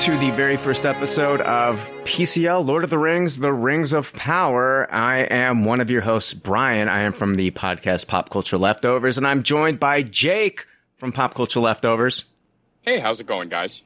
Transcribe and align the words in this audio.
welcome 0.00 0.18
to 0.18 0.26
the 0.26 0.34
very 0.34 0.56
first 0.56 0.86
episode 0.86 1.42
of 1.42 1.78
PCL 2.04 2.64
Lord 2.64 2.84
of 2.84 2.90
the 2.90 2.98
Rings, 2.98 3.38
The 3.38 3.52
Rings 3.52 3.92
of 3.92 4.14
Power. 4.14 4.90
I 4.90 5.18
am 5.18 5.66
one 5.66 5.82
of 5.82 5.90
your 5.90 6.00
hosts, 6.00 6.32
Brian. 6.32 6.88
I 6.88 7.02
am 7.02 7.12
from 7.12 7.36
the 7.36 7.50
podcast 7.50 8.06
Pop 8.06 8.30
Culture 8.30 8.56
Leftovers, 8.56 9.18
and 9.18 9.26
I'm 9.26 9.42
joined 9.42 9.78
by 9.78 10.02
Jake 10.02 10.66
from 10.96 11.12
Pop 11.12 11.34
Culture 11.34 11.60
Leftovers. 11.60 12.24
Hey, 12.80 12.98
how's 12.98 13.20
it 13.20 13.26
going, 13.26 13.50
guys? 13.50 13.82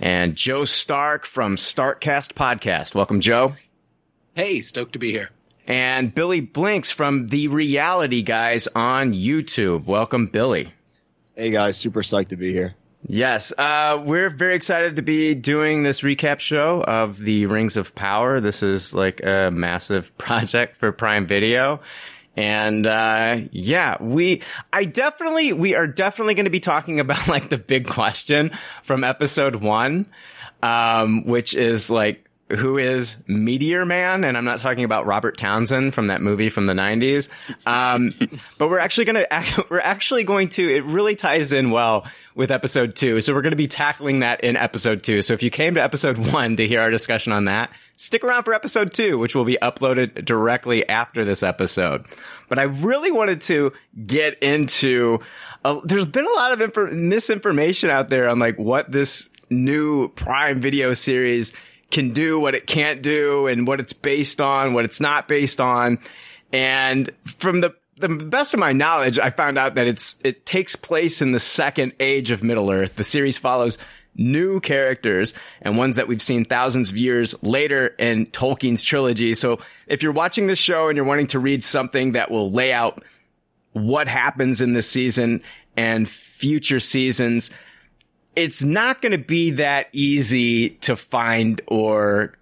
And 0.00 0.36
Joe 0.36 0.64
Stark 0.64 1.26
from 1.26 1.56
Starkcast 1.56 2.32
Podcast. 2.32 2.94
Welcome, 2.94 3.20
Joe. 3.20 3.52
Hey, 4.34 4.62
stoked 4.62 4.94
to 4.94 4.98
be 4.98 5.10
here. 5.10 5.28
And 5.66 6.14
Billy 6.14 6.40
Blinks 6.40 6.90
from 6.90 7.26
The 7.26 7.48
Reality 7.48 8.22
Guys 8.22 8.68
on 8.68 9.12
YouTube. 9.12 9.84
Welcome, 9.84 10.28
Billy. 10.28 10.72
Hey, 11.36 11.50
guys. 11.50 11.76
Super 11.76 12.00
psyched 12.00 12.28
to 12.28 12.36
be 12.36 12.54
here. 12.54 12.74
Yes, 13.06 13.52
uh, 13.56 14.02
we're 14.04 14.28
very 14.28 14.56
excited 14.56 14.96
to 14.96 15.02
be 15.02 15.34
doing 15.34 15.82
this 15.82 16.00
recap 16.00 16.40
show 16.40 16.82
of 16.82 17.18
the 17.18 17.46
Rings 17.46 17.76
of 17.76 17.94
Power. 17.94 18.40
This 18.40 18.62
is 18.62 18.92
like 18.92 19.22
a 19.22 19.50
massive 19.50 20.16
project 20.18 20.76
for 20.76 20.90
Prime 20.92 21.26
Video. 21.26 21.80
And, 22.36 22.86
uh, 22.86 23.40
yeah, 23.50 24.00
we, 24.00 24.42
I 24.72 24.84
definitely, 24.84 25.52
we 25.52 25.74
are 25.74 25.86
definitely 25.86 26.34
going 26.34 26.44
to 26.44 26.50
be 26.50 26.60
talking 26.60 27.00
about 27.00 27.26
like 27.28 27.48
the 27.48 27.58
big 27.58 27.86
question 27.88 28.52
from 28.82 29.04
episode 29.04 29.56
one, 29.56 30.06
um, 30.62 31.24
which 31.24 31.54
is 31.54 31.90
like, 31.90 32.27
who 32.50 32.78
is 32.78 33.16
Meteor 33.26 33.84
Man, 33.84 34.24
and 34.24 34.36
I'm 34.36 34.44
not 34.44 34.60
talking 34.60 34.84
about 34.84 35.04
Robert 35.06 35.36
Townsend 35.36 35.92
from 35.92 36.06
that 36.06 36.22
movie 36.22 36.48
from 36.48 36.66
the 36.66 36.72
90s. 36.72 37.28
Um, 37.66 38.12
but 38.58 38.70
we're 38.70 38.78
actually 38.78 39.04
going 39.04 39.26
to, 39.30 39.66
we're 39.68 39.80
actually 39.80 40.24
going 40.24 40.48
to, 40.50 40.68
it 40.68 40.84
really 40.84 41.14
ties 41.14 41.52
in 41.52 41.70
well 41.70 42.06
with 42.34 42.50
episode 42.50 42.94
two. 42.96 43.20
So 43.20 43.34
we're 43.34 43.42
going 43.42 43.52
to 43.52 43.56
be 43.56 43.66
tackling 43.66 44.20
that 44.20 44.42
in 44.42 44.56
episode 44.56 45.02
two. 45.02 45.20
So 45.22 45.34
if 45.34 45.42
you 45.42 45.50
came 45.50 45.74
to 45.74 45.82
episode 45.82 46.16
one 46.32 46.56
to 46.56 46.66
hear 46.66 46.80
our 46.80 46.90
discussion 46.90 47.32
on 47.32 47.44
that, 47.44 47.70
stick 47.96 48.24
around 48.24 48.44
for 48.44 48.54
episode 48.54 48.94
two, 48.94 49.18
which 49.18 49.34
will 49.34 49.44
be 49.44 49.58
uploaded 49.60 50.24
directly 50.24 50.88
after 50.88 51.24
this 51.24 51.42
episode. 51.42 52.06
But 52.48 52.58
I 52.58 52.62
really 52.62 53.10
wanted 53.10 53.42
to 53.42 53.72
get 54.06 54.42
into, 54.42 55.20
uh, 55.64 55.80
there's 55.84 56.06
been 56.06 56.26
a 56.26 56.32
lot 56.32 56.52
of 56.52 56.60
infor- 56.60 56.92
misinformation 56.92 57.90
out 57.90 58.08
there 58.08 58.28
on 58.28 58.38
like 58.38 58.58
what 58.58 58.90
this 58.90 59.28
new 59.50 60.08
Prime 60.08 60.60
Video 60.60 60.94
series 60.94 61.52
can 61.90 62.12
do, 62.12 62.38
what 62.38 62.54
it 62.54 62.66
can't 62.66 63.02
do, 63.02 63.46
and 63.46 63.66
what 63.66 63.80
it's 63.80 63.92
based 63.92 64.40
on, 64.40 64.74
what 64.74 64.84
it's 64.84 65.00
not 65.00 65.28
based 65.28 65.60
on. 65.60 65.98
And 66.52 67.10
from 67.24 67.60
the 67.60 67.74
the 67.96 68.08
best 68.08 68.54
of 68.54 68.60
my 68.60 68.72
knowledge, 68.72 69.18
I 69.18 69.30
found 69.30 69.58
out 69.58 69.74
that 69.74 69.86
it's 69.86 70.18
it 70.22 70.46
takes 70.46 70.76
place 70.76 71.20
in 71.20 71.32
the 71.32 71.40
second 71.40 71.92
age 72.00 72.30
of 72.30 72.42
Middle 72.42 72.70
Earth. 72.70 72.96
The 72.96 73.04
series 73.04 73.36
follows 73.36 73.78
new 74.14 74.60
characters 74.60 75.32
and 75.62 75.78
ones 75.78 75.96
that 75.96 76.08
we've 76.08 76.22
seen 76.22 76.44
thousands 76.44 76.90
of 76.90 76.96
years 76.96 77.40
later 77.42 77.88
in 77.98 78.26
Tolkien's 78.26 78.82
trilogy. 78.82 79.34
So 79.34 79.60
if 79.86 80.02
you're 80.02 80.12
watching 80.12 80.48
this 80.48 80.58
show 80.58 80.88
and 80.88 80.96
you're 80.96 81.04
wanting 81.04 81.28
to 81.28 81.38
read 81.38 81.62
something 81.62 82.12
that 82.12 82.30
will 82.30 82.50
lay 82.50 82.72
out 82.72 83.02
what 83.72 84.08
happens 84.08 84.60
in 84.60 84.72
this 84.72 84.90
season 84.90 85.42
and 85.76 86.08
future 86.08 86.80
seasons, 86.80 87.50
it's 88.38 88.62
not 88.62 89.02
going 89.02 89.12
to 89.12 89.18
be 89.18 89.52
that 89.52 89.88
easy 89.92 90.70
to 90.70 90.96
find 90.96 91.60
or 91.66 92.34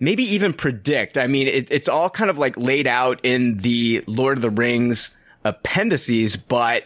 maybe 0.00 0.22
even 0.34 0.52
predict. 0.52 1.18
I 1.18 1.26
mean, 1.26 1.48
it, 1.48 1.70
it's 1.70 1.88
all 1.88 2.10
kind 2.10 2.30
of 2.30 2.38
like 2.38 2.56
laid 2.56 2.86
out 2.86 3.20
in 3.22 3.56
the 3.58 4.04
Lord 4.06 4.38
of 4.38 4.42
the 4.42 4.50
Rings 4.50 5.10
appendices, 5.44 6.36
but 6.36 6.84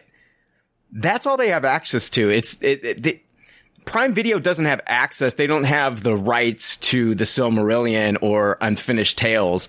that's 0.93 1.27
all 1.27 1.37
they 1.37 1.49
have 1.49 1.65
access 1.65 2.11
to. 2.11 2.31
It's 2.31 2.61
it, 2.61 3.07
it 3.07 3.23
Prime 3.85 4.15
Video 4.15 4.39
doesn't 4.39 4.67
have 4.67 4.81
access. 4.87 5.35
They 5.35 5.47
don't 5.47 5.65
have 5.65 6.03
the 6.03 6.17
rights 6.17 6.77
to 6.79 7.15
the 7.15 7.25
Silmarillion 7.25 8.19
or 8.21 8.59
Unfinished 8.61 9.19
Tales. 9.19 9.69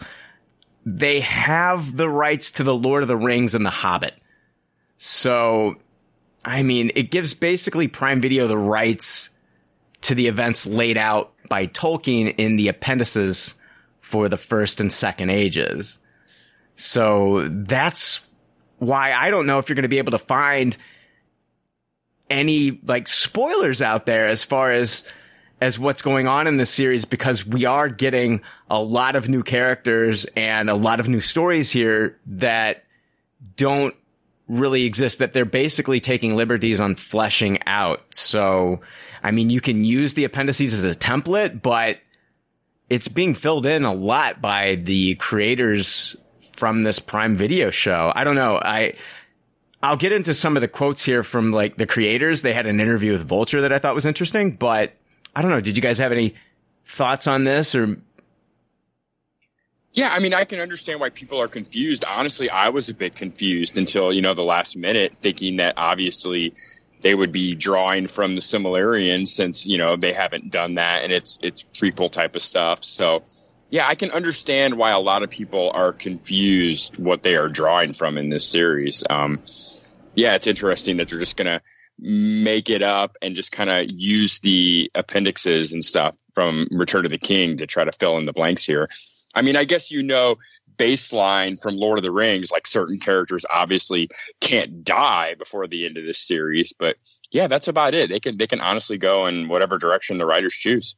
They 0.86 1.22
have 1.22 1.96
the 1.96 2.10
rights 2.10 2.52
to 2.52 2.64
the 2.64 2.76
Lord 2.76 3.04
of 3.04 3.08
the 3.08 3.18
Rings 3.18 3.56
and 3.56 3.66
the 3.66 3.72
Hobbit. 3.72 4.14
So 4.98 5.76
I 6.46 6.64
mean, 6.64 6.92
it 6.96 7.12
gives 7.12 7.34
basically 7.34 7.88
Prime 7.88 8.22
Video 8.22 8.48
the 8.48 8.58
rights 8.58 9.30
to 10.02 10.16
the 10.16 10.28
events 10.28 10.66
laid 10.66 10.98
out 10.98 11.32
by 11.50 11.68
Tolkien 11.68 12.36
in 12.38 12.58
the 12.58 12.68
appendices 12.68 13.56
for 14.02 14.28
the 14.28 14.38
first 14.38 14.82
and 14.82 14.92
second 14.92 15.30
ages. 15.30 15.98
So 16.76 17.48
that's 17.50 18.20
why 18.80 19.14
I 19.14 19.32
don't 19.32 19.46
know 19.46 19.60
if 19.60 19.70
you're 19.70 19.76
going 19.76 19.84
to 19.84 19.90
be 19.90 20.00
able 20.00 20.12
to 20.12 20.20
find 20.20 20.76
any 22.30 22.80
like 22.86 23.08
spoilers 23.08 23.82
out 23.82 24.06
there 24.06 24.28
as 24.28 24.44
far 24.44 24.72
as 24.72 25.04
as 25.62 25.80
what's 25.80 26.02
going 26.02 26.28
on 26.28 26.48
in 26.48 26.58
this 26.58 26.70
series 26.70 27.06
because 27.06 27.46
we 27.46 27.64
are 27.64 27.88
getting 27.88 28.42
a 28.70 28.82
lot 28.82 29.16
of 29.16 29.30
new 29.30 29.44
characters 29.44 30.26
and 30.36 30.70
a 30.70 30.74
lot 30.74 31.00
of 31.00 31.08
new 31.08 31.22
stories 31.22 31.72
here 31.72 32.20
that 32.26 32.84
don't 33.56 33.96
really 34.48 34.86
exist 34.86 35.20
that 35.20 35.34
they're 35.34 35.46
basically 35.46 36.00
taking 36.00 36.36
liberties 36.36 36.80
on 36.80 36.96
fleshing 36.96 37.60
out. 37.66 38.02
So, 38.12 38.82
I 39.24 39.32
mean, 39.32 39.50
you 39.50 39.62
can 39.62 39.86
use 39.86 40.14
the 40.14 40.26
appendices 40.26 40.74
as 40.74 40.84
a 40.84 40.98
template, 40.98 41.62
but 41.62 42.00
it's 42.90 43.08
being 43.08 43.34
filled 43.34 43.66
in 43.66 43.86
a 43.86 43.94
lot 43.94 44.42
by 44.42 44.76
the 44.76 45.16
creators 45.16 46.16
from 46.58 46.84
this 46.84 47.00
Prime 47.00 47.36
Video 47.36 47.72
show. 47.72 48.12
I 48.14 48.24
don't 48.24 48.36
know. 48.36 48.58
I, 48.58 48.96
I'll 49.82 49.98
get 49.98 50.12
into 50.12 50.34
some 50.34 50.56
of 50.58 50.62
the 50.62 50.68
quotes 50.68 51.04
here 51.04 51.24
from 51.24 51.52
like 51.52 51.78
the 51.78 51.88
creators. 51.88 52.42
They 52.42 52.54
had 52.54 52.68
an 52.68 52.80
interview 52.80 53.14
with 53.14 53.28
Vulture 53.28 53.62
that 53.62 53.74
I 53.74 53.80
thought 53.80 53.96
was 53.96 54.06
interesting, 54.06 54.52
but 54.52 54.94
I 55.36 55.42
don't 55.42 55.52
know. 55.52 55.62
Did 55.62 55.76
you 55.76 55.82
guys 55.82 55.98
have 55.98 56.12
any 56.12 56.36
thoughts 56.86 57.28
on 57.28 57.46
this 57.46 57.76
or 57.76 57.98
yeah, 59.94 60.10
I 60.12 60.20
mean, 60.20 60.34
I 60.34 60.44
can 60.44 60.60
understand 60.60 61.00
why 61.00 61.10
people 61.10 61.40
are 61.40 61.48
confused. 61.48 62.04
Honestly, 62.06 62.50
I 62.50 62.70
was 62.70 62.90
a 62.90 62.96
bit 62.96 63.16
confused 63.16 63.78
until, 63.78 64.12
you 64.12 64.22
know, 64.22 64.34
the 64.34 64.44
last 64.44 64.76
minute, 64.76 65.16
thinking 65.16 65.58
that 65.58 65.76
obviously 65.78 66.54
they 67.02 67.14
would 67.14 67.32
be 67.32 67.54
drawing 67.54 68.08
from 68.08 68.34
the 68.34 68.42
Silmarillion 68.42 69.28
since, 69.28 69.68
you 69.68 69.78
know, 69.78 69.96
they 69.96 70.12
haven't 70.12 70.52
done 70.52 70.76
that 70.76 71.04
and 71.04 71.14
it's 71.14 71.38
it's 71.44 71.64
prequel 71.64 72.12
type 72.12 72.36
of 72.36 72.42
stuff. 72.42 72.84
So 72.84 73.24
yeah, 73.70 73.88
I 73.88 73.94
can 73.94 74.12
understand 74.12 74.78
why 74.78 74.92
a 74.92 75.00
lot 75.00 75.22
of 75.22 75.30
people 75.30 75.72
are 75.74 75.94
confused 75.94 76.98
what 76.98 77.22
they 77.22 77.36
are 77.36 77.50
drawing 77.50 77.94
from 77.94 78.18
in 78.18 78.30
this 78.30 78.48
series. 78.48 79.04
Um, 79.10 79.44
yeah, 80.16 80.36
it's 80.36 80.48
interesting 80.48 80.98
that 80.98 81.08
they're 81.08 81.20
just 81.20 81.38
gonna 81.38 81.62
make 82.00 82.70
it 82.70 82.82
up 82.82 83.18
and 83.22 83.36
just 83.36 83.52
kind 83.52 83.70
of 83.70 83.88
use 83.92 84.40
the 84.40 84.90
appendixes 84.96 85.74
and 85.74 85.84
stuff 85.84 86.18
from 86.34 86.68
Return 86.72 87.06
of 87.06 87.12
the 87.12 87.20
King 87.20 87.58
to 87.58 87.68
try 87.68 87.84
to 87.84 87.92
fill 87.92 88.18
in 88.18 88.26
the 88.26 88.34
blanks 88.34 88.66
here. 88.66 88.90
I 89.34 89.42
mean, 89.42 89.56
I 89.56 89.64
guess 89.64 89.92
you 89.92 90.04
know 90.04 90.38
baseline 90.78 91.62
from 91.62 91.78
Lord 91.78 92.00
of 92.00 92.04
the 92.04 92.12
Rings, 92.12 92.52
like 92.52 92.66
certain 92.68 92.98
characters 92.98 93.46
obviously 93.50 94.10
can't 94.42 94.84
die 94.84 95.36
before 95.36 95.68
the 95.68 95.86
end 95.86 95.98
of 95.98 96.04
this 96.04 96.20
series, 96.20 96.74
but 96.78 96.98
yeah, 97.32 97.48
that's 97.48 97.68
about 97.68 97.94
it. 97.94 98.10
They 98.10 98.20
can 98.20 98.38
they 98.38 98.48
can 98.48 98.62
honestly 98.62 98.98
go 98.98 99.26
in 99.28 99.48
whatever 99.48 99.78
direction 99.78 100.18
the 100.18 100.26
writers 100.26 100.54
choose. 100.54 100.96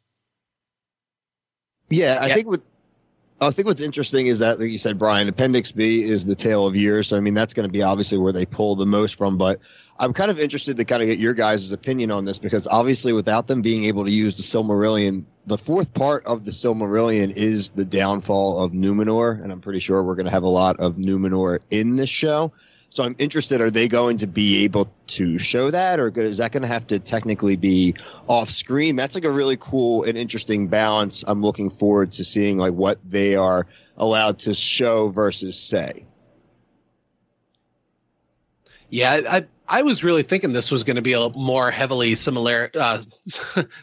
Yeah, 1.89 2.19
I 2.21 2.27
yeah. 2.27 2.33
think 2.33 2.47
what 2.47 2.61
I 3.41 3.51
think 3.51 3.67
what's 3.67 3.81
interesting 3.81 4.27
is 4.27 4.39
that, 4.39 4.59
like 4.59 4.69
you 4.69 4.77
said, 4.77 4.97
Brian, 4.97 5.27
Appendix 5.27 5.71
B 5.71 6.03
is 6.03 6.23
the 6.23 6.35
tale 6.35 6.65
of 6.65 6.75
years. 6.75 7.09
So, 7.09 7.17
I 7.17 7.19
mean, 7.19 7.33
that's 7.33 7.53
going 7.53 7.67
to 7.67 7.71
be 7.71 7.81
obviously 7.81 8.17
where 8.17 8.31
they 8.31 8.45
pull 8.45 8.75
the 8.75 8.85
most 8.85 9.15
from. 9.15 9.37
But 9.37 9.59
I'm 9.97 10.11
kind 10.11 10.29
of 10.29 10.39
interested 10.39 10.75
to 10.77 10.85
kind 10.85 11.01
of 11.01 11.07
get 11.07 11.19
your 11.19 11.33
guys' 11.33 11.71
opinion 11.71 12.11
on 12.11 12.25
this 12.25 12.37
because 12.37 12.67
obviously, 12.67 13.13
without 13.13 13.47
them 13.47 13.61
being 13.61 13.85
able 13.85 14.03
to 14.03 14.11
use 14.11 14.35
the 14.35 14.43
Silmarillion, 14.43 15.25
the 15.45 15.57
fourth 15.57 15.93
part 15.93 16.25
of 16.25 16.43
the 16.43 16.51
Silmarillion 16.51 17.31
is 17.35 17.69
the 17.69 17.85
downfall 17.85 18.59
of 18.59 18.73
Numenor. 18.73 19.41
And 19.41 19.51
I'm 19.51 19.61
pretty 19.61 19.79
sure 19.79 20.03
we're 20.03 20.15
going 20.15 20.25
to 20.25 20.31
have 20.31 20.43
a 20.43 20.49
lot 20.49 20.79
of 20.79 20.95
Numenor 20.95 21.59
in 21.71 21.95
this 21.95 22.09
show. 22.09 22.51
So 22.89 23.03
I'm 23.03 23.15
interested, 23.19 23.61
are 23.61 23.71
they 23.71 23.87
going 23.87 24.19
to 24.19 24.27
be 24.27 24.63
able 24.63 24.89
to 25.07 25.37
show 25.37 25.71
that 25.71 25.99
or 25.99 26.07
is 26.17 26.37
that 26.37 26.51
going 26.51 26.61
to 26.61 26.67
have 26.67 26.87
to 26.87 26.99
technically 26.99 27.55
be 27.55 27.95
off 28.27 28.49
screen? 28.49 28.95
That's 28.95 29.15
like 29.15 29.25
a 29.25 29.31
really 29.31 29.57
cool 29.57 30.03
and 30.03 30.17
interesting 30.17 30.67
balance. 30.67 31.23
I'm 31.27 31.41
looking 31.41 31.69
forward 31.69 32.11
to 32.13 32.23
seeing 32.23 32.57
like 32.57 32.73
what 32.73 32.99
they 33.03 33.35
are 33.35 33.67
allowed 33.97 34.39
to 34.39 34.53
show 34.53 35.09
versus 35.09 35.59
say. 35.59 36.05
Yeah, 38.89 39.21
I 39.27 39.45
I 39.67 39.81
was 39.81 40.03
really 40.03 40.23
thinking 40.23 40.53
this 40.53 40.71
was 40.71 40.83
going 40.83 40.95
to 40.95 41.01
be 41.01 41.13
a 41.13 41.29
more 41.29 41.71
heavily 41.71 42.15
similar 42.15 42.69
uh, 42.73 43.01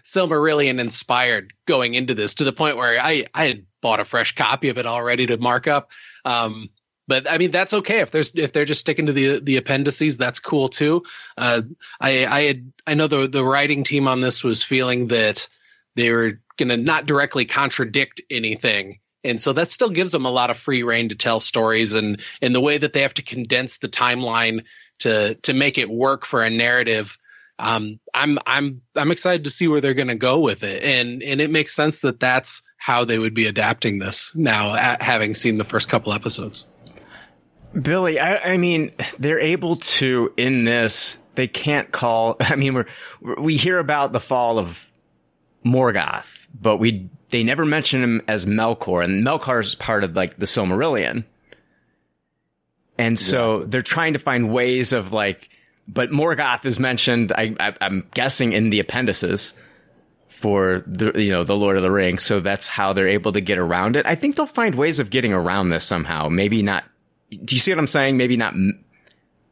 Silmarillion 0.04 0.80
inspired 0.80 1.52
going 1.66 1.94
into 1.94 2.14
this 2.14 2.34
to 2.34 2.44
the 2.44 2.52
point 2.52 2.76
where 2.76 3.00
I 3.00 3.26
I 3.34 3.46
had 3.46 3.66
bought 3.80 4.00
a 4.00 4.04
fresh 4.04 4.34
copy 4.34 4.68
of 4.68 4.78
it 4.78 4.86
already 4.86 5.26
to 5.26 5.36
mark 5.38 5.66
up. 5.66 5.90
Um, 6.24 6.70
but 7.08 7.30
I 7.30 7.38
mean 7.38 7.50
that's 7.50 7.72
okay 7.74 8.00
if 8.00 8.10
there's 8.10 8.32
if 8.34 8.52
they're 8.52 8.64
just 8.64 8.80
sticking 8.80 9.06
to 9.06 9.12
the 9.12 9.40
the 9.40 9.56
appendices 9.56 10.16
that's 10.16 10.38
cool 10.38 10.68
too. 10.68 11.02
Uh, 11.36 11.62
I 12.00 12.26
I 12.26 12.40
had 12.42 12.72
I 12.86 12.94
know 12.94 13.06
the 13.06 13.26
the 13.26 13.44
writing 13.44 13.84
team 13.84 14.08
on 14.08 14.20
this 14.20 14.44
was 14.44 14.62
feeling 14.62 15.08
that 15.08 15.48
they 15.96 16.10
were 16.10 16.40
going 16.56 16.68
to 16.68 16.76
not 16.76 17.06
directly 17.06 17.44
contradict 17.44 18.22
anything. 18.30 18.98
And 19.24 19.40
so 19.40 19.52
that 19.52 19.70
still 19.70 19.90
gives 19.90 20.10
them 20.10 20.26
a 20.26 20.30
lot 20.30 20.50
of 20.50 20.56
free 20.56 20.82
reign 20.82 21.10
to 21.10 21.14
tell 21.14 21.40
stories 21.40 21.92
and 21.92 22.20
and 22.40 22.54
the 22.54 22.60
way 22.60 22.78
that 22.78 22.92
they 22.92 23.02
have 23.02 23.14
to 23.14 23.22
condense 23.22 23.78
the 23.78 23.88
timeline 23.88 24.64
to 25.02 25.34
to 25.36 25.52
make 25.52 25.78
it 25.78 25.88
work 25.88 26.24
for 26.24 26.42
a 26.42 26.50
narrative. 26.50 27.18
um, 27.58 28.00
I'm 28.12 28.38
I'm 28.46 28.82
I'm 28.96 29.10
excited 29.10 29.44
to 29.44 29.50
see 29.50 29.68
where 29.68 29.80
they're 29.80 29.94
going 29.94 30.08
to 30.08 30.14
go 30.14 30.40
with 30.40 30.62
it, 30.62 30.82
and 30.82 31.22
and 31.22 31.40
it 31.40 31.50
makes 31.50 31.74
sense 31.74 32.00
that 32.00 32.18
that's 32.20 32.62
how 32.76 33.04
they 33.04 33.18
would 33.18 33.34
be 33.34 33.46
adapting 33.46 34.00
this 34.00 34.32
now, 34.34 34.74
having 34.74 35.34
seen 35.34 35.58
the 35.58 35.64
first 35.64 35.88
couple 35.88 36.12
episodes. 36.12 36.64
Billy, 37.80 38.18
I, 38.18 38.54
I 38.54 38.56
mean, 38.56 38.92
they're 39.18 39.38
able 39.38 39.76
to 39.76 40.32
in 40.36 40.64
this. 40.64 41.16
They 41.36 41.46
can't 41.46 41.90
call. 41.92 42.36
I 42.40 42.56
mean, 42.56 42.74
we're 42.74 42.86
we 43.38 43.56
hear 43.56 43.78
about 43.78 44.12
the 44.12 44.20
fall 44.20 44.58
of 44.58 44.90
Morgoth, 45.64 46.46
but 46.52 46.78
we 46.78 47.08
they 47.28 47.42
never 47.42 47.64
mention 47.64 48.02
him 48.02 48.22
as 48.28 48.46
Melkor, 48.46 49.04
and 49.04 49.24
Melkor 49.24 49.60
is 49.60 49.74
part 49.74 50.04
of 50.04 50.16
like 50.16 50.36
the 50.38 50.46
Silmarillion. 50.46 51.24
And 53.02 53.18
so 53.18 53.60
yeah. 53.60 53.64
they're 53.68 53.82
trying 53.82 54.12
to 54.12 54.20
find 54.20 54.52
ways 54.52 54.92
of 54.92 55.12
like, 55.12 55.48
but 55.88 56.10
Morgoth 56.10 56.64
is 56.64 56.78
mentioned. 56.78 57.32
I, 57.32 57.54
I, 57.58 57.74
I'm 57.80 58.08
guessing 58.14 58.52
in 58.52 58.70
the 58.70 58.78
appendices 58.78 59.54
for 60.28 60.84
the 60.86 61.20
you 61.20 61.30
know 61.30 61.42
the 61.42 61.56
Lord 61.56 61.76
of 61.76 61.82
the 61.82 61.90
Rings, 61.90 62.22
so 62.22 62.38
that's 62.38 62.68
how 62.68 62.92
they're 62.92 63.08
able 63.08 63.32
to 63.32 63.40
get 63.40 63.58
around 63.58 63.96
it. 63.96 64.06
I 64.06 64.14
think 64.14 64.36
they'll 64.36 64.46
find 64.46 64.76
ways 64.76 65.00
of 65.00 65.10
getting 65.10 65.32
around 65.32 65.70
this 65.70 65.84
somehow. 65.84 66.28
Maybe 66.28 66.62
not. 66.62 66.84
Do 67.30 67.56
you 67.56 67.60
see 67.60 67.72
what 67.72 67.80
I'm 67.80 67.88
saying? 67.88 68.16
Maybe 68.18 68.36
not 68.36 68.54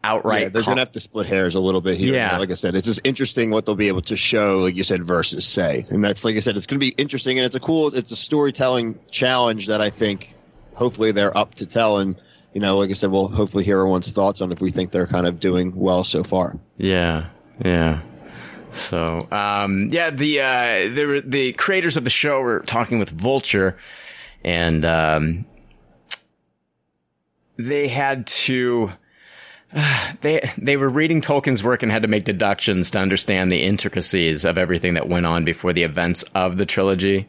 outright. 0.04 0.42
Yeah, 0.42 0.48
they're 0.50 0.62
gonna 0.62 0.80
have 0.80 0.92
to 0.92 1.00
split 1.00 1.26
hairs 1.26 1.56
a 1.56 1.60
little 1.60 1.80
bit 1.80 1.98
here. 1.98 2.14
Yeah, 2.14 2.38
like 2.38 2.52
I 2.52 2.54
said, 2.54 2.76
it's 2.76 2.86
just 2.86 3.00
interesting 3.02 3.50
what 3.50 3.66
they'll 3.66 3.74
be 3.74 3.88
able 3.88 4.02
to 4.02 4.16
show, 4.16 4.58
like 4.58 4.76
you 4.76 4.84
said, 4.84 5.02
versus 5.02 5.44
say, 5.44 5.86
and 5.90 6.04
that's 6.04 6.24
like 6.24 6.36
I 6.36 6.40
said, 6.40 6.56
it's 6.56 6.66
gonna 6.66 6.78
be 6.78 6.90
interesting, 6.90 7.36
and 7.38 7.46
it's 7.46 7.56
a 7.56 7.60
cool, 7.60 7.88
it's 7.88 8.12
a 8.12 8.16
storytelling 8.16 9.00
challenge 9.10 9.66
that 9.66 9.80
I 9.80 9.90
think 9.90 10.36
hopefully 10.74 11.10
they're 11.10 11.36
up 11.36 11.56
to 11.56 11.66
tell 11.66 11.98
and 11.98 12.16
you 12.52 12.60
know, 12.60 12.78
like 12.78 12.90
I 12.90 12.94
said, 12.94 13.10
we'll 13.10 13.28
hopefully 13.28 13.64
hear 13.64 13.78
everyone's 13.78 14.10
thoughts 14.12 14.40
on 14.40 14.50
if 14.52 14.60
we 14.60 14.70
think 14.70 14.90
they're 14.90 15.06
kind 15.06 15.26
of 15.26 15.40
doing 15.40 15.74
well 15.76 16.04
so 16.04 16.24
far. 16.24 16.58
Yeah, 16.78 17.26
yeah. 17.64 18.00
So, 18.72 19.28
um, 19.30 19.88
yeah, 19.90 20.10
the 20.10 20.40
uh, 20.40 20.94
the 20.94 21.22
the 21.24 21.52
creators 21.52 21.96
of 21.96 22.04
the 22.04 22.10
show 22.10 22.40
were 22.40 22.60
talking 22.60 22.98
with 22.98 23.10
Vulture, 23.10 23.76
and 24.44 24.84
um, 24.84 25.44
they 27.56 27.88
had 27.88 28.26
to. 28.26 28.92
they 30.20 30.50
they 30.58 30.76
were 30.76 30.88
reading 30.88 31.20
Tolkien's 31.20 31.62
work 31.62 31.82
and 31.82 31.92
had 31.92 32.02
to 32.02 32.08
make 32.08 32.24
deductions 32.24 32.90
to 32.92 32.98
understand 32.98 33.52
the 33.52 33.62
intricacies 33.62 34.44
of 34.44 34.58
everything 34.58 34.94
that 34.94 35.08
went 35.08 35.26
on 35.26 35.44
before 35.44 35.72
the 35.72 35.84
events 35.84 36.24
of 36.34 36.56
the 36.56 36.66
trilogy 36.66 37.28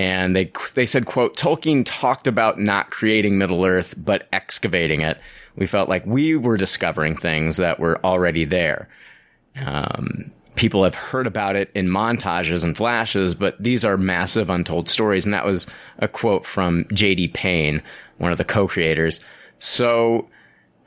and 0.00 0.34
they 0.34 0.50
they 0.72 0.86
said 0.86 1.04
quote 1.04 1.36
Tolkien 1.36 1.82
talked 1.84 2.26
about 2.26 2.58
not 2.58 2.90
creating 2.90 3.36
Middle 3.36 3.66
Earth 3.66 3.94
but 3.98 4.26
excavating 4.32 5.02
it. 5.02 5.20
We 5.56 5.66
felt 5.66 5.90
like 5.90 6.06
we 6.06 6.36
were 6.36 6.56
discovering 6.56 7.16
things 7.16 7.58
that 7.58 7.78
were 7.78 8.02
already 8.02 8.46
there. 8.46 8.88
Um, 9.56 10.32
people 10.54 10.84
have 10.84 10.94
heard 10.94 11.26
about 11.26 11.54
it 11.54 11.70
in 11.74 11.86
montages 11.86 12.64
and 12.64 12.74
flashes, 12.74 13.34
but 13.34 13.62
these 13.62 13.84
are 13.84 13.98
massive 13.98 14.48
untold 14.48 14.88
stories. 14.88 15.26
And 15.26 15.34
that 15.34 15.44
was 15.44 15.66
a 15.98 16.08
quote 16.08 16.46
from 16.46 16.86
J.D. 16.94 17.28
Payne, 17.28 17.82
one 18.16 18.32
of 18.32 18.38
the 18.38 18.44
co-creators. 18.44 19.20
So, 19.58 20.30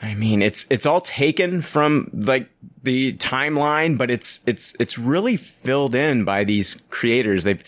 I 0.01 0.15
mean, 0.15 0.41
it's 0.41 0.65
it's 0.71 0.87
all 0.87 1.01
taken 1.01 1.61
from 1.61 2.09
like 2.13 2.49
the 2.81 3.13
timeline, 3.13 3.95
but 3.95 4.09
it's 4.09 4.39
it's 4.47 4.73
it's 4.79 4.97
really 4.97 5.37
filled 5.37 5.93
in 5.93 6.23
by 6.23 6.45
these 6.45 6.77
creators. 6.89 7.43
They've 7.43 7.63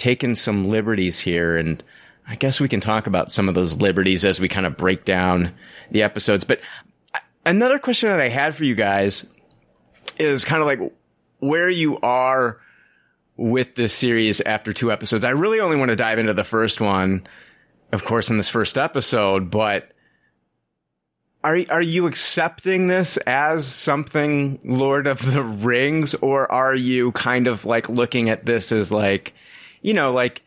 taken 0.00 0.34
some 0.34 0.66
liberties 0.66 1.20
here 1.20 1.58
and 1.58 1.84
I 2.26 2.34
guess 2.36 2.58
we 2.58 2.68
can 2.68 2.80
talk 2.80 3.06
about 3.06 3.32
some 3.32 3.48
of 3.48 3.54
those 3.54 3.76
liberties 3.76 4.24
as 4.24 4.40
we 4.40 4.48
kind 4.48 4.64
of 4.64 4.76
break 4.76 5.04
down 5.04 5.52
the 5.90 6.02
episodes. 6.04 6.44
But 6.44 6.60
another 7.44 7.78
question 7.78 8.08
that 8.08 8.20
I 8.20 8.28
had 8.28 8.54
for 8.54 8.64
you 8.64 8.74
guys 8.74 9.26
is 10.16 10.44
kind 10.44 10.62
of 10.62 10.66
like 10.66 10.92
where 11.40 11.68
you 11.68 11.98
are 11.98 12.58
with 13.36 13.74
this 13.74 13.92
series 13.92 14.40
after 14.40 14.72
two 14.72 14.90
episodes. 14.90 15.22
I 15.24 15.30
really 15.30 15.60
only 15.60 15.76
want 15.76 15.90
to 15.90 15.96
dive 15.96 16.18
into 16.18 16.32
the 16.32 16.44
first 16.44 16.80
one, 16.80 17.26
of 17.92 18.04
course, 18.04 18.30
in 18.30 18.38
this 18.38 18.48
first 18.48 18.78
episode, 18.78 19.50
but 19.50 19.90
are 21.44 21.58
are 21.68 21.82
you 21.82 22.06
accepting 22.06 22.86
this 22.86 23.16
as 23.18 23.66
something 23.66 24.58
Lord 24.64 25.06
of 25.06 25.30
the 25.30 25.42
Rings 25.42 26.14
or 26.14 26.50
are 26.50 26.74
you 26.74 27.12
kind 27.12 27.48
of 27.48 27.64
like 27.64 27.88
looking 27.88 28.30
at 28.30 28.46
this 28.46 28.72
as 28.72 28.92
like 28.92 29.34
you 29.82 29.94
know, 29.94 30.12
like 30.12 30.42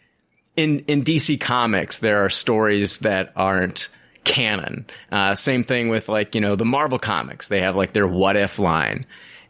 in 0.56 0.80
in 0.88 1.04
DC 1.04 1.40
Comics, 1.40 2.00
there 2.00 2.24
are 2.26 2.30
stories 2.30 3.00
that 3.00 3.32
aren't 3.36 3.90
canon. 4.24 4.86
Uh, 5.12 5.36
same 5.36 5.64
thing 5.64 5.90
with 5.90 6.10
like 6.10 6.36
you 6.36 6.42
know 6.42 6.56
the 6.56 6.66
Marvel 6.66 7.00
comics; 7.00 7.48
they 7.48 7.62
have 7.62 7.76
like 7.76 7.94
their 7.94 8.08
what 8.08 8.36
if 8.36 8.60
line. 8.60 9.06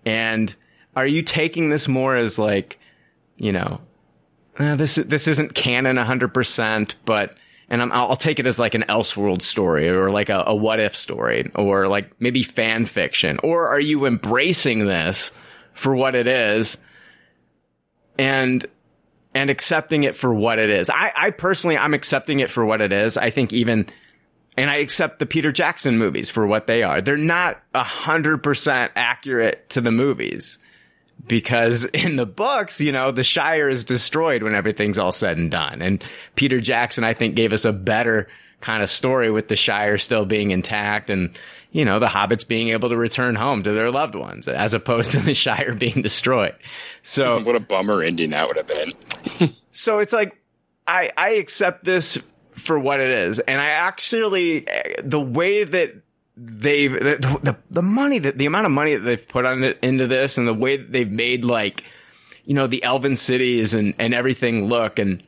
And 0.06 0.54
are 0.96 1.08
you 1.08 1.22
taking 1.22 1.70
this 1.70 1.88
more 1.88 2.16
as 2.16 2.38
like, 2.38 2.80
you 3.38 3.52
know, 3.52 3.82
uh, 4.58 4.76
this 4.76 4.96
this 4.96 5.28
isn't 5.28 5.56
canon 5.56 5.98
hundred 5.98 6.34
percent, 6.34 6.96
but 7.06 7.38
and 7.70 7.82
i 7.82 8.06
will 8.06 8.16
take 8.16 8.40
it 8.40 8.46
as 8.46 8.60
like 8.60 8.76
an 8.76 8.84
Elseworld 8.84 9.42
story 9.42 9.90
or 9.90 10.12
like 10.12 10.30
a, 10.30 10.44
a 10.48 10.56
what 10.56 10.80
if 10.80 10.96
story 10.96 11.50
or 11.56 11.88
like 11.88 12.12
maybe 12.22 12.44
fan 12.44 12.86
fiction, 12.86 13.40
or 13.44 13.68
are 13.68 13.80
you 13.80 14.06
embracing 14.06 14.86
this 14.86 15.32
for 15.74 15.96
what 15.96 16.16
it 16.16 16.28
is? 16.28 16.78
And 18.18 18.64
and 19.34 19.50
accepting 19.50 20.04
it 20.04 20.16
for 20.16 20.34
what 20.34 20.60
it 20.60 20.70
is. 20.70 20.90
I, 20.90 21.12
I 21.16 21.30
personally, 21.32 21.78
I'm 21.78 21.94
accepting 21.94 22.40
it 22.40 22.52
for 22.52 22.66
what 22.66 22.82
it 22.82 22.94
is. 22.94 23.18
I 23.18 23.30
think 23.30 23.52
even, 23.54 23.88
and 24.58 24.70
I 24.70 24.78
accept 24.78 25.20
the 25.20 25.26
Peter 25.26 25.52
Jackson 25.52 25.98
movies 25.98 26.30
for 26.30 26.46
what 26.46 26.68
they 26.68 26.84
are. 26.84 27.02
They're 27.02 27.18
not 27.18 27.62
a 27.74 27.84
hundred 27.84 28.44
percent 28.44 28.92
accurate 28.96 29.70
to 29.72 29.82
the 29.82 29.92
movies 29.92 30.60
because 31.28 31.86
in 31.94 32.16
the 32.16 32.26
books, 32.26 32.80
you 32.80 32.92
know, 32.92 33.12
the 33.12 33.24
Shire 33.24 33.70
is 33.70 33.84
destroyed 33.84 34.44
when 34.44 34.56
everything's 34.56 34.98
all 34.98 35.12
said 35.12 35.38
and 35.38 35.50
done. 35.50 35.82
And 35.82 36.04
Peter 36.36 36.60
Jackson, 36.60 37.04
I 37.04 37.14
think, 37.14 37.36
gave 37.36 37.54
us 37.54 37.66
a 37.66 37.74
better 37.74 38.28
kind 38.62 38.84
of 38.84 38.90
story 38.90 39.30
with 39.30 39.48
the 39.48 39.56
Shire 39.56 39.98
still 39.98 40.26
being 40.26 40.52
intact 40.52 41.10
and, 41.10 41.36
you 41.74 41.86
know, 41.86 41.98
the 41.98 42.08
hobbits 42.08 42.48
being 42.48 42.70
able 42.70 42.90
to 42.90 42.96
return 42.96 43.34
home 43.34 43.64
to 43.64 43.72
their 43.72 43.90
loved 43.90 44.14
ones 44.14 44.48
as 44.48 44.76
opposed 44.76 45.12
to 45.12 45.20
the 45.20 45.34
Shire 45.34 45.74
being 45.74 46.04
destroyed. 46.04 46.56
So 47.02 47.40
what 47.44 47.56
a 47.56 47.60
bummer 47.60 48.02
ending 48.02 48.30
that 48.30 48.48
would 48.48 48.58
have 48.58 48.68
been. 48.68 49.56
so 49.72 50.00
it's 50.00 50.14
like, 50.14 50.40
I, 50.88 51.12
I 51.18 51.32
accept 51.32 51.84
this 51.84 52.20
for 52.52 52.78
what 52.78 53.00
it 53.00 53.10
is. 53.10 53.40
And 53.40 53.60
I 53.60 53.70
actually, 53.70 54.68
the 55.04 55.20
way 55.20 55.64
that 55.64 55.96
they've, 56.38 56.92
the, 56.92 57.40
the, 57.42 57.58
the 57.72 57.82
money 57.82 58.20
that, 58.20 58.38
the 58.38 58.46
amount 58.46 58.68
of 58.68 58.72
money 58.72 58.94
that 58.94 59.02
they've 59.02 59.28
put 59.28 59.46
on 59.46 59.64
it 59.64 59.80
into 59.82 60.06
this 60.06 60.38
and 60.38 60.48
the 60.48 60.54
way 60.54 60.78
that 60.78 60.92
they've 60.92 61.10
made 61.10 61.44
like, 61.44 61.84
you 62.46 62.54
know, 62.54 62.68
the 62.68 62.84
elven 62.84 63.16
cities 63.16 63.74
and, 63.74 63.96
and 63.98 64.14
everything 64.14 64.66
look 64.68 65.00
and, 65.00 65.24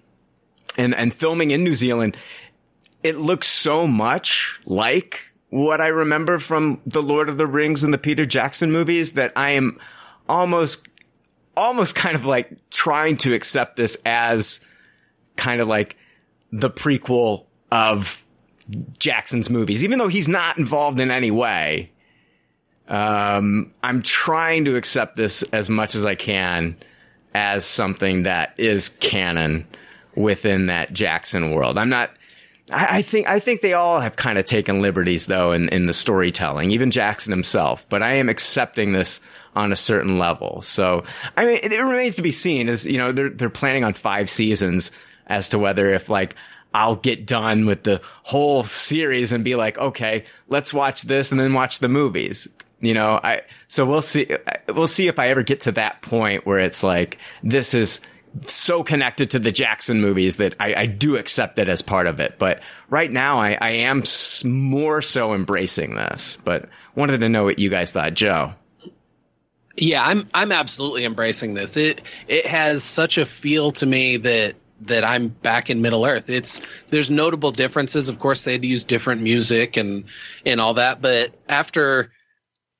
and, 0.78 0.94
and 0.94 1.12
filming 1.12 1.50
in 1.50 1.64
New 1.64 1.74
Zealand, 1.74 2.18
it 3.02 3.18
looks 3.18 3.48
so 3.48 3.88
much 3.88 4.60
like 4.68 5.32
what 5.56 5.80
I 5.80 5.88
remember 5.88 6.38
from 6.38 6.82
the 6.86 7.02
Lord 7.02 7.30
of 7.30 7.38
the 7.38 7.48
Rings 7.48 7.86
and 7.86 7.94
the 7.94 7.98
Peter 7.98 8.26
Jackson 8.26 8.74
movies 8.74 9.14
that 9.14 9.32
I 9.38 9.52
am 9.52 9.80
almost, 10.28 10.90
almost 11.56 11.96
kind 11.96 12.14
of 12.14 12.26
like 12.26 12.52
trying 12.70 13.16
to 13.18 13.34
accept 13.34 13.78
this 13.78 13.96
as 14.06 14.60
kind 15.38 15.62
of 15.62 15.70
like 15.70 15.96
the 16.52 16.70
prequel 16.70 17.46
of 17.72 18.22
Jackson's 19.00 19.50
movies, 19.50 19.82
even 19.82 19.98
though 19.98 20.10
he's 20.10 20.28
not 20.28 20.58
involved 20.58 21.00
in 21.00 21.10
any 21.10 21.32
way. 21.32 21.90
Um, 22.90 23.72
I'm 23.82 24.02
trying 24.02 24.66
to 24.66 24.76
accept 24.76 25.16
this 25.16 25.42
as 25.54 25.70
much 25.70 25.96
as 25.96 26.06
I 26.06 26.16
can 26.16 26.76
as 27.34 27.66
something 27.66 28.24
that 28.24 28.56
is 28.58 28.90
canon 28.90 29.66
within 30.16 30.66
that 30.66 30.92
Jackson 30.92 31.52
world. 31.52 31.78
I'm 31.78 31.90
not, 31.90 32.12
I, 32.72 32.98
I 32.98 33.01
think 33.01 33.27
I 33.27 33.39
think 33.39 33.62
they 33.62 33.74
all 33.74 34.00
have 34.00 34.15
kind 34.15 34.38
of 34.38 34.45
taken 34.45 34.81
liberties 34.81 35.25
though 35.25 35.51
in, 35.51 35.69
in 35.69 35.86
the 35.86 35.93
storytelling, 35.93 36.72
even 36.72 36.91
Jackson 36.91 37.31
himself. 37.31 37.88
But 37.89 38.01
I 38.01 38.15
am 38.15 38.29
accepting 38.29 38.91
this 38.91 39.22
on 39.55 39.72
a 39.72 39.75
certain 39.75 40.17
level. 40.17 40.62
So 40.62 41.03
I 41.38 41.45
mean, 41.45 41.60
it, 41.63 41.72
it 41.72 41.81
remains 41.81 42.17
to 42.17 42.22
be 42.22 42.31
seen. 42.31 42.69
As 42.69 42.86
you 42.86 42.98
know, 42.98 43.12
they're 43.12 43.29
they're 43.29 43.50
planning 43.50 43.84
on 43.84 43.93
five 43.93 44.29
seasons 44.29 44.91
as 45.27 45.50
to 45.50 45.60
whether 45.60 45.89
if 45.89 46.10
like 46.10 46.36
I'll 46.74 46.98
get 46.98 47.25
done 47.25 47.65
with 47.65 47.84
the 47.84 48.01
whole 48.24 48.63
series 48.63 49.31
and 49.31 49.43
be 49.45 49.55
like, 49.55 49.77
okay, 49.77 50.25
let's 50.50 50.74
watch 50.74 51.03
this 51.03 51.31
and 51.31 51.39
then 51.39 51.53
watch 51.53 51.79
the 51.79 51.88
movies. 51.88 52.50
You 52.81 52.93
know, 52.93 53.19
I 53.24 53.43
so 53.67 53.86
we'll 53.86 54.01
see. 54.01 54.27
We'll 54.67 54.88
see 54.88 55.07
if 55.07 55.17
I 55.17 55.29
ever 55.29 55.43
get 55.43 55.62
to 55.62 55.72
that 55.74 56.01
point 56.01 56.45
where 56.45 56.60
it's 56.60 56.84
like 56.84 57.17
this 57.41 57.74
is 57.74 58.01
so 58.42 58.84
connected 58.84 59.32
to 59.32 59.39
the 59.39 59.51
Jackson 59.51 60.01
movies 60.01 60.38
that 60.38 60.56
I, 60.60 60.75
I, 60.75 60.86
do 60.88 61.15
accept 61.15 61.58
it 61.60 61.70
as 61.70 61.82
part 61.82 62.08
of 62.08 62.20
it. 62.20 62.38
But 62.38 62.62
right 62.89 63.10
now, 63.10 63.39
I, 63.39 63.58
I 63.60 63.70
am 63.72 64.04
more 64.44 65.01
so 65.01 65.34
embracing 65.34 65.96
this. 65.96 66.38
But 66.44 66.70
wanted 66.96 67.22
to 67.22 67.30
know 67.30 67.44
what 67.44 67.60
you 67.60 67.70
guys 67.70 67.92
thought, 67.92 68.13
Joe. 68.13 68.54
Yeah, 69.77 70.04
I'm 70.06 70.30
I'm 70.34 70.51
absolutely 70.51 71.04
embracing 71.04 71.54
this. 71.54 71.75
It 71.75 72.01
it 72.27 72.46
has 72.46 72.84
such 72.84 73.18
a 73.18 73.25
feel 73.25 73.72
to 73.72 73.86
me 73.86 74.18
that 74.18 74.56
that 74.82 75.04
I'm 75.04 75.30
back 75.30 75.70
in 75.70 75.82
Middle 75.82 76.06
Earth. 76.06 76.30
It's 76.30 76.62
there's 76.89 77.10
notable 77.10 77.51
differences. 77.51 78.08
Of 78.08 78.20
course, 78.20 78.44
they 78.44 78.54
had 78.54 78.62
to 78.62 78.68
use 78.68 78.84
different 78.84 79.22
music 79.22 79.75
and 79.75 80.06
and 80.46 80.62
all 80.62 80.75
that. 80.75 81.01
But 81.01 81.36
after 81.50 82.12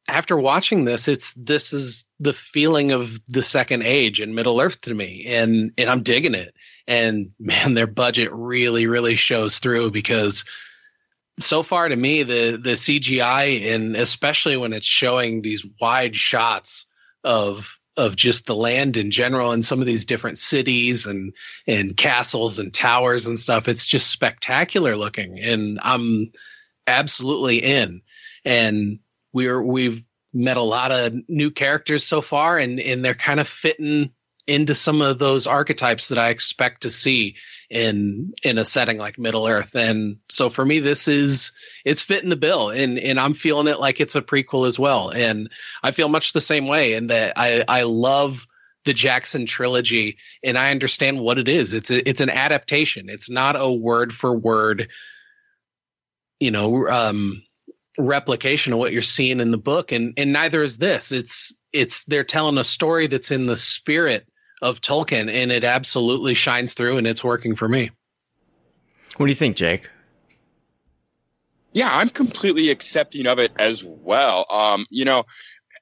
after 0.08 0.38
watching 0.38 0.86
this, 0.86 1.08
it's 1.08 1.34
this 1.34 1.74
is 1.74 2.04
the 2.20 2.34
feeling 2.34 2.92
of 2.92 3.20
the 3.26 3.42
second 3.42 3.84
age 3.84 4.22
in 4.22 4.36
Middle 4.36 4.62
Earth 4.62 4.82
to 4.82 4.94
me, 4.94 5.26
and 5.28 5.72
and 5.78 5.90
I'm 5.90 6.04
digging 6.04 6.36
it. 6.36 6.54
And 6.88 7.32
man, 7.40 7.74
their 7.74 7.88
budget 7.88 8.32
really, 8.32 8.88
really 8.88 9.16
shows 9.16 9.60
through 9.60 9.92
because 9.92 10.46
so 11.40 11.64
far 11.64 11.90
to 11.90 11.96
me, 11.96 12.24
the 12.24 12.58
the 12.62 12.74
CGI 12.74 13.74
and 13.74 13.96
especially 13.96 14.58
when 14.58 14.74
it's 14.74 14.86
showing 14.86 15.42
these 15.42 15.66
wide 15.82 16.16
shots 16.16 16.86
of 17.24 17.78
of 17.98 18.16
just 18.16 18.46
the 18.46 18.56
land 18.56 18.98
in 18.98 19.10
general 19.10 19.52
and 19.52 19.64
some 19.64 19.80
of 19.80 19.86
these 19.86 20.06
different 20.06 20.38
cities 20.38 21.06
and 21.06 21.34
and 21.66 21.98
castles 21.98 22.60
and 22.60 22.74
towers 22.74 23.26
and 23.26 23.40
stuff, 23.40 23.68
it's 23.68 23.86
just 23.86 24.12
spectacular 24.12 24.96
looking, 24.96 25.40
and 25.40 25.80
I'm 25.82 26.32
absolutely 26.88 27.58
in. 27.58 28.02
And 28.44 29.00
we're 29.36 29.62
we've 29.62 30.02
met 30.34 30.58
a 30.58 30.62
lot 30.62 30.92
of 30.92 31.14
new 31.28 31.52
characters 31.52 32.06
so 32.06 32.22
far 32.22 32.58
and 32.58 32.80
and 32.80 33.04
they're 33.04 33.14
kind 33.14 33.40
of 33.40 33.48
fitting 33.48 34.12
into 34.48 34.74
some 34.74 35.02
of 35.02 35.20
those 35.20 35.46
archetypes 35.46 36.10
that 36.10 36.18
I 36.18 36.30
expect 36.30 36.84
to 36.84 36.90
see 36.90 37.36
in 37.70 38.34
in 38.44 38.58
a 38.58 38.66
setting 38.66 38.98
like 38.98 39.20
Middle 39.20 39.48
Earth. 39.48 39.76
And 39.76 40.18
so 40.30 40.50
for 40.50 40.64
me 40.64 40.80
this 40.80 41.08
is 41.08 41.52
it's 41.84 42.02
fitting 42.02 42.30
the 42.30 42.36
bill 42.38 42.70
and 42.70 42.98
and 42.98 43.20
I'm 43.20 43.34
feeling 43.34 43.68
it 43.68 43.80
like 43.80 44.00
it's 44.00 44.16
a 44.16 44.22
prequel 44.22 44.68
as 44.68 44.80
well. 44.80 45.10
And 45.10 45.50
I 45.84 45.92
feel 45.92 46.08
much 46.08 46.32
the 46.32 46.42
same 46.42 46.68
way 46.68 46.94
in 46.94 47.08
that 47.08 47.34
I 47.36 47.66
I 47.68 47.84
love 47.84 48.48
the 48.86 48.94
Jackson 48.94 49.48
trilogy 49.48 50.18
and 50.44 50.58
I 50.58 50.72
understand 50.72 51.20
what 51.20 51.40
it 51.40 51.50
is. 51.50 51.74
It's 51.74 51.92
a, 51.92 52.08
it's 52.08 52.22
an 52.22 52.30
adaptation. 52.30 53.10
It's 53.10 53.30
not 53.30 53.60
a 53.60 53.70
word 53.70 54.14
for 54.14 54.34
word 54.34 54.90
you 56.40 56.52
know 56.52 56.88
um 56.88 57.45
replication 57.98 58.74
of 58.74 58.80
what 58.80 58.92
you're 58.92 59.02
seeing 59.02 59.40
in 59.40 59.52
the 59.52 59.58
book 59.58 59.92
and 59.92 60.14
and 60.18 60.34
neither 60.34 60.62
is 60.62 60.78
this 60.78 61.12
it's 61.12 61.54
it's 61.72 62.04
they're 62.06 62.24
telling 62.24 62.58
a 62.58 62.64
story 62.64 63.08
that's 63.08 63.32
in 63.32 63.46
the 63.46 63.56
spirit 63.56 64.28
of 64.62 64.82
Tolkien 64.82 65.32
and 65.32 65.52
it 65.52 65.64
absolutely 65.64 66.34
shines 66.34 66.74
through 66.74 66.98
and 66.98 67.06
it's 67.06 67.24
working 67.24 67.56
for 67.56 67.68
me. 67.68 67.92
What 69.18 69.28
do 69.28 69.32
you 69.32 69.36
think, 69.36 69.56
Jake? 69.56 69.90
Yeah, 71.74 71.90
I'm 71.92 72.10
completely 72.10 72.70
accepting 72.70 73.28
of 73.28 73.38
it 73.38 73.52
as 73.58 73.84
well. 73.84 74.46
Um, 74.50 74.86
you 74.90 75.04
know, 75.04 75.26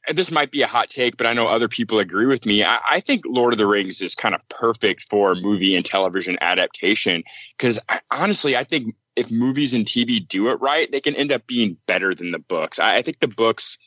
this 0.09 0.31
might 0.31 0.51
be 0.51 0.61
a 0.61 0.67
hot 0.67 0.89
take, 0.89 1.17
but 1.17 1.27
I 1.27 1.33
know 1.33 1.47
other 1.47 1.67
people 1.67 1.99
agree 1.99 2.25
with 2.25 2.45
me. 2.45 2.63
I, 2.63 2.79
I 2.89 2.99
think 2.99 3.23
Lord 3.25 3.53
of 3.53 3.57
the 3.57 3.67
Rings 3.67 4.01
is 4.01 4.15
kind 4.15 4.35
of 4.35 4.47
perfect 4.49 5.09
for 5.09 5.35
movie 5.35 5.75
and 5.75 5.85
television 5.85 6.37
adaptation 6.41 7.23
because 7.57 7.79
honestly, 8.11 8.55
I 8.55 8.63
think 8.63 8.95
if 9.15 9.31
movies 9.31 9.73
and 9.73 9.85
TV 9.85 10.25
do 10.25 10.49
it 10.49 10.59
right, 10.59 10.91
they 10.91 11.01
can 11.01 11.15
end 11.15 11.31
up 11.31 11.47
being 11.47 11.77
better 11.87 12.13
than 12.13 12.31
the 12.31 12.39
books. 12.39 12.79
I, 12.79 12.97
I 12.97 13.01
think 13.01 13.19
the 13.19 13.27
books 13.27 13.77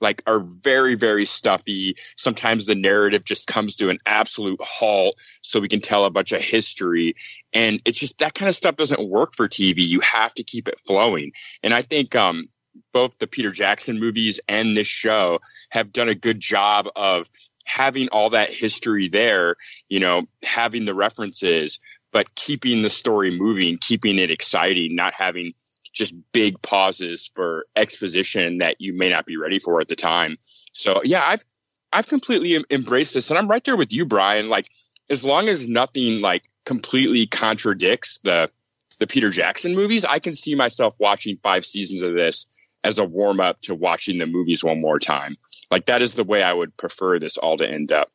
like 0.00 0.22
are 0.26 0.40
very 0.40 0.94
very 0.94 1.24
stuffy 1.24 1.96
sometimes 2.16 2.66
the 2.66 2.74
narrative 2.74 3.24
just 3.24 3.46
comes 3.46 3.76
to 3.76 3.88
an 3.88 3.96
absolute 4.04 4.60
halt 4.60 5.18
so 5.40 5.58
we 5.58 5.68
can 5.68 5.80
tell 5.80 6.04
a 6.04 6.10
bunch 6.10 6.32
of 6.32 6.40
history 6.42 7.14
and 7.54 7.80
it's 7.86 7.98
just 7.98 8.18
that 8.18 8.34
kind 8.34 8.48
of 8.48 8.54
stuff 8.54 8.76
doesn't 8.76 9.08
work 9.08 9.34
for 9.34 9.48
tv 9.48 9.78
you 9.78 10.00
have 10.00 10.34
to 10.34 10.44
keep 10.44 10.68
it 10.68 10.78
flowing 10.78 11.32
and 11.62 11.72
i 11.72 11.80
think 11.80 12.14
um, 12.14 12.46
both 12.92 13.18
the 13.18 13.26
peter 13.26 13.50
jackson 13.50 13.98
movies 13.98 14.40
and 14.48 14.76
this 14.76 14.86
show 14.86 15.38
have 15.70 15.92
done 15.92 16.08
a 16.08 16.14
good 16.14 16.40
job 16.40 16.88
of 16.96 17.28
having 17.64 18.08
all 18.08 18.30
that 18.30 18.50
history 18.50 19.08
there 19.08 19.56
you 19.88 20.00
know 20.00 20.22
having 20.42 20.84
the 20.84 20.94
references 20.94 21.78
but 22.16 22.34
keeping 22.34 22.80
the 22.80 22.88
story 22.88 23.30
moving, 23.30 23.76
keeping 23.76 24.18
it 24.18 24.30
exciting, 24.30 24.96
not 24.96 25.12
having 25.12 25.52
just 25.92 26.14
big 26.32 26.60
pauses 26.62 27.30
for 27.34 27.66
exposition 27.76 28.56
that 28.58 28.80
you 28.80 28.96
may 28.96 29.10
not 29.10 29.26
be 29.26 29.36
ready 29.36 29.58
for 29.58 29.82
at 29.82 29.88
the 29.88 29.96
time. 29.96 30.38
So 30.72 31.02
yeah, 31.04 31.22
I've 31.22 31.44
I've 31.92 32.08
completely 32.08 32.64
embraced 32.70 33.12
this, 33.12 33.30
and 33.30 33.36
I'm 33.38 33.48
right 33.48 33.62
there 33.62 33.76
with 33.76 33.92
you, 33.92 34.06
Brian. 34.06 34.48
Like 34.48 34.66
as 35.10 35.24
long 35.24 35.50
as 35.50 35.68
nothing 35.68 36.22
like 36.22 36.44
completely 36.64 37.26
contradicts 37.26 38.18
the 38.22 38.50
the 38.98 39.06
Peter 39.06 39.28
Jackson 39.28 39.74
movies, 39.74 40.06
I 40.06 40.18
can 40.18 40.34
see 40.34 40.54
myself 40.54 40.94
watching 40.98 41.38
five 41.42 41.66
seasons 41.66 42.00
of 42.00 42.14
this 42.14 42.46
as 42.86 42.98
a 42.98 43.04
warm 43.04 43.40
up 43.40 43.58
to 43.60 43.74
watching 43.74 44.18
the 44.18 44.26
movies 44.26 44.62
one 44.62 44.80
more 44.80 45.00
time. 45.00 45.36
Like 45.70 45.86
that 45.86 46.02
is 46.02 46.14
the 46.14 46.24
way 46.24 46.42
I 46.42 46.52
would 46.52 46.76
prefer 46.76 47.18
this 47.18 47.36
all 47.36 47.56
to 47.56 47.68
end 47.68 47.90
up. 47.90 48.08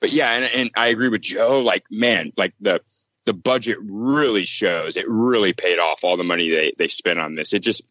But 0.00 0.12
yeah, 0.12 0.32
and, 0.32 0.44
and 0.44 0.70
I 0.76 0.88
agree 0.88 1.08
with 1.08 1.20
Joe. 1.20 1.60
Like 1.60 1.84
man, 1.90 2.32
like 2.36 2.52
the 2.60 2.80
the 3.26 3.32
budget 3.32 3.78
really 3.80 4.44
shows. 4.44 4.96
It 4.96 5.08
really 5.08 5.52
paid 5.52 5.78
off 5.78 6.02
all 6.02 6.16
the 6.16 6.24
money 6.24 6.50
they 6.50 6.72
they 6.76 6.88
spent 6.88 7.20
on 7.20 7.36
this. 7.36 7.52
It 7.52 7.60
just 7.60 7.82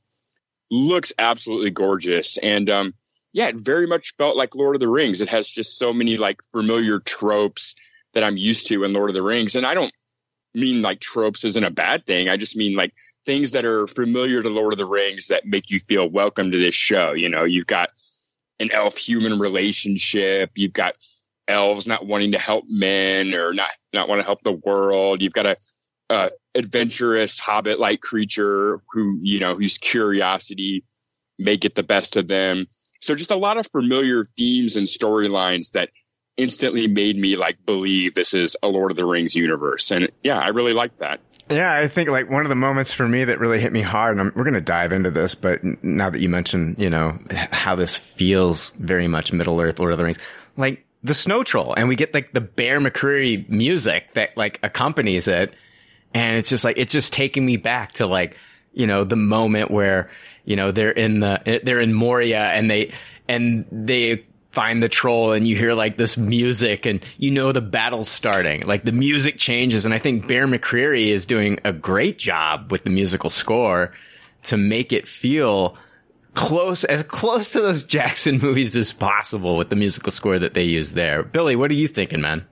looks 0.70 1.14
absolutely 1.18 1.70
gorgeous, 1.70 2.38
and 2.38 2.70
um, 2.70 2.94
yeah, 3.32 3.48
it 3.48 3.56
very 3.56 3.88
much 3.88 4.14
felt 4.18 4.36
like 4.36 4.56
Lord 4.56 4.76
of 4.76 4.82
the 4.82 4.90
Rings. 4.90 5.22
It 5.22 5.30
has 5.30 5.48
just 5.48 5.78
so 5.78 5.94
many 5.94 6.18
like 6.18 6.42
familiar 6.52 7.00
tropes 7.00 7.76
that 8.14 8.24
I'm 8.24 8.36
used 8.36 8.68
to 8.68 8.84
in 8.84 8.94
Lord 8.94 9.10
of 9.10 9.14
the 9.14 9.24
Rings, 9.24 9.56
and 9.56 9.66
I 9.66 9.74
don't 9.74 9.94
mean 10.54 10.82
like 10.82 11.00
tropes 11.00 11.46
isn't 11.46 11.64
a 11.64 11.72
bad 11.72 12.06
thing. 12.06 12.30
I 12.30 12.36
just 12.36 12.58
mean 12.58 12.76
like 12.76 12.94
things 13.28 13.52
that 13.52 13.66
are 13.66 13.86
familiar 13.88 14.42
to 14.42 14.50
Lord 14.50 14.74
of 14.74 14.80
the 14.80 14.86
Rings 14.86 15.28
that 15.28 15.46
make 15.46 15.70
you 15.70 15.80
feel 15.82 16.10
welcome 16.10 16.50
to 16.50 16.58
this 16.58 16.74
show. 16.74 17.12
You 17.12 17.28
know, 17.28 17.44
you've 17.44 17.68
got 17.68 17.90
an 18.60 18.72
elf 18.72 18.98
human 18.98 19.38
relationship. 19.38 20.52
You've 20.56 20.74
got 20.74 20.96
elves 21.48 21.88
not 21.88 22.08
wanting 22.08 22.32
to 22.32 22.40
help 22.40 22.64
men 22.70 23.36
or 23.36 23.54
not 23.54 23.70
not 23.94 24.08
want 24.08 24.20
to 24.20 24.26
help 24.26 24.42
the 24.42 24.60
world. 24.66 25.22
You've 25.22 25.34
got 25.34 25.46
a, 25.46 25.58
a 26.10 26.32
adventurous 26.56 27.38
hobbit 27.38 27.80
like 27.80 28.00
creature 28.00 28.82
who 28.92 29.20
you 29.22 29.40
know 29.42 29.56
whose 29.56 29.78
curiosity 29.78 30.84
may 31.38 31.58
get 31.58 31.76
the 31.76 31.84
best 31.84 32.16
of 32.16 32.30
them. 32.30 32.66
So 33.02 33.14
just 33.14 33.30
a 33.30 33.36
lot 33.36 33.58
of 33.58 33.68
familiar 33.68 34.24
themes 34.38 34.78
and 34.78 34.88
storylines 34.88 35.72
that 35.72 35.90
instantly 36.38 36.88
made 36.88 37.18
me 37.18 37.36
like 37.36 37.66
believe 37.66 38.14
this 38.14 38.34
is 38.34 38.56
a 38.64 38.68
Lord 38.68 38.92
of 38.92 38.98
the 38.98 39.06
Rings 39.06 39.36
universe. 39.36 39.92
And 39.92 40.10
yeah, 40.24 40.38
I 40.38 40.50
really 40.50 40.74
like 40.74 40.98
that. 40.98 41.20
Yeah, 41.50 41.74
I 41.74 41.88
think 41.88 42.10
like 42.10 42.30
one 42.30 42.44
of 42.44 42.50
the 42.50 42.56
moments 42.56 42.94
for 42.94 43.08
me 43.08 43.24
that 43.24 43.40
really 43.40 43.60
hit 43.60 43.74
me 43.74 43.82
hard, 43.82 44.18
and 44.18 44.22
I'm, 44.22 44.34
we're 44.36 44.44
going 44.44 44.54
to 44.54 44.62
dive 44.62 44.92
into 44.92 45.10
this, 45.12 45.36
but 45.36 45.64
now 45.84 46.10
that 46.10 46.20
you 46.20 46.30
mentioned, 46.30 46.76
you 46.78 46.90
know, 46.90 47.18
how 47.32 47.76
this 47.76 47.98
feels 47.98 48.70
very 48.72 49.08
much 49.08 49.34
Middle 49.34 49.60
Earth, 49.60 49.80
Lord 49.80 49.92
of 49.92 49.98
the 49.98 50.04
Rings, 50.04 50.20
like 50.56 50.86
the 51.04 51.14
snow 51.14 51.44
troll 51.44 51.74
and 51.76 51.88
we 51.88 51.96
get 51.96 52.14
like 52.14 52.34
the 52.34 52.42
bear 52.42 52.80
mccreary 52.80 53.48
music 53.50 54.12
that 54.14 54.36
like 54.36 54.60
accompanies 54.64 55.28
it 55.28 55.54
and 56.14 56.38
it's 56.38 56.50
just 56.50 56.64
like 56.64 56.78
it's 56.78 56.92
just 56.92 57.14
taking 57.14 57.46
me 57.46 57.56
back 57.56 57.94
to 57.94 58.08
like 58.08 58.36
you 58.74 58.88
know 58.88 59.04
the 59.04 59.16
moment 59.16 59.72
where 59.72 60.10
you 60.44 60.56
know 60.56 60.72
they're 60.72 60.92
in 60.92 61.20
the 61.20 61.42
eh, 61.46 61.60
they're 61.64 61.80
in 61.80 61.94
moria 61.94 62.42
and 62.52 62.70
they 62.70 62.92
and 63.28 63.66
they 63.72 64.26
find 64.58 64.82
the 64.82 64.90
troll 64.90 65.34
and 65.34 65.46
you 65.46 65.56
hear 65.56 65.76
like 65.76 65.98
this 65.98 66.18
music 66.18 66.88
and 66.88 67.06
you 67.20 67.30
know 67.30 67.52
the 67.52 67.62
battle's 67.62 68.10
starting 68.10 68.62
like 68.62 68.84
the 68.86 68.92
music 68.92 69.38
changes 69.38 69.86
and 69.86 69.94
i 69.94 70.00
think 70.00 70.28
bear 70.28 70.48
mccreary 70.48 71.10
is 71.10 71.28
doing 71.28 71.60
a 71.64 71.72
great 71.72 72.18
job 72.18 72.72
with 72.72 72.84
the 72.84 72.90
musical 72.90 73.30
score 73.30 73.94
to 74.42 74.58
make 74.58 74.92
it 74.92 75.08
feel 75.08 75.78
close 76.34 76.84
as 76.86 77.04
close 77.04 77.52
to 77.52 77.62
those 77.62 77.84
Jackson 77.98 78.40
movies 78.40 78.76
as 78.76 78.94
possible 78.94 79.58
with 79.58 79.70
the 79.70 79.76
musical 79.76 80.12
score 80.12 80.40
that 80.40 80.54
they 80.54 80.64
use 80.64 80.94
there. 80.94 81.24
Billy, 81.24 81.56
what 81.56 81.70
are 81.70 81.76
you 81.76 81.88
thinking, 81.88 82.22
man? 82.22 82.46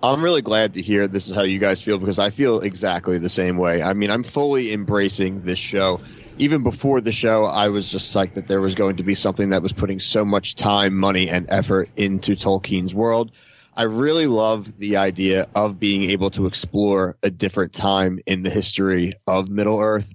I'm 0.00 0.22
really 0.22 0.42
glad 0.42 0.74
to 0.74 0.82
hear 0.82 1.08
this 1.08 1.26
is 1.26 1.34
how 1.34 1.42
you 1.42 1.58
guys 1.58 1.82
feel 1.82 1.98
because 1.98 2.20
I 2.20 2.30
feel 2.30 2.60
exactly 2.60 3.18
the 3.18 3.30
same 3.30 3.56
way. 3.56 3.82
I 3.82 3.94
mean, 3.94 4.10
I'm 4.10 4.22
fully 4.22 4.72
embracing 4.72 5.42
this 5.42 5.58
show. 5.58 6.00
Even 6.38 6.62
before 6.62 7.00
the 7.00 7.12
show, 7.12 7.44
I 7.44 7.68
was 7.68 7.88
just 7.88 8.14
psyched 8.14 8.34
that 8.34 8.46
there 8.46 8.60
was 8.60 8.74
going 8.74 8.96
to 8.96 9.02
be 9.02 9.14
something 9.14 9.50
that 9.50 9.62
was 9.62 9.72
putting 9.72 9.98
so 9.98 10.24
much 10.24 10.54
time, 10.54 10.96
money, 10.96 11.28
and 11.28 11.46
effort 11.48 11.88
into 11.96 12.36
Tolkien's 12.36 12.94
world. 12.94 13.32
I 13.76 13.82
really 13.84 14.26
love 14.26 14.78
the 14.78 14.96
idea 14.96 15.48
of 15.54 15.78
being 15.80 16.10
able 16.10 16.30
to 16.30 16.46
explore 16.46 17.16
a 17.22 17.30
different 17.30 17.72
time 17.72 18.20
in 18.26 18.42
the 18.42 18.50
history 18.50 19.14
of 19.26 19.48
Middle 19.48 19.80
Earth 19.80 20.14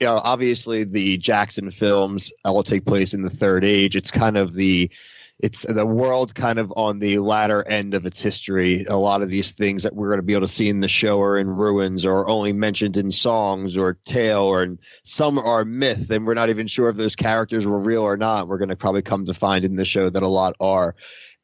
you 0.00 0.06
know, 0.06 0.20
obviously 0.22 0.84
the 0.84 1.16
Jackson 1.18 1.70
films 1.70 2.32
all 2.44 2.62
take 2.62 2.84
place 2.84 3.14
in 3.14 3.22
the 3.22 3.30
Third 3.30 3.64
Age. 3.64 3.96
It's 3.96 4.10
kind 4.10 4.36
of 4.36 4.54
the 4.54 4.90
it's 5.38 5.62
the 5.62 5.84
world 5.84 6.34
kind 6.34 6.58
of 6.58 6.72
on 6.76 6.98
the 6.98 7.18
latter 7.18 7.66
end 7.68 7.94
of 7.94 8.06
its 8.06 8.22
history. 8.22 8.84
A 8.88 8.96
lot 8.96 9.20
of 9.22 9.28
these 9.28 9.50
things 9.50 9.82
that 9.82 9.94
we're 9.94 10.08
going 10.08 10.18
to 10.18 10.22
be 10.22 10.32
able 10.32 10.46
to 10.46 10.52
see 10.52 10.68
in 10.68 10.80
the 10.80 10.88
show 10.88 11.20
are 11.20 11.38
in 11.38 11.50
ruins 11.50 12.06
or 12.06 12.28
only 12.28 12.54
mentioned 12.54 12.96
in 12.96 13.10
songs 13.10 13.76
or 13.76 13.98
tale 14.04 14.44
or 14.44 14.66
some 15.02 15.38
are 15.38 15.64
myth 15.64 16.10
and 16.10 16.26
we're 16.26 16.34
not 16.34 16.48
even 16.48 16.66
sure 16.66 16.88
if 16.88 16.96
those 16.96 17.16
characters 17.16 17.66
were 17.66 17.78
real 17.78 18.02
or 18.02 18.16
not. 18.16 18.48
We're 18.48 18.58
going 18.58 18.70
to 18.70 18.76
probably 18.76 19.02
come 19.02 19.26
to 19.26 19.34
find 19.34 19.64
in 19.64 19.76
the 19.76 19.84
show 19.84 20.08
that 20.08 20.22
a 20.22 20.28
lot 20.28 20.54
are 20.58 20.94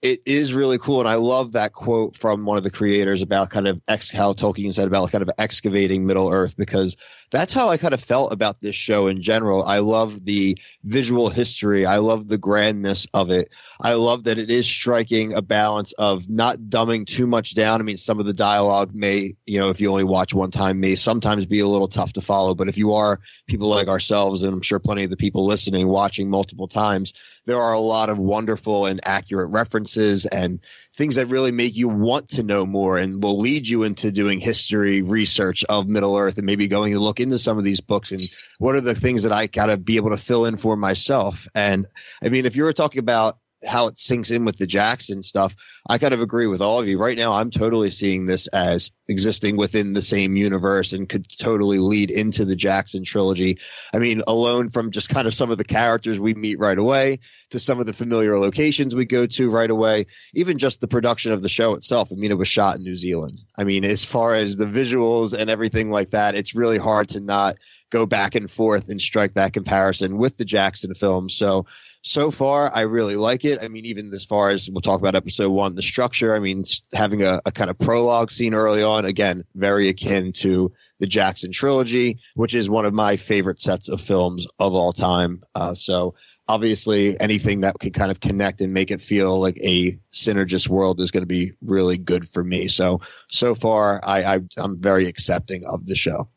it 0.02 0.20
is 0.26 0.52
really 0.52 0.78
cool, 0.78 0.99
and 0.99 1.08
I 1.08 1.14
love 1.14 1.52
that 1.52 1.72
quote 1.72 2.16
from 2.16 2.44
one 2.44 2.58
of 2.58 2.64
the 2.64 2.72
creators 2.72 3.22
about 3.22 3.50
kind 3.50 3.68
of 3.68 3.80
ex 3.87 4.11
how 4.11 4.32
Tolkien 4.32 4.75
said 4.75 4.88
about 4.88 5.12
kind 5.12 5.22
of 5.22 5.30
excavating 5.38 6.04
Middle 6.04 6.28
Earth 6.28 6.56
because 6.56 6.96
that's 7.32 7.52
how 7.52 7.70
I 7.70 7.78
kind 7.78 7.94
of 7.94 8.04
felt 8.04 8.32
about 8.32 8.60
this 8.60 8.76
show 8.76 9.08
in 9.08 9.22
general. 9.22 9.64
I 9.64 9.78
love 9.78 10.24
the 10.24 10.58
visual 10.84 11.30
history. 11.30 11.86
I 11.86 11.96
love 11.96 12.28
the 12.28 12.38
grandness 12.38 13.06
of 13.14 13.30
it. 13.30 13.52
I 13.80 13.94
love 13.94 14.24
that 14.24 14.38
it 14.38 14.50
is 14.50 14.66
striking 14.66 15.32
a 15.32 15.42
balance 15.42 15.92
of 15.94 16.28
not 16.28 16.58
dumbing 16.58 17.06
too 17.06 17.26
much 17.26 17.54
down. 17.54 17.80
I 17.80 17.84
mean, 17.84 17.96
some 17.96 18.20
of 18.20 18.26
the 18.26 18.34
dialogue 18.34 18.94
may, 18.94 19.34
you 19.46 19.58
know, 19.58 19.70
if 19.70 19.80
you 19.80 19.90
only 19.90 20.04
watch 20.04 20.34
one 20.34 20.50
time, 20.50 20.78
may 20.78 20.94
sometimes 20.94 21.46
be 21.46 21.60
a 21.60 21.66
little 21.66 21.88
tough 21.88 22.12
to 22.12 22.20
follow. 22.20 22.54
But 22.54 22.68
if 22.68 22.76
you 22.76 22.94
are 22.94 23.20
people 23.48 23.68
like 23.68 23.88
ourselves, 23.88 24.42
and 24.42 24.52
I'm 24.52 24.62
sure 24.62 24.78
plenty 24.78 25.04
of 25.04 25.10
the 25.10 25.16
people 25.16 25.46
listening, 25.46 25.88
watching 25.88 26.28
multiple 26.28 26.68
times, 26.68 27.14
there 27.46 27.60
are 27.60 27.72
a 27.72 27.80
lot 27.80 28.08
of 28.08 28.18
wonderful 28.18 28.86
and 28.86 29.00
accurate 29.04 29.50
references 29.50 30.26
and 30.26 30.60
things 30.94 31.16
that 31.16 31.26
really 31.26 31.52
make 31.52 31.75
you 31.75 31.88
want 31.88 32.28
to 32.28 32.42
know 32.42 32.66
more 32.66 32.99
and 32.99 33.22
will 33.22 33.38
lead 33.38 33.66
you 33.66 33.82
into 33.82 34.12
doing 34.12 34.38
history 34.38 35.00
research 35.02 35.64
of 35.64 35.88
Middle 35.88 36.16
Earth 36.16 36.37
and 36.37 36.44
maybe 36.46 36.68
going 36.68 36.92
to 36.92 37.00
look 37.00 37.18
into 37.18 37.38
some 37.38 37.56
of 37.56 37.64
these 37.64 37.80
books 37.80 38.12
and 38.12 38.20
what 38.58 38.75
are 38.75 38.80
the 38.80 38.94
things 38.94 39.22
that 39.22 39.32
I 39.32 39.46
got 39.46 39.66
to 39.66 39.76
be 39.76 39.96
able 39.96 40.11
to 40.11 40.16
fill 40.18 40.44
in 40.44 40.56
for 40.56 40.76
myself. 40.76 41.49
And 41.54 41.87
I 42.22 42.28
mean, 42.28 42.44
if 42.44 42.56
you 42.56 42.64
were 42.64 42.72
talking 42.75 42.99
about 42.99 43.38
how 43.64 43.87
it 43.87 43.99
sinks 43.99 44.31
in 44.31 44.45
with 44.45 44.57
the 44.57 44.66
Jackson 44.66 45.23
stuff, 45.23 45.54
I 45.88 45.99
kind 45.99 46.14
of 46.14 46.21
agree 46.21 46.47
with 46.47 46.61
all 46.61 46.78
of 46.78 46.88
you. 46.88 46.99
Right 46.99 47.16
now, 47.16 47.35
I'm 47.35 47.50
totally 47.50 47.90
seeing 47.90 48.26
this 48.26 48.47
as 48.49 48.92
existing 49.09 49.57
within 49.57 49.92
the 49.92 50.02
same 50.02 50.37
universe 50.37 50.92
and 50.92 51.09
could 51.09 51.26
totally 51.38 51.78
lead 51.78 52.11
into 52.11 52.45
the 52.45 52.57
Jackson 52.57 53.04
trilogy. 53.04 53.59
I 53.92 53.99
mean, 53.99 54.23
alone 54.26 54.69
from 54.69 54.90
just 54.90 55.09
kind 55.09 55.26
of 55.26 55.35
some 55.35 55.50
of 55.50 55.59
the 55.59 55.64
characters 55.64 56.21
we 56.21 56.35
meet 56.35 56.59
right 56.59 56.78
away 56.78 57.21
to 57.50 57.59
some 57.59 57.81
of 57.81 57.87
the 57.87 57.92
familiar 57.92 58.38
locations 58.38 58.95
we 58.95 59.04
go 59.04 59.26
to 59.26 59.50
right 59.50 59.71
away, 59.71 60.07
even 60.35 60.59
just 60.59 60.81
the 60.81 60.88
production 60.88 61.33
of 61.33 61.42
the 61.42 61.49
show 61.49 61.75
itself. 61.75 62.11
I 62.12 62.14
mean, 62.14 62.31
it 62.31 62.38
was 62.38 62.49
shot 62.49 62.76
in 62.76 62.83
New 62.83 62.95
Zealand. 62.95 63.40
I 63.57 63.64
mean, 63.64 63.85
as 63.85 64.04
far 64.04 64.35
as 64.35 64.57
the 64.57 64.66
visuals 64.66 65.37
and 65.37 65.50
everything 65.50 65.90
like 65.90 66.11
that, 66.11 66.35
it's 66.35 66.54
really 66.54 66.78
hard 66.78 67.11
to 67.11 67.21
not 67.21 67.57
go 67.90 68.07
back 68.07 68.35
and 68.35 68.50
forth 68.50 68.88
and 68.88 69.00
strike 69.00 69.35
that 69.35 69.52
comparison 69.52 70.16
with 70.16 70.37
the 70.38 70.47
Jackson 70.47 70.95
film. 70.95 71.28
So, 71.28 71.66
so 72.02 72.30
far, 72.30 72.71
I 72.75 72.82
really 72.82 73.16
like 73.16 73.44
it. 73.44 73.62
I 73.62 73.68
mean, 73.68 73.87
even 73.87 74.12
as 74.12 74.25
far 74.25 74.50
as 74.50 74.68
we'll 74.68 74.80
talk 74.80 75.00
about 75.00 75.14
episode 75.14 75.50
one, 75.50 75.76
the 75.76 75.82
structure, 75.82 76.35
I 76.35 76.40
mean, 76.40 76.64
having 76.92 77.23
a, 77.23 77.40
a 77.47 77.52
kind 77.52 77.71
of 77.71 77.78
prologue 77.78 78.32
scene 78.32 78.54
early 78.54 78.82
on, 78.82 79.04
again, 79.04 79.44
very 79.54 79.88
akin 79.88 80.32
to 80.32 80.73
the 80.99 81.06
Jackson 81.06 81.52
trilogy, 81.52 82.18
which 82.35 82.54
is 82.54 82.68
one 82.68 82.85
of 82.85 82.92
my 82.92 83.16
favorite 83.16 83.62
sets 83.62 83.88
of 83.88 84.00
films 84.00 84.47
of 84.59 84.75
all 84.75 84.92
time. 84.92 85.42
Uh, 85.54 85.75
so, 85.75 86.14
obviously 86.49 87.18
anything 87.21 87.61
that 87.61 87.78
can 87.78 87.92
kind 87.92 88.11
of 88.11 88.18
connect 88.18 88.61
and 88.61 88.75
make 88.75 88.90
it 88.90 89.00
feel 89.00 89.40
like 89.40 89.56
a 89.62 89.97
synergist 90.12 90.68
world 90.68 91.00
is 91.00 91.12
going 91.12 91.23
to 91.23 91.26
be 91.26 91.52
really 91.62 91.97
good 91.97 92.28
for 92.28 92.42
me. 92.42 92.68
So 92.68 93.00
so 93.30 93.54
far, 93.54 94.00
I, 94.02 94.25
I 94.25 94.40
am 94.59 94.80
very 94.80 95.06
accepting 95.06 95.64
of 95.64 95.87
the 95.87 95.94
show. 95.94 96.28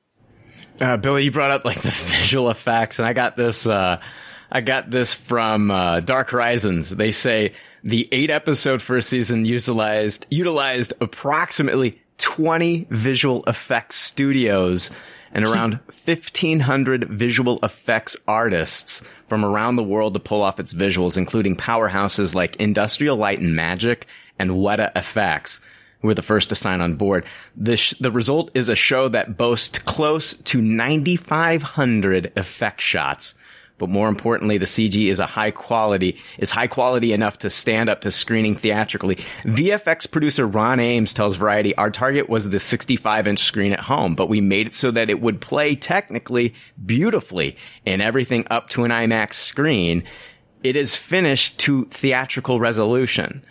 Uh, 0.80 0.98
Billy, 0.98 1.24
you 1.24 1.32
brought 1.32 1.52
up 1.52 1.66
like 1.66 1.82
the 1.82 1.90
visual 1.90 2.50
effects, 2.50 3.00
and 3.00 3.08
I 3.08 3.14
got 3.14 3.36
this. 3.36 3.66
Uh, 3.66 4.00
I 4.52 4.62
got 4.62 4.90
this 4.90 5.14
from 5.14 5.72
uh, 5.72 6.00
Dark 6.02 6.30
Horizons. 6.30 6.90
They 6.90 7.12
say 7.12 7.54
the 7.84 8.08
eight 8.12 8.30
episode 8.30 8.82
first 8.82 9.10
season 9.10 9.46
utilized 9.46 10.26
utilized 10.30 10.94
approximately 11.02 12.02
20 12.18 12.88
visual 12.90 13.44
effects 13.46 13.96
studios 13.98 14.90
and 15.32 15.46
around 15.46 15.74
1500 16.06 17.10
visual 17.10 17.60
effects 17.62 18.16
artists 18.28 19.02
from 19.28 19.44
around 19.44 19.76
the 19.76 19.84
world 19.84 20.14
to 20.14 20.20
pull 20.20 20.42
off 20.42 20.60
its 20.60 20.74
visuals, 20.74 21.18
including 21.18 21.58
powerhouses 21.58 22.34
like 22.34 22.56
Industrial 22.56 23.18
Light 23.18 23.40
and 23.40 23.56
Magic 23.56 24.08
and 24.40 24.52
Weta 24.52 24.96
Effects 24.96 25.60
who 26.06 26.08
were 26.10 26.14
the 26.14 26.22
first 26.22 26.50
to 26.50 26.56
sign 26.56 26.82
on 26.82 26.96
board. 26.96 27.26
The, 27.56 27.78
sh- 27.78 27.96
the 28.00 28.12
result 28.12 28.52
is 28.54 28.70
a 28.70 28.76
show 28.76 29.08
that 29.10 29.38
boasts 29.38 29.80
close 29.80 30.34
to 30.34 30.62
9,500 30.62 32.32
effect 32.36 32.80
shots. 32.80 33.34
But 33.78 33.90
more 33.90 34.08
importantly, 34.08 34.58
the 34.58 34.66
CG 34.66 35.08
is 35.08 35.20
a 35.20 35.26
high 35.26 35.52
quality, 35.52 36.18
is 36.38 36.50
high 36.50 36.68
quality 36.68 37.12
enough 37.12 37.40
to 37.40 37.50
stand 37.50 37.90
up 37.90 38.02
to 38.02 38.12
screening 38.12 38.56
theatrically. 38.56 39.18
VFX 39.44 40.10
producer 40.10 40.48
Ron 40.48 40.80
Ames 40.80 41.14
tells 41.14 41.36
Variety, 41.36 41.76
our 41.76 41.92
target 41.92 42.30
was 42.30 42.50
the 42.50 42.60
65 42.60 43.28
inch 43.28 43.40
screen 43.40 43.74
at 43.74 43.82
home, 43.82 44.16
but 44.16 44.30
we 44.30 44.40
made 44.40 44.68
it 44.68 44.76
so 44.76 44.92
that 44.92 45.10
it 45.10 45.22
would 45.22 45.42
play 45.42 45.76
technically 45.76 46.54
beautifully 46.86 47.58
and 47.86 48.02
everything 48.02 48.48
up 48.50 48.70
to 48.70 48.86
an 48.86 48.92
IMAX 48.92 49.34
screen. 49.34 50.04
It 50.64 50.78
is 50.78 50.96
finished 50.96 51.60
to 51.60 51.86
theatrical 51.86 52.60
resolution. 52.60 53.44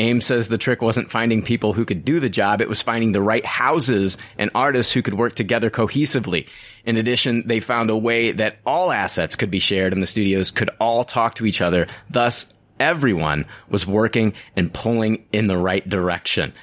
Ames 0.00 0.24
says 0.24 0.48
the 0.48 0.58
trick 0.58 0.80
wasn't 0.80 1.10
finding 1.10 1.42
people 1.42 1.74
who 1.74 1.84
could 1.84 2.04
do 2.04 2.20
the 2.20 2.30
job, 2.30 2.60
it 2.60 2.68
was 2.68 2.80
finding 2.80 3.12
the 3.12 3.20
right 3.20 3.44
houses 3.44 4.16
and 4.38 4.50
artists 4.54 4.92
who 4.92 5.02
could 5.02 5.14
work 5.14 5.34
together 5.34 5.70
cohesively. 5.70 6.48
In 6.86 6.96
addition, 6.96 7.46
they 7.46 7.60
found 7.60 7.90
a 7.90 7.96
way 7.96 8.32
that 8.32 8.56
all 8.64 8.90
assets 8.90 9.36
could 9.36 9.50
be 9.50 9.58
shared 9.58 9.92
and 9.92 10.00
the 10.00 10.06
studios 10.06 10.50
could 10.50 10.70
all 10.80 11.04
talk 11.04 11.34
to 11.34 11.46
each 11.46 11.60
other. 11.60 11.86
Thus, 12.08 12.52
everyone 12.78 13.46
was 13.68 13.86
working 13.86 14.32
and 14.56 14.72
pulling 14.72 15.26
in 15.32 15.48
the 15.48 15.58
right 15.58 15.86
direction. 15.86 16.54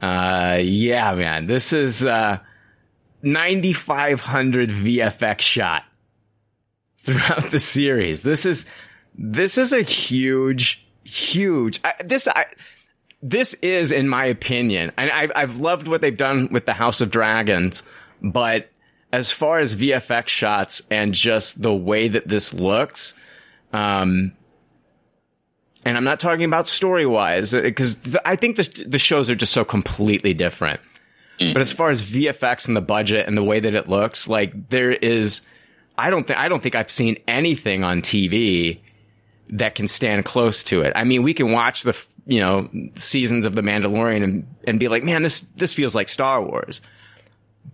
Uh, 0.00 0.60
yeah, 0.62 1.14
man, 1.14 1.46
this 1.46 1.72
is, 1.72 2.04
uh, 2.04 2.38
9,500 3.22 4.68
VFX 4.70 5.40
shot 5.40 5.82
throughout 6.98 7.50
the 7.50 7.58
series. 7.58 8.22
This 8.22 8.46
is, 8.46 8.66
this 9.16 9.58
is 9.58 9.72
a 9.72 9.82
huge, 9.82 10.86
huge, 11.02 11.80
I, 11.82 11.94
this, 12.04 12.28
I, 12.28 12.46
this 13.24 13.54
is, 13.54 13.90
in 13.90 14.06
my 14.06 14.26
opinion, 14.26 14.92
and 14.98 15.10
I've, 15.10 15.32
I've 15.34 15.56
loved 15.56 15.88
what 15.88 16.02
they've 16.02 16.16
done 16.16 16.48
with 16.52 16.66
the 16.66 16.74
House 16.74 17.00
of 17.00 17.10
Dragons, 17.10 17.82
but 18.22 18.70
as 19.12 19.32
far 19.32 19.60
as 19.60 19.74
VFX 19.74 20.28
shots 20.28 20.82
and 20.90 21.14
just 21.14 21.60
the 21.60 21.74
way 21.74 22.08
that 22.08 22.28
this 22.28 22.52
looks, 22.52 23.14
um, 23.72 24.32
and 25.86 25.96
I'm 25.96 26.04
not 26.04 26.20
talking 26.20 26.44
about 26.44 26.68
story 26.68 27.06
wise 27.06 27.52
because 27.52 27.96
I 28.24 28.36
think 28.36 28.56
the 28.56 28.84
the 28.86 28.98
shows 28.98 29.28
are 29.30 29.34
just 29.34 29.52
so 29.52 29.64
completely 29.64 30.34
different. 30.34 30.80
But 31.38 31.58
as 31.60 31.72
far 31.72 31.90
as 31.90 32.00
VFX 32.00 32.68
and 32.68 32.76
the 32.76 32.80
budget 32.80 33.26
and 33.26 33.36
the 33.36 33.42
way 33.42 33.58
that 33.58 33.74
it 33.74 33.88
looks, 33.88 34.28
like 34.28 34.68
there 34.68 34.92
is, 34.92 35.42
I 35.98 36.10
don't 36.10 36.26
think 36.26 36.38
I 36.38 36.48
don't 36.48 36.62
think 36.62 36.74
I've 36.74 36.90
seen 36.90 37.16
anything 37.26 37.84
on 37.84 38.02
TV 38.02 38.80
that 39.50 39.74
can 39.74 39.88
stand 39.88 40.24
close 40.24 40.62
to 40.64 40.82
it. 40.82 40.92
I 40.96 41.04
mean, 41.04 41.22
we 41.22 41.34
can 41.34 41.52
watch 41.52 41.82
the 41.82 41.92
you 42.26 42.40
know 42.40 42.68
seasons 42.96 43.46
of 43.46 43.54
the 43.54 43.62
Mandalorian 43.62 44.22
and 44.22 44.46
and 44.66 44.80
be 44.80 44.88
like, 44.88 45.02
man, 45.02 45.22
this 45.22 45.40
this 45.56 45.72
feels 45.72 45.94
like 45.94 46.08
Star 46.08 46.42
Wars. 46.42 46.80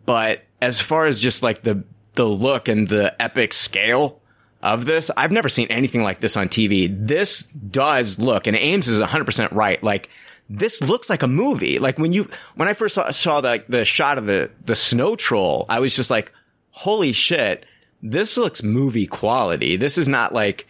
But 0.07 0.43
as 0.61 0.81
far 0.81 1.07
as 1.07 1.21
just 1.21 1.43
like 1.43 1.63
the 1.63 1.85
the 2.15 2.25
look 2.25 2.69
and 2.69 2.89
the 2.89 3.21
epic 3.21 3.53
scale 3.53 4.21
of 4.63 4.85
this, 4.85 5.11
I've 5.17 5.33
never 5.33 5.49
seen 5.49 5.69
anything 5.69 6.03
like 6.03 6.21
this 6.21 6.37
on 6.37 6.49
TV. 6.49 6.89
This 6.91 7.45
does 7.45 8.19
look, 8.19 8.47
and 8.47 8.57
Ames 8.57 8.89
is 8.89 9.01
100% 9.01 9.53
right. 9.53 9.83
Like, 9.83 10.11
this 10.49 10.81
looks 10.81 11.09
like 11.09 11.23
a 11.23 11.29
movie. 11.29 11.79
Like 11.79 11.99
when 11.99 12.13
you, 12.13 12.29
when 12.57 12.69
I 12.69 12.75
first 12.75 12.97
saw, 12.97 13.11
saw 13.11 13.41
the, 13.41 13.65
the 13.69 13.85
shot 13.85 14.19
of 14.19 14.27
the, 14.27 14.51
the 14.65 14.77
snow 14.77 15.17
troll, 15.17 15.65
I 15.69 15.81
was 15.81 15.95
just 15.95 16.11
like, 16.11 16.33
holy 16.71 17.13
shit, 17.13 17.65
this 18.03 18.37
looks 18.37 18.63
movie 18.63 19.07
quality. 19.07 19.77
This 19.77 19.97
is 19.97 20.09
not 20.09 20.35
like, 20.35 20.67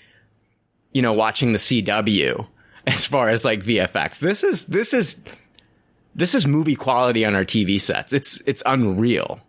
you 0.92 1.02
know, 1.02 1.14
watching 1.14 1.52
the 1.52 1.58
CW 1.58 2.46
as 2.86 3.04
far 3.04 3.28
as 3.28 3.44
like 3.44 3.60
VFX. 3.60 4.20
This 4.20 4.44
is, 4.44 4.66
this 4.66 4.94
is, 4.94 5.22
this 6.14 6.34
is 6.34 6.46
movie 6.46 6.76
quality 6.76 7.24
on 7.24 7.34
our 7.34 7.44
TV 7.44 7.80
sets. 7.80 8.12
It's, 8.12 8.40
it's 8.46 8.62
unreal. 8.66 9.40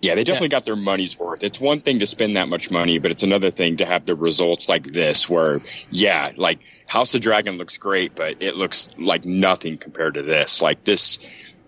Yeah, 0.00 0.14
they 0.14 0.22
definitely 0.22 0.46
yeah. 0.46 0.58
got 0.58 0.64
their 0.64 0.76
money's 0.76 1.18
worth. 1.18 1.42
It's 1.42 1.58
one 1.58 1.80
thing 1.80 1.98
to 1.98 2.06
spend 2.06 2.36
that 2.36 2.48
much 2.48 2.70
money, 2.70 2.98
but 2.98 3.10
it's 3.10 3.24
another 3.24 3.50
thing 3.50 3.78
to 3.78 3.84
have 3.84 4.04
the 4.04 4.14
results 4.14 4.68
like 4.68 4.84
this, 4.84 5.28
where, 5.28 5.60
yeah, 5.90 6.30
like 6.36 6.60
House 6.86 7.16
of 7.16 7.20
Dragon 7.20 7.58
looks 7.58 7.78
great, 7.78 8.14
but 8.14 8.40
it 8.40 8.54
looks 8.54 8.88
like 8.96 9.24
nothing 9.24 9.74
compared 9.74 10.14
to 10.14 10.22
this. 10.22 10.62
Like 10.62 10.84
this, 10.84 11.18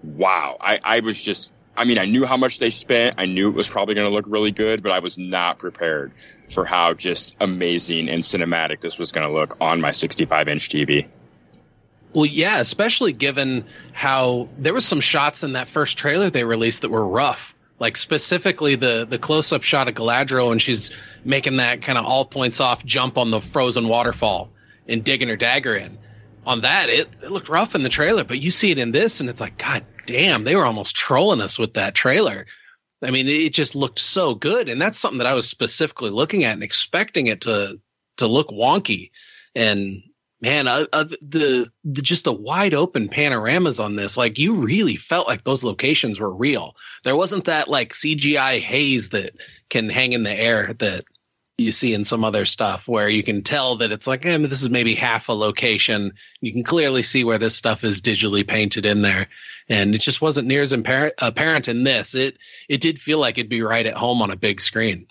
wow. 0.05 0.57
I, 0.61 0.79
I 0.85 1.01
was 1.01 1.21
just, 1.21 1.53
I 1.77 1.83
mean, 1.83 1.99
I 1.99 2.05
knew 2.05 2.25
how 2.25 2.37
much 2.37 2.61
they 2.61 2.71
spent. 2.71 3.17
I 3.19 3.27
knew 3.27 3.49
it 3.49 3.57
was 3.57 3.69
probably 3.69 3.97
going 3.97 4.09
to 4.09 4.15
look 4.15 4.27
really 4.29 4.53
good, 4.53 4.81
but 4.81 4.93
I 4.93 5.01
was 5.01 5.19
not 5.19 5.59
prepared 5.59 6.13
for 6.51 6.65
how 6.65 6.95
just 6.95 7.37
amazing 7.41 8.09
and 8.09 8.23
cinematic 8.23 8.81
this 8.81 8.99
was 8.99 9.13
going 9.13 9.27
to 9.27 9.33
look 9.33 9.57
on 9.61 9.81
my 9.81 9.91
65 9.91 10.49
inch 10.49 10.69
TV. 10.69 11.07
Well, 12.13 12.27
yeah, 12.27 12.59
especially 12.59 13.13
given 13.13 13.67
how 13.93 14.49
there 14.59 14.75
was 14.75 14.85
some 14.85 15.01
shots 15.01 15.45
in 15.45 15.53
that 15.53 15.69
first 15.69 15.97
trailer 15.97 16.29
they 16.29 16.45
released 16.45 16.83
that 16.83 16.91
were 16.91 17.07
rough 17.07 17.55
like 17.81 17.97
specifically 17.97 18.77
the 18.77 19.07
the 19.09 19.19
close 19.19 19.53
up 19.53 19.65
shot 19.65 19.89
of 19.89 19.95
Galadriel 19.95 20.53
and 20.53 20.63
she's 20.63 20.91
making 21.25 21.57
that 21.57 21.83
kind 21.83 21.99
of 21.99 22.05
all 22.05 22.25
points 22.25 22.61
off 22.61 22.85
jump 22.85 23.19
on 23.19 23.31
the 23.31 23.41
frozen 23.41 23.89
waterfall 23.89 24.51
and 24.87 25.03
digging 25.03 25.29
her 25.29 25.37
dagger 25.37 25.75
in. 25.75 25.99
On 26.47 26.61
that, 26.63 26.89
it, 26.89 27.09
it 27.23 27.31
looked 27.31 27.49
rough 27.49 27.75
in 27.75 27.83
the 27.83 27.89
trailer, 27.89 28.25
but 28.25 28.41
you 28.41 28.51
see 28.51 28.71
it 28.71 28.79
in 28.79 28.93
this, 28.93 29.21
and 29.21 29.29
it's 29.29 29.43
like, 29.43 29.59
God 29.59 29.85
damn, 30.07 30.43
they 30.43 30.57
were 30.57 30.65
almost 30.65 30.97
trolling 30.97 31.41
us 31.41 31.59
with 31.59 31.75
that 31.75 31.95
trailer. 31.95 32.47
I 33.03 33.11
mean, 33.11 33.29
it 33.29 33.53
just 33.53 33.75
looked 33.75 33.99
so 33.99 34.35
good, 34.35 34.69
and 34.69 34.81
that's 34.81 34.99
something 34.99 35.19
that 35.19 35.27
I 35.27 35.35
was 35.35 35.49
specifically 35.49 36.11
looking 36.11 36.45
at 36.45 36.53
and 36.55 36.63
expecting 36.63 37.27
it 37.27 37.43
to 37.43 37.81
to 38.19 38.27
look 38.27 38.49
wonky. 38.49 39.11
And 39.55 40.03
man, 40.41 40.69
uh, 40.69 40.87
uh, 40.93 41.05
the, 41.05 41.71
the 41.85 42.03
just 42.03 42.25
the 42.25 42.33
wide 42.33 42.75
open 42.75 43.09
panoramas 43.09 43.81
on 43.81 43.97
this, 43.97 44.17
like 44.17 44.39
you 44.39 44.57
really 44.57 44.97
felt 44.97 45.29
like 45.29 45.45
those 45.45 45.65
locations 45.65 46.21
were 46.21 46.33
real. 46.33 46.77
There 47.05 47.17
wasn't 47.17 47.47
that 47.47 47.69
like 47.69 47.93
CGI 47.93 48.61
haze 48.61 49.11
that 49.11 49.35
can 49.69 49.89
hang 49.89 50.13
in 50.13 50.23
the 50.23 50.33
air 50.33 50.75
that 50.75 51.05
you 51.61 51.73
see 51.73 51.93
in 51.93 52.05
some 52.05 52.25
other 52.25 52.47
stuff 52.47 52.89
where 52.89 53.09
you 53.09 53.23
can 53.23 53.43
tell 53.43 53.77
that 53.77 53.93
it's 53.93 54.07
like, 54.07 54.25
eh, 54.25 54.39
this 54.39 54.63
is 54.63 54.71
maybe 54.71 54.95
half 54.95 55.29
a 55.29 55.33
location. 55.33 56.13
You 56.41 56.53
can 56.53 56.63
clearly 56.63 57.03
see 57.03 57.23
where 57.23 57.39
this 57.39 57.55
stuff 57.55 57.85
is 57.85 58.01
digitally 58.01 58.47
painted 58.47 58.87
in 58.87 59.03
there. 59.03 59.29
And 59.71 59.95
it 59.95 60.03
just 60.03 60.21
wasn't 60.21 60.49
near 60.49 60.61
as 60.61 60.75
apparent, 60.75 61.15
apparent 61.19 61.69
in 61.69 61.85
this. 61.85 62.15
It, 62.15 62.37
it 62.69 62.83
did 62.83 62.99
feel 62.99 63.19
like 63.19 63.39
it'd 63.39 63.49
be 63.49 63.63
right 63.63 63.87
at 63.87 63.95
home 63.95 64.21
on 64.21 64.31
a 64.31 64.37
big 64.37 64.61
screen 64.61 65.07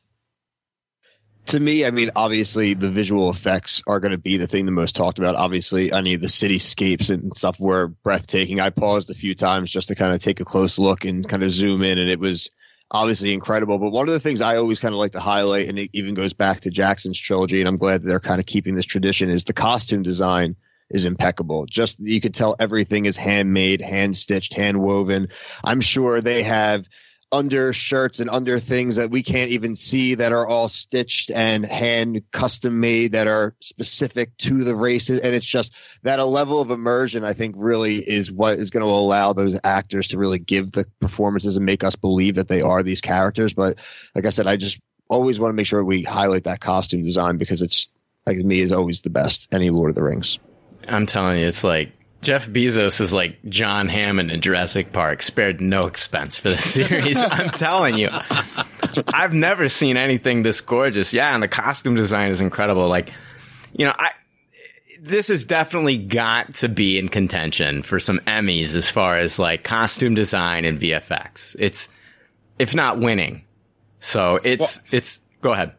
to 1.50 1.60
me, 1.60 1.86
I 1.86 1.92
mean, 1.92 2.12
obviously 2.16 2.76
the 2.76 2.90
visual 2.90 3.30
effects 3.30 3.82
are 3.88 4.00
going 4.00 4.12
to 4.12 4.18
be 4.18 4.38
the 4.38 4.48
thing 4.48 4.66
the 4.66 4.72
most 4.72 4.96
talked 4.96 5.18
about. 5.18 5.36
Obviously, 5.36 5.92
I 5.92 6.02
mean, 6.02 6.22
the 6.22 6.28
cityscapes 6.28 7.10
and 7.10 7.36
stuff 7.36 7.60
were 7.60 7.88
breathtaking. 7.88 8.60
I 8.60 8.70
paused 8.70 9.10
a 9.10 9.16
few 9.16 9.34
times 9.34 9.72
just 9.72 9.88
to 9.88 9.96
kind 9.96 10.14
of 10.14 10.22
take 10.22 10.40
a 10.40 10.46
close 10.46 10.78
look 10.78 11.06
and 11.06 11.28
kind 11.28 11.44
of 11.44 11.52
zoom 11.52 11.82
in, 11.82 11.98
and 11.98 12.10
it 12.10 12.20
was 12.20 12.52
obviously 12.92 13.34
incredible. 13.34 13.80
But 13.80 13.92
one 13.92 14.08
of 14.08 14.14
the 14.14 14.20
things 14.20 14.42
I 14.42 14.58
always 14.58 14.80
kind 14.80 14.94
of 14.94 15.00
like 15.00 15.14
to 15.14 15.20
highlight, 15.20 15.68
and 15.68 15.80
it 15.80 15.90
even 15.94 16.14
goes 16.14 16.34
back 16.34 16.62
to 16.62 16.70
Jackson's 16.70 17.18
trilogy, 17.18 17.60
and 17.60 17.68
I'm 17.68 17.78
glad 17.78 18.04
that 18.04 18.08
they're 18.08 18.20
kind 18.20 18.40
of 18.40 18.46
keeping 18.46 18.76
this 18.76 18.86
tradition, 18.86 19.30
is 19.30 19.44
the 19.44 19.54
costume 19.54 20.04
design 20.04 20.56
is 20.90 21.06
impeccable. 21.06 21.66
Just 21.66 22.00
you 22.00 22.22
could 22.22 22.34
tell 22.34 22.56
everything 22.60 23.06
is 23.06 23.18
handmade, 23.18 23.82
hand 23.82 24.18
stitched, 24.18 24.54
hand 24.54 24.82
woven. 24.82 25.30
I'm 25.64 25.82
sure 25.82 26.22
they 26.22 26.44
have 26.44 26.88
under 27.32 27.72
shirts 27.74 28.20
and 28.20 28.30
under 28.30 28.58
things 28.58 28.96
that 28.96 29.12
we 29.12 29.22
can't 29.22 29.52
even 29.52 29.76
see 29.76 30.16
that 30.16 30.32
are 30.32 30.48
all 30.48 30.68
stitched 30.68 31.30
and 31.30 31.66
hand 31.66 32.24
custom 32.32 32.80
made 32.80 33.12
that 33.12 33.28
are 33.28 33.56
specific 33.60 34.36
to 34.38 34.64
the 34.64 34.76
races 34.76 35.20
and 35.20 35.36
it's 35.36 35.46
just 35.46 35.72
that 36.02 36.20
a 36.20 36.26
level 36.26 36.60
of 36.60 36.72
immersion 36.72 37.24
i 37.24 37.34
think 37.34 37.54
really 37.58 37.98
is 37.98 38.32
what 38.32 38.58
is 38.58 38.72
going 38.72 38.84
to 38.84 38.92
allow 38.92 39.32
those 39.32 39.60
actors 39.64 40.08
to 40.08 40.18
really 40.18 40.40
give 40.40 40.72
the 40.72 40.86
performances 41.00 41.56
and 41.56 41.66
make 41.66 41.84
us 41.84 41.96
believe 41.96 42.36
that 42.36 42.48
they 42.48 42.64
are 42.64 42.82
these 42.82 43.02
characters 43.02 43.54
but 43.54 43.78
like 44.16 44.26
i 44.26 44.32
said 44.32 44.48
i 44.48 44.56
just 44.56 44.80
always 45.08 45.40
want 45.40 45.52
to 45.52 45.56
make 45.56 45.68
sure 45.68 45.84
we 45.84 46.02
highlight 46.02 46.46
that 46.46 46.60
costume 46.60 47.04
design 47.04 47.38
because 47.38 47.62
it's 47.62 47.90
like 48.26 48.38
me 48.38 48.60
is 48.60 48.74
always 48.74 49.02
the 49.02 49.10
best 49.12 49.54
any 49.54 49.70
lord 49.70 49.90
of 49.90 49.96
the 49.96 50.04
rings 50.04 50.40
i'm 50.92 51.06
telling 51.06 51.40
you 51.40 51.46
it's 51.46 51.64
like 51.64 51.94
Jeff 52.22 52.48
Bezos 52.48 53.00
is 53.00 53.14
like 53.14 53.38
John 53.48 53.88
Hammond 53.88 54.30
in 54.30 54.42
Jurassic 54.42 54.92
Park, 54.92 55.24
spared 55.24 55.62
no 55.62 55.88
expense 55.88 56.36
for 56.36 56.50
the 56.50 56.58
series. 56.58 57.18
I'm 57.18 57.50
telling 57.50 57.98
you. 57.98 58.10
I've 59.08 59.34
never 59.34 59.70
seen 59.70 59.96
anything 59.96 60.44
this 60.44 60.60
gorgeous. 60.60 61.14
Yeah, 61.14 61.34
and 61.34 61.42
the 61.42 61.48
costume 61.48 61.96
design 61.96 62.30
is 62.30 62.42
incredible. 62.42 62.90
Like, 62.90 63.12
you 63.72 63.86
know, 63.86 63.94
I 63.98 64.12
this 65.02 65.30
has 65.30 65.46
definitely 65.46 65.98
got 65.98 66.56
to 66.56 66.68
be 66.68 67.00
in 67.00 67.08
contention 67.08 67.84
for 67.84 68.02
some 68.02 68.20
Emmys 68.28 68.76
as 68.76 68.90
far 68.90 69.18
as 69.18 69.40
like 69.40 69.64
costume 69.64 70.14
design 70.14 70.66
and 70.66 70.80
VFX. 70.80 71.56
It's 71.58 71.88
if 72.58 72.76
not 72.76 73.00
winning. 73.00 73.46
So 74.02 74.40
it's 74.44 74.60
well, 74.78 74.86
it's 74.92 75.22
go 75.42 75.54
ahead. 75.54 75.74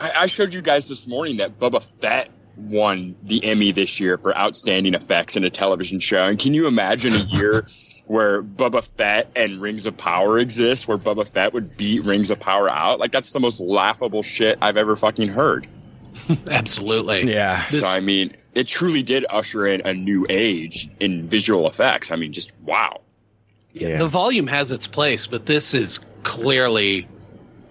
I 0.00 0.26
showed 0.26 0.54
you 0.54 0.62
guys 0.62 0.88
this 0.88 1.08
morning 1.08 1.38
that 1.38 1.58
Boba 1.58 1.82
Fett 2.00 2.30
won 2.58 3.16
the 3.22 3.44
Emmy 3.44 3.72
this 3.72 4.00
year 4.00 4.18
for 4.18 4.36
outstanding 4.36 4.94
effects 4.94 5.36
in 5.36 5.44
a 5.44 5.50
television 5.50 6.00
show. 6.00 6.26
And 6.26 6.38
can 6.38 6.54
you 6.54 6.66
imagine 6.66 7.14
a 7.14 7.24
year 7.24 7.66
where 8.06 8.42
Boba 8.42 8.82
Fett 8.82 9.30
and 9.36 9.60
Rings 9.60 9.86
of 9.86 9.96
Power 9.96 10.38
exist, 10.38 10.88
where 10.88 10.98
Boba 10.98 11.26
Fett 11.28 11.52
would 11.52 11.76
beat 11.76 12.04
Rings 12.04 12.30
of 12.30 12.40
Power 12.40 12.68
out? 12.68 12.98
Like 12.98 13.12
that's 13.12 13.30
the 13.30 13.40
most 13.40 13.60
laughable 13.60 14.22
shit 14.22 14.58
I've 14.60 14.76
ever 14.76 14.96
fucking 14.96 15.28
heard. 15.28 15.66
Absolutely. 16.50 17.32
Yeah. 17.32 17.64
So 17.68 17.86
I 17.86 18.00
mean, 18.00 18.36
it 18.54 18.66
truly 18.66 19.02
did 19.02 19.24
usher 19.28 19.66
in 19.66 19.82
a 19.82 19.94
new 19.94 20.26
age 20.28 20.90
in 20.98 21.28
visual 21.28 21.68
effects. 21.68 22.10
I 22.10 22.16
mean, 22.16 22.32
just 22.32 22.52
wow. 22.60 23.02
Yeah. 23.72 23.98
The 23.98 24.08
volume 24.08 24.48
has 24.48 24.72
its 24.72 24.86
place, 24.86 25.26
but 25.26 25.46
this 25.46 25.74
is 25.74 26.00
clearly 26.24 27.06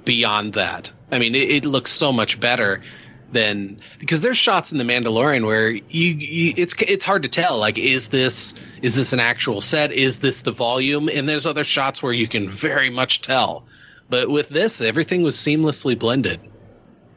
beyond 0.05 0.53
that. 0.53 0.91
I 1.11 1.19
mean, 1.19 1.35
it, 1.35 1.49
it 1.49 1.65
looks 1.65 1.91
so 1.91 2.13
much 2.13 2.39
better 2.39 2.81
than 3.31 3.79
because 3.99 4.21
there's 4.21 4.37
shots 4.37 4.71
in 4.71 4.77
the 4.77 4.83
Mandalorian 4.83 5.45
where 5.45 5.69
you, 5.69 5.81
you, 5.89 6.53
it's 6.55 6.75
it's 6.79 7.05
hard 7.05 7.23
to 7.23 7.29
tell 7.29 7.57
like 7.57 7.77
is 7.77 8.07
this 8.09 8.53
is 8.81 8.95
this 8.95 9.13
an 9.13 9.19
actual 9.19 9.61
set? 9.61 9.91
Is 9.91 10.19
this 10.19 10.43
the 10.43 10.51
volume? 10.51 11.09
And 11.09 11.27
there's 11.27 11.45
other 11.45 11.63
shots 11.63 12.01
where 12.01 12.13
you 12.13 12.27
can 12.27 12.49
very 12.49 12.89
much 12.89 13.21
tell. 13.21 13.65
But 14.09 14.29
with 14.29 14.49
this 14.49 14.81
everything 14.81 15.23
was 15.23 15.35
seamlessly 15.35 15.97
blended. 15.97 16.39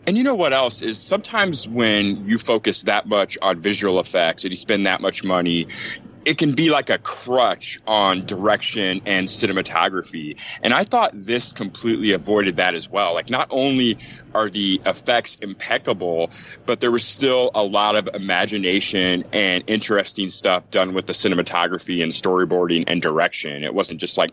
And 0.07 0.17
you 0.17 0.25
know 0.25 0.35
what 0.35 0.53
else 0.53 0.83
is 0.83 1.01
sometimes 1.01 1.69
when 1.69 2.25
you 2.27 2.39
focus 2.39 2.83
that 2.83 3.07
much 3.07 3.37
on 3.43 3.61
visual 3.61 4.01
effects 4.01 4.45
and 4.45 4.53
you 4.53 4.57
spend 4.57 4.87
that 4.87 5.01
much 5.01 5.23
money 5.23 5.67
it 6.25 6.39
can 6.39 6.53
be 6.53 6.71
like 6.71 6.91
a 6.91 6.99
crutch 6.99 7.79
on 7.87 8.27
direction 8.27 9.01
and 9.07 9.29
cinematography. 9.29 10.39
And 10.63 10.75
I 10.75 10.85
thought 10.85 11.13
this 11.15 11.53
completely 11.53 12.13
avoided 12.13 12.57
that 12.57 12.75
as 12.75 12.91
well. 12.91 13.15
Like, 13.15 13.31
not 13.31 13.49
only 13.51 13.99
are 14.35 14.49
the 14.49 14.81
effects 14.87 15.37
impeccable, 15.37 16.31
but 16.67 16.81
there 16.81 16.91
was 16.91 17.05
still 17.05 17.51
a 17.55 17.63
lot 17.63 17.97
of 17.97 18.09
imagination 18.15 19.25
and 19.33 19.65
interesting 19.67 20.29
stuff 20.29 20.71
done 20.71 20.95
with 20.95 21.07
the 21.07 21.13
cinematography 21.13 22.03
and 22.03 22.13
storyboarding 22.13 22.85
and 22.87 23.01
direction. 23.03 23.65
It 23.65 23.75
wasn't 23.75 24.01
just 24.01 24.19
like, 24.19 24.31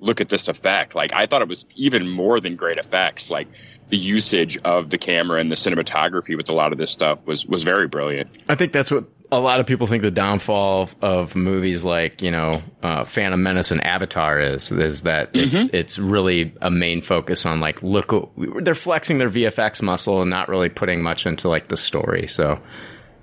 look 0.00 0.20
at 0.20 0.28
this 0.28 0.48
effect. 0.48 0.94
Like, 0.94 1.12
I 1.12 1.26
thought 1.26 1.42
it 1.42 1.48
was 1.48 1.64
even 1.76 2.08
more 2.08 2.40
than 2.40 2.56
great 2.56 2.78
effects. 2.78 3.30
Like, 3.30 3.48
the 3.90 3.96
usage 3.96 4.56
of 4.64 4.90
the 4.90 4.98
camera 4.98 5.40
and 5.40 5.50
the 5.50 5.56
cinematography 5.56 6.36
with 6.36 6.48
a 6.48 6.54
lot 6.54 6.72
of 6.72 6.78
this 6.78 6.90
stuff 6.90 7.18
was 7.26 7.44
was 7.44 7.64
very 7.64 7.88
brilliant. 7.88 8.30
I 8.48 8.54
think 8.54 8.72
that's 8.72 8.90
what 8.90 9.04
a 9.32 9.40
lot 9.40 9.60
of 9.60 9.66
people 9.66 9.86
think 9.86 10.02
the 10.02 10.10
downfall 10.10 10.90
of 11.02 11.36
movies 11.36 11.84
like 11.84 12.22
you 12.22 12.30
know 12.30 12.62
uh, 12.82 13.04
Phantom 13.04 13.42
Menace 13.42 13.70
and 13.70 13.84
Avatar 13.84 14.40
is 14.40 14.70
is 14.70 15.02
that 15.02 15.32
mm-hmm. 15.32 15.56
it's 15.56 15.74
it's 15.74 15.98
really 15.98 16.54
a 16.60 16.70
main 16.70 17.02
focus 17.02 17.44
on 17.46 17.60
like 17.60 17.82
look 17.82 18.32
they're 18.62 18.74
flexing 18.74 19.18
their 19.18 19.30
VFX 19.30 19.82
muscle 19.82 20.20
and 20.20 20.30
not 20.30 20.48
really 20.48 20.68
putting 20.68 21.02
much 21.02 21.26
into 21.26 21.48
like 21.48 21.68
the 21.68 21.76
story. 21.76 22.26
So 22.26 22.60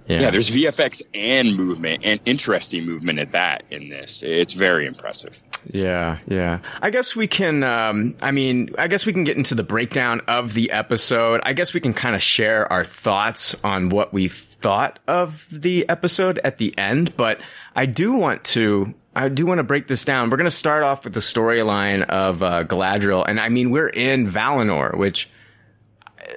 yeah. 0.08 0.22
yeah, 0.22 0.30
there's 0.30 0.50
VFX 0.50 1.02
and 1.14 1.56
movement 1.56 2.06
and 2.06 2.20
interesting 2.26 2.86
movement 2.86 3.20
at 3.20 3.34
that 3.34 3.64
in 3.72 3.90
this. 3.90 4.24
It's 4.24 4.54
very 4.54 4.86
impressive. 4.86 5.42
Yeah, 5.74 6.20
yeah. 6.28 6.60
I 6.82 6.90
guess 6.90 7.16
we 7.16 7.28
can. 7.28 7.64
Um, 7.64 8.16
I 8.22 8.32
mean, 8.32 8.70
I 8.78 8.88
guess 8.88 9.06
we 9.06 9.14
can 9.14 9.24
get 9.24 9.38
into 9.38 9.56
the 9.56 9.64
breakdown 9.64 10.22
of 10.28 10.54
the 10.54 10.72
episode. 10.72 11.42
I 11.44 11.54
guess 11.54 11.74
we 11.74 11.80
can 11.80 11.94
kind 11.94 12.16
of 12.16 12.22
share 12.22 12.72
our 12.72 12.86
thoughts 12.86 13.56
on 13.64 13.90
what 13.90 14.14
we 14.14 14.28
thought 14.28 15.00
of 15.08 15.46
the 15.52 15.88
episode 15.90 16.40
at 16.44 16.58
the 16.58 16.78
end. 16.78 17.16
But 17.18 17.40
I 17.76 17.86
do 17.86 18.14
want 18.14 18.44
to. 18.46 18.94
I 19.16 19.30
do 19.30 19.46
want 19.48 19.58
to 19.58 19.64
break 19.64 19.88
this 19.88 20.06
down. 20.06 20.30
We're 20.30 20.38
going 20.38 20.46
to 20.46 20.56
start 20.56 20.84
off 20.84 21.04
with 21.04 21.14
the 21.14 21.22
storyline 21.22 22.04
of 22.04 22.44
uh, 22.44 22.64
Galadriel, 22.66 23.26
and 23.28 23.40
I 23.40 23.50
mean, 23.50 23.72
we're 23.72 23.90
in 23.90 24.30
Valinor, 24.30 24.96
which, 24.96 25.28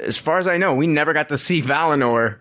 as 0.01 0.17
far 0.17 0.39
as 0.39 0.49
I 0.49 0.57
know, 0.57 0.75
we 0.75 0.87
never 0.87 1.13
got 1.13 1.29
to 1.29 1.37
see 1.37 1.61
Valinor 1.61 2.39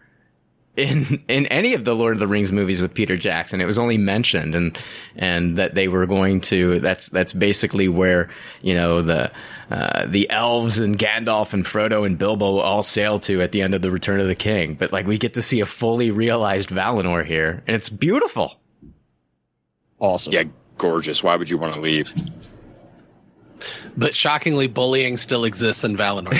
in 0.79 1.21
in 1.27 1.45
any 1.47 1.73
of 1.73 1.83
the 1.83 1.93
Lord 1.93 2.13
of 2.13 2.19
the 2.19 2.27
Rings 2.27 2.51
movies 2.51 2.81
with 2.81 2.93
Peter 2.93 3.17
Jackson. 3.17 3.59
It 3.61 3.65
was 3.65 3.77
only 3.77 3.97
mentioned 3.97 4.55
and 4.55 4.77
and 5.15 5.57
that 5.57 5.75
they 5.75 5.87
were 5.87 6.05
going 6.05 6.41
to 6.41 6.79
that's 6.79 7.09
that's 7.09 7.33
basically 7.33 7.87
where, 7.87 8.29
you 8.61 8.73
know, 8.73 9.01
the 9.01 9.31
uh, 9.69 10.05
the 10.07 10.29
elves 10.29 10.79
and 10.79 10.97
Gandalf 10.97 11.53
and 11.53 11.65
Frodo 11.65 12.05
and 12.05 12.17
Bilbo 12.17 12.57
all 12.59 12.81
sail 12.81 13.19
to 13.19 13.41
at 13.41 13.51
the 13.51 13.61
end 13.61 13.75
of 13.75 13.81
the 13.81 13.91
Return 13.91 14.19
of 14.19 14.27
the 14.27 14.35
King. 14.35 14.73
But 14.75 14.91
like 14.91 15.05
we 15.05 15.17
get 15.17 15.33
to 15.35 15.41
see 15.41 15.59
a 15.59 15.65
fully 15.65 16.11
realized 16.11 16.69
Valinor 16.69 17.25
here 17.25 17.61
and 17.67 17.75
it's 17.75 17.89
beautiful. 17.89 18.59
Awesome. 19.99 20.33
Yeah, 20.33 20.43
gorgeous. 20.77 21.21
Why 21.21 21.35
would 21.35 21.49
you 21.49 21.57
want 21.57 21.75
to 21.75 21.81
leave? 21.81 22.13
But 23.97 24.15
shockingly, 24.15 24.67
bullying 24.67 25.17
still 25.17 25.43
exists 25.43 25.83
in 25.83 25.97
Valinor. 25.97 26.31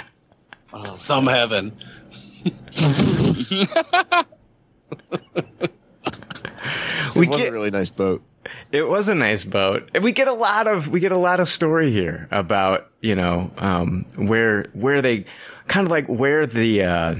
Some 0.96 1.26
heaven. 1.26 1.76
we 7.14 7.26
get 7.26 7.48
a 7.48 7.52
really 7.52 7.70
nice 7.70 7.90
boat. 7.90 8.22
It 8.72 8.82
was 8.88 9.08
a 9.08 9.14
nice 9.14 9.44
boat. 9.44 9.90
We 10.00 10.12
get 10.12 10.28
a 10.28 10.32
lot 10.32 10.66
of 10.66 10.88
we 10.88 11.00
get 11.00 11.12
a 11.12 11.18
lot 11.18 11.40
of 11.40 11.48
story 11.48 11.92
here 11.92 12.28
about 12.30 12.90
you 13.00 13.14
know 13.14 13.50
um, 13.58 14.06
where 14.16 14.70
where 14.72 15.02
they 15.02 15.26
kind 15.68 15.86
of 15.86 15.90
like 15.90 16.06
where 16.06 16.46
the 16.46 16.82
uh, 16.82 17.14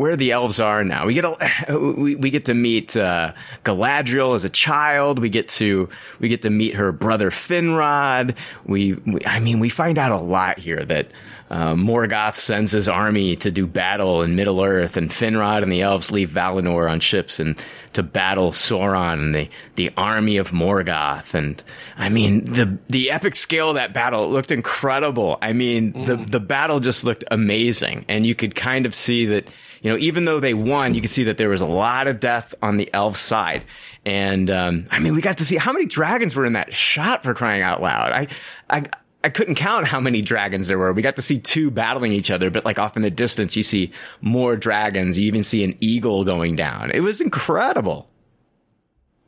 where 0.00 0.16
the 0.16 0.32
elves 0.32 0.58
are 0.58 0.82
now. 0.82 1.04
We 1.04 1.12
get 1.12 1.24
a, 1.24 1.78
we, 1.78 2.14
we 2.14 2.30
get 2.30 2.46
to 2.46 2.54
meet 2.54 2.96
uh, 2.96 3.34
Galadriel 3.64 4.34
as 4.34 4.44
a 4.44 4.48
child. 4.48 5.18
We 5.18 5.28
get 5.28 5.48
to 5.50 5.90
we 6.18 6.28
get 6.28 6.42
to 6.42 6.50
meet 6.50 6.74
her 6.74 6.90
brother 6.90 7.30
Finrod. 7.30 8.34
We, 8.64 8.94
we 8.94 9.24
I 9.26 9.40
mean 9.40 9.60
we 9.60 9.68
find 9.68 9.98
out 9.98 10.10
a 10.10 10.16
lot 10.16 10.58
here 10.58 10.84
that 10.86 11.10
uh, 11.50 11.74
Morgoth 11.74 12.38
sends 12.38 12.70
his 12.70 12.88
army 12.88 13.34
to 13.36 13.50
do 13.50 13.66
battle 13.66 14.22
in 14.22 14.36
Middle 14.36 14.62
Earth, 14.62 14.96
and 14.96 15.10
Finrod 15.10 15.64
and 15.64 15.72
the 15.72 15.82
elves 15.82 16.12
leave 16.12 16.30
Valinor 16.30 16.88
on 16.88 17.00
ships, 17.00 17.40
and 17.40 17.60
to 17.92 18.04
battle 18.04 18.52
Sauron 18.52 19.14
and 19.14 19.34
the 19.34 19.50
the 19.74 19.90
army 19.96 20.36
of 20.36 20.50
Morgoth. 20.50 21.34
And 21.34 21.62
I 21.98 22.08
mean, 22.08 22.44
the 22.44 22.78
the 22.88 23.10
epic 23.10 23.34
scale 23.34 23.70
of 23.70 23.74
that 23.74 23.92
battle 23.92 24.24
it 24.24 24.28
looked 24.28 24.52
incredible. 24.52 25.38
I 25.42 25.52
mean, 25.52 25.92
mm. 25.92 26.06
the 26.06 26.16
the 26.16 26.40
battle 26.40 26.78
just 26.78 27.02
looked 27.02 27.24
amazing, 27.30 28.04
and 28.08 28.24
you 28.24 28.34
could 28.34 28.54
kind 28.54 28.86
of 28.86 28.94
see 28.94 29.26
that. 29.26 29.48
You 29.80 29.90
know, 29.90 29.96
even 29.98 30.26
though 30.26 30.40
they 30.40 30.54
won, 30.54 30.94
you 30.94 31.00
could 31.00 31.10
see 31.10 31.24
that 31.24 31.38
there 31.38 31.48
was 31.48 31.60
a 31.60 31.66
lot 31.66 32.06
of 32.06 32.20
death 32.20 32.54
on 32.62 32.76
the 32.76 32.92
elf 32.92 33.16
side. 33.16 33.64
And 34.04 34.50
um, 34.50 34.86
I 34.90 34.98
mean, 34.98 35.14
we 35.14 35.22
got 35.22 35.38
to 35.38 35.44
see 35.44 35.56
how 35.56 35.72
many 35.72 35.86
dragons 35.86 36.34
were 36.34 36.44
in 36.44 36.52
that 36.52 36.74
shot 36.74 37.22
for 37.22 37.34
crying 37.34 37.62
out 37.62 37.80
loud. 37.80 38.12
I, 38.12 38.28
I, 38.68 38.84
I 39.24 39.28
couldn't 39.30 39.54
count 39.54 39.86
how 39.86 40.00
many 40.00 40.22
dragons 40.22 40.66
there 40.66 40.78
were. 40.78 40.92
We 40.92 41.02
got 41.02 41.16
to 41.16 41.22
see 41.22 41.38
two 41.38 41.70
battling 41.70 42.12
each 42.12 42.30
other, 42.30 42.50
but 42.50 42.64
like 42.64 42.78
off 42.78 42.96
in 42.96 43.02
the 43.02 43.10
distance, 43.10 43.56
you 43.56 43.62
see 43.62 43.92
more 44.20 44.56
dragons. 44.56 45.18
You 45.18 45.26
even 45.26 45.44
see 45.44 45.64
an 45.64 45.76
eagle 45.80 46.24
going 46.24 46.56
down. 46.56 46.90
It 46.90 47.00
was 47.00 47.20
incredible. 47.20 48.08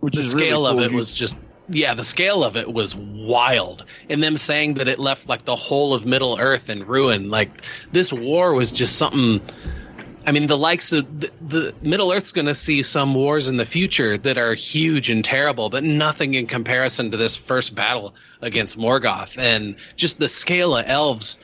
Which 0.01 0.15
the 0.15 0.23
scale 0.23 0.65
really 0.65 0.75
cool. 0.75 0.85
of 0.85 0.93
it 0.93 0.97
was 0.97 1.12
just 1.12 1.37
yeah, 1.69 1.95
the 1.95 2.05
scale 2.05 2.43
of 2.43 2.57
it 2.57 2.73
was 2.73 2.97
wild. 2.97 3.85
And 4.09 4.23
them 4.23 4.37
saying 4.37 4.75
that 4.75 4.88
it 4.88 4.99
left 4.99 5.29
like 5.29 5.45
the 5.45 5.57
whole 5.57 5.95
of 5.95 6.05
Middle 6.05 6.38
Earth 6.38 6.69
in 6.69 6.85
ruin. 6.87 7.31
Like 7.31 7.62
this 7.93 8.12
war 8.12 8.55
was 8.55 8.73
just 8.73 8.97
something 8.97 9.41
I 10.25 10.33
mean, 10.33 10.47
the 10.47 10.57
likes 10.57 10.93
of 10.93 11.21
the, 11.21 11.31
the 11.41 11.75
Middle 11.83 12.13
Earth's 12.13 12.33
going 12.33 12.47
to 12.47 12.55
see 12.55 12.83
some 12.83 13.15
wars 13.15 13.49
in 13.49 13.57
the 13.57 13.67
future 13.67 14.17
that 14.19 14.39
are 14.39 14.55
huge 14.55 15.11
and 15.11 15.25
terrible, 15.25 15.69
but 15.69 15.83
nothing 15.83 16.35
in 16.35 16.47
comparison 16.47 17.11
to 17.11 17.17
this 17.17 17.35
first 17.35 17.75
battle 17.75 18.15
against 18.41 18.79
Morgoth. 18.79 19.37
And 19.37 19.77
just 19.97 20.19
the 20.19 20.29
scale 20.29 20.77
of 20.77 20.85
elves, 20.87 21.39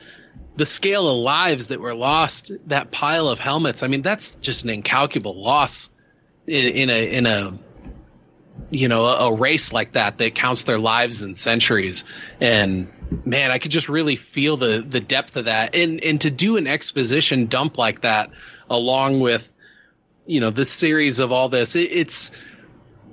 the 0.55 0.65
scale 0.65 1.09
of 1.09 1.17
lives 1.17 1.67
that 1.67 1.81
were 1.81 1.93
lost, 1.93 2.51
that 2.67 2.91
pile 2.91 3.27
of 3.27 3.39
helmets. 3.39 3.83
I 3.83 3.87
mean, 3.87 4.01
that's 4.01 4.35
just 4.35 4.63
an 4.63 4.69
incalculable 4.69 5.41
loss 5.41 5.89
in, 6.47 6.73
in 6.73 6.89
a 6.89 7.11
in 7.11 7.25
a 7.25 7.57
you 8.71 8.87
know 8.87 9.05
a, 9.05 9.27
a 9.27 9.33
race 9.33 9.73
like 9.73 9.93
that 9.93 10.17
that 10.17 10.35
counts 10.35 10.63
their 10.63 10.79
lives 10.79 11.21
in 11.21 11.35
centuries. 11.35 12.05
And 12.39 12.91
man, 13.25 13.51
I 13.51 13.59
could 13.59 13.71
just 13.71 13.89
really 13.89 14.15
feel 14.15 14.57
the 14.57 14.85
the 14.87 14.99
depth 14.99 15.37
of 15.37 15.45
that. 15.45 15.75
And 15.75 16.03
and 16.03 16.21
to 16.21 16.31
do 16.31 16.57
an 16.57 16.67
exposition 16.67 17.47
dump 17.47 17.77
like 17.77 18.01
that 18.01 18.31
along 18.69 19.19
with 19.19 19.51
you 20.25 20.39
know 20.39 20.49
this 20.49 20.71
series 20.71 21.19
of 21.19 21.31
all 21.31 21.49
this. 21.49 21.75
It, 21.75 21.91
it's 21.91 22.31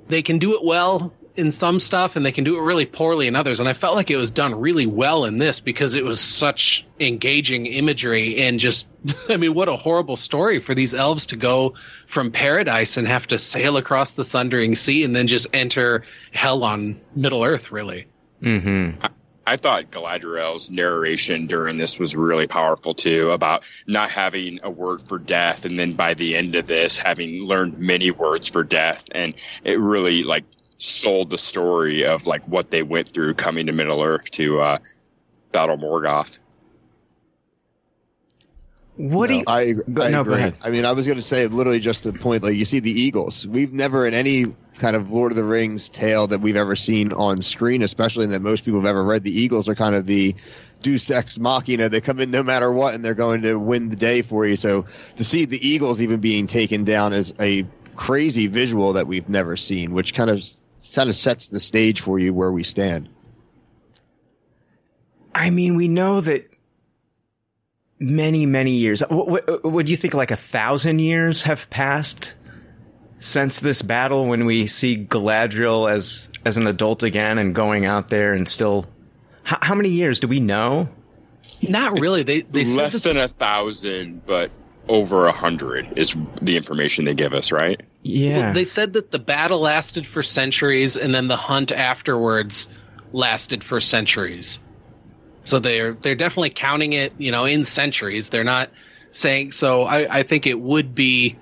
they 0.07 0.21
can 0.21 0.37
do 0.39 0.55
it 0.55 0.63
well 0.63 1.13
in 1.37 1.51
some 1.51 1.79
stuff 1.79 2.15
and 2.15 2.25
they 2.25 2.31
can 2.31 2.43
do 2.43 2.57
it 2.57 2.61
really 2.61 2.85
poorly 2.85 3.27
in 3.27 3.35
others. 3.35 3.59
And 3.59 3.69
i 3.69 3.73
felt 3.73 3.95
like 3.95 4.09
it 4.09 4.17
was 4.17 4.31
done 4.31 4.55
really 4.55 4.87
well 4.87 5.25
in 5.25 5.37
this 5.37 5.59
because 5.59 5.93
it 5.93 6.03
was 6.03 6.19
such 6.19 6.85
engaging 6.99 7.67
imagery 7.67 8.37
and 8.37 8.59
just 8.59 8.87
i 9.29 9.37
mean 9.37 9.53
what 9.53 9.69
a 9.69 9.75
horrible 9.75 10.15
story 10.15 10.59
for 10.59 10.73
these 10.73 10.93
elves 10.93 11.27
to 11.27 11.35
go 11.35 11.75
from 12.07 12.31
paradise 12.31 12.97
and 12.97 13.07
have 13.07 13.27
to 13.27 13.37
sail 13.37 13.77
across 13.77 14.13
the 14.13 14.25
sundering 14.25 14.73
sea 14.75 15.03
and 15.03 15.15
then 15.15 15.27
just 15.27 15.47
enter 15.53 16.03
hell 16.31 16.63
on 16.63 16.99
middle 17.15 17.43
earth 17.43 17.71
really. 17.71 18.07
Mm-hmm. 18.41 19.05
I 19.47 19.55
thought 19.55 19.91
Galadriel's 19.91 20.69
narration 20.69 21.47
during 21.47 21.77
this 21.77 21.97
was 21.97 22.17
really 22.17 22.47
powerful 22.47 22.93
too, 22.93 23.31
about 23.31 23.63
not 23.87 24.09
having 24.09 24.59
a 24.61 24.69
word 24.69 25.01
for 25.01 25.17
death, 25.17 25.63
and 25.63 25.79
then 25.79 25.93
by 25.93 26.15
the 26.15 26.35
end 26.35 26.55
of 26.55 26.67
this, 26.67 26.99
having 26.99 27.45
learned 27.45 27.79
many 27.79 28.11
words 28.11 28.49
for 28.49 28.65
death, 28.65 29.05
and 29.13 29.33
it 29.63 29.79
really 29.79 30.23
like 30.23 30.43
sold 30.79 31.29
the 31.29 31.37
story 31.37 32.05
of 32.05 32.27
like 32.27 32.45
what 32.49 32.71
they 32.71 32.83
went 32.83 33.13
through 33.13 33.35
coming 33.35 33.67
to 33.67 33.71
Middle 33.71 34.01
Earth 34.01 34.29
to 34.31 34.59
uh, 34.59 34.79
battle 35.53 35.77
Morgoth. 35.77 36.39
What 38.97 39.29
no, 39.29 39.35
do 39.35 39.37
you? 39.37 39.43
I, 39.47 39.61
I 40.05 40.09
no, 40.09 40.21
agree. 40.21 40.51
I 40.61 40.69
mean, 40.71 40.83
I 40.83 40.91
was 40.91 41.07
going 41.07 41.19
to 41.19 41.23
say 41.23 41.47
literally 41.47 41.79
just 41.79 42.03
the 42.03 42.11
point. 42.11 42.43
Like 42.43 42.55
you 42.55 42.65
see 42.65 42.79
the 42.79 42.91
Eagles. 42.91 43.47
We've 43.47 43.71
never 43.71 44.05
in 44.05 44.13
any 44.13 44.47
kind 44.77 44.95
of 44.95 45.11
Lord 45.11 45.31
of 45.31 45.35
the 45.35 45.43
Rings 45.43 45.89
tale 45.89 46.27
that 46.27 46.41
we've 46.41 46.55
ever 46.55 46.75
seen 46.75 47.11
on 47.13 47.41
screen, 47.41 47.81
especially 47.81 48.27
that 48.27 48.41
most 48.41 48.65
people 48.65 48.79
have 48.79 48.87
ever 48.87 49.03
read. 49.03 49.23
The 49.23 49.37
Eagles 49.37 49.67
are 49.69 49.75
kind 49.75 49.95
of 49.95 50.05
the 50.05 50.35
Deus 50.81 51.09
Ex 51.09 51.39
Machina. 51.39 51.89
They 51.89 52.01
come 52.01 52.19
in 52.19 52.31
no 52.31 52.43
matter 52.43 52.71
what, 52.71 52.93
and 52.93 53.03
they're 53.03 53.13
going 53.13 53.41
to 53.41 53.55
win 53.55 53.89
the 53.89 53.95
day 53.95 54.21
for 54.21 54.45
you. 54.45 54.55
So 54.55 54.85
to 55.15 55.23
see 55.23 55.45
the 55.45 55.67
Eagles 55.67 56.01
even 56.01 56.19
being 56.19 56.47
taken 56.47 56.83
down 56.83 57.13
is 57.13 57.33
a 57.39 57.65
crazy 57.95 58.47
visual 58.47 58.93
that 58.93 59.07
we've 59.07 59.27
never 59.27 59.57
seen, 59.57 59.93
which 59.93 60.13
kind 60.13 60.29
of 60.29 60.43
kind 60.93 61.09
of 61.09 61.15
sets 61.15 61.47
the 61.49 61.59
stage 61.59 62.01
for 62.01 62.19
you 62.19 62.33
where 62.33 62.51
we 62.51 62.63
stand. 62.63 63.09
I 65.33 65.49
mean, 65.49 65.75
we 65.75 65.87
know 65.87 66.21
that 66.21 66.49
many, 67.99 68.45
many 68.45 68.71
years. 68.71 69.01
What, 69.01 69.27
what, 69.27 69.63
what 69.65 69.85
do 69.85 69.91
you 69.91 69.97
think? 69.97 70.13
Like 70.13 70.31
a 70.31 70.37
thousand 70.37 70.99
years 70.99 71.43
have 71.43 71.69
passed 71.69 72.33
since 73.19 73.59
this 73.59 73.81
battle 73.81 74.25
when 74.25 74.45
we 74.45 74.67
see 74.67 74.97
Galadriel 74.97 75.91
as 75.91 76.27
as 76.45 76.57
an 76.57 76.67
adult 76.67 77.03
again 77.03 77.37
and 77.37 77.53
going 77.53 77.85
out 77.85 78.07
there 78.09 78.33
and 78.33 78.47
still 78.47 78.85
how, 79.43 79.57
how 79.61 79.75
many 79.75 79.89
years 79.89 80.19
do 80.19 80.27
we 80.27 80.39
know? 80.39 80.89
Not 81.61 81.99
really. 81.99 82.23
They 82.23 82.41
they 82.41 82.65
less 82.65 83.03
than 83.03 83.17
a 83.17 83.27
thousand, 83.27 84.25
but 84.25 84.51
over 84.87 85.27
a 85.27 85.31
hundred 85.31 85.97
is 85.97 86.15
the 86.41 86.57
information 86.57 87.05
they 87.05 87.13
give 87.13 87.33
us, 87.33 87.51
right? 87.51 87.81
Yeah. 88.03 88.37
Well, 88.37 88.53
they 88.53 88.65
said 88.65 88.93
that 88.93 89.11
the 89.11 89.19
battle 89.19 89.59
lasted 89.59 90.05
for 90.05 90.23
centuries, 90.23 90.95
and 90.95 91.13
then 91.13 91.27
the 91.27 91.37
hunt 91.37 91.71
afterwards 91.71 92.69
lasted 93.11 93.63
for 93.63 93.79
centuries. 93.79 94.59
So 95.43 95.59
they're 95.59 95.93
they're 95.93 96.15
definitely 96.15 96.51
counting 96.51 96.93
it, 96.93 97.13
you 97.17 97.31
know, 97.31 97.45
in 97.45 97.63
centuries. 97.63 98.29
They're 98.29 98.43
not 98.43 98.69
saying 99.11 99.53
so. 99.53 99.83
I, 99.83 100.19
I 100.19 100.23
think 100.23 100.45
it 100.45 100.59
would 100.59 100.93
be 100.93 101.37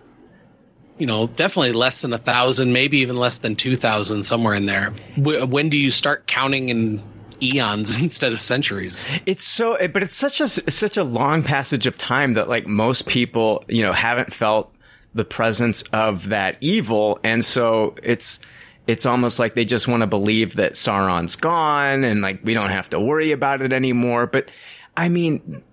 you 0.98 1.06
know, 1.06 1.28
definitely 1.28 1.74
less 1.74 2.02
than 2.02 2.14
a 2.14 2.18
thousand, 2.18 2.74
maybe 2.74 3.00
even 3.00 3.18
less 3.18 3.40
than 3.40 3.56
two 3.56 3.76
thousand, 3.76 4.24
somewhere 4.24 4.54
in 4.54 4.66
there. 4.66 4.94
When 5.18 5.70
do 5.70 5.78
you 5.78 5.92
start 5.92 6.28
counting 6.28 6.70
in 6.70 7.04
eons 7.42 8.00
instead 8.02 8.34
of 8.34 8.40
centuries? 8.40 9.06
It's 9.26 9.44
so, 9.44 9.78
but 9.88 10.04
it's 10.04 10.16
such 10.16 10.42
a 10.42 10.48
such 10.48 10.98
a 10.98 11.04
long 11.04 11.44
passage 11.44 11.86
of 11.86 11.98
time 11.98 12.34
that 12.34 12.48
like 12.48 12.68
most 12.68 13.08
people, 13.08 13.64
you 13.68 13.84
know, 13.84 13.94
haven't 13.94 14.34
felt 14.34 14.74
the 15.14 15.26
presence 15.26 15.82
of 15.94 16.30
that 16.30 16.58
evil, 16.62 17.20
and 17.24 17.44
so 17.44 17.96
it's 18.02 18.40
it's 18.88 19.06
almost 19.06 19.40
like 19.40 19.56
they 19.56 19.66
just 19.66 19.88
want 19.88 20.02
to 20.02 20.08
believe 20.08 20.56
that 20.56 20.74
Sauron's 20.74 21.36
gone 21.36 22.04
and 22.04 22.22
like 22.22 22.40
we 22.44 22.54
don't 22.54 22.70
have 22.70 22.90
to 22.92 23.00
worry 23.00 23.32
about 23.32 23.62
it 23.62 23.74
anymore. 23.74 24.28
But 24.28 24.50
I 24.96 25.10
mean, 25.10 25.64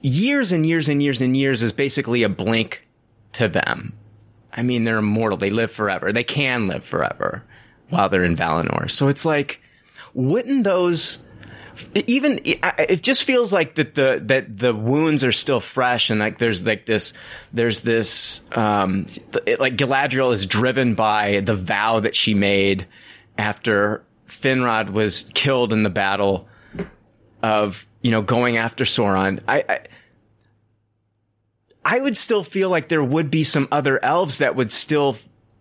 years 0.00 0.52
and 0.52 0.64
years 0.64 0.88
and 0.88 1.02
years 1.02 1.20
and 1.20 1.36
years 1.36 1.60
is 1.60 1.72
basically 1.72 2.22
a 2.22 2.28
blink 2.28 2.86
to 3.32 3.48
them. 3.48 3.94
I 4.52 4.62
mean, 4.62 4.84
they're 4.84 4.98
immortal. 4.98 5.38
They 5.38 5.50
live 5.50 5.70
forever. 5.70 6.12
They 6.12 6.24
can 6.24 6.66
live 6.66 6.84
forever 6.84 7.42
while 7.88 8.08
they're 8.08 8.24
in 8.24 8.36
Valinor. 8.36 8.90
So 8.90 9.08
it's 9.08 9.24
like, 9.24 9.60
wouldn't 10.12 10.64
those, 10.64 11.24
even, 11.94 12.40
it 12.44 13.02
just 13.02 13.24
feels 13.24 13.52
like 13.52 13.76
that 13.76 13.94
the, 13.94 14.20
that 14.26 14.58
the 14.58 14.74
wounds 14.74 15.24
are 15.24 15.32
still 15.32 15.60
fresh 15.60 16.10
and 16.10 16.20
like 16.20 16.38
there's 16.38 16.62
like 16.64 16.84
this, 16.84 17.14
there's 17.52 17.80
this, 17.80 18.42
um, 18.52 19.06
like 19.58 19.76
Galadriel 19.76 20.34
is 20.34 20.44
driven 20.44 20.94
by 20.94 21.40
the 21.40 21.56
vow 21.56 22.00
that 22.00 22.14
she 22.14 22.34
made 22.34 22.86
after 23.38 24.04
Finrod 24.28 24.90
was 24.90 25.30
killed 25.34 25.72
in 25.72 25.82
the 25.82 25.90
battle 25.90 26.48
of, 27.42 27.86
you 28.02 28.10
know, 28.10 28.20
going 28.20 28.58
after 28.58 28.84
Sauron. 28.84 29.40
I, 29.48 29.64
I 29.68 29.80
I 31.84 32.00
would 32.00 32.16
still 32.16 32.44
feel 32.44 32.70
like 32.70 32.88
there 32.88 33.02
would 33.02 33.30
be 33.30 33.44
some 33.44 33.68
other 33.72 34.02
elves 34.04 34.38
that 34.38 34.54
would 34.56 34.70
still 34.70 35.16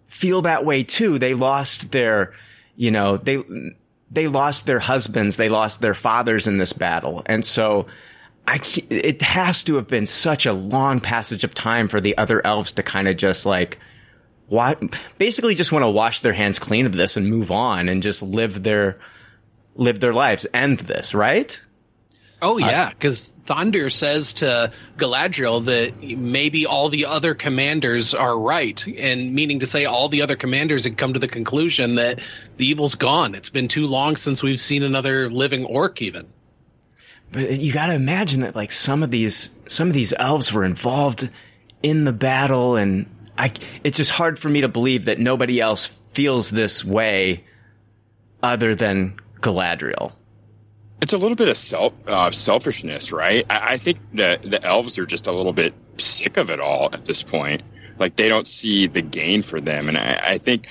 feel 0.06 0.44
that 0.44 0.66
way 0.66 0.84
too. 0.84 1.18
They 1.18 1.34
lost 1.34 1.92
their, 1.92 2.34
you 2.76 2.92
know, 2.92 3.18
they, 3.18 3.44
they 4.12 4.28
lost 4.28 4.66
their 4.66 4.80
husbands. 4.80 5.38
They 5.38 5.50
lost 5.50 5.82
their 5.82 5.94
fathers 5.94 6.48
in 6.48 6.58
this 6.58 6.74
battle. 6.74 7.24
And 7.26 7.44
so 7.44 7.88
I, 8.48 8.60
it 8.90 9.22
has 9.22 9.64
to 9.64 9.76
have 9.76 9.88
been 9.88 10.06
such 10.06 10.46
a 10.46 10.54
long 10.54 11.00
passage 11.00 11.44
of 11.44 11.54
time 11.54 11.88
for 11.88 12.00
the 12.00 12.18
other 12.18 12.46
elves 12.46 12.74
to 12.74 12.84
kind 12.84 13.08
of 13.08 13.18
just 13.18 13.46
like, 13.46 13.80
what, 14.48 14.84
basically 15.18 15.56
just 15.56 15.72
want 15.72 15.84
to 15.84 15.90
wash 15.90 16.20
their 16.20 16.34
hands 16.34 16.60
clean 16.60 16.86
of 16.86 16.94
this 16.94 17.18
and 17.18 17.30
move 17.30 17.52
on 17.52 17.90
and 17.90 18.04
just 18.04 18.22
live 18.22 18.62
their, 18.62 19.00
live 19.76 20.00
their 20.00 20.14
lives, 20.14 20.46
end 20.54 20.80
this, 20.80 21.14
right? 21.14 21.60
Oh 22.42 22.58
yeah, 22.58 22.90
because 22.90 23.32
Thondir 23.52 23.92
says 23.92 24.34
to 24.34 24.72
Galadriel 24.98 25.66
that 25.66 26.02
maybe 26.02 26.66
all 26.66 26.88
the 26.88 27.06
other 27.06 27.36
commanders 27.36 28.14
are 28.14 28.40
right, 28.40 28.86
and 28.88 29.34
meaning 29.34 29.60
to 29.60 29.66
say 29.66 29.84
all 29.84 30.08
the 30.08 30.22
other 30.22 30.38
commanders 30.38 30.86
had 30.86 30.98
come 30.98 31.12
to 31.14 31.20
the 31.20 31.28
conclusion 31.28 31.96
that 31.96 32.20
the 32.56 32.66
evil's 32.66 32.96
gone. 32.96 33.36
It's 33.36 33.50
been 33.50 33.68
too 33.68 33.88
long 33.88 34.16
since 34.16 34.42
we've 34.42 34.60
seen 34.60 34.84
another 34.84 35.30
living 35.30 35.66
orc, 35.66 36.02
even. 36.02 36.28
But 37.34 37.60
you 37.60 37.74
got 37.74 37.88
to 37.88 37.94
imagine 37.94 38.40
that 38.42 38.56
like 38.56 38.72
some 38.72 39.04
of 39.04 39.12
these 39.12 39.50
some 39.68 39.90
of 39.90 39.94
these 39.94 40.14
elves 40.14 40.54
were 40.54 40.64
involved 40.64 41.30
in 41.84 42.06
the 42.06 42.14
battle, 42.14 42.78
and 42.78 43.06
I 43.38 43.52
it's 43.84 43.98
just 43.98 44.12
hard 44.12 44.40
for 44.40 44.48
me 44.48 44.62
to 44.62 44.70
believe 44.70 45.06
that 45.06 45.20
nobody 45.20 45.60
else 45.60 45.88
feels 46.14 46.50
this 46.50 46.86
way 46.86 47.44
other 48.42 48.76
than 48.76 49.20
Galadriel 49.42 50.14
it's 51.02 51.14
a 51.14 51.18
little 51.18 51.36
bit 51.36 51.48
of 51.48 51.58
self 51.58 51.94
uh, 52.08 52.32
selfishness, 52.32 53.12
right? 53.12 53.46
I, 53.50 53.74
I 53.74 53.78
think 53.78 53.98
that 54.14 54.44
the 54.44 54.64
elves 54.64 54.98
are 55.00 55.06
just 55.06 55.28
a 55.28 55.32
little 55.32 55.54
bit 55.54 55.74
sick 55.98 56.38
of 56.38 56.50
it 56.50 56.60
all 56.60 56.90
at 56.94 57.06
this 57.06 57.24
point. 57.24 57.64
Like 58.00 58.16
they 58.16 58.30
don't 58.30 58.48
see 58.48 58.88
the 58.88 59.02
gain 59.02 59.42
for 59.42 59.60
them, 59.60 59.88
and 59.88 59.98
I, 59.98 60.22
I 60.24 60.38
think 60.38 60.68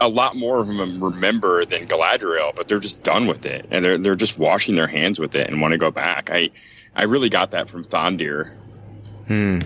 a 0.00 0.08
lot 0.08 0.36
more 0.36 0.58
of 0.58 0.66
them 0.66 1.02
remember 1.02 1.64
than 1.64 1.86
Galadriel, 1.86 2.54
but 2.56 2.68
they're 2.68 2.78
just 2.78 3.02
done 3.02 3.26
with 3.26 3.46
it, 3.46 3.66
and 3.70 3.84
they're 3.84 3.98
they're 3.98 4.14
just 4.14 4.38
washing 4.38 4.76
their 4.76 4.86
hands 4.86 5.20
with 5.20 5.34
it 5.34 5.48
and 5.48 5.60
want 5.60 5.72
to 5.72 5.78
go 5.78 5.90
back. 5.90 6.30
I 6.30 6.50
I 6.96 7.04
really 7.04 7.28
got 7.28 7.50
that 7.52 7.68
from 7.68 7.84
Thondir. 7.84 8.54
Hmm. 9.26 9.60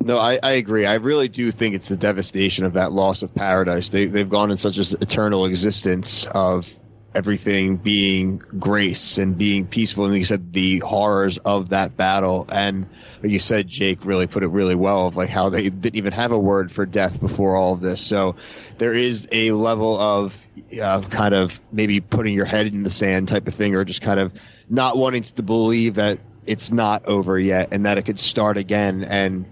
No, 0.00 0.18
I, 0.18 0.38
I 0.42 0.52
agree. 0.52 0.86
I 0.86 0.94
really 0.94 1.26
do 1.26 1.50
think 1.50 1.74
it's 1.74 1.88
the 1.88 1.96
devastation 1.96 2.64
of 2.64 2.74
that 2.74 2.92
loss 2.92 3.22
of 3.22 3.34
paradise. 3.34 3.90
They 3.90 4.06
they've 4.06 4.28
gone 4.28 4.50
in 4.50 4.56
such 4.56 4.78
an 4.78 4.98
eternal 5.00 5.46
existence 5.46 6.26
of 6.26 6.78
everything 7.16 7.76
being 7.76 8.38
grace 8.58 9.16
and 9.18 9.36
being 9.36 9.66
peaceful. 9.66 10.04
And 10.04 10.14
you 10.14 10.24
said, 10.24 10.52
the 10.52 10.78
horrors 10.80 11.38
of 11.38 11.70
that 11.70 11.96
battle. 11.96 12.46
And 12.52 12.88
you 13.22 13.38
said, 13.38 13.66
Jake 13.66 14.04
really 14.04 14.26
put 14.26 14.42
it 14.42 14.48
really 14.48 14.74
well 14.74 15.06
of 15.06 15.16
like 15.16 15.30
how 15.30 15.48
they 15.48 15.70
didn't 15.70 15.96
even 15.96 16.12
have 16.12 16.30
a 16.30 16.38
word 16.38 16.70
for 16.70 16.84
death 16.84 17.18
before 17.18 17.56
all 17.56 17.72
of 17.72 17.80
this. 17.80 18.00
So 18.00 18.36
there 18.76 18.92
is 18.92 19.26
a 19.32 19.52
level 19.52 19.98
of 19.98 20.38
uh, 20.80 21.00
kind 21.02 21.34
of 21.34 21.58
maybe 21.72 22.00
putting 22.00 22.34
your 22.34 22.44
head 22.44 22.66
in 22.66 22.82
the 22.82 22.90
sand 22.90 23.28
type 23.28 23.48
of 23.48 23.54
thing, 23.54 23.74
or 23.74 23.84
just 23.84 24.02
kind 24.02 24.20
of 24.20 24.34
not 24.68 24.96
wanting 24.96 25.22
to 25.22 25.42
believe 25.42 25.94
that 25.94 26.18
it's 26.44 26.70
not 26.70 27.06
over 27.06 27.38
yet 27.38 27.68
and 27.72 27.86
that 27.86 27.98
it 27.98 28.02
could 28.02 28.20
start 28.20 28.58
again. 28.58 29.04
And 29.04 29.46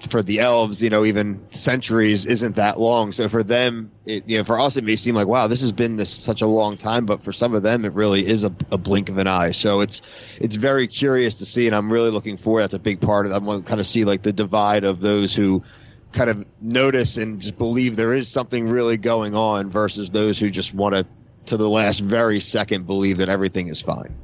for 0.00 0.22
the 0.22 0.40
elves, 0.40 0.82
you 0.82 0.90
know, 0.90 1.04
even 1.04 1.46
centuries 1.52 2.26
isn't 2.26 2.56
that 2.56 2.78
long. 2.78 3.12
So 3.12 3.28
for 3.28 3.42
them, 3.42 3.90
it, 4.04 4.28
you 4.28 4.38
know, 4.38 4.44
for 4.44 4.60
us, 4.60 4.76
it 4.76 4.84
may 4.84 4.96
seem 4.96 5.14
like, 5.14 5.26
wow, 5.26 5.46
this 5.46 5.60
has 5.62 5.72
been 5.72 5.96
this 5.96 6.10
such 6.10 6.42
a 6.42 6.46
long 6.46 6.76
time, 6.76 7.06
but 7.06 7.22
for 7.22 7.32
some 7.32 7.54
of 7.54 7.62
them, 7.62 7.84
it 7.84 7.92
really 7.92 8.26
is 8.26 8.44
a, 8.44 8.52
a 8.70 8.78
blink 8.78 9.08
of 9.08 9.18
an 9.18 9.26
eye. 9.26 9.52
So 9.52 9.80
it's, 9.80 10.02
it's 10.38 10.56
very 10.56 10.86
curious 10.86 11.38
to 11.38 11.46
see. 11.46 11.66
And 11.66 11.74
I'm 11.74 11.90
really 11.90 12.10
looking 12.10 12.36
forward. 12.36 12.62
That's 12.62 12.74
a 12.74 12.78
big 12.78 13.00
part 13.00 13.26
of. 13.26 13.32
I 13.32 13.38
want 13.38 13.64
to 13.64 13.68
kind 13.68 13.80
of 13.80 13.86
see 13.86 14.04
like 14.04 14.22
the 14.22 14.32
divide 14.32 14.84
of 14.84 15.00
those 15.00 15.34
who 15.34 15.64
kind 16.12 16.30
of 16.30 16.46
notice 16.60 17.16
and 17.16 17.40
just 17.40 17.58
believe 17.58 17.96
there 17.96 18.14
is 18.14 18.28
something 18.28 18.68
really 18.68 18.96
going 18.96 19.34
on 19.34 19.70
versus 19.70 20.10
those 20.10 20.38
who 20.38 20.50
just 20.50 20.74
want 20.74 20.94
to, 20.94 21.06
to 21.46 21.56
the 21.56 21.68
last 21.68 22.00
very 22.00 22.40
second, 22.40 22.86
believe 22.86 23.18
that 23.18 23.28
everything 23.28 23.68
is 23.68 23.80
fine. 23.80 24.14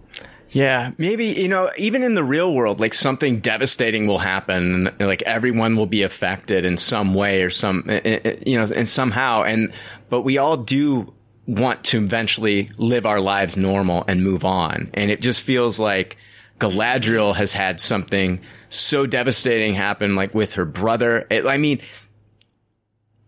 Yeah, 0.52 0.92
maybe, 0.98 1.28
you 1.28 1.48
know, 1.48 1.70
even 1.78 2.02
in 2.02 2.14
the 2.14 2.22
real 2.22 2.52
world, 2.52 2.78
like 2.78 2.92
something 2.92 3.40
devastating 3.40 4.06
will 4.06 4.18
happen 4.18 4.88
and 4.88 5.00
like 5.00 5.22
everyone 5.22 5.76
will 5.76 5.86
be 5.86 6.02
affected 6.02 6.66
in 6.66 6.76
some 6.76 7.14
way 7.14 7.42
or 7.42 7.48
some, 7.48 7.86
eh, 7.88 8.00
eh, 8.04 8.20
eh, 8.22 8.36
you 8.46 8.58
know, 8.58 8.70
and 8.76 8.86
somehow. 8.86 9.44
And, 9.44 9.72
but 10.10 10.22
we 10.22 10.36
all 10.36 10.58
do 10.58 11.14
want 11.46 11.84
to 11.84 11.98
eventually 11.98 12.70
live 12.76 13.06
our 13.06 13.18
lives 13.18 13.56
normal 13.56 14.04
and 14.06 14.22
move 14.22 14.44
on. 14.44 14.90
And 14.92 15.10
it 15.10 15.22
just 15.22 15.40
feels 15.40 15.78
like 15.78 16.18
Galadriel 16.58 17.34
has 17.34 17.54
had 17.54 17.80
something 17.80 18.40
so 18.68 19.06
devastating 19.06 19.72
happen, 19.72 20.16
like 20.16 20.34
with 20.34 20.54
her 20.54 20.66
brother. 20.66 21.26
It, 21.30 21.46
I 21.46 21.56
mean, 21.56 21.80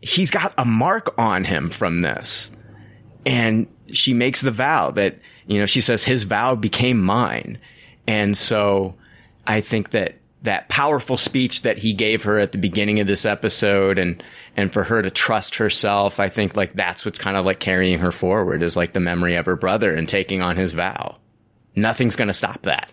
he's 0.02 0.30
got 0.30 0.52
a 0.58 0.66
mark 0.66 1.14
on 1.16 1.44
him 1.44 1.70
from 1.70 2.02
this. 2.02 2.50
And 3.24 3.66
she 3.90 4.12
makes 4.12 4.42
the 4.42 4.50
vow 4.50 4.90
that, 4.90 5.20
you 5.46 5.58
know, 5.58 5.66
she 5.66 5.80
says 5.80 6.04
his 6.04 6.24
vow 6.24 6.54
became 6.54 7.00
mine. 7.00 7.58
And 8.06 8.36
so 8.36 8.94
I 9.46 9.60
think 9.60 9.90
that 9.90 10.16
that 10.42 10.68
powerful 10.68 11.16
speech 11.16 11.62
that 11.62 11.78
he 11.78 11.94
gave 11.94 12.22
her 12.24 12.38
at 12.38 12.52
the 12.52 12.58
beginning 12.58 13.00
of 13.00 13.06
this 13.06 13.24
episode 13.24 13.98
and, 13.98 14.22
and 14.56 14.72
for 14.72 14.84
her 14.84 15.00
to 15.00 15.10
trust 15.10 15.56
herself, 15.56 16.20
I 16.20 16.28
think 16.28 16.54
like 16.56 16.74
that's 16.74 17.04
what's 17.04 17.18
kind 17.18 17.36
of 17.36 17.46
like 17.46 17.60
carrying 17.60 17.98
her 17.98 18.12
forward 18.12 18.62
is 18.62 18.76
like 18.76 18.92
the 18.92 19.00
memory 19.00 19.36
of 19.36 19.46
her 19.46 19.56
brother 19.56 19.92
and 19.94 20.06
taking 20.06 20.42
on 20.42 20.56
his 20.56 20.72
vow. 20.72 21.16
Nothing's 21.74 22.16
going 22.16 22.28
to 22.28 22.34
stop 22.34 22.62
that. 22.62 22.92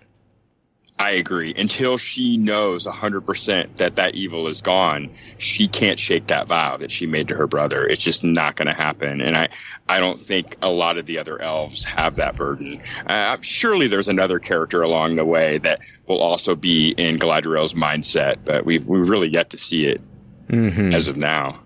I 1.00 1.12
agree. 1.12 1.54
Until 1.58 1.98
she 1.98 2.38
knows 2.38 2.86
100% 2.86 3.78
that 3.78 3.96
that 3.96 4.14
evil 4.14 4.48
is 4.48 4.62
gone, 4.62 5.10
she 5.38 5.68
can't 5.68 5.98
shake 5.98 6.28
that 6.28 6.48
vow 6.48 6.78
that 6.78 6.92
she 6.92 7.08
made 7.08 7.30
to 7.30 7.36
her 7.36 7.48
brother. 7.48 7.88
It's 7.88 8.04
just 8.04 8.24
not 8.24 8.56
going 8.56 8.68
to 8.68 8.74
happen. 8.74 9.22
And 9.22 9.36
I, 9.36 9.50
I 9.88 10.00
don't 10.00 10.20
think 10.20 10.58
a 10.62 10.70
lot 10.70 10.98
of 10.98 11.06
the 11.06 11.18
other 11.18 11.42
elves 11.42 11.84
have 11.86 12.16
that 12.18 12.36
burden. 12.36 12.84
Uh, 13.08 13.38
surely 13.42 13.88
there's 13.88 14.10
another 14.10 14.38
character 14.38 14.82
along 14.82 15.16
the 15.16 15.26
way 15.26 15.58
that 15.60 15.82
will 16.08 16.22
also 16.22 16.56
be 16.56 16.90
in 16.92 17.18
Galadriel's 17.18 17.74
mindset, 17.74 18.40
but 18.46 18.66
we've, 18.66 18.86
we've 18.86 19.10
really 19.10 19.30
yet 19.30 19.50
to 19.52 19.58
see 19.58 19.86
it 19.88 20.02
mm-hmm. 20.50 20.94
as 20.94 21.08
of 21.08 21.18
now. 21.18 21.60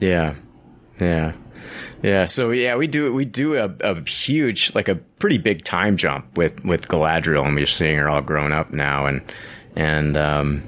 Yeah. 0.00 0.34
Yeah. 1.00 1.32
Yeah, 2.02 2.26
so 2.26 2.50
yeah, 2.50 2.76
we 2.76 2.86
do 2.86 3.12
we 3.12 3.24
do 3.24 3.56
a, 3.56 3.74
a 3.80 4.00
huge, 4.08 4.74
like 4.74 4.88
a 4.88 4.96
pretty 4.96 5.38
big 5.38 5.64
time 5.64 5.96
jump 5.96 6.36
with 6.36 6.64
with 6.64 6.88
Galadriel, 6.88 7.46
and 7.46 7.54
we're 7.56 7.66
seeing 7.66 7.96
her 7.98 8.08
all 8.08 8.20
grown 8.20 8.52
up 8.52 8.72
now, 8.72 9.06
and 9.06 9.22
and 9.74 10.16
um, 10.16 10.62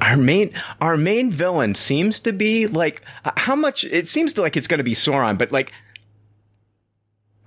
our 0.00 0.16
main 0.16 0.52
our 0.80 0.96
main 0.96 1.30
villain 1.30 1.74
seems 1.74 2.20
to 2.20 2.32
be 2.32 2.66
like 2.66 3.02
how 3.36 3.56
much 3.56 3.84
it 3.84 4.08
seems 4.08 4.34
to 4.34 4.42
like 4.42 4.56
it's 4.56 4.66
going 4.66 4.78
to 4.78 4.84
be 4.84 4.94
Sauron, 4.94 5.38
but 5.38 5.50
like 5.50 5.72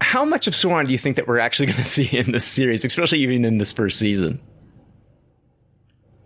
how 0.01 0.25
much 0.25 0.47
of 0.47 0.53
Sauron 0.53 0.85
do 0.85 0.91
you 0.91 0.97
think 0.97 1.17
that 1.17 1.27
we're 1.27 1.39
actually 1.39 1.65
going 1.71 1.77
to 1.77 1.83
see 1.83 2.17
in 2.17 2.31
this 2.31 2.45
series, 2.45 2.83
especially 2.83 3.19
even 3.19 3.45
in 3.45 3.57
this 3.57 3.71
first 3.71 3.99
season? 3.99 4.41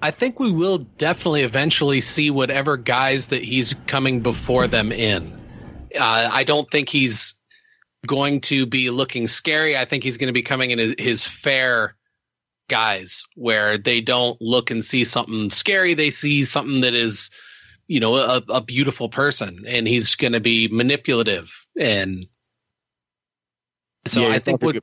I 0.01 0.11
think 0.11 0.39
we 0.39 0.51
will 0.51 0.79
definitely 0.79 1.43
eventually 1.43 2.01
see 2.01 2.29
whatever 2.29 2.75
guise 2.75 3.29
that 3.29 3.41
he's 3.41 3.73
coming 3.87 4.19
before 4.19 4.67
them 4.67 4.91
in. 4.91 5.42
Uh, 5.97 6.29
I 6.31 6.43
don't 6.43 6.69
think 6.69 6.89
he's 6.89 7.35
going 8.05 8.41
to 8.41 8.65
be 8.65 8.89
looking 8.89 9.27
scary. 9.27 9.77
I 9.77 9.85
think 9.85 10.03
he's 10.03 10.17
going 10.17 10.27
to 10.27 10.33
be 10.33 10.41
coming 10.41 10.71
in 10.71 10.79
his, 10.79 10.95
his 10.97 11.25
fair 11.25 11.95
guise 12.69 13.25
where 13.35 13.77
they 13.77 14.01
don't 14.01 14.41
look 14.41 14.71
and 14.71 14.83
see 14.83 15.03
something 15.03 15.49
scary. 15.51 15.93
They 15.93 16.09
see 16.09 16.43
something 16.43 16.81
that 16.81 16.93
is, 16.93 17.29
you 17.87 17.99
know, 17.99 18.15
a, 18.15 18.41
a 18.49 18.61
beautiful 18.61 19.09
person 19.09 19.63
and 19.67 19.87
he's 19.87 20.15
going 20.15 20.33
to 20.33 20.39
be 20.39 20.67
manipulative. 20.69 21.53
And 21.79 22.27
so 24.05 24.21
yeah, 24.21 24.29
I 24.29 24.39
think 24.39 24.61
what, 24.61 24.77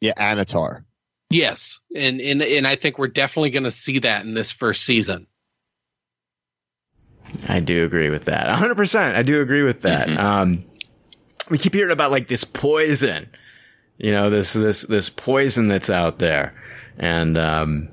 yeah, 0.00 0.14
Annatar. 0.14 0.84
Yes. 1.30 1.80
And, 1.94 2.20
and, 2.20 2.42
and 2.42 2.66
I 2.66 2.74
think 2.74 2.98
we're 2.98 3.08
definitely 3.08 3.50
going 3.50 3.64
to 3.64 3.70
see 3.70 4.00
that 4.00 4.24
in 4.24 4.34
this 4.34 4.50
first 4.50 4.84
season. 4.84 5.26
I 7.48 7.60
do 7.60 7.84
agree 7.84 8.10
with 8.10 8.24
that. 8.26 8.46
100%. 8.46 9.14
I 9.14 9.22
do 9.22 9.40
agree 9.40 9.62
with 9.62 9.82
that. 9.82 10.08
Mm-hmm. 10.08 10.18
Um, 10.18 10.64
we 11.50 11.58
keep 11.58 11.74
hearing 11.74 11.92
about 11.92 12.10
like 12.10 12.28
this 12.28 12.44
poison, 12.44 13.28
you 13.98 14.12
know, 14.12 14.30
this, 14.30 14.52
this, 14.52 14.82
this 14.82 15.10
poison 15.10 15.68
that's 15.68 15.90
out 15.90 16.18
there. 16.18 16.54
And, 16.98 17.36
um, 17.36 17.88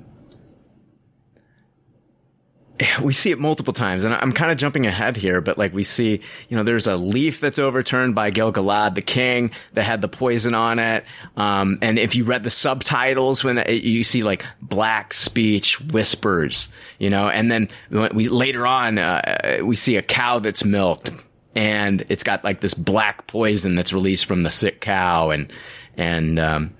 we 3.02 3.12
see 3.12 3.30
it 3.30 3.38
multiple 3.38 3.72
times, 3.72 4.04
and 4.04 4.14
I'm 4.14 4.32
kind 4.32 4.50
of 4.50 4.58
jumping 4.58 4.86
ahead 4.86 5.16
here, 5.16 5.40
but 5.40 5.58
like 5.58 5.72
we 5.72 5.82
see, 5.84 6.20
you 6.48 6.56
know, 6.56 6.62
there's 6.62 6.86
a 6.86 6.96
leaf 6.96 7.40
that's 7.40 7.58
overturned 7.58 8.14
by 8.14 8.30
Gil-galad, 8.30 8.94
the 8.94 9.02
king, 9.02 9.50
that 9.72 9.84
had 9.84 10.00
the 10.00 10.08
poison 10.08 10.54
on 10.54 10.78
it. 10.78 11.04
Um, 11.36 11.78
and 11.82 11.98
if 11.98 12.14
you 12.14 12.24
read 12.24 12.42
the 12.42 12.50
subtitles, 12.50 13.42
when 13.42 13.62
you 13.68 14.04
see 14.04 14.22
like 14.22 14.44
black 14.60 15.14
speech 15.14 15.80
whispers, 15.80 16.70
you 16.98 17.10
know, 17.10 17.28
and 17.28 17.50
then 17.50 17.68
we 17.90 18.28
later 18.28 18.66
on 18.66 18.98
uh, 18.98 19.58
we 19.62 19.76
see 19.76 19.96
a 19.96 20.02
cow 20.02 20.38
that's 20.38 20.64
milked, 20.64 21.10
and 21.54 22.04
it's 22.08 22.22
got 22.22 22.44
like 22.44 22.60
this 22.60 22.74
black 22.74 23.26
poison 23.26 23.74
that's 23.74 23.92
released 23.92 24.26
from 24.26 24.42
the 24.42 24.50
sick 24.50 24.80
cow, 24.80 25.30
and 25.30 25.52
and 25.96 26.38
um, 26.38 26.74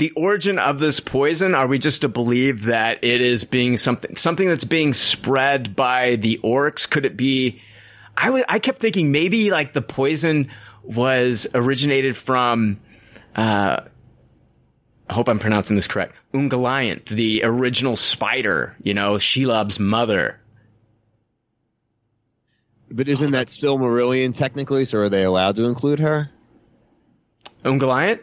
the 0.00 0.10
origin 0.12 0.58
of 0.58 0.80
this 0.80 0.98
poison? 0.98 1.54
Are 1.54 1.66
we 1.66 1.78
just 1.78 2.00
to 2.00 2.08
believe 2.08 2.64
that 2.64 3.04
it 3.04 3.20
is 3.20 3.44
being 3.44 3.76
something 3.76 4.16
something 4.16 4.48
that's 4.48 4.64
being 4.64 4.94
spread 4.94 5.76
by 5.76 6.16
the 6.16 6.40
orcs? 6.42 6.88
Could 6.88 7.04
it 7.04 7.18
be? 7.18 7.60
I, 8.16 8.26
w- 8.26 8.44
I 8.48 8.58
kept 8.58 8.78
thinking 8.78 9.12
maybe 9.12 9.50
like 9.50 9.74
the 9.74 9.82
poison 9.82 10.50
was 10.82 11.46
originated 11.54 12.16
from. 12.16 12.80
Uh, 13.36 13.82
I 15.08 15.12
hope 15.12 15.28
I'm 15.28 15.38
pronouncing 15.38 15.76
this 15.76 15.86
correct. 15.86 16.16
Ungoliant, 16.32 17.04
the 17.06 17.42
original 17.44 17.96
spider. 17.96 18.74
You 18.82 18.94
know, 18.94 19.16
Shelob's 19.16 19.78
mother. 19.78 20.40
But 22.90 23.06
isn't 23.06 23.32
that 23.32 23.48
Silmarillion 23.48 24.34
technically? 24.34 24.86
So 24.86 24.98
are 25.00 25.08
they 25.10 25.24
allowed 25.24 25.56
to 25.56 25.64
include 25.64 25.98
her? 25.98 26.30
Ungoliant? 27.64 28.20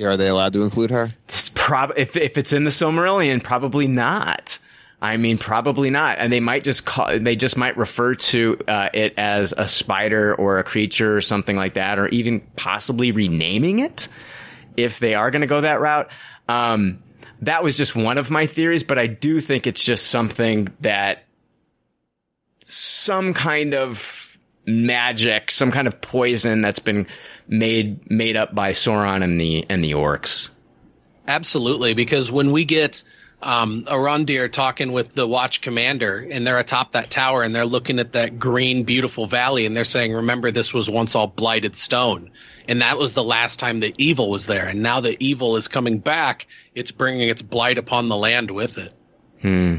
Are 0.00 0.16
they 0.16 0.28
allowed 0.28 0.52
to 0.52 0.62
include 0.62 0.90
her? 0.90 1.10
It's 1.28 1.48
prob- 1.48 1.94
if, 1.96 2.16
if 2.16 2.38
it's 2.38 2.52
in 2.52 2.64
the 2.64 2.70
Silmarillion, 2.70 3.42
probably 3.42 3.86
not. 3.86 4.58
I 5.00 5.16
mean, 5.16 5.38
probably 5.38 5.90
not. 5.90 6.18
And 6.18 6.32
they 6.32 6.40
might 6.40 6.64
just 6.64 6.84
call, 6.84 7.18
they 7.18 7.36
just 7.36 7.56
might 7.56 7.76
refer 7.76 8.14
to 8.16 8.58
uh, 8.66 8.88
it 8.92 9.14
as 9.16 9.52
a 9.56 9.68
spider 9.68 10.34
or 10.34 10.58
a 10.58 10.64
creature 10.64 11.16
or 11.16 11.20
something 11.20 11.56
like 11.56 11.74
that, 11.74 11.98
or 11.98 12.08
even 12.08 12.40
possibly 12.56 13.12
renaming 13.12 13.78
it 13.78 14.08
if 14.76 14.98
they 14.98 15.14
are 15.14 15.30
going 15.30 15.42
to 15.42 15.46
go 15.46 15.60
that 15.60 15.80
route. 15.80 16.10
Um, 16.48 17.00
that 17.42 17.62
was 17.62 17.76
just 17.76 17.94
one 17.94 18.18
of 18.18 18.30
my 18.30 18.46
theories, 18.46 18.82
but 18.82 18.98
I 18.98 19.06
do 19.06 19.40
think 19.40 19.66
it's 19.66 19.84
just 19.84 20.08
something 20.08 20.68
that 20.80 21.24
some 22.64 23.34
kind 23.34 23.74
of 23.74 24.38
magic, 24.66 25.50
some 25.50 25.70
kind 25.70 25.86
of 25.86 26.00
poison 26.00 26.60
that's 26.60 26.80
been 26.80 27.06
made 27.48 28.10
made 28.10 28.36
up 28.36 28.54
by 28.54 28.72
Sauron 28.72 29.22
and 29.22 29.40
the 29.40 29.66
and 29.68 29.82
the 29.82 29.92
orcs. 29.92 30.48
Absolutely, 31.26 31.94
because 31.94 32.30
when 32.30 32.52
we 32.52 32.64
get 32.64 33.02
um, 33.42 33.84
Arondir 33.86 34.50
talking 34.50 34.92
with 34.92 35.12
the 35.12 35.26
Watch 35.26 35.60
Commander, 35.60 36.26
and 36.30 36.46
they're 36.46 36.58
atop 36.58 36.92
that 36.92 37.10
tower, 37.10 37.42
and 37.42 37.54
they're 37.54 37.66
looking 37.66 37.98
at 37.98 38.12
that 38.12 38.38
green, 38.38 38.84
beautiful 38.84 39.26
valley, 39.26 39.66
and 39.66 39.76
they're 39.76 39.84
saying, 39.84 40.12
"Remember, 40.12 40.50
this 40.50 40.72
was 40.72 40.88
once 40.88 41.14
all 41.14 41.26
blighted 41.26 41.76
stone." 41.76 42.30
and 42.68 42.82
that 42.82 42.98
was 42.98 43.14
the 43.14 43.24
last 43.24 43.58
time 43.58 43.80
the 43.80 43.94
evil 43.96 44.30
was 44.30 44.46
there. 44.46 44.66
And 44.68 44.82
now 44.82 45.00
the 45.00 45.16
evil 45.18 45.56
is 45.56 45.66
coming 45.66 45.98
back. 45.98 46.46
It's 46.74 46.90
bringing 46.90 47.30
its 47.30 47.40
blight 47.40 47.78
upon 47.78 48.08
the 48.08 48.16
land 48.16 48.50
with 48.50 48.76
it. 48.76 48.92
Hmm. 49.40 49.78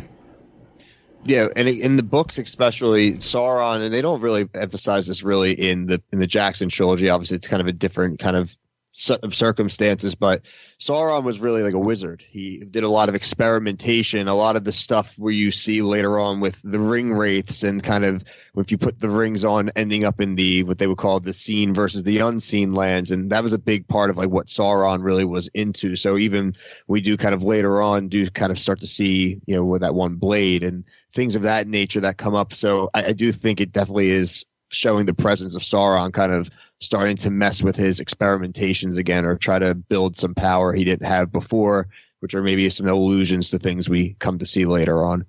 Yeah, 1.26 1.48
and 1.56 1.68
in 1.68 1.96
the 1.98 2.04
books, 2.04 2.38
especially 2.38 3.14
Sauron, 3.16 3.82
and 3.82 3.94
they 3.94 4.02
don't 4.02 4.22
really 4.22 4.48
emphasize 4.54 5.06
this 5.08 5.22
really 5.24 5.52
in 5.52 5.86
the 5.86 6.02
in 6.12 6.20
the 6.20 6.28
Jackson 6.28 6.70
trilogy. 6.70 7.10
Obviously, 7.10 7.38
it's 7.38 7.48
kind 7.48 7.62
of 7.62 7.68
a 7.68 7.74
different 7.74 8.20
kind 8.20 8.36
of 8.36 8.56
circumstances, 9.00 10.14
but 10.16 10.42
Sauron 10.78 11.24
was 11.24 11.40
really 11.40 11.64
like 11.64 11.74
a 11.74 11.80
wizard. 11.80 12.24
He 12.28 12.58
did 12.58 12.84
a 12.84 12.90
lot 12.90 13.08
of 13.08 13.16
experimentation, 13.16 14.28
a 14.28 14.36
lot 14.36 14.56
of 14.56 14.66
the 14.66 14.72
stuff 14.72 15.18
where 15.18 15.34
you 15.34 15.52
see 15.52 15.82
later 15.82 16.20
on 16.20 16.42
with 16.42 16.62
the 16.64 16.80
ring 16.80 17.14
wraiths 17.14 17.64
and 17.64 17.82
kind 17.82 18.04
of 18.04 18.24
if 18.58 18.72
you 18.72 18.78
put 18.78 19.00
the 19.00 19.10
rings 19.10 19.46
on, 19.46 19.70
ending 19.76 20.04
up 20.04 20.20
in 20.20 20.36
the 20.36 20.64
what 20.64 20.80
they 20.80 20.88
would 20.88 20.98
call 20.98 21.20
the 21.20 21.34
seen 21.34 21.74
versus 21.74 22.04
the 22.04 22.20
unseen 22.20 22.72
lands, 22.72 23.10
and 23.10 23.32
that 23.32 23.44
was 23.44 23.54
a 23.54 23.58
big 23.58 23.88
part 23.88 24.10
of 24.10 24.18
like 24.18 24.30
what 24.30 24.48
Sauron 24.48 25.04
really 25.04 25.26
was 25.26 25.48
into. 25.54 25.96
So 25.96 26.18
even 26.18 26.56
we 26.88 27.00
do 27.00 27.16
kind 27.16 27.34
of 27.34 27.44
later 27.44 27.82
on 27.82 28.10
do 28.10 28.30
kind 28.30 28.52
of 28.52 28.60
start 28.60 28.82
to 28.82 28.88
see 28.88 29.40
you 29.46 29.56
know 29.56 29.64
with 29.64 29.82
that 29.82 29.96
one 29.96 30.16
blade 30.16 30.64
and 30.64 30.84
things 31.14 31.36
of 31.36 31.44
that 31.44 31.68
nature 31.68 32.02
that 32.02 32.18
come 32.18 32.36
up. 32.36 32.54
So 32.54 32.90
I, 32.94 33.06
I 33.06 33.14
do 33.14 33.32
think 33.32 33.62
it 33.62 33.72
definitely 33.72 34.10
is 34.10 34.46
showing 34.72 35.06
the 35.06 35.14
presence 35.14 35.56
of 35.56 35.62
Sauron 35.62 36.14
kind 36.14 36.32
of 36.32 36.50
starting 36.80 37.18
to 37.18 37.30
mess 37.30 37.62
with 37.62 37.76
his 37.76 38.00
experimentations 38.00 38.98
again 38.98 39.26
or 39.26 39.36
try 39.36 39.60
to 39.60 39.76
build 39.76 40.18
some 40.18 40.34
power 40.34 40.72
he 40.72 40.84
didn't 40.84 41.08
have 41.08 41.32
before, 41.32 41.88
which 42.20 42.34
are 42.34 42.42
maybe 42.42 42.70
some 42.70 42.88
allusions 42.88 43.50
to 43.50 43.60
things 43.60 43.90
we 43.90 44.16
come 44.20 44.38
to 44.38 44.46
see 44.46 44.66
later 44.66 45.04
on. 45.04 45.26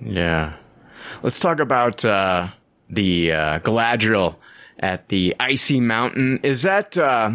Yeah. 0.00 0.54
Let's 1.22 1.40
talk 1.40 1.60
about 1.60 2.04
uh, 2.04 2.48
the 2.88 3.32
uh, 3.32 3.58
Galadriel 3.60 4.36
at 4.78 5.08
the 5.08 5.34
Icy 5.40 5.80
Mountain. 5.80 6.40
Is 6.42 6.62
that 6.62 6.96
uh, 6.96 7.32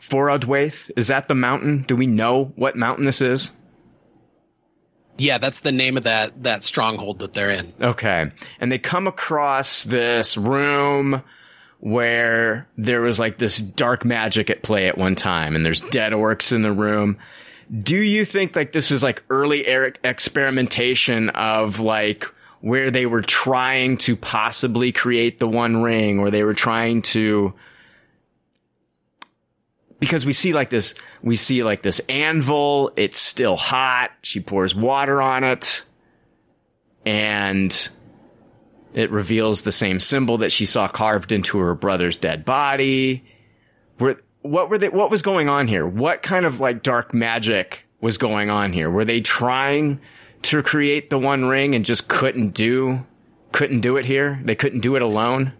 Forodwaith? 0.00 0.90
Is 0.96 1.08
that 1.08 1.28
the 1.28 1.34
mountain? 1.34 1.82
Do 1.82 1.96
we 1.96 2.06
know 2.06 2.52
what 2.56 2.76
mountain 2.76 3.04
this 3.04 3.20
is? 3.20 3.52
Yeah, 5.18 5.36
that's 5.36 5.60
the 5.60 5.72
name 5.72 5.98
of 5.98 6.04
that 6.04 6.42
that 6.44 6.62
stronghold 6.62 7.18
that 7.18 7.34
they're 7.34 7.50
in. 7.50 7.74
Okay. 7.82 8.30
And 8.58 8.72
they 8.72 8.78
come 8.78 9.06
across 9.06 9.84
this 9.84 10.38
room 10.38 11.22
where 11.80 12.68
there 12.76 13.00
was 13.00 13.18
like 13.18 13.38
this 13.38 13.58
dark 13.58 14.04
magic 14.04 14.50
at 14.50 14.62
play 14.62 14.86
at 14.86 14.98
one 14.98 15.14
time 15.14 15.56
and 15.56 15.64
there's 15.64 15.80
dead 15.80 16.12
orcs 16.12 16.52
in 16.52 16.62
the 16.62 16.72
room. 16.72 17.18
Do 17.82 17.96
you 17.96 18.24
think 18.24 18.54
like 18.54 18.72
this 18.72 18.90
is 18.90 19.02
like 19.02 19.24
early 19.30 19.66
Eric 19.66 19.98
experimentation 20.04 21.30
of 21.30 21.80
like 21.80 22.24
where 22.60 22.90
they 22.90 23.06
were 23.06 23.22
trying 23.22 23.96
to 23.96 24.14
possibly 24.16 24.92
create 24.92 25.38
the 25.38 25.48
one 25.48 25.82
ring 25.82 26.18
or 26.18 26.30
they 26.30 26.44
were 26.44 26.54
trying 26.54 27.00
to 27.02 27.54
because 29.98 30.26
we 30.26 30.32
see 30.32 30.52
like 30.52 30.70
this 30.70 30.94
we 31.22 31.36
see 31.36 31.62
like 31.62 31.82
this 31.82 32.00
anvil 32.08 32.90
it's 32.96 33.18
still 33.18 33.56
hot 33.56 34.10
she 34.22 34.40
pours 34.40 34.74
water 34.74 35.22
on 35.22 35.44
it 35.44 35.84
and 37.06 37.88
it 38.94 39.10
reveals 39.10 39.62
the 39.62 39.72
same 39.72 40.00
symbol 40.00 40.38
that 40.38 40.52
she 40.52 40.66
saw 40.66 40.88
carved 40.88 41.32
into 41.32 41.58
her 41.58 41.74
brother's 41.74 42.18
dead 42.18 42.44
body. 42.44 43.24
Were, 43.98 44.20
what 44.42 44.70
were 44.70 44.78
they, 44.78 44.88
what 44.88 45.10
was 45.10 45.22
going 45.22 45.48
on 45.48 45.68
here? 45.68 45.86
What 45.86 46.22
kind 46.22 46.46
of 46.46 46.60
like 46.60 46.82
dark 46.82 47.14
magic 47.14 47.86
was 48.00 48.18
going 48.18 48.50
on 48.50 48.72
here? 48.72 48.90
Were 48.90 49.04
they 49.04 49.20
trying 49.20 50.00
to 50.42 50.62
create 50.62 51.10
the 51.10 51.18
one 51.18 51.44
ring 51.44 51.74
and 51.74 51.84
just 51.84 52.08
couldn't 52.08 52.54
do, 52.54 53.04
couldn't 53.52 53.80
do 53.80 53.96
it 53.96 54.04
here? 54.04 54.40
They 54.42 54.54
couldn't 54.54 54.80
do 54.80 54.96
it 54.96 55.02
alone? 55.02 55.52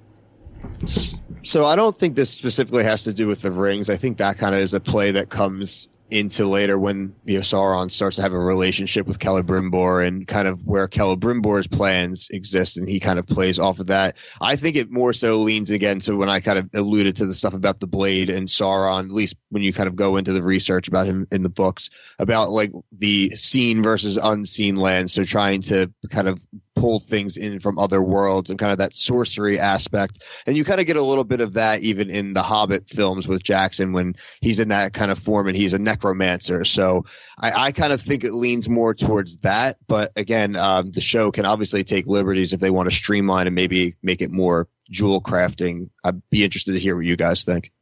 So 1.43 1.65
I 1.65 1.77
don't 1.77 1.97
think 1.97 2.17
this 2.17 2.31
specifically 2.31 2.85
has 2.85 3.05
to 3.05 3.13
do 3.13 3.27
with 3.27 3.43
the 3.43 3.51
rings. 3.51 3.89
I 3.89 3.97
think 3.97 4.19
that 4.19 4.39
kind 4.39 4.55
of 4.55 4.61
is 4.61 4.75
a 4.75 4.81
play 4.81 5.13
that 5.13 5.29
comes 5.29 5.89
into 6.11 6.47
later 6.47 6.79
when 6.79 7.15
you 7.25 7.35
know, 7.35 7.41
Sauron 7.41 7.91
starts 7.91 8.17
to 8.17 8.23
have 8.23 8.33
a 8.33 8.39
relationship 8.39 9.07
with 9.07 9.19
Celebrimbor 9.19 10.07
and 10.07 10.27
kind 10.27 10.49
of 10.49 10.67
where 10.67 10.89
Celebrimbor's 10.89 11.67
plans 11.67 12.29
exist, 12.31 12.77
and 12.77 12.89
he 12.89 13.01
kind 13.01 13.19
of 13.19 13.27
plays 13.27 13.59
off 13.59 13.79
of 13.79 13.87
that. 13.89 14.17
I 14.41 14.57
think 14.57 14.77
it 14.77 14.91
more 14.91 15.13
so 15.13 15.39
leans 15.39 15.71
again 15.71 16.01
to 16.01 16.17
when 16.17 16.29
I 16.29 16.41
kind 16.41 16.59
of 16.59 16.71
alluded 16.75 17.17
to 17.17 17.27
the 17.27 17.35
stuff 17.35 17.55
about 17.55 17.81
the 17.81 17.87
blade 17.87 18.31
and 18.31 18.49
Sauron, 18.49 19.05
at 19.05 19.11
least 19.11 19.37
when 19.51 19.63
you 19.63 19.73
kind 19.73 19.89
of 19.89 19.97
go 19.97 20.17
into 20.17 20.33
the 20.33 20.43
research 20.43 20.89
about 20.89 21.07
him 21.07 21.27
in 21.33 21.43
the 21.43 21.49
books, 21.49 21.91
about 22.19 22.51
like 22.51 22.73
the 22.93 23.31
seen 23.31 23.83
versus 23.83 24.17
unseen 24.17 24.77
land. 24.77 25.11
So 25.11 25.25
trying 25.25 25.63
to 25.63 25.93
kind 26.11 26.29
of 26.29 26.41
pull 26.81 26.99
things 26.99 27.37
in 27.37 27.61
from 27.61 27.79
other 27.79 28.01
worlds 28.01 28.49
and 28.49 28.59
kind 28.59 28.73
of 28.73 28.79
that 28.79 28.95
sorcery 28.95 29.59
aspect. 29.59 30.23
And 30.47 30.57
you 30.57 30.65
kind 30.65 30.81
of 30.81 30.87
get 30.87 30.97
a 30.97 31.03
little 31.03 31.25
bit 31.25 31.43
of 31.43 31.53
that 31.53 31.83
even 31.83 32.09
in 32.09 32.33
the 32.33 32.43
Hobbit 32.43 32.89
films 32.89 33.29
with 33.29 33.43
Jackson 33.43 33.93
when 33.93 34.17
he's 34.41 34.59
in 34.59 34.69
that 34.69 34.95
kind 34.95 35.11
of 35.11 35.19
form 35.19 35.47
and 35.47 35.57
he's 35.57 35.75
a 35.75 35.79
necromancer. 35.79 36.65
So 36.65 37.05
I, 37.39 37.67
I 37.67 37.73
kind 37.73 37.93
of 37.93 38.01
think 38.01 38.25
it 38.25 38.33
leans 38.33 38.69
more 38.69 38.95
towards 38.95 39.37
that. 39.39 39.77
But 39.89 40.13
again, 40.17 40.57
um, 40.57 40.91
the 40.91 41.03
show 41.03 41.31
can 41.31 41.45
obviously 41.45 41.85
take 41.85 42.07
liberties 42.07 42.55
if 42.55 42.61
they 42.61 42.71
want 42.71 42.89
to 42.89 42.95
streamline 42.95 43.47
and 43.47 43.55
maybe 43.55 43.95
make 44.03 44.23
it 44.23 44.31
more 44.31 44.67
jewel 44.91 45.21
crafting. 45.21 45.91
I'd 46.03 46.23
be 46.31 46.45
interested 46.45 46.73
to 46.73 46.79
hear 46.79 46.97
what 46.97 47.05
you 47.05 47.17
guys 47.17 47.45
think. 47.45 47.73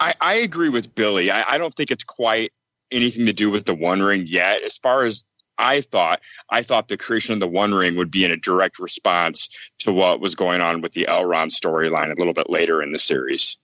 I, 0.00 0.14
I 0.20 0.34
agree 0.34 0.68
with 0.68 0.94
Billy. 0.94 1.30
I, 1.30 1.54
I 1.54 1.58
don't 1.58 1.74
think 1.74 1.92
it's 1.92 2.04
quite 2.04 2.52
anything 2.90 3.26
to 3.26 3.32
do 3.32 3.50
with 3.50 3.66
the 3.66 3.74
One 3.74 4.02
Ring 4.02 4.26
yet. 4.26 4.62
As 4.62 4.78
far 4.78 5.04
as 5.04 5.22
I 5.58 5.80
thought 5.80 6.20
I 6.48 6.62
thought 6.62 6.88
the 6.88 6.96
creation 6.96 7.34
of 7.34 7.40
the 7.40 7.48
One 7.48 7.74
Ring 7.74 7.96
would 7.96 8.10
be 8.10 8.24
in 8.24 8.30
a 8.30 8.36
direct 8.36 8.78
response 8.78 9.48
to 9.80 9.92
what 9.92 10.20
was 10.20 10.34
going 10.34 10.60
on 10.60 10.80
with 10.80 10.92
the 10.92 11.06
Elrond 11.08 11.50
storyline 11.50 12.12
a 12.12 12.18
little 12.18 12.32
bit 12.32 12.48
later 12.48 12.82
in 12.82 12.92
the 12.92 12.98
series. 12.98 13.58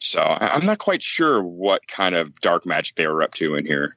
So 0.00 0.20
I'm 0.20 0.66
not 0.66 0.78
quite 0.78 1.02
sure 1.02 1.42
what 1.42 1.86
kind 1.86 2.14
of 2.14 2.38
dark 2.40 2.66
magic 2.66 2.96
they 2.96 3.06
were 3.06 3.22
up 3.22 3.32
to 3.34 3.54
in 3.54 3.64
here. 3.64 3.96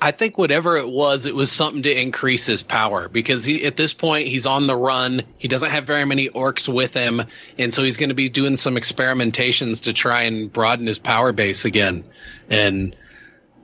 I 0.00 0.12
think 0.12 0.38
whatever 0.38 0.76
it 0.76 0.88
was, 0.88 1.26
it 1.26 1.34
was 1.34 1.52
something 1.52 1.82
to 1.82 2.00
increase 2.00 2.46
his 2.46 2.62
power 2.62 3.08
because 3.08 3.44
he 3.44 3.64
at 3.64 3.76
this 3.76 3.92
point 3.92 4.28
he's 4.28 4.46
on 4.46 4.66
the 4.66 4.76
run. 4.76 5.22
He 5.38 5.48
doesn't 5.48 5.70
have 5.70 5.84
very 5.84 6.04
many 6.04 6.28
orcs 6.28 6.72
with 6.72 6.94
him, 6.94 7.22
and 7.58 7.74
so 7.74 7.82
he's 7.82 7.96
going 7.96 8.08
to 8.08 8.14
be 8.14 8.28
doing 8.28 8.56
some 8.56 8.76
experimentations 8.76 9.82
to 9.82 9.92
try 9.92 10.22
and 10.22 10.52
broaden 10.52 10.86
his 10.86 10.98
power 10.98 11.32
base 11.32 11.64
again. 11.64 12.04
And 12.48 12.96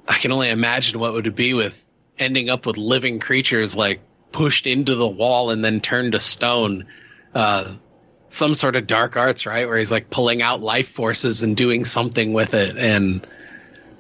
I 0.07 0.19
can 0.19 0.31
only 0.33 0.51
imagine 0.51 1.01
what 1.01 1.13
would 1.13 1.27
it 1.27 1.35
be 1.35 1.55
with 1.55 1.86
ending 2.19 2.51
up 2.51 2.67
with 2.67 2.77
living 2.77 3.21
creatures 3.21 3.77
like 3.77 4.01
pushed 4.33 4.67
into 4.67 4.95
the 4.95 5.09
wall 5.09 5.51
and 5.51 5.65
then 5.65 5.81
turned 5.81 6.13
to 6.13 6.21
stone. 6.21 6.87
Uh, 7.35 7.77
some 8.29 8.55
sort 8.55 8.75
of 8.77 8.87
dark 8.87 9.17
arts, 9.17 9.47
right? 9.47 9.69
Where 9.69 9.79
he's 9.79 9.91
like 9.91 10.11
pulling 10.11 10.43
out 10.43 10.61
life 10.61 10.89
forces 10.89 11.43
and 11.43 11.57
doing 11.57 11.85
something 11.85 12.33
with 12.33 12.55
it. 12.55 12.77
And 12.77 13.27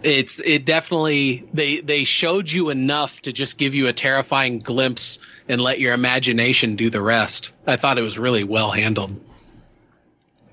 it's, 0.02 0.40
it 0.40 0.64
definitely, 0.64 1.48
they, 1.54 1.80
they 1.80 2.04
showed 2.04 2.50
you 2.50 2.70
enough 2.70 3.22
to 3.22 3.32
just 3.32 3.56
give 3.56 3.74
you 3.74 3.86
a 3.86 3.92
terrifying 3.92 4.58
glimpse 4.58 5.20
and 5.48 5.60
let 5.60 5.78
your 5.78 5.94
imagination 5.94 6.74
do 6.76 6.90
the 6.90 7.00
rest. 7.00 7.52
I 7.66 7.76
thought 7.76 7.98
it 7.98 8.02
was 8.02 8.18
really 8.18 8.42
well 8.42 8.72
handled. 8.72 9.18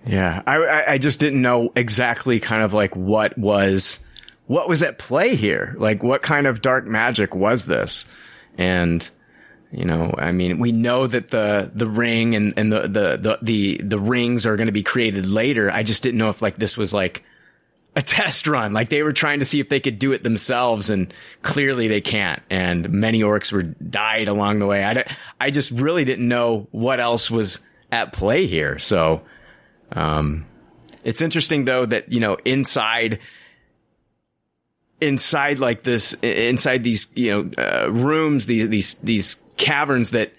Yeah. 0.05 0.43
I, 0.45 0.93
I 0.93 0.97
just 0.97 1.19
didn't 1.19 1.41
know 1.41 1.71
exactly 1.75 2.39
kind 2.39 2.61
of 2.61 2.73
like 2.73 2.95
what 2.95 3.37
was, 3.37 3.99
what 4.47 4.67
was 4.67 4.83
at 4.83 4.97
play 4.97 5.35
here? 5.35 5.75
Like, 5.77 6.03
what 6.03 6.21
kind 6.21 6.47
of 6.47 6.61
dark 6.61 6.85
magic 6.85 7.33
was 7.33 7.65
this? 7.65 8.05
And, 8.57 9.07
you 9.71 9.85
know, 9.85 10.13
I 10.17 10.31
mean, 10.31 10.59
we 10.59 10.71
know 10.71 11.07
that 11.07 11.29
the, 11.29 11.71
the 11.73 11.87
ring 11.87 12.35
and, 12.35 12.53
and 12.57 12.71
the, 12.71 12.81
the, 12.81 13.17
the, 13.17 13.39
the, 13.41 13.81
the 13.83 13.99
rings 13.99 14.45
are 14.45 14.55
going 14.55 14.67
to 14.67 14.73
be 14.73 14.83
created 14.83 15.25
later. 15.25 15.71
I 15.71 15.83
just 15.83 16.03
didn't 16.03 16.17
know 16.17 16.29
if 16.29 16.41
like 16.41 16.57
this 16.57 16.77
was 16.77 16.93
like 16.93 17.23
a 17.95 18.01
test 18.01 18.47
run. 18.47 18.73
Like 18.73 18.89
they 18.89 19.01
were 19.01 19.13
trying 19.13 19.39
to 19.39 19.45
see 19.45 19.59
if 19.59 19.69
they 19.69 19.79
could 19.79 19.97
do 19.97 20.11
it 20.11 20.23
themselves 20.23 20.89
and 20.89 21.13
clearly 21.41 21.87
they 21.87 22.01
can't. 22.01 22.41
And 22.49 22.89
many 22.89 23.21
orcs 23.21 23.51
were 23.51 23.63
died 23.63 24.27
along 24.27 24.59
the 24.59 24.67
way. 24.67 24.83
I, 24.83 25.05
I 25.39 25.51
just 25.51 25.71
really 25.71 26.05
didn't 26.05 26.27
know 26.27 26.67
what 26.71 26.99
else 26.99 27.31
was 27.31 27.61
at 27.91 28.11
play 28.11 28.45
here. 28.45 28.77
So, 28.77 29.21
um, 29.91 30.47
it's 31.03 31.21
interesting 31.21 31.65
though 31.65 31.85
that, 31.85 32.11
you 32.11 32.19
know, 32.19 32.37
inside, 32.45 33.19
inside 35.03 35.59
like 35.59 35.83
this, 35.83 36.13
inside 36.21 36.83
these, 36.83 37.11
you 37.15 37.29
know, 37.29 37.63
uh, 37.63 37.91
rooms, 37.91 38.45
these, 38.45 38.69
these, 38.69 38.93
these 38.95 39.35
caverns 39.57 40.11
that 40.11 40.33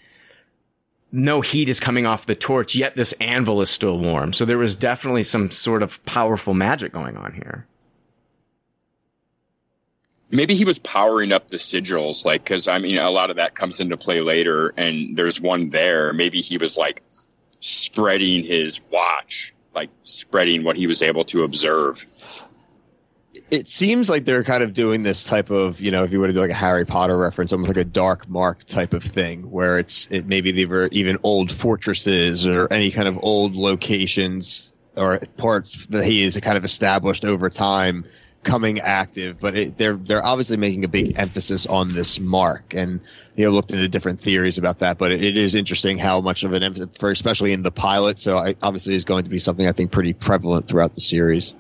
no 1.13 1.41
heat 1.41 1.69
is 1.69 1.79
coming 1.79 2.07
off 2.07 2.27
the 2.27 2.35
torch, 2.35 2.75
yet 2.75 2.97
this 2.97 3.13
anvil 3.21 3.61
is 3.61 3.71
still 3.71 3.99
warm. 3.99 4.33
So 4.33 4.45
there 4.45 4.59
was 4.59 4.75
definitely 4.75 5.23
some 5.23 5.51
sort 5.51 5.83
of 5.83 6.05
powerful 6.05 6.55
magic 6.55 6.93
going 6.93 7.17
on 7.17 7.33
here. 7.33 7.67
Maybe 10.31 10.55
he 10.55 10.65
was 10.65 10.81
powering 10.81 11.31
up 11.31 11.47
the 11.47 11.59
sigils, 11.59 12.25
like, 12.25 12.43
because 12.43 12.67
I 12.67 12.79
mean, 12.79 12.99
a 12.99 13.11
lot 13.11 13.31
of 13.31 13.37
that 13.37 13.55
comes 13.55 13.79
into 13.79 13.97
play 13.97 14.21
later, 14.21 14.75
and 14.77 15.17
there's 15.17 15.41
one 15.41 15.71
there. 15.71 16.13
Maybe 16.13 16.41
he 16.41 16.59
was 16.59 16.77
like 16.77 17.03
spreading 17.61 18.43
his 18.43 18.81
watch, 18.91 19.55
like 19.73 19.91
spreading 20.03 20.65
what 20.65 20.77
he 20.77 20.89
was 20.89 21.03
able 21.03 21.25
to 21.27 21.45
observe 21.45 22.05
it 23.55 23.69
seems 23.69 24.11
like 24.11 24.25
they're 24.25 24.43
kind 24.43 24.63
of 24.65 24.75
doing 24.75 25.05
this 25.05 25.23
type 25.23 25.51
of, 25.51 25.81
you 25.81 25.93
know, 25.93 26.03
if 26.03 26.11
you 26.11 26.19
were 26.19 26.27
to 26.27 26.33
do 26.33 26.41
like 26.41 26.51
a 26.51 26.55
Harry 26.55 26.85
Potter 26.85 27.17
reference, 27.17 27.53
almost 27.53 27.69
like 27.69 27.77
a 27.77 27.85
dark 27.85 28.29
mark 28.29 28.65
type 28.65 28.93
of 28.93 29.05
thing, 29.05 29.51
where 29.51 29.79
it's 29.79 30.09
it 30.11 30.27
maybe 30.27 30.51
they 30.51 30.67
were 30.67 30.89
even 30.91 31.19
old 31.23 31.53
fortresses 31.53 32.47
or 32.47 32.67
any 32.73 32.91
kind 32.91 33.07
of 33.07 33.19
old 33.23 33.55
locations 33.55 34.73
or 34.97 35.21
parts 35.37 35.87
that 35.87 36.05
he 36.05 36.23
is 36.23 36.39
kind 36.41 36.57
of 36.57 36.65
established 36.65 37.25
over 37.25 37.49
time 37.49 38.05
coming 38.43 38.81
active. 38.81 39.39
But 39.39 39.57
it, 39.57 39.79
they're 39.79 39.95
they're 39.95 40.25
obviously 40.25 40.57
making 40.57 40.85
a 40.85 40.89
big 40.89 41.19
emphasis 41.19 41.65
on 41.67 41.89
this 41.89 42.19
mark, 42.19 42.75
and 42.75 43.01
you 43.37 43.45
know, 43.45 43.53
looked 43.53 43.71
into 43.71 43.87
different 43.89 44.19
theories 44.19 44.59
about 44.59 44.81
that. 44.81 44.99
But 44.99 45.13
it, 45.13 45.23
it 45.23 45.37
is 45.37 45.55
interesting 45.55 45.97
how 45.97 46.21
much 46.21 46.43
of 46.43 46.53
an 46.55 46.65
emphasis, 46.65 46.89
for 46.99 47.13
especially 47.13 47.53
in 47.53 47.63
the 47.63 47.71
pilot. 47.73 48.19
So 48.19 48.37
I, 48.37 48.57
obviously, 48.63 48.97
is 48.97 49.05
going 49.05 49.25
to 49.25 49.31
be 49.31 49.39
something 49.39 49.67
I 49.67 49.73
think 49.73 49.93
pretty 49.93 50.13
prevalent 50.13 50.67
throughout 50.67 50.95
the 50.95 51.01
series. 51.01 51.55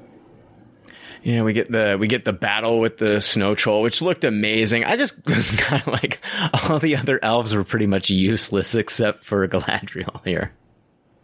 Yeah, 1.25 1.43
we 1.43 1.55
get 1.55 1.73
the 1.73 1.97
we 1.99 2.07
get 2.07 2.27
the 2.27 2.35
battle 2.35 2.79
with 2.79 2.99
the 2.99 3.19
snow 3.23 3.55
troll, 3.55 3.81
which 3.81 4.03
looked 4.03 4.25
amazing. 4.25 4.85
I 4.85 4.97
just 4.97 5.25
was 5.27 5.51
kind 5.53 5.83
of 5.83 5.89
like 5.89 6.21
all 6.69 6.79
the 6.79 6.97
other 6.97 7.19
elves 7.23 7.55
were 7.55 7.65
pretty 7.65 7.87
much 7.87 8.11
useless 8.11 8.75
except 8.75 9.25
for 9.25 9.49
Galadriel 9.49 10.23
here. 10.25 10.53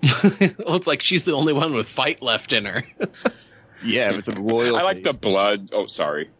well, 0.59 0.77
it's 0.77 0.87
like 0.87 1.03
she's 1.03 1.25
the 1.25 1.35
only 1.35 1.53
one 1.53 1.75
with 1.75 1.87
fight 1.87 2.23
left 2.23 2.55
in 2.55 2.65
her. 2.65 2.87
yeah, 3.85 4.13
with 4.13 4.25
the 4.25 4.41
loyalty. 4.41 4.75
I 4.75 4.83
like 4.83 5.03
the 5.03 5.13
blood. 5.13 5.69
Oh, 5.75 5.87
sorry. 5.87 6.31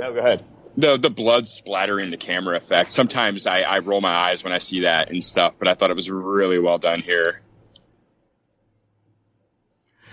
No, 0.00 0.14
go 0.14 0.18
ahead. 0.18 0.42
The 0.78 0.96
the 0.96 1.10
blood 1.10 1.46
splattering 1.48 2.08
the 2.08 2.16
camera 2.16 2.56
effect. 2.56 2.88
Sometimes 2.88 3.46
I, 3.46 3.60
I 3.60 3.80
roll 3.80 4.00
my 4.00 4.14
eyes 4.14 4.42
when 4.42 4.54
I 4.54 4.58
see 4.58 4.80
that 4.80 5.10
and 5.10 5.22
stuff, 5.22 5.58
but 5.58 5.68
I 5.68 5.74
thought 5.74 5.90
it 5.90 5.96
was 5.96 6.10
really 6.10 6.58
well 6.58 6.78
done 6.78 7.00
here. 7.00 7.42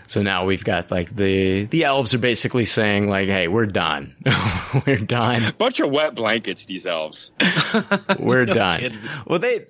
So 0.07 0.21
now 0.21 0.45
we've 0.45 0.63
got 0.63 0.91
like 0.91 1.15
the 1.15 1.65
the 1.65 1.85
elves 1.85 2.13
are 2.13 2.19
basically 2.19 2.65
saying 2.65 3.09
like, 3.09 3.27
"Hey, 3.27 3.47
we're 3.47 3.65
done. 3.65 4.15
we're 4.85 4.97
done. 4.97 5.41
Bunch 5.57 5.79
of 5.79 5.91
wet 5.91 6.15
blankets, 6.15 6.65
these 6.65 6.85
elves. 6.85 7.31
we're 8.19 8.45
no 8.45 8.53
done." 8.53 8.79
Kidding. 8.79 8.99
Well, 9.25 9.39
they 9.39 9.65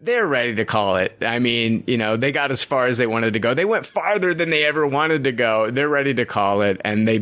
they're 0.00 0.26
ready 0.26 0.54
to 0.56 0.64
call 0.64 0.96
it. 0.96 1.16
I 1.20 1.38
mean, 1.38 1.84
you 1.86 1.96
know, 1.96 2.16
they 2.16 2.32
got 2.32 2.50
as 2.50 2.62
far 2.62 2.86
as 2.86 2.98
they 2.98 3.06
wanted 3.06 3.32
to 3.34 3.38
go. 3.38 3.54
They 3.54 3.64
went 3.64 3.86
farther 3.86 4.34
than 4.34 4.50
they 4.50 4.64
ever 4.64 4.86
wanted 4.86 5.24
to 5.24 5.32
go. 5.32 5.70
They're 5.70 5.88
ready 5.88 6.14
to 6.14 6.24
call 6.24 6.62
it, 6.62 6.80
and 6.84 7.06
they, 7.06 7.16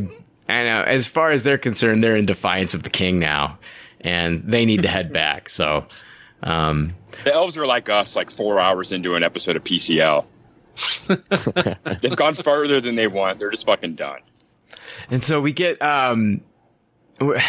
and 0.49 0.69
uh, 0.69 0.85
as 0.87 1.07
far 1.07 1.31
as 1.31 1.45
they're 1.45 1.59
concerned, 1.59 2.03
they're 2.03 2.17
in 2.17 2.27
defiance 2.27 2.75
of 2.75 2.83
the 2.83 2.91
king 2.91 3.19
now, 3.19 3.59
and 4.01 4.43
they 4.45 4.65
need 4.65 4.83
to 4.83 4.89
head 4.89 5.13
back. 5.13 5.49
So, 5.49 5.87
um, 6.43 6.95
the 7.25 7.33
elves 7.33 7.57
are 7.57 7.67
like 7.67 7.89
us, 7.89 8.17
like 8.17 8.31
four 8.31 8.61
hours 8.61 8.93
into 8.93 9.15
an 9.15 9.23
episode 9.23 9.57
of 9.57 9.65
PCL. 9.65 10.27
They've 12.01 12.17
gone 12.17 12.35
further 12.35 12.81
than 12.81 12.95
they 12.97 13.07
want. 13.07 13.39
They're 13.39 13.51
just 13.51 13.67
fucking 13.67 13.95
done. 13.95 14.21
And 15.11 15.23
so 15.23 15.41
we 15.41 15.53
get 15.53 15.81
um 15.83 16.41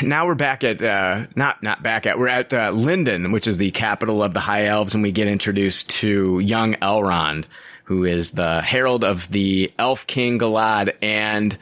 now 0.01 0.27
we're 0.27 0.35
back 0.35 0.63
at 0.63 0.81
uh 0.81 1.27
not 1.35 1.63
not 1.63 1.81
back 1.81 2.05
at 2.05 2.19
we're 2.19 2.27
at 2.27 2.53
uh, 2.53 2.71
Lindon, 2.71 3.31
which 3.31 3.47
is 3.47 3.57
the 3.57 3.71
capital 3.71 4.21
of 4.23 4.33
the 4.33 4.39
High 4.39 4.65
Elves, 4.65 4.93
and 4.93 5.03
we 5.03 5.11
get 5.11 5.27
introduced 5.27 5.89
to 5.89 6.39
young 6.39 6.75
Elrond, 6.75 7.45
who 7.85 8.03
is 8.03 8.31
the 8.31 8.61
herald 8.61 9.03
of 9.03 9.29
the 9.31 9.71
Elf 9.79 10.05
King 10.07 10.39
Galad, 10.39 10.95
and 11.01 11.57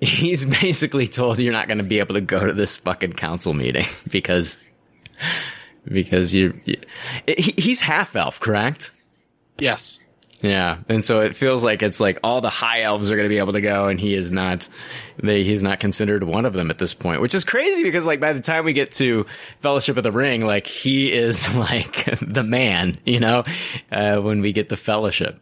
he's 0.00 0.44
basically 0.60 1.06
told 1.06 1.38
you're 1.38 1.52
not 1.52 1.68
going 1.68 1.78
to 1.78 1.84
be 1.84 2.00
able 2.00 2.14
to 2.14 2.20
go 2.20 2.44
to 2.44 2.52
this 2.52 2.76
fucking 2.76 3.12
council 3.12 3.54
meeting 3.54 3.86
because 4.10 4.58
because 5.84 6.34
you, 6.34 6.60
you 6.64 6.76
he's 7.26 7.80
half 7.80 8.14
elf, 8.16 8.40
correct? 8.40 8.90
Yes. 9.62 10.00
Yeah, 10.40 10.78
and 10.88 11.04
so 11.04 11.20
it 11.20 11.36
feels 11.36 11.62
like 11.62 11.82
it's 11.82 12.00
like 12.00 12.18
all 12.24 12.40
the 12.40 12.50
high 12.50 12.82
elves 12.82 13.12
are 13.12 13.14
going 13.14 13.26
to 13.26 13.32
be 13.32 13.38
able 13.38 13.52
to 13.52 13.60
go, 13.60 13.86
and 13.86 14.00
he 14.00 14.12
is 14.12 14.32
not. 14.32 14.68
They 15.22 15.44
he's 15.44 15.62
not 15.62 15.78
considered 15.78 16.24
one 16.24 16.46
of 16.46 16.52
them 16.52 16.68
at 16.68 16.78
this 16.78 16.94
point, 16.94 17.20
which 17.20 17.32
is 17.32 17.44
crazy 17.44 17.84
because 17.84 18.04
like 18.04 18.18
by 18.18 18.32
the 18.32 18.40
time 18.40 18.64
we 18.64 18.72
get 18.72 18.90
to 18.92 19.24
Fellowship 19.60 19.96
of 19.98 20.02
the 20.02 20.10
Ring, 20.10 20.44
like 20.44 20.66
he 20.66 21.12
is 21.12 21.54
like 21.54 22.18
the 22.20 22.42
man, 22.42 22.96
you 23.06 23.20
know, 23.20 23.44
uh, 23.92 24.16
when 24.16 24.40
we 24.40 24.52
get 24.52 24.68
the 24.68 24.76
Fellowship. 24.76 25.40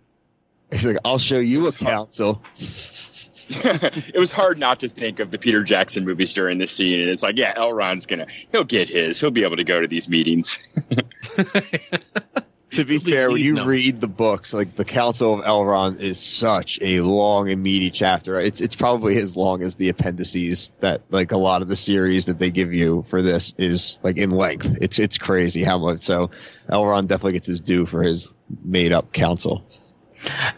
He's 0.70 0.84
like, 0.84 0.98
"I'll 1.02 1.16
show 1.16 1.38
you 1.38 1.66
a 1.66 1.72
council." 1.72 2.42
it 2.58 4.18
was 4.18 4.32
hard 4.32 4.58
not 4.58 4.80
to 4.80 4.88
think 4.88 5.18
of 5.18 5.30
the 5.30 5.38
Peter 5.38 5.62
Jackson 5.62 6.04
movies 6.04 6.34
during 6.34 6.58
this 6.58 6.72
scene, 6.72 7.00
and 7.00 7.08
it's 7.08 7.22
like, 7.22 7.38
yeah, 7.38 7.54
Elrond's 7.54 8.04
gonna 8.04 8.26
he'll 8.52 8.64
get 8.64 8.90
his, 8.90 9.18
he'll 9.18 9.30
be 9.30 9.44
able 9.44 9.56
to 9.56 9.64
go 9.64 9.80
to 9.80 9.88
these 9.88 10.10
meetings 10.10 10.58
to 12.70 12.84
be 12.84 12.98
fair, 12.98 13.30
when 13.30 13.42
you 13.42 13.56
them. 13.56 13.66
read 13.66 14.00
the 14.00 14.06
books, 14.06 14.54
like 14.54 14.76
the 14.76 14.84
Council 14.84 15.34
of 15.34 15.44
Elrond 15.44 16.00
is 16.00 16.20
such 16.20 16.78
a 16.80 17.00
long 17.00 17.48
and 17.48 17.62
meaty 17.62 17.90
chapter. 17.90 18.38
It's 18.40 18.60
it's 18.60 18.76
probably 18.76 19.16
as 19.16 19.36
long 19.36 19.62
as 19.62 19.74
the 19.74 19.88
appendices 19.88 20.72
that 20.80 21.02
like 21.10 21.32
a 21.32 21.38
lot 21.38 21.62
of 21.62 21.68
the 21.68 21.76
series 21.76 22.26
that 22.26 22.38
they 22.38 22.50
give 22.50 22.72
you 22.72 23.04
for 23.08 23.22
this 23.22 23.54
is 23.58 23.98
like 24.02 24.18
in 24.18 24.30
length. 24.30 24.78
It's 24.80 24.98
it's 24.98 25.18
crazy 25.18 25.64
how 25.64 25.78
much. 25.78 26.00
So 26.00 26.30
Elrond 26.68 27.08
definitely 27.08 27.32
gets 27.32 27.48
his 27.48 27.60
due 27.60 27.86
for 27.86 28.02
his 28.02 28.32
made 28.64 28.92
up 28.92 29.12
council. 29.12 29.64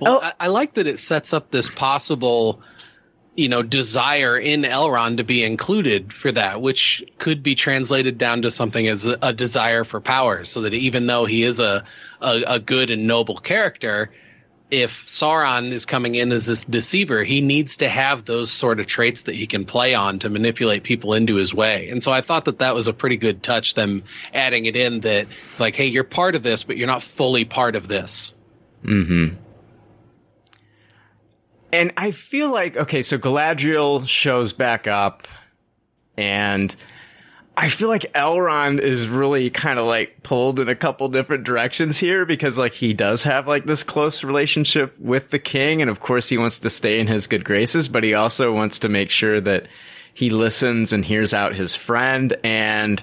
Well, 0.01 0.21
oh. 0.23 0.27
I, 0.27 0.33
I 0.41 0.47
like 0.49 0.75
that 0.75 0.87
it 0.87 0.99
sets 0.99 1.33
up 1.33 1.51
this 1.51 1.71
possible 1.71 2.63
you 3.35 3.49
know 3.49 3.63
desire 3.63 4.39
in 4.39 4.63
Elrond 4.63 5.17
to 5.17 5.25
be 5.25 5.43
included 5.43 6.13
for 6.13 6.33
that, 6.33 6.61
which 6.61 7.05
could 7.19 7.43
be 7.43 7.55
translated 7.55 8.19
down 8.19 8.43
to 8.43 8.51
something 8.51 8.87
as 8.87 9.07
a, 9.07 9.33
desire 9.33 9.85
for 9.85 10.01
power. 10.01 10.45
So 10.45 10.63
that 10.63 10.75
even 10.75 11.07
though 11.07 11.25
he 11.25 11.43
is 11.43 11.61
a, 11.61 11.85
a, 12.21 12.43
a 12.47 12.59
good 12.59 12.91
and 12.91 13.07
noble 13.07 13.37
character, 13.37 14.11
if 14.71 15.07
Sauron 15.07 15.71
is 15.71 15.85
coming 15.85 16.15
in 16.15 16.33
as 16.33 16.47
this 16.47 16.65
deceiver, 16.65 17.25
he 17.25 17.43
needs 17.43 17.77
to 17.79 17.89
have 17.89 18.25
those 18.25 18.51
sort 18.51 18.81
of 18.81 18.87
traits 18.87 19.23
that 19.23 19.35
he 19.35 19.47
can 19.47 19.67
play 19.67 19.95
on 19.95 20.19
to 20.21 20.31
manipulate 20.31 20.83
people 20.83 21.13
into 21.13 21.37
his 21.37 21.55
way. 21.55 21.91
And 21.91 22.03
so 22.03 22.11
I 22.11 22.23
thought 22.23 22.47
that 22.47 22.59
that 22.59 22.75
was 22.75 22.89
a 22.89 22.95
pretty 22.95 23.19
good 23.19 23.43
touch, 23.43 23.75
them 23.75 24.03
adding 24.33 24.65
it 24.65 24.77
in 24.77 25.01
that 25.01 25.27
it's 25.51 25.61
like, 25.61 25.77
hey, 25.77 25.87
you're 25.87 26.05
part 26.05 26.35
of 26.35 26.43
this, 26.43 26.65
but 26.65 26.79
you're 26.79 26.87
not 26.87 27.03
fully 27.03 27.45
part 27.45 27.77
of 27.77 27.87
this. 27.87 28.33
Hmm. 28.83 29.29
And 31.73 31.93
I 31.97 32.11
feel 32.11 32.51
like 32.51 32.77
okay, 32.77 33.03
so 33.03 33.19
Galadriel 33.19 34.07
shows 34.07 34.53
back 34.53 34.87
up, 34.87 35.27
and 36.19 36.75
I 37.57 37.71
feel 37.71 37.89
like 37.89 38.13
Elrond 38.13 38.81
is 38.81 39.09
really 39.09 39.49
kind 39.49 39.79
of 39.79 39.87
like 39.87 40.23
pulled 40.23 40.61
in 40.61 40.69
a 40.69 40.75
couple 40.75 41.09
different 41.09 41.45
directions 41.45 41.99
here 41.99 42.27
because 42.27 42.59
like 42.59 42.73
he 42.73 42.93
does 42.93 43.23
have 43.23 43.49
like 43.49 43.65
this 43.65 43.85
close 43.85 44.23
relationship 44.23 44.99
with 44.99 45.31
the 45.31 45.39
king, 45.39 45.81
and 45.81 45.91
of 45.91 46.01
course 46.01 46.29
he 46.29 46.37
wants 46.37 46.59
to 46.61 46.71
stay 46.71 47.01
in 47.01 47.07
his 47.07 47.27
good 47.27 47.45
graces, 47.45 47.89
but 47.89 48.05
he 48.05 48.15
also 48.15 48.53
wants 48.53 48.79
to 48.81 48.91
make 48.91 49.11
sure 49.11 49.41
that 49.41 49.67
he 50.15 50.29
listens 50.29 50.93
and 50.93 51.05
hears 51.05 51.33
out 51.33 51.55
his 51.55 51.75
friend, 51.75 52.35
and 52.45 53.03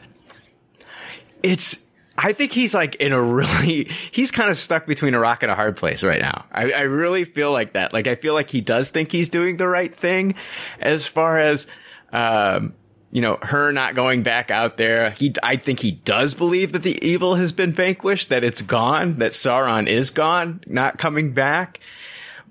it's 1.42 1.80
I 2.22 2.34
think 2.34 2.52
he's 2.52 2.74
like 2.74 2.96
in 2.96 3.14
a 3.14 3.22
really, 3.22 3.86
he's 4.12 4.32
kind 4.32 4.50
of 4.50 4.58
stuck 4.58 4.86
between 4.86 5.14
a 5.14 5.20
rock 5.20 5.44
and 5.44 5.52
a 5.52 5.56
hard 5.56 5.78
place 5.78 6.04
right 6.04 6.22
now. 6.22 6.46
I, 6.52 6.72
I 6.72 6.82
really 6.82 7.24
feel 7.24 7.52
like 7.52 7.74
that. 7.74 7.94
Like, 7.94 8.08
I 8.08 8.16
feel 8.16 8.34
like 8.34 8.50
he 8.50 8.62
does 8.62 8.90
think 8.90 9.12
he's 9.12 9.30
doing 9.30 9.58
the 9.58 9.68
right 9.68 9.96
thing 9.96 10.36
as 10.80 11.06
far 11.06 11.40
as, 11.40 11.68
um, 12.12 12.74
you 13.12 13.22
know, 13.22 13.40
her 13.42 13.72
not 13.72 13.96
going 13.96 14.24
back 14.24 14.52
out 14.52 14.78
there. 14.78 15.12
He, 15.12 15.34
I 15.42 15.56
think 15.56 15.80
he 15.80 15.92
does 15.92 16.36
believe 16.36 16.74
that 16.74 16.84
the 16.84 17.04
evil 17.06 17.36
has 17.36 17.52
been 17.52 17.72
vanquished, 17.72 18.30
that 18.30 18.44
it's 18.44 18.62
gone, 18.62 19.18
that 19.20 19.32
Sauron 19.32 19.88
is 19.88 20.12
gone, 20.12 20.62
not 20.68 20.98
coming 20.98 21.34
back. 21.34 21.80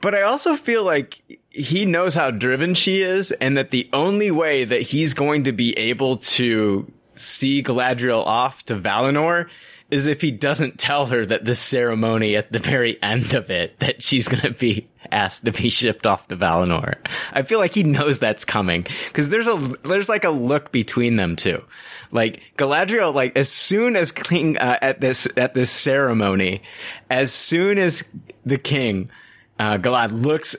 But 0.00 0.14
I 0.14 0.22
also 0.22 0.56
feel 0.56 0.84
like 0.84 1.40
he 1.50 1.84
knows 1.84 2.14
how 2.14 2.30
driven 2.30 2.74
she 2.74 3.02
is 3.02 3.32
and 3.32 3.56
that 3.56 3.70
the 3.70 3.88
only 3.92 4.30
way 4.30 4.64
that 4.64 4.82
he's 4.82 5.14
going 5.14 5.44
to 5.44 5.52
be 5.52 5.76
able 5.76 6.18
to 6.18 6.90
see 7.20 7.62
Galadriel 7.62 8.24
off 8.24 8.64
to 8.66 8.76
Valinor 8.76 9.48
is 9.90 10.06
if 10.06 10.20
he 10.20 10.30
doesn't 10.30 10.78
tell 10.78 11.06
her 11.06 11.24
that 11.24 11.44
this 11.44 11.58
ceremony 11.58 12.36
at 12.36 12.52
the 12.52 12.58
very 12.58 13.02
end 13.02 13.32
of 13.34 13.50
it 13.50 13.78
that 13.80 14.02
she's 14.02 14.28
going 14.28 14.42
to 14.42 14.50
be 14.50 14.86
asked 15.10 15.46
to 15.46 15.52
be 15.52 15.70
shipped 15.70 16.06
off 16.06 16.28
to 16.28 16.36
Valinor. 16.36 16.96
I 17.32 17.42
feel 17.42 17.58
like 17.58 17.74
he 17.74 17.82
knows 17.82 18.18
that's 18.18 18.44
coming 18.44 18.86
because 19.06 19.30
there's 19.30 19.48
a 19.48 19.56
there's 19.84 20.08
like 20.08 20.24
a 20.24 20.30
look 20.30 20.72
between 20.72 21.16
them 21.16 21.36
two. 21.36 21.64
Like 22.10 22.42
Galadriel, 22.56 23.14
like 23.14 23.36
as 23.36 23.50
soon 23.50 23.96
as 23.96 24.12
King 24.12 24.56
uh, 24.58 24.78
at 24.80 25.00
this 25.00 25.28
at 25.36 25.54
this 25.54 25.70
ceremony, 25.70 26.62
as 27.10 27.32
soon 27.32 27.78
as 27.78 28.04
the 28.44 28.58
king 28.58 29.10
uh, 29.58 29.78
Galad 29.78 30.22
looks 30.22 30.56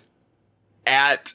at 0.86 1.34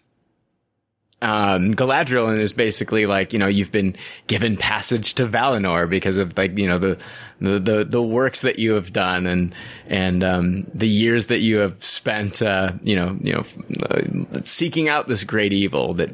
um, 1.24 1.72
Galadriel 1.72 2.30
and 2.30 2.38
is 2.38 2.52
basically 2.52 3.06
like, 3.06 3.32
you 3.32 3.38
know, 3.38 3.46
you've 3.46 3.72
been 3.72 3.96
given 4.26 4.58
passage 4.58 5.14
to 5.14 5.26
Valinor 5.26 5.88
because 5.88 6.18
of 6.18 6.36
like, 6.36 6.58
you 6.58 6.66
know, 6.66 6.76
the, 6.76 6.98
the, 7.40 7.58
the, 7.58 7.84
the 7.86 8.02
works 8.02 8.42
that 8.42 8.58
you 8.58 8.74
have 8.74 8.92
done 8.92 9.26
and, 9.26 9.54
and, 9.86 10.22
um, 10.22 10.70
the 10.74 10.86
years 10.86 11.28
that 11.28 11.38
you 11.38 11.58
have 11.58 11.82
spent, 11.82 12.42
uh, 12.42 12.72
you 12.82 12.94
know, 12.94 13.16
you 13.22 13.32
know, 13.32 13.44
uh, 13.88 14.40
seeking 14.42 14.90
out 14.90 15.06
this 15.06 15.24
great 15.24 15.54
evil 15.54 15.94
that, 15.94 16.10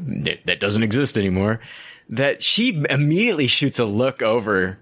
that 0.47 0.61
doesn't 0.61 0.85
exist 0.85 1.19
anymore, 1.19 1.59
that 2.11 2.41
she 2.41 2.81
immediately 2.89 3.49
shoots 3.49 3.81
a 3.81 3.85
look 3.85 4.23
over 4.23 4.79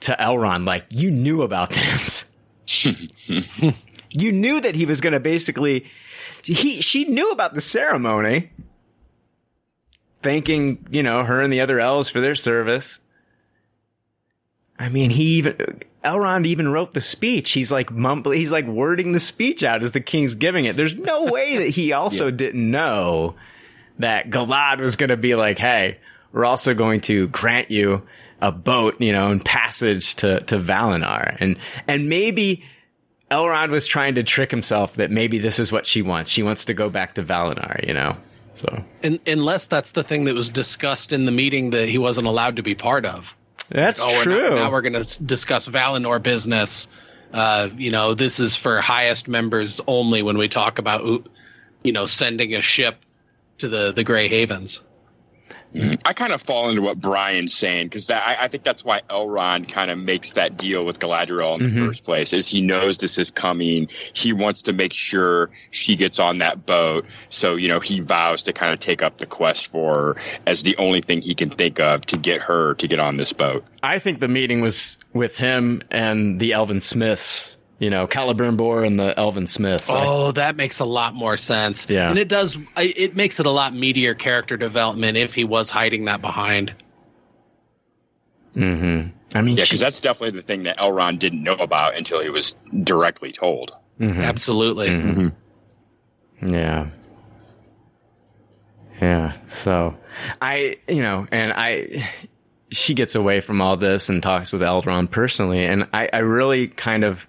to 0.00 0.14
Elrond 0.20 0.66
like, 0.66 0.84
you 0.90 1.10
knew 1.10 1.40
about 1.40 1.70
this. 1.70 2.26
you 4.10 4.32
knew 4.32 4.60
that 4.60 4.74
he 4.74 4.84
was 4.84 5.00
going 5.00 5.14
to 5.14 5.20
basically, 5.20 5.86
he, 6.42 6.82
she 6.82 7.06
knew 7.06 7.32
about 7.32 7.54
the 7.54 7.62
ceremony 7.62 8.50
thanking, 10.24 10.84
you 10.90 11.04
know, 11.04 11.22
her 11.22 11.40
and 11.40 11.52
the 11.52 11.60
other 11.60 11.78
elves 11.78 12.08
for 12.08 12.20
their 12.20 12.34
service. 12.34 12.98
I 14.76 14.88
mean, 14.88 15.10
he 15.10 15.36
even 15.36 15.82
Elrond 16.04 16.46
even 16.46 16.66
wrote 16.68 16.92
the 16.92 17.00
speech. 17.00 17.52
He's 17.52 17.70
like 17.70 17.92
mumbling, 17.92 18.38
he's 18.38 18.50
like 18.50 18.66
wording 18.66 19.12
the 19.12 19.20
speech 19.20 19.62
out 19.62 19.84
as 19.84 19.92
the 19.92 20.00
king's 20.00 20.34
giving 20.34 20.64
it. 20.64 20.74
There's 20.74 20.96
no 20.96 21.26
way 21.26 21.58
that 21.58 21.68
he 21.68 21.92
also 21.92 22.26
yeah. 22.30 22.32
didn't 22.32 22.70
know 22.70 23.36
that 24.00 24.30
Galad 24.30 24.80
was 24.80 24.96
going 24.96 25.10
to 25.10 25.16
be 25.16 25.36
like, 25.36 25.58
"Hey, 25.58 25.98
we're 26.32 26.44
also 26.44 26.74
going 26.74 27.00
to 27.02 27.28
grant 27.28 27.70
you 27.70 28.02
a 28.40 28.50
boat, 28.50 29.00
you 29.00 29.12
know, 29.12 29.30
and 29.30 29.44
passage 29.44 30.16
to 30.16 30.40
to 30.40 30.58
Valinor." 30.58 31.36
And 31.38 31.56
and 31.86 32.08
maybe 32.08 32.64
Elrond 33.30 33.70
was 33.70 33.86
trying 33.86 34.16
to 34.16 34.22
trick 34.22 34.50
himself 34.50 34.94
that 34.94 35.10
maybe 35.10 35.38
this 35.38 35.58
is 35.60 35.70
what 35.70 35.86
she 35.86 36.02
wants. 36.02 36.30
She 36.30 36.42
wants 36.42 36.64
to 36.64 36.74
go 36.74 36.90
back 36.90 37.14
to 37.14 37.22
Valinor, 37.22 37.86
you 37.86 37.94
know. 37.94 38.16
So, 38.54 38.84
and, 39.02 39.20
unless 39.26 39.66
that's 39.66 39.92
the 39.92 40.02
thing 40.02 40.24
that 40.24 40.34
was 40.34 40.50
discussed 40.50 41.12
in 41.12 41.24
the 41.24 41.32
meeting 41.32 41.70
that 41.70 41.88
he 41.88 41.98
wasn't 41.98 42.26
allowed 42.26 42.56
to 42.56 42.62
be 42.62 42.74
part 42.74 43.04
of. 43.04 43.36
That's 43.68 44.00
like, 44.00 44.16
oh, 44.16 44.22
true. 44.22 44.34
We're 44.34 44.50
not, 44.50 44.56
now 44.56 44.70
we're 44.72 44.82
going 44.82 45.04
to 45.04 45.22
discuss 45.22 45.66
Valinor 45.66 46.22
business. 46.22 46.88
Uh, 47.32 47.68
you 47.76 47.90
know, 47.90 48.14
this 48.14 48.38
is 48.38 48.56
for 48.56 48.80
highest 48.80 49.26
members 49.26 49.80
only 49.86 50.22
when 50.22 50.38
we 50.38 50.48
talk 50.48 50.78
about, 50.78 51.26
you 51.82 51.92
know, 51.92 52.06
sending 52.06 52.54
a 52.54 52.60
ship 52.60 52.96
to 53.58 53.68
the 53.68 53.92
the 53.92 54.04
Grey 54.04 54.28
Havens. 54.28 54.80
I 56.04 56.12
kind 56.12 56.32
of 56.32 56.40
fall 56.40 56.68
into 56.68 56.82
what 56.82 57.00
Brian's 57.00 57.52
saying 57.52 57.86
because 57.86 58.08
I, 58.10 58.36
I, 58.40 58.48
think 58.48 58.62
that's 58.62 58.84
why 58.84 59.00
Elrond 59.10 59.68
kind 59.68 59.90
of 59.90 59.98
makes 59.98 60.32
that 60.32 60.56
deal 60.56 60.84
with 60.84 61.00
Galadriel 61.00 61.58
in 61.58 61.64
the 61.64 61.68
mm-hmm. 61.70 61.86
first 61.86 62.04
place. 62.04 62.32
Is 62.32 62.48
he 62.48 62.62
knows 62.62 62.98
this 62.98 63.18
is 63.18 63.30
coming. 63.30 63.88
He 64.12 64.32
wants 64.32 64.62
to 64.62 64.72
make 64.72 64.92
sure 64.92 65.50
she 65.70 65.96
gets 65.96 66.18
on 66.18 66.38
that 66.38 66.64
boat. 66.64 67.06
So 67.30 67.56
you 67.56 67.68
know 67.68 67.80
he 67.80 68.00
vows 68.00 68.42
to 68.44 68.52
kind 68.52 68.72
of 68.72 68.78
take 68.78 69.02
up 69.02 69.18
the 69.18 69.26
quest 69.26 69.70
for 69.70 69.94
her 69.94 70.16
as 70.46 70.62
the 70.62 70.76
only 70.76 71.00
thing 71.00 71.22
he 71.22 71.34
can 71.34 71.50
think 71.50 71.80
of 71.80 72.02
to 72.06 72.16
get 72.16 72.40
her 72.42 72.74
to 72.74 72.88
get 72.88 73.00
on 73.00 73.16
this 73.16 73.32
boat. 73.32 73.64
I 73.82 73.98
think 73.98 74.20
the 74.20 74.28
meeting 74.28 74.60
was 74.60 74.96
with 75.12 75.36
him 75.36 75.82
and 75.90 76.40
the 76.40 76.52
Elven 76.52 76.80
Smiths 76.80 77.56
you 77.84 77.90
know, 77.90 78.06
Celebrimbor 78.06 78.86
and 78.86 78.98
the 78.98 79.12
Elven 79.18 79.46
Smiths. 79.46 79.90
Oh, 79.90 80.28
I, 80.28 80.32
that 80.32 80.56
makes 80.56 80.80
a 80.80 80.86
lot 80.86 81.14
more 81.14 81.36
sense. 81.36 81.86
Yeah, 81.90 82.08
and 82.08 82.18
it 82.18 82.28
does. 82.28 82.56
It 82.78 83.14
makes 83.14 83.38
it 83.40 83.44
a 83.44 83.50
lot 83.50 83.74
meatier 83.74 84.18
character 84.18 84.56
development 84.56 85.18
if 85.18 85.34
he 85.34 85.44
was 85.44 85.68
hiding 85.68 86.06
that 86.06 86.22
behind. 86.22 86.74
Mm 88.56 88.78
hmm. 88.78 89.36
I 89.36 89.42
mean, 89.42 89.58
yeah, 89.58 89.64
because 89.64 89.80
that's 89.80 90.00
definitely 90.00 90.38
the 90.38 90.46
thing 90.46 90.62
that 90.62 90.78
Elrond 90.78 91.18
didn't 91.18 91.42
know 91.42 91.56
about 91.56 91.94
until 91.94 92.22
he 92.22 92.30
was 92.30 92.56
directly 92.84 93.32
told. 93.32 93.76
Mm-hmm. 94.00 94.20
Absolutely. 94.22 94.88
Mm-hmm. 94.88 96.48
Yeah. 96.54 96.86
Yeah. 99.02 99.32
So, 99.48 99.96
I, 100.40 100.78
you 100.88 101.02
know, 101.02 101.26
and 101.30 101.52
I, 101.52 102.08
she 102.70 102.94
gets 102.94 103.14
away 103.14 103.40
from 103.40 103.60
all 103.60 103.76
this 103.76 104.08
and 104.08 104.22
talks 104.22 104.52
with 104.52 104.62
Elrond 104.62 105.10
personally, 105.10 105.64
and 105.64 105.88
I, 105.92 106.08
I 106.12 106.18
really 106.18 106.68
kind 106.68 107.02
of 107.02 107.28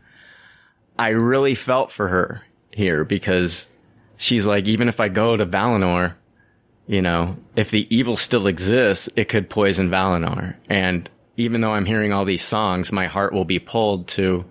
I 0.98 1.10
really 1.10 1.56
felt 1.56 1.92
for 1.92 2.08
her 2.08 2.42
here 2.72 3.04
because 3.04 3.68
she's 4.18 4.48
like, 4.48 4.68
even 4.68 4.88
if 4.88 5.00
I 5.00 5.10
go 5.10 5.36
to 5.36 5.46
Valinor, 5.46 6.16
you 6.88 7.02
know, 7.02 7.38
if 7.56 7.72
the 7.72 7.88
evil 7.96 8.18
still 8.18 8.48
exists, 8.48 9.10
it 9.16 9.26
could 9.30 9.50
poison 9.50 9.90
Valinor. 9.90 10.56
And 10.70 11.10
even 11.38 11.62
though 11.62 11.74
I'm 11.74 11.86
hearing 11.86 12.14
all 12.14 12.26
these 12.26 12.44
songs, 12.44 12.92
my 12.92 13.08
heart 13.08 13.34
will 13.34 13.46
be 13.46 13.60
pulled 13.60 14.08
to, 14.10 14.46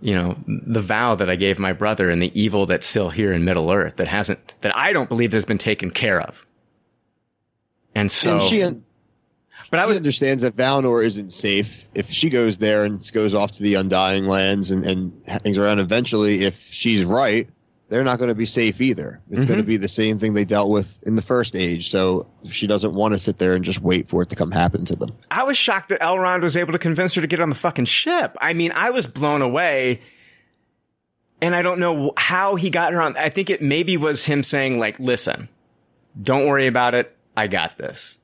you 0.00 0.14
know, 0.14 0.36
the 0.46 0.80
vow 0.80 1.14
that 1.14 1.30
I 1.30 1.36
gave 1.36 1.58
my 1.58 1.72
brother 1.72 2.10
and 2.10 2.20
the 2.20 2.40
evil 2.40 2.66
that's 2.66 2.86
still 2.86 3.10
here 3.10 3.32
in 3.32 3.44
Middle 3.44 3.70
Earth 3.70 3.96
that 3.96 4.08
hasn't, 4.08 4.54
that 4.60 4.76
I 4.76 4.92
don't 4.92 5.08
believe 5.08 5.32
has 5.32 5.44
been 5.44 5.58
taken 5.58 5.90
care 5.90 6.20
of. 6.20 6.44
And 7.94 8.10
so. 8.10 8.38
And 8.38 8.42
she, 8.42 8.82
but 9.70 9.78
she 9.78 9.82
I 9.82 9.86
would, 9.86 9.96
understands 9.96 10.42
that 10.42 10.56
Valinor 10.56 11.04
isn't 11.04 11.32
safe. 11.32 11.86
If 11.94 12.10
she 12.10 12.28
goes 12.28 12.58
there 12.58 12.84
and 12.84 13.00
goes 13.12 13.34
off 13.34 13.52
to 13.52 13.62
the 13.62 13.76
Undying 13.76 14.26
Lands 14.26 14.70
and, 14.70 14.84
and 14.84 15.22
hangs 15.26 15.58
around, 15.58 15.78
eventually, 15.78 16.44
if 16.44 16.70
she's 16.70 17.04
right, 17.04 17.48
they're 17.88 18.04
not 18.04 18.18
going 18.18 18.28
to 18.28 18.36
be 18.36 18.46
safe 18.46 18.80
either. 18.80 19.20
It's 19.30 19.40
mm-hmm. 19.40 19.48
going 19.48 19.58
to 19.58 19.66
be 19.66 19.76
the 19.76 19.88
same 19.88 20.18
thing 20.18 20.32
they 20.32 20.44
dealt 20.44 20.70
with 20.70 21.02
in 21.06 21.16
the 21.16 21.22
first 21.22 21.56
age. 21.56 21.90
So 21.90 22.26
she 22.48 22.68
doesn't 22.68 22.94
want 22.94 23.14
to 23.14 23.20
sit 23.20 23.38
there 23.38 23.54
and 23.54 23.64
just 23.64 23.80
wait 23.80 24.08
for 24.08 24.22
it 24.22 24.28
to 24.28 24.36
come 24.36 24.52
happen 24.52 24.84
to 24.86 24.96
them. 24.96 25.10
I 25.30 25.42
was 25.42 25.58
shocked 25.58 25.88
that 25.88 26.00
Elrond 26.00 26.42
was 26.42 26.56
able 26.56 26.72
to 26.72 26.78
convince 26.78 27.14
her 27.14 27.20
to 27.20 27.26
get 27.26 27.40
on 27.40 27.48
the 27.48 27.56
fucking 27.56 27.86
ship. 27.86 28.36
I 28.40 28.54
mean, 28.54 28.70
I 28.72 28.90
was 28.90 29.08
blown 29.08 29.42
away. 29.42 30.00
And 31.42 31.54
I 31.54 31.62
don't 31.62 31.80
know 31.80 32.12
how 32.16 32.54
he 32.54 32.70
got 32.70 32.92
her 32.92 33.00
on. 33.00 33.16
I 33.16 33.30
think 33.30 33.50
it 33.50 33.62
maybe 33.62 33.96
was 33.96 34.24
him 34.24 34.42
saying 34.42 34.78
like, 34.78 35.00
listen, 35.00 35.48
don't 36.22 36.46
worry 36.46 36.66
about 36.66 36.94
it. 36.94 37.16
I 37.36 37.46
got 37.46 37.78
this. 37.78 38.18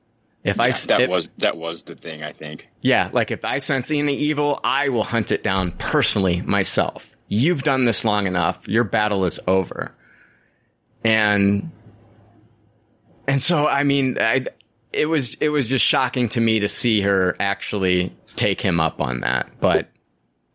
If 0.47 0.57
yeah, 0.57 0.63
I 0.63 0.71
that 0.71 1.01
it, 1.01 1.09
was 1.09 1.27
that 1.39 1.57
was 1.57 1.83
the 1.83 1.93
thing, 1.93 2.23
I 2.23 2.31
think. 2.31 2.69
Yeah, 2.81 3.09
like 3.11 3.31
if 3.31 3.43
I 3.43 3.59
sense 3.59 3.91
any 3.91 4.15
evil, 4.15 4.61
I 4.63 4.87
will 4.87 5.03
hunt 5.03 5.29
it 5.33 5.43
down 5.43 5.71
personally 5.71 6.41
myself. 6.41 7.17
You've 7.27 7.63
done 7.63 7.83
this 7.83 8.05
long 8.05 8.27
enough. 8.27 8.65
Your 8.65 8.85
battle 8.85 9.25
is 9.25 9.41
over. 9.45 9.93
And 11.03 11.69
and 13.27 13.43
so 13.43 13.67
I 13.67 13.83
mean, 13.83 14.17
I 14.21 14.45
it 14.93 15.07
was 15.07 15.33
it 15.41 15.49
was 15.49 15.67
just 15.67 15.85
shocking 15.85 16.29
to 16.29 16.39
me 16.39 16.59
to 16.59 16.69
see 16.69 17.01
her 17.01 17.35
actually 17.41 18.15
take 18.37 18.61
him 18.61 18.79
up 18.79 19.01
on 19.01 19.19
that. 19.19 19.49
But 19.59 19.89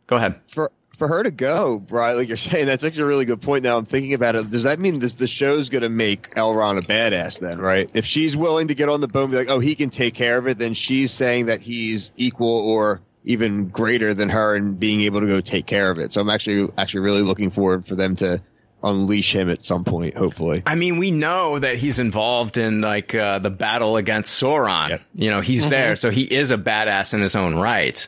go 0.06 0.16
ahead. 0.16 0.40
For 0.48 0.72
for 1.02 1.08
her 1.08 1.24
to 1.24 1.32
go, 1.32 1.80
Brian, 1.80 2.16
like 2.16 2.28
you're 2.28 2.36
saying, 2.36 2.66
that's 2.66 2.84
actually 2.84 3.02
a 3.02 3.06
really 3.06 3.24
good 3.24 3.42
point. 3.42 3.64
Now 3.64 3.76
I'm 3.76 3.86
thinking 3.86 4.14
about 4.14 4.36
it. 4.36 4.48
Does 4.50 4.62
that 4.62 4.78
mean 4.78 5.00
this 5.00 5.16
the 5.16 5.26
show's 5.26 5.68
going 5.68 5.82
to 5.82 5.88
make 5.88 6.32
Elrond 6.36 6.78
a 6.78 6.82
badass 6.82 7.40
then, 7.40 7.58
right? 7.58 7.90
If 7.92 8.04
she's 8.06 8.36
willing 8.36 8.68
to 8.68 8.74
get 8.76 8.88
on 8.88 9.00
the 9.00 9.08
boat 9.08 9.24
and 9.24 9.32
be 9.32 9.36
like, 9.36 9.50
oh, 9.50 9.58
he 9.58 9.74
can 9.74 9.90
take 9.90 10.14
care 10.14 10.38
of 10.38 10.46
it, 10.46 10.58
then 10.58 10.74
she's 10.74 11.10
saying 11.10 11.46
that 11.46 11.60
he's 11.60 12.12
equal 12.16 12.56
or 12.56 13.00
even 13.24 13.64
greater 13.64 14.14
than 14.14 14.28
her 14.28 14.54
and 14.54 14.78
being 14.78 15.00
able 15.00 15.20
to 15.22 15.26
go 15.26 15.40
take 15.40 15.66
care 15.66 15.90
of 15.90 15.98
it. 15.98 16.12
So 16.12 16.20
I'm 16.20 16.30
actually 16.30 16.70
actually 16.78 17.00
really 17.00 17.22
looking 17.22 17.50
forward 17.50 17.84
for 17.84 17.96
them 17.96 18.14
to 18.16 18.40
unleash 18.84 19.34
him 19.34 19.50
at 19.50 19.62
some 19.62 19.82
point, 19.82 20.16
hopefully. 20.16 20.62
I 20.66 20.76
mean, 20.76 20.98
we 20.98 21.10
know 21.10 21.58
that 21.58 21.78
he's 21.78 21.98
involved 21.98 22.58
in 22.58 22.80
like 22.80 23.12
uh, 23.12 23.40
the 23.40 23.50
battle 23.50 23.96
against 23.96 24.40
Sauron. 24.40 24.90
Yep. 24.90 25.02
You 25.16 25.30
know, 25.30 25.40
he's 25.40 25.62
mm-hmm. 25.62 25.70
there, 25.70 25.96
so 25.96 26.10
he 26.10 26.22
is 26.22 26.52
a 26.52 26.58
badass 26.58 27.12
in 27.12 27.20
his 27.20 27.34
own 27.34 27.56
right. 27.56 28.06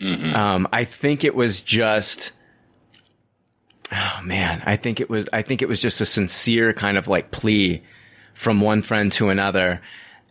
Mm-hmm. 0.00 0.36
Um, 0.36 0.68
I 0.72 0.84
think 0.84 1.24
it 1.24 1.34
was 1.34 1.60
just, 1.60 2.32
oh 3.92 4.20
man, 4.24 4.62
I 4.66 4.76
think 4.76 5.00
it 5.00 5.08
was, 5.08 5.28
I 5.32 5.42
think 5.42 5.62
it 5.62 5.68
was 5.68 5.80
just 5.80 6.00
a 6.00 6.06
sincere 6.06 6.72
kind 6.72 6.98
of 6.98 7.08
like 7.08 7.30
plea 7.30 7.82
from 8.34 8.60
one 8.60 8.82
friend 8.82 9.12
to 9.12 9.28
another. 9.28 9.80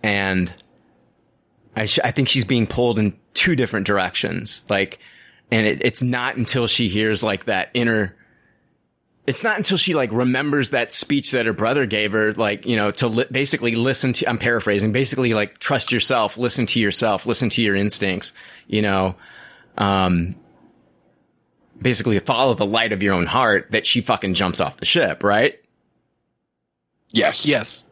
And 0.03 0.53
I, 1.75 1.85
sh- 1.85 1.99
I 2.03 2.11
think 2.11 2.27
she's 2.27 2.45
being 2.45 2.67
pulled 2.67 2.99
in 2.99 3.17
two 3.33 3.55
different 3.55 3.87
directions. 3.87 4.63
Like, 4.69 4.99
and 5.49 5.65
it, 5.65 5.83
it's 5.83 6.03
not 6.03 6.35
until 6.35 6.67
she 6.67 6.89
hears 6.89 7.23
like 7.23 7.45
that 7.45 7.69
inner, 7.73 8.15
it's 9.25 9.43
not 9.43 9.57
until 9.57 9.77
she 9.77 9.93
like 9.93 10.11
remembers 10.11 10.71
that 10.71 10.91
speech 10.91 11.31
that 11.31 11.45
her 11.45 11.53
brother 11.53 11.85
gave 11.85 12.11
her, 12.11 12.33
like, 12.33 12.65
you 12.65 12.75
know, 12.75 12.91
to 12.91 13.07
li- 13.07 13.25
basically 13.31 13.75
listen 13.75 14.11
to, 14.13 14.29
I'm 14.29 14.37
paraphrasing, 14.37 14.91
basically 14.91 15.33
like 15.33 15.57
trust 15.59 15.93
yourself, 15.93 16.37
listen 16.37 16.65
to 16.67 16.79
yourself, 16.81 17.25
listen 17.25 17.49
to 17.51 17.61
your 17.61 17.75
instincts, 17.75 18.33
you 18.67 18.81
know, 18.81 19.15
um, 19.77 20.35
basically 21.81 22.17
follow 22.19 22.53
the 22.53 22.65
light 22.65 22.93
of 22.93 23.03
your 23.03 23.13
own 23.13 23.25
heart 23.25 23.71
that 23.71 23.85
she 23.85 24.01
fucking 24.01 24.33
jumps 24.33 24.59
off 24.59 24.77
the 24.77 24.85
ship, 24.85 25.23
right? 25.23 25.59
Yes. 27.09 27.45
Yes. 27.45 27.83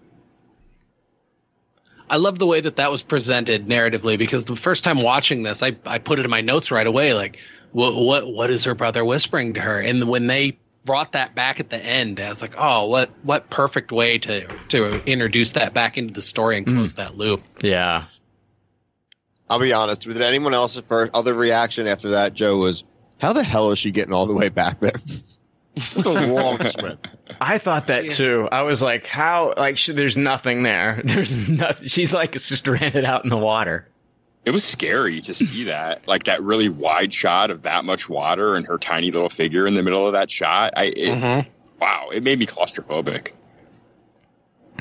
I 2.10 2.18
love 2.18 2.40
the 2.40 2.46
way 2.46 2.60
that 2.60 2.76
that 2.76 2.92
was 2.92 3.04
presented 3.04 3.68
narratively 3.68 4.18
because 4.18 4.46
the 4.46 4.56
first 4.56 4.84
time 4.84 5.02
watching 5.02 5.44
this, 5.44 5.64
I, 5.64 5.78
I 5.86 6.00
put 6.00 6.20
it 6.20 6.26
in 6.26 6.32
my 6.32 6.42
notes 6.42 6.70
right 6.70 6.86
away. 6.86 7.14
Like, 7.14 7.38
what, 7.72 7.96
what, 7.96 8.28
what 8.28 8.50
is 8.50 8.66
her 8.66 8.76
brother 8.76 9.06
whispering 9.06 9.54
to 9.54 9.62
her? 9.62 9.80
And 9.80 10.04
when 10.10 10.28
they 10.28 10.58
brought 10.84 11.14
that 11.14 11.36
back 11.36 11.62
at 11.62 11.70
the 11.70 11.78
end, 11.78 12.20
I 12.20 12.28
was 12.28 12.42
like, 12.42 12.56
oh, 12.58 12.88
what, 12.88 13.12
what 13.24 13.50
perfect 13.50 13.94
way 13.94 14.18
to, 14.18 14.46
to 14.70 15.02
introduce 15.06 15.54
that 15.54 15.74
back 15.74 15.98
into 15.98 16.14
the 16.14 16.22
story 16.22 16.58
and 16.58 16.68
close 16.68 16.94
mm. 16.94 16.98
that 16.98 17.16
loop. 17.16 17.44
Yeah. 17.62 18.06
I'll 19.52 19.60
be 19.60 19.74
honest. 19.74 20.02
Did 20.02 20.22
anyone 20.22 20.54
else's 20.54 20.82
first 20.88 21.14
other 21.14 21.34
reaction 21.34 21.86
after 21.86 22.12
that, 22.12 22.34
Joe, 22.34 22.56
was 22.56 22.86
how 23.20 23.34
the 23.34 23.44
hell 23.44 23.72
is 23.72 23.80
she 23.80 23.92
getting 23.92 24.14
all 24.14 24.26
the 24.26 24.34
way 24.34 24.48
back 24.50 24.80
there? 24.80 24.94
What 25.94 26.06
a 26.06 26.28
long 26.28 26.58
swim. 26.66 26.98
I 27.40 27.58
thought 27.58 27.88
that 27.88 28.10
too. 28.10 28.50
I 28.52 28.64
was 28.64 28.82
like, 28.82 29.08
how? 29.08 29.54
Like, 29.56 29.78
sh- 29.78 29.92
there's 29.94 30.18
nothing 30.18 30.64
there. 30.64 31.02
There's 31.06 31.48
nothing. 31.48 31.88
She's 31.88 32.14
like 32.14 32.38
stranded 32.40 33.06
out 33.06 33.24
in 33.24 33.30
the 33.30 33.38
water. 33.38 33.88
It 34.44 34.52
was 34.52 34.66
scary 34.66 35.22
to 35.22 35.34
see 35.34 35.64
that, 35.64 36.06
like 36.10 36.24
that 36.24 36.44
really 36.44 36.68
wide 36.68 37.14
shot 37.14 37.52
of 37.52 37.64
that 37.64 37.86
much 37.86 38.10
water 38.10 38.58
and 38.58 38.68
her 38.68 38.78
tiny 38.78 39.12
little 39.12 39.30
figure 39.30 39.66
in 39.66 39.74
the 39.74 39.82
middle 39.82 40.06
of 40.06 40.12
that 40.12 40.30
shot. 40.30 40.74
I, 40.76 40.86
it, 40.88 40.98
mm-hmm. 40.98 41.50
wow, 41.80 42.10
it 42.12 42.22
made 42.22 42.38
me 42.38 42.48
claustrophobic. 42.48 43.30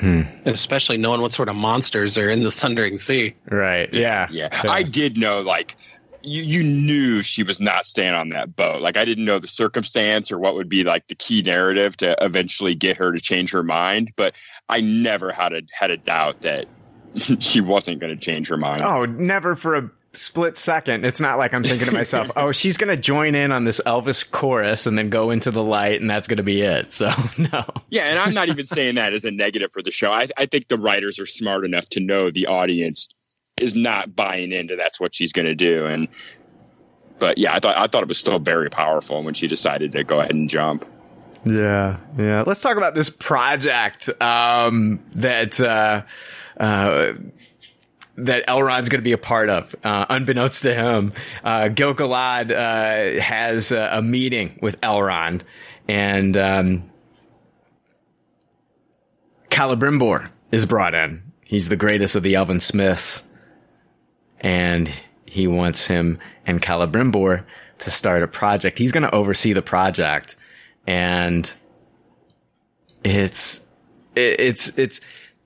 Hmm. 0.01 0.23
Especially 0.45 0.97
knowing 0.97 1.21
what 1.21 1.31
sort 1.31 1.47
of 1.47 1.55
monsters 1.55 2.17
are 2.17 2.27
in 2.27 2.41
the 2.41 2.49
Sundering 2.49 2.97
Sea. 2.97 3.35
Right. 3.49 3.93
Yeah. 3.93 4.27
Yeah. 4.31 4.53
So. 4.55 4.67
I 4.67 4.81
did 4.81 5.15
know, 5.15 5.41
like, 5.41 5.75
you, 6.23 6.41
you 6.41 6.63
knew 6.63 7.21
she 7.21 7.43
was 7.43 7.61
not 7.61 7.85
staying 7.85 8.15
on 8.15 8.29
that 8.29 8.55
boat. 8.55 8.81
Like, 8.81 8.97
I 8.97 9.05
didn't 9.05 9.25
know 9.25 9.37
the 9.37 9.47
circumstance 9.47 10.31
or 10.31 10.39
what 10.39 10.55
would 10.55 10.69
be 10.69 10.83
like 10.83 11.07
the 11.07 11.13
key 11.13 11.43
narrative 11.43 11.97
to 11.97 12.15
eventually 12.19 12.73
get 12.73 12.97
her 12.97 13.11
to 13.11 13.19
change 13.19 13.51
her 13.51 13.61
mind. 13.61 14.11
But 14.15 14.35
I 14.69 14.81
never 14.81 15.31
had 15.31 15.53
a 15.53 15.61
had 15.71 15.91
a 15.91 15.97
doubt 15.97 16.41
that 16.41 16.65
she 17.39 17.61
wasn't 17.61 17.99
going 17.99 18.15
to 18.15 18.19
change 18.19 18.47
her 18.49 18.57
mind. 18.57 18.81
Oh, 18.81 19.05
never 19.05 19.55
for 19.55 19.75
a 19.75 19.91
split 20.13 20.57
second. 20.57 21.05
It's 21.05 21.21
not 21.21 21.37
like 21.37 21.53
I'm 21.53 21.63
thinking 21.63 21.87
to 21.87 21.93
myself, 21.93 22.31
oh, 22.35 22.51
she's 22.51 22.77
going 22.77 22.95
to 22.95 23.01
join 23.01 23.35
in 23.35 23.51
on 23.51 23.63
this 23.63 23.79
Elvis 23.85 24.29
chorus 24.29 24.85
and 24.85 24.97
then 24.97 25.09
go 25.09 25.29
into 25.29 25.51
the 25.51 25.63
light 25.63 26.01
and 26.01 26.09
that's 26.09 26.27
going 26.27 26.37
to 26.37 26.43
be 26.43 26.61
it. 26.61 26.93
So, 26.93 27.11
no. 27.37 27.65
Yeah, 27.89 28.05
and 28.05 28.19
I'm 28.19 28.33
not 28.33 28.49
even 28.49 28.65
saying 28.65 28.95
that 28.95 29.13
as 29.13 29.25
a 29.25 29.31
negative 29.31 29.71
for 29.71 29.81
the 29.81 29.91
show. 29.91 30.11
I, 30.11 30.27
I 30.37 30.45
think 30.45 30.67
the 30.67 30.77
writers 30.77 31.19
are 31.19 31.25
smart 31.25 31.65
enough 31.65 31.89
to 31.89 31.99
know 31.99 32.29
the 32.29 32.47
audience 32.47 33.09
is 33.57 33.75
not 33.75 34.15
buying 34.15 34.51
into 34.51 34.75
that's 34.75 34.99
what 34.99 35.13
she's 35.13 35.33
going 35.33 35.45
to 35.47 35.55
do. 35.55 35.85
And, 35.85 36.07
but 37.19 37.37
yeah, 37.37 37.53
I 37.53 37.59
thought 37.59 37.77
I 37.77 37.87
thought 37.87 38.01
it 38.01 38.07
was 38.07 38.17
still 38.17 38.39
very 38.39 38.69
powerful 38.69 39.23
when 39.23 39.33
she 39.33 39.47
decided 39.47 39.91
to 39.91 40.03
go 40.03 40.19
ahead 40.19 40.33
and 40.33 40.49
jump. 40.49 40.85
Yeah, 41.45 41.97
yeah. 42.17 42.43
Let's 42.45 42.61
talk 42.61 42.77
about 42.77 42.95
this 42.95 43.09
project 43.09 44.09
um, 44.21 44.99
that 45.13 45.59
uh, 45.59 46.03
uh, 46.59 47.13
that 48.17 48.45
Elrond's 48.47 48.89
going 48.89 48.99
to 48.99 49.03
be 49.03 49.13
a 49.13 49.17
part 49.17 49.49
of. 49.49 49.75
Uh, 49.83 50.05
unbeknownst 50.09 50.63
to 50.63 50.73
him, 50.73 51.13
uh, 51.43 51.69
uh, 52.51 53.21
has 53.21 53.71
a, 53.71 53.89
a, 53.93 54.01
meeting 54.01 54.59
with 54.61 54.79
Elrond, 54.81 55.41
and 55.87 56.35
um, 56.37 56.89
Celebrimbor 59.49 60.29
is 60.51 60.65
brought 60.65 60.93
in. 60.93 61.23
He's 61.45 61.69
the 61.69 61.75
greatest 61.75 62.15
of 62.15 62.23
the 62.23 62.35
Elven 62.35 62.59
Smiths, 62.59 63.23
and 64.39 64.89
he 65.25 65.47
wants 65.47 65.87
him 65.87 66.19
and 66.45 66.61
Celebrimbor 66.61 67.43
to 67.79 67.91
start 67.91 68.23
a 68.23 68.27
project. 68.27 68.77
He's 68.77 68.91
going 68.91 69.03
to 69.03 69.15
oversee 69.15 69.53
the 69.53 69.61
project 69.61 70.35
and 70.87 71.51
it's 73.03 73.61
it's 74.15 74.69
it's 74.77 75.01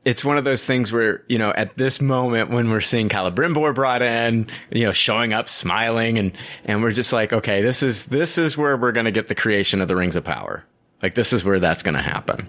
it's 0.05 0.23
one 0.23 0.37
of 0.37 0.43
those 0.43 0.65
things 0.65 0.91
where 0.91 1.23
you 1.27 1.39
know 1.39 1.51
at 1.51 1.75
this 1.75 1.99
moment 1.99 2.51
when 2.51 2.69
we're 2.69 2.79
seeing 2.79 3.09
Celebrimbor 3.09 3.73
brought 3.73 4.03
in, 4.03 4.47
you 4.71 4.83
know, 4.83 4.93
showing 4.93 5.33
up, 5.33 5.49
smiling, 5.49 6.19
and 6.19 6.31
and 6.63 6.83
we're 6.83 6.91
just 6.91 7.11
like, 7.11 7.33
okay, 7.33 7.61
this 7.61 7.83
is 7.83 8.05
this 8.05 8.37
is 8.37 8.57
where 8.57 8.77
we're 8.77 8.91
going 8.91 9.05
to 9.05 9.11
get 9.11 9.27
the 9.27 9.35
creation 9.35 9.81
of 9.81 9.87
the 9.87 9.95
Rings 9.95 10.15
of 10.15 10.23
Power. 10.23 10.63
Like 11.01 11.15
this 11.15 11.33
is 11.33 11.43
where 11.43 11.59
that's 11.59 11.83
going 11.83 11.95
to 11.95 12.01
happen. 12.01 12.47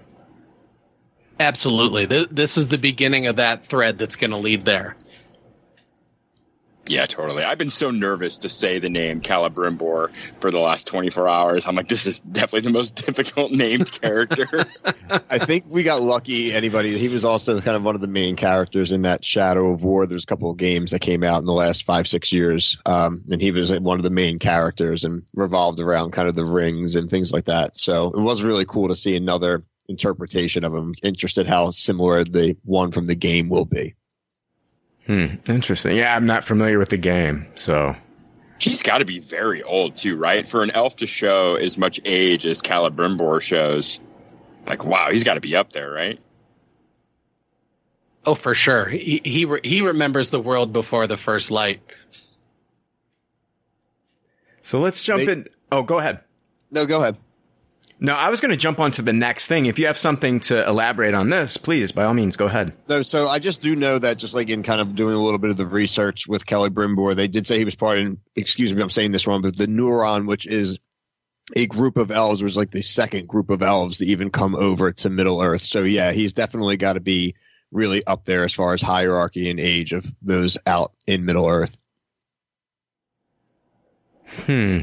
Absolutely, 1.39 2.05
this 2.05 2.57
is 2.57 2.67
the 2.67 2.77
beginning 2.77 3.27
of 3.27 3.35
that 3.35 3.65
thread 3.65 3.97
that's 3.97 4.15
going 4.15 4.31
to 4.31 4.37
lead 4.37 4.65
there. 4.65 4.95
Yeah, 6.89 7.05
totally. 7.05 7.43
I've 7.43 7.57
been 7.57 7.69
so 7.69 7.91
nervous 7.91 8.39
to 8.39 8.49
say 8.49 8.79
the 8.79 8.89
name 8.89 9.21
Celebrimbor 9.21 10.11
for 10.39 10.51
the 10.51 10.59
last 10.59 10.87
24 10.87 11.29
hours. 11.29 11.67
I'm 11.67 11.75
like, 11.75 11.87
this 11.87 12.05
is 12.05 12.19
definitely 12.19 12.61
the 12.61 12.71
most 12.71 12.95
difficult 13.05 13.51
named 13.51 13.91
character. 13.91 14.65
I 15.29 15.39
think 15.39 15.65
we 15.67 15.83
got 15.83 16.01
lucky. 16.01 16.53
Anybody, 16.53 16.97
he 16.97 17.09
was 17.09 17.25
also 17.25 17.59
kind 17.59 17.75
of 17.75 17.83
one 17.83 17.95
of 17.95 18.01
the 18.01 18.07
main 18.07 18.35
characters 18.35 18.91
in 18.91 19.01
that 19.01 19.23
Shadow 19.23 19.71
of 19.71 19.83
War. 19.83 20.07
There's 20.07 20.23
a 20.23 20.27
couple 20.27 20.49
of 20.49 20.57
games 20.57 20.91
that 20.91 20.99
came 20.99 21.23
out 21.23 21.39
in 21.39 21.45
the 21.45 21.53
last 21.53 21.83
five, 21.83 22.07
six 22.07 22.31
years, 22.31 22.77
um, 22.85 23.23
and 23.29 23.41
he 23.41 23.51
was 23.51 23.77
one 23.79 23.97
of 23.97 24.03
the 24.03 24.09
main 24.09 24.39
characters 24.39 25.03
and 25.03 25.23
revolved 25.33 25.79
around 25.79 26.11
kind 26.11 26.27
of 26.27 26.35
the 26.35 26.45
rings 26.45 26.95
and 26.95 27.09
things 27.09 27.31
like 27.31 27.45
that. 27.45 27.77
So 27.79 28.07
it 28.07 28.19
was 28.19 28.43
really 28.43 28.65
cool 28.65 28.89
to 28.89 28.95
see 28.95 29.15
another 29.15 29.63
interpretation 29.89 30.63
of 30.63 30.73
him. 30.73 30.93
Interested 31.03 31.47
how 31.47 31.71
similar 31.71 32.23
the 32.23 32.57
one 32.63 32.91
from 32.91 33.05
the 33.05 33.15
game 33.15 33.49
will 33.49 33.65
be. 33.65 33.95
Hmm. 35.07 35.35
Interesting. 35.47 35.95
Yeah, 35.95 36.13
I'm 36.13 36.25
not 36.25 36.43
familiar 36.43 36.77
with 36.77 36.89
the 36.89 36.97
game, 36.97 37.47
so. 37.55 37.95
He's 38.59 38.83
got 38.83 38.97
to 38.97 39.05
be 39.05 39.19
very 39.19 39.63
old 39.63 39.95
too, 39.95 40.17
right? 40.17 40.45
For 40.47 40.63
an 40.63 40.71
elf 40.71 40.97
to 40.97 41.07
show 41.07 41.55
as 41.55 41.77
much 41.77 42.01
age 42.03 42.45
as 42.45 42.61
Celebrimbor 42.61 43.41
shows, 43.41 44.01
like 44.65 44.83
wow, 44.83 45.09
he's 45.09 45.23
got 45.23 45.35
to 45.35 45.39
be 45.39 45.55
up 45.55 45.71
there, 45.71 45.89
right? 45.89 46.19
Oh, 48.25 48.35
for 48.35 48.53
sure. 48.53 48.85
He 48.85 49.21
he 49.23 49.45
re- 49.45 49.61
he 49.63 49.81
remembers 49.81 50.31
the 50.31 50.39
world 50.39 50.73
before 50.73 51.07
the 51.07 51.15
first 51.15 51.51
light. 51.51 51.79
So 54.61 54.81
let's 54.81 55.03
jump 55.03 55.25
they, 55.25 55.31
in. 55.31 55.47
Oh, 55.71 55.83
go 55.83 55.99
ahead. 55.99 56.19
No, 56.69 56.85
go 56.85 56.99
ahead. 56.99 57.15
No, 57.99 58.13
I 58.13 58.29
was 58.29 58.41
going 58.41 58.51
to 58.51 58.57
jump 58.57 58.79
on 58.79 58.91
to 58.91 59.01
the 59.01 59.13
next 59.13 59.47
thing. 59.47 59.65
If 59.65 59.79
you 59.79 59.87
have 59.87 59.97
something 59.97 60.39
to 60.41 60.67
elaborate 60.67 61.15
on 61.15 61.29
this, 61.29 61.57
please, 61.57 61.91
by 61.91 62.03
all 62.03 62.13
means, 62.13 62.37
go 62.37 62.45
ahead. 62.45 62.73
No, 62.87 63.01
so 63.01 63.27
I 63.27 63.39
just 63.39 63.61
do 63.61 63.75
know 63.75 63.97
that 63.97 64.17
just 64.17 64.35
like 64.35 64.49
in 64.49 64.61
kind 64.61 64.79
of 64.79 64.93
doing 64.93 65.15
a 65.15 65.19
little 65.19 65.39
bit 65.39 65.49
of 65.49 65.57
the 65.57 65.65
research 65.65 66.27
with 66.27 66.45
Celebrimbor, 66.45 67.15
they 67.15 67.27
did 67.27 67.47
say 67.47 67.57
he 67.57 67.65
was 67.65 67.75
part 67.75 67.97
in, 67.97 68.19
excuse 68.35 68.73
me, 68.73 68.83
I'm 68.83 68.91
saying 68.91 69.11
this 69.11 69.25
wrong, 69.25 69.41
but 69.41 69.57
the 69.57 69.65
Neuron, 69.65 70.27
which 70.27 70.45
is 70.45 70.77
a 71.55 71.65
group 71.65 71.97
of 71.97 72.11
elves, 72.11 72.43
was 72.43 72.55
like 72.55 72.69
the 72.69 72.83
second 72.83 73.27
group 73.27 73.49
of 73.49 73.63
elves 73.63 73.97
to 73.97 74.05
even 74.05 74.29
come 74.29 74.55
over 74.55 74.91
to 74.91 75.09
Middle 75.09 75.41
Earth. 75.41 75.61
So 75.61 75.81
yeah, 75.81 76.11
he's 76.11 76.33
definitely 76.33 76.77
got 76.77 76.93
to 76.93 76.99
be 76.99 77.35
really 77.71 78.05
up 78.05 78.25
there 78.25 78.43
as 78.43 78.53
far 78.53 78.73
as 78.73 78.81
hierarchy 78.81 79.49
and 79.49 79.59
age 79.59 79.91
of 79.93 80.05
those 80.21 80.57
out 80.67 80.91
in 81.07 81.25
Middle 81.25 81.47
Earth. 81.47 81.75
Hmm. 84.45 84.81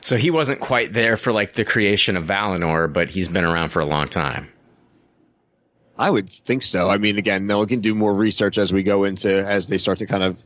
So 0.00 0.16
he 0.16 0.30
wasn't 0.30 0.60
quite 0.60 0.92
there 0.92 1.16
for 1.16 1.32
like 1.32 1.54
the 1.54 1.64
creation 1.64 2.16
of 2.16 2.26
Valinor, 2.26 2.92
but 2.92 3.08
he's 3.08 3.28
been 3.28 3.44
around 3.44 3.70
for 3.70 3.80
a 3.80 3.84
long 3.84 4.08
time. 4.08 4.48
I 5.96 6.10
would 6.10 6.30
think 6.30 6.62
so. 6.62 6.88
I 6.88 6.98
mean, 6.98 7.18
again, 7.18 7.46
now 7.46 7.60
we 7.60 7.66
can 7.66 7.80
do 7.80 7.94
more 7.94 8.12
research 8.12 8.58
as 8.58 8.72
we 8.72 8.82
go 8.82 9.04
into 9.04 9.28
as 9.28 9.68
they 9.68 9.78
start 9.78 9.98
to 9.98 10.06
kind 10.06 10.24
of 10.24 10.44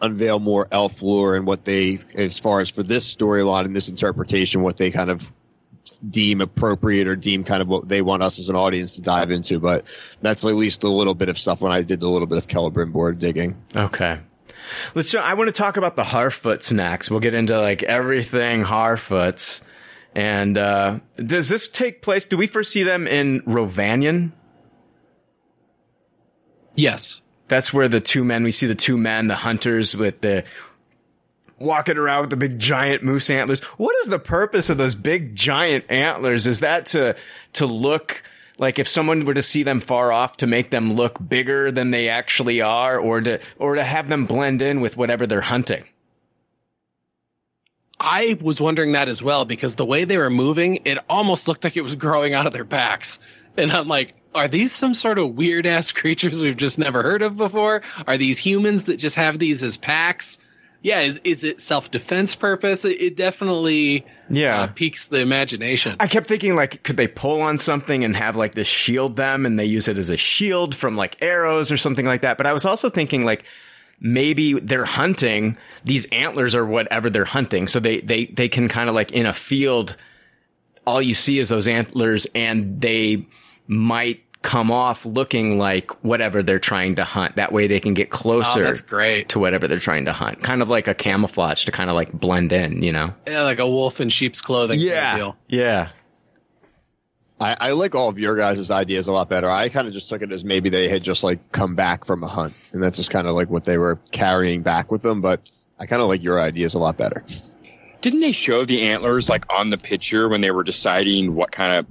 unveil 0.00 0.38
more 0.38 0.66
elf 0.70 1.02
lore 1.02 1.36
and 1.36 1.46
what 1.46 1.64
they, 1.64 1.98
as 2.14 2.38
far 2.38 2.60
as 2.60 2.68
for 2.68 2.82
this 2.82 3.14
storyline 3.14 3.64
and 3.64 3.74
this 3.74 3.88
interpretation, 3.88 4.62
what 4.62 4.76
they 4.76 4.90
kind 4.90 5.10
of 5.10 5.30
deem 6.08 6.40
appropriate 6.40 7.06
or 7.06 7.16
deem 7.16 7.44
kind 7.44 7.62
of 7.62 7.68
what 7.68 7.88
they 7.88 8.02
want 8.02 8.22
us 8.22 8.38
as 8.38 8.48
an 8.48 8.56
audience 8.56 8.96
to 8.96 9.02
dive 9.02 9.30
into. 9.30 9.58
But 9.58 9.84
that's 10.20 10.44
at 10.44 10.54
least 10.54 10.84
a 10.84 10.88
little 10.88 11.14
bit 11.14 11.28
of 11.28 11.38
stuff 11.38 11.60
when 11.60 11.72
I 11.72 11.82
did 11.82 12.02
a 12.02 12.08
little 12.08 12.26
bit 12.26 12.38
of 12.38 12.46
Celebrimbor 12.46 13.18
digging. 13.18 13.56
Okay. 13.74 14.18
Let's. 14.94 15.14
I 15.14 15.34
want 15.34 15.48
to 15.48 15.52
talk 15.52 15.76
about 15.76 15.96
the 15.96 16.02
Harfoots 16.02 16.72
next. 16.72 17.10
We'll 17.10 17.20
get 17.20 17.34
into 17.34 17.58
like 17.60 17.82
everything 17.82 18.64
Harfoots. 18.64 19.62
And 20.14 20.58
uh, 20.58 21.00
does 21.16 21.48
this 21.48 21.68
take 21.68 22.02
place? 22.02 22.26
Do 22.26 22.36
we 22.36 22.46
first 22.46 22.72
see 22.72 22.82
them 22.82 23.06
in 23.06 23.42
Rhovanion? 23.42 24.32
Yes. 26.74 27.22
That's 27.48 27.72
where 27.72 27.88
the 27.88 28.00
two 28.00 28.24
men 28.24 28.44
we 28.44 28.52
see 28.52 28.66
the 28.66 28.74
two 28.74 28.96
men, 28.96 29.26
the 29.26 29.34
hunters 29.34 29.96
with 29.96 30.20
the 30.20 30.44
walking 31.58 31.98
around 31.98 32.22
with 32.22 32.30
the 32.30 32.36
big 32.36 32.58
giant 32.58 33.02
moose 33.02 33.28
antlers. 33.28 33.60
What 33.76 33.94
is 33.96 34.06
the 34.06 34.18
purpose 34.18 34.70
of 34.70 34.78
those 34.78 34.94
big 34.94 35.34
giant 35.34 35.84
antlers? 35.90 36.46
Is 36.46 36.60
that 36.60 36.86
to 36.86 37.16
to 37.54 37.66
look 37.66 38.22
like 38.60 38.78
if 38.78 38.86
someone 38.86 39.24
were 39.24 39.34
to 39.34 39.42
see 39.42 39.64
them 39.64 39.80
far 39.80 40.12
off 40.12 40.36
to 40.36 40.46
make 40.46 40.70
them 40.70 40.92
look 40.92 41.18
bigger 41.28 41.72
than 41.72 41.90
they 41.90 42.08
actually 42.08 42.60
are 42.60 42.98
or 42.98 43.20
to 43.20 43.40
or 43.58 43.74
to 43.74 43.82
have 43.82 44.08
them 44.08 44.26
blend 44.26 44.62
in 44.62 44.80
with 44.80 44.96
whatever 44.96 45.26
they're 45.26 45.40
hunting 45.40 45.84
I 48.00 48.38
was 48.40 48.60
wondering 48.60 48.92
that 48.92 49.08
as 49.08 49.22
well 49.22 49.44
because 49.44 49.76
the 49.76 49.84
way 49.84 50.04
they 50.04 50.16
were 50.16 50.30
moving, 50.30 50.80
it 50.86 50.98
almost 51.10 51.46
looked 51.46 51.64
like 51.64 51.76
it 51.76 51.82
was 51.82 51.96
growing 51.96 52.32
out 52.32 52.46
of 52.46 52.54
their 52.54 52.64
backs. 52.64 53.18
And 53.58 53.70
I'm 53.70 53.88
like, 53.88 54.14
are 54.34 54.48
these 54.48 54.72
some 54.72 54.94
sort 54.94 55.18
of 55.18 55.34
weird 55.34 55.66
ass 55.66 55.92
creatures 56.00 56.40
we've 56.40 56.56
just 56.56 56.78
never 56.78 57.02
heard 57.02 57.20
of 57.20 57.36
before? 57.36 57.82
Are 58.06 58.16
these 58.16 58.38
humans 58.38 58.84
that 58.84 58.96
just 58.96 59.16
have 59.16 59.38
these 59.38 59.62
as 59.62 59.76
packs? 59.76 60.38
Yeah, 60.82 61.00
is 61.00 61.20
is 61.24 61.44
it 61.44 61.60
self 61.60 61.90
defense 61.90 62.34
purpose? 62.34 62.84
It, 62.84 63.00
it 63.00 63.16
definitely 63.16 64.06
yeah 64.30 64.62
uh, 64.62 64.66
piques 64.68 65.08
the 65.08 65.20
imagination. 65.20 65.96
I 66.00 66.06
kept 66.06 66.26
thinking 66.26 66.56
like, 66.56 66.82
could 66.82 66.96
they 66.96 67.08
pull 67.08 67.42
on 67.42 67.58
something 67.58 68.02
and 68.02 68.16
have 68.16 68.34
like 68.34 68.54
this 68.54 68.68
shield 68.68 69.16
them, 69.16 69.44
and 69.44 69.58
they 69.58 69.66
use 69.66 69.88
it 69.88 69.98
as 69.98 70.08
a 70.08 70.16
shield 70.16 70.74
from 70.74 70.96
like 70.96 71.18
arrows 71.20 71.70
or 71.70 71.76
something 71.76 72.06
like 72.06 72.22
that? 72.22 72.38
But 72.38 72.46
I 72.46 72.52
was 72.54 72.64
also 72.64 72.88
thinking 72.88 73.24
like 73.24 73.44
maybe 74.00 74.54
they're 74.54 74.86
hunting 74.86 75.58
these 75.84 76.06
antlers 76.06 76.54
or 76.54 76.64
whatever 76.64 77.10
they're 77.10 77.24
hunting, 77.26 77.68
so 77.68 77.78
they 77.78 78.00
they 78.00 78.26
they 78.26 78.48
can 78.48 78.68
kind 78.68 78.88
of 78.88 78.94
like 78.94 79.12
in 79.12 79.26
a 79.26 79.34
field, 79.34 79.96
all 80.86 81.02
you 81.02 81.14
see 81.14 81.38
is 81.38 81.50
those 81.50 81.68
antlers, 81.68 82.26
and 82.34 82.80
they 82.80 83.26
might 83.66 84.22
come 84.42 84.70
off 84.70 85.04
looking 85.04 85.58
like 85.58 85.90
whatever 86.02 86.42
they're 86.42 86.58
trying 86.58 86.94
to 86.94 87.04
hunt. 87.04 87.36
That 87.36 87.52
way 87.52 87.66
they 87.66 87.80
can 87.80 87.94
get 87.94 88.10
closer 88.10 88.60
oh, 88.60 88.62
that's 88.62 88.80
great. 88.80 89.28
to 89.30 89.38
whatever 89.38 89.68
they're 89.68 89.78
trying 89.78 90.06
to 90.06 90.12
hunt. 90.12 90.42
Kind 90.42 90.62
of 90.62 90.68
like 90.68 90.88
a 90.88 90.94
camouflage 90.94 91.64
to 91.66 91.72
kind 91.72 91.90
of 91.90 91.96
like 91.96 92.12
blend 92.12 92.52
in, 92.52 92.82
you 92.82 92.92
know? 92.92 93.14
Yeah, 93.26 93.42
like 93.42 93.58
a 93.58 93.68
wolf 93.68 94.00
in 94.00 94.08
sheep's 94.08 94.40
clothing. 94.40 94.80
Yeah. 94.80 95.10
Kind 95.10 95.22
of 95.22 95.36
yeah. 95.48 95.88
I, 97.38 97.56
I, 97.58 97.70
like 97.72 97.94
all 97.94 98.10
of 98.10 98.18
your 98.18 98.36
guys' 98.36 98.70
ideas 98.70 99.08
a 99.08 99.12
lot 99.12 99.30
better. 99.30 99.48
I 99.48 99.70
kind 99.70 99.88
of 99.88 99.94
just 99.94 100.10
took 100.10 100.20
it 100.20 100.30
as 100.30 100.44
maybe 100.44 100.68
they 100.68 100.88
had 100.88 101.02
just 101.02 101.24
like 101.24 101.52
come 101.52 101.74
back 101.74 102.04
from 102.04 102.22
a 102.22 102.28
hunt, 102.28 102.52
and 102.74 102.82
that's 102.82 102.98
just 102.98 103.10
kind 103.10 103.26
of 103.26 103.34
like 103.34 103.48
what 103.48 103.64
they 103.64 103.78
were 103.78 103.98
carrying 104.10 104.60
back 104.60 104.92
with 104.92 105.00
them. 105.00 105.22
But 105.22 105.50
I 105.78 105.86
kind 105.86 106.02
of 106.02 106.08
like 106.08 106.22
your 106.22 106.38
ideas 106.38 106.74
a 106.74 106.78
lot 106.78 106.98
better. 106.98 107.24
Didn't 108.02 108.20
they 108.20 108.32
show 108.32 108.66
the 108.66 108.82
antlers 108.82 109.30
like 109.30 109.50
on 109.50 109.70
the 109.70 109.78
picture 109.78 110.28
when 110.28 110.42
they 110.42 110.50
were 110.50 110.64
deciding 110.64 111.34
what 111.34 111.50
kind 111.50 111.72
of 111.78 111.86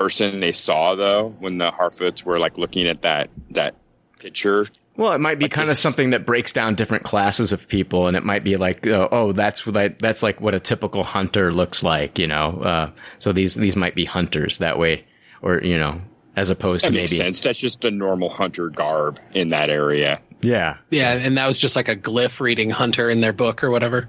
person 0.00 0.40
they 0.40 0.52
saw 0.52 0.94
though 0.94 1.28
when 1.28 1.58
the 1.58 1.70
Harfoots 1.70 2.24
were 2.24 2.38
like 2.38 2.56
looking 2.56 2.86
at 2.86 3.02
that 3.02 3.28
that 3.50 3.74
picture. 4.18 4.66
Well, 4.96 5.12
it 5.12 5.18
might 5.18 5.38
be 5.38 5.44
like 5.44 5.52
kind 5.52 5.68
this, 5.68 5.78
of 5.78 5.82
something 5.82 6.10
that 6.10 6.24
breaks 6.24 6.52
down 6.52 6.74
different 6.74 7.04
classes 7.04 7.52
of 7.52 7.68
people, 7.68 8.06
and 8.06 8.16
it 8.16 8.24
might 8.24 8.42
be 8.42 8.56
like, 8.56 8.86
oh, 8.86 9.08
oh 9.12 9.32
that's 9.32 9.66
what 9.66 9.98
that's 9.98 10.22
like 10.22 10.40
what 10.40 10.54
a 10.54 10.60
typical 10.60 11.04
hunter 11.04 11.52
looks 11.52 11.82
like, 11.82 12.18
you 12.18 12.26
know. 12.26 12.62
Uh, 12.62 12.90
so 13.18 13.32
these 13.32 13.54
these 13.54 13.76
might 13.76 13.94
be 13.94 14.06
hunters 14.06 14.58
that 14.58 14.78
way, 14.78 15.04
or 15.42 15.62
you 15.62 15.78
know, 15.78 16.00
as 16.34 16.48
opposed 16.48 16.84
That 16.84 16.88
to 16.88 16.94
makes 16.94 17.10
maybe 17.10 17.22
sense. 17.22 17.42
That's 17.42 17.60
just 17.60 17.82
the 17.82 17.90
normal 17.90 18.30
hunter 18.30 18.70
garb 18.70 19.20
in 19.32 19.50
that 19.50 19.68
area. 19.68 20.22
yeah 20.40 20.78
Yeah, 20.90 21.12
and 21.12 21.36
that 21.36 21.46
was 21.46 21.58
just 21.58 21.76
like 21.76 21.88
a 21.88 21.96
glyph 21.96 22.40
reading 22.40 22.70
Hunter 22.70 23.10
in 23.10 23.20
their 23.20 23.34
book 23.34 23.62
or 23.62 23.70
whatever. 23.70 24.08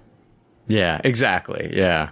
Yeah, 0.72 1.02
exactly. 1.04 1.72
Yeah. 1.76 2.10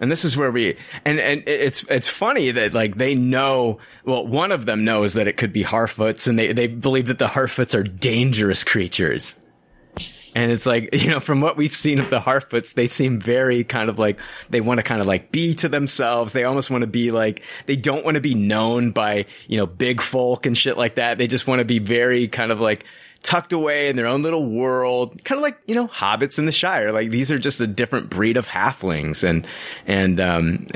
And 0.00 0.10
this 0.10 0.24
is 0.24 0.36
where 0.36 0.50
we 0.50 0.76
and 1.04 1.20
and 1.20 1.42
it's 1.46 1.84
it's 1.84 2.08
funny 2.08 2.50
that 2.50 2.72
like 2.74 2.96
they 2.96 3.14
know 3.14 3.78
well 4.04 4.26
one 4.26 4.50
of 4.50 4.64
them 4.66 4.84
knows 4.84 5.14
that 5.14 5.28
it 5.28 5.36
could 5.36 5.52
be 5.52 5.62
Harfoots 5.62 6.26
and 6.26 6.38
they 6.38 6.52
they 6.52 6.66
believe 6.66 7.06
that 7.08 7.18
the 7.18 7.26
Harfoots 7.26 7.78
are 7.78 7.82
dangerous 7.82 8.64
creatures. 8.64 9.36
And 10.34 10.52
it's 10.52 10.66
like, 10.66 10.90
you 10.92 11.10
know, 11.10 11.20
from 11.20 11.40
what 11.40 11.56
we've 11.56 11.74
seen 11.74 11.98
of 11.98 12.10
the 12.10 12.20
Harfoots, 12.20 12.74
they 12.74 12.86
seem 12.86 13.20
very 13.20 13.64
kind 13.64 13.90
of 13.90 13.98
like 13.98 14.18
they 14.48 14.60
want 14.60 14.78
to 14.78 14.82
kind 14.82 15.00
of 15.00 15.06
like 15.06 15.30
be 15.30 15.54
to 15.54 15.68
themselves. 15.68 16.32
They 16.32 16.44
almost 16.44 16.70
want 16.70 16.82
to 16.82 16.86
be 16.86 17.10
like 17.10 17.42
they 17.66 17.76
don't 17.76 18.04
want 18.04 18.14
to 18.14 18.20
be 18.20 18.34
known 18.34 18.92
by, 18.92 19.26
you 19.46 19.58
know, 19.58 19.66
big 19.66 20.00
folk 20.00 20.46
and 20.46 20.56
shit 20.56 20.78
like 20.78 20.94
that. 20.94 21.18
They 21.18 21.26
just 21.26 21.46
want 21.46 21.58
to 21.58 21.64
be 21.64 21.78
very 21.78 22.28
kind 22.28 22.52
of 22.52 22.60
like 22.60 22.84
tucked 23.22 23.52
away 23.52 23.88
in 23.88 23.96
their 23.96 24.06
own 24.06 24.22
little 24.22 24.48
world, 24.48 25.22
kind 25.24 25.38
of 25.38 25.42
like 25.42 25.58
you 25.66 25.74
know 25.74 25.88
hobbits 25.88 26.38
in 26.38 26.46
the 26.46 26.52
Shire. 26.52 26.92
Like 26.92 27.10
these 27.10 27.30
are 27.30 27.38
just 27.38 27.60
a 27.60 27.66
different 27.66 28.10
breed 28.10 28.36
of 28.36 28.46
halflings, 28.48 29.22
and 29.22 29.46
and 29.86 30.20
um, 30.20 30.66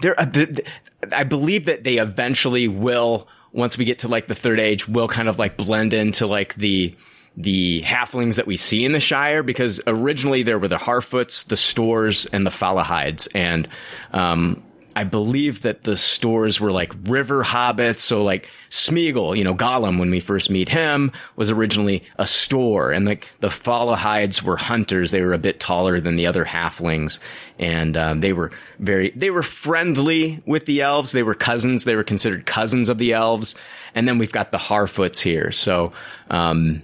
they're. 0.00 0.18
Uh, 0.18 0.24
the, 0.24 0.46
the, 0.46 0.64
I 1.12 1.24
believe 1.24 1.66
that 1.66 1.84
they 1.84 1.98
eventually 1.98 2.66
will, 2.66 3.28
once 3.52 3.78
we 3.78 3.84
get 3.84 4.00
to 4.00 4.08
like 4.08 4.26
the 4.26 4.34
third 4.34 4.58
age, 4.58 4.88
will 4.88 5.08
kind 5.08 5.28
of 5.28 5.38
like 5.38 5.56
blend 5.56 5.92
into 5.92 6.26
like 6.26 6.54
the 6.54 6.94
the 7.36 7.82
halflings 7.82 8.34
that 8.34 8.48
we 8.48 8.56
see 8.56 8.84
in 8.84 8.92
the 8.92 9.00
Shire 9.00 9.44
because 9.44 9.80
originally 9.86 10.42
there 10.42 10.58
were 10.58 10.66
the 10.66 10.76
Harfoots, 10.76 11.46
the 11.46 11.56
Stoors, 11.56 12.26
and 12.26 12.44
the 12.44 12.50
Fallohides, 12.50 13.28
and 13.32 13.68
um, 14.12 14.62
I 14.98 15.04
believe 15.04 15.62
that 15.62 15.82
the 15.82 15.96
Stoors 15.96 16.58
were 16.58 16.72
like 16.72 16.92
river 17.04 17.44
hobbits. 17.44 18.00
So 18.00 18.24
like 18.24 18.48
Smeagol, 18.68 19.36
you 19.36 19.44
know, 19.44 19.54
Gollum, 19.54 20.00
when 20.00 20.10
we 20.10 20.18
first 20.18 20.50
meet 20.50 20.68
him, 20.68 21.12
was 21.36 21.52
originally 21.52 22.02
a 22.18 22.26
Stoor. 22.26 22.90
And 22.90 23.06
like 23.06 23.28
the 23.38 23.46
Fallohides 23.46 24.42
were 24.42 24.56
hunters. 24.56 25.12
They 25.12 25.22
were 25.22 25.34
a 25.34 25.38
bit 25.38 25.60
taller 25.60 26.00
than 26.00 26.16
the 26.16 26.26
other 26.26 26.44
halflings. 26.44 27.20
And 27.60 27.96
um, 27.96 28.18
they 28.18 28.32
were 28.32 28.50
very, 28.80 29.10
they 29.10 29.30
were 29.30 29.44
friendly 29.44 30.42
with 30.46 30.66
the 30.66 30.80
elves. 30.80 31.12
They 31.12 31.22
were 31.22 31.34
cousins. 31.34 31.84
They 31.84 31.94
were 31.94 32.02
considered 32.02 32.44
cousins 32.44 32.88
of 32.88 32.98
the 32.98 33.12
elves. 33.12 33.54
And 33.94 34.08
then 34.08 34.18
we've 34.18 34.32
got 34.32 34.50
the 34.50 34.58
Harfoots 34.58 35.20
here. 35.20 35.52
So 35.52 35.92
um, 36.28 36.82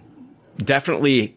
definitely 0.58 1.36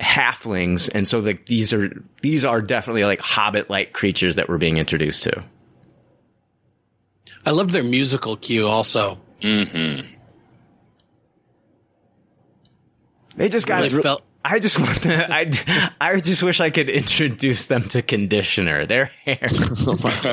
halflings. 0.00 0.90
And 0.94 1.08
so 1.08 1.20
like 1.20 1.46
these 1.46 1.72
are, 1.72 1.90
these 2.20 2.44
are 2.44 2.60
definitely 2.60 3.04
like 3.04 3.20
hobbit-like 3.20 3.94
creatures 3.94 4.36
that 4.36 4.50
we're 4.50 4.58
being 4.58 4.76
introduced 4.76 5.22
to. 5.22 5.44
I 7.44 7.50
love 7.52 7.72
their 7.72 7.84
musical 7.84 8.36
cue 8.36 8.68
also. 8.68 9.18
Mm-hmm. 9.40 10.14
They 13.36 13.48
just 13.48 13.66
got 13.66 13.82
Really 13.82 14.02
felt 14.02 14.22
I 14.44 14.60
just 14.60 14.78
want 14.80 15.02
to, 15.02 15.32
I, 15.32 15.50
I 16.00 16.20
just 16.20 16.42
wish 16.42 16.60
I 16.60 16.70
could 16.70 16.88
introduce 16.88 17.66
them 17.66 17.82
to 17.90 18.02
conditioner. 18.02 18.86
Their 18.86 19.06
hair. 19.24 19.38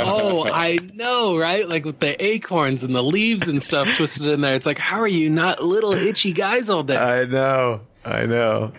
Oh, 0.07 0.49
I 0.51 0.79
know, 0.93 1.37
right? 1.37 1.67
Like 1.67 1.85
with 1.85 1.99
the 1.99 2.23
acorns 2.23 2.83
and 2.83 2.95
the 2.95 3.03
leaves 3.03 3.47
and 3.47 3.61
stuff 3.61 3.87
twisted 3.95 4.27
in 4.27 4.41
there. 4.41 4.55
It's 4.55 4.65
like, 4.65 4.77
how 4.77 4.99
are 4.99 5.07
you 5.07 5.29
not 5.29 5.63
little 5.63 5.93
itchy 5.93 6.33
guys 6.33 6.69
all 6.69 6.83
day? 6.83 6.95
I 6.95 7.25
know. 7.25 7.81
I 8.03 8.25
know. 8.25 8.71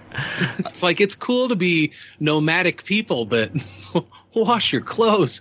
It's 0.58 0.82
like 0.82 1.00
it's 1.00 1.14
cool 1.14 1.48
to 1.48 1.56
be 1.56 1.92
nomadic 2.20 2.84
people, 2.84 3.26
but 3.26 3.52
wash 4.36 4.72
your 4.72 4.82
clothes. 4.82 5.40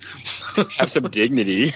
Have 0.77 0.89
some 0.89 1.09
dignity. 1.09 1.71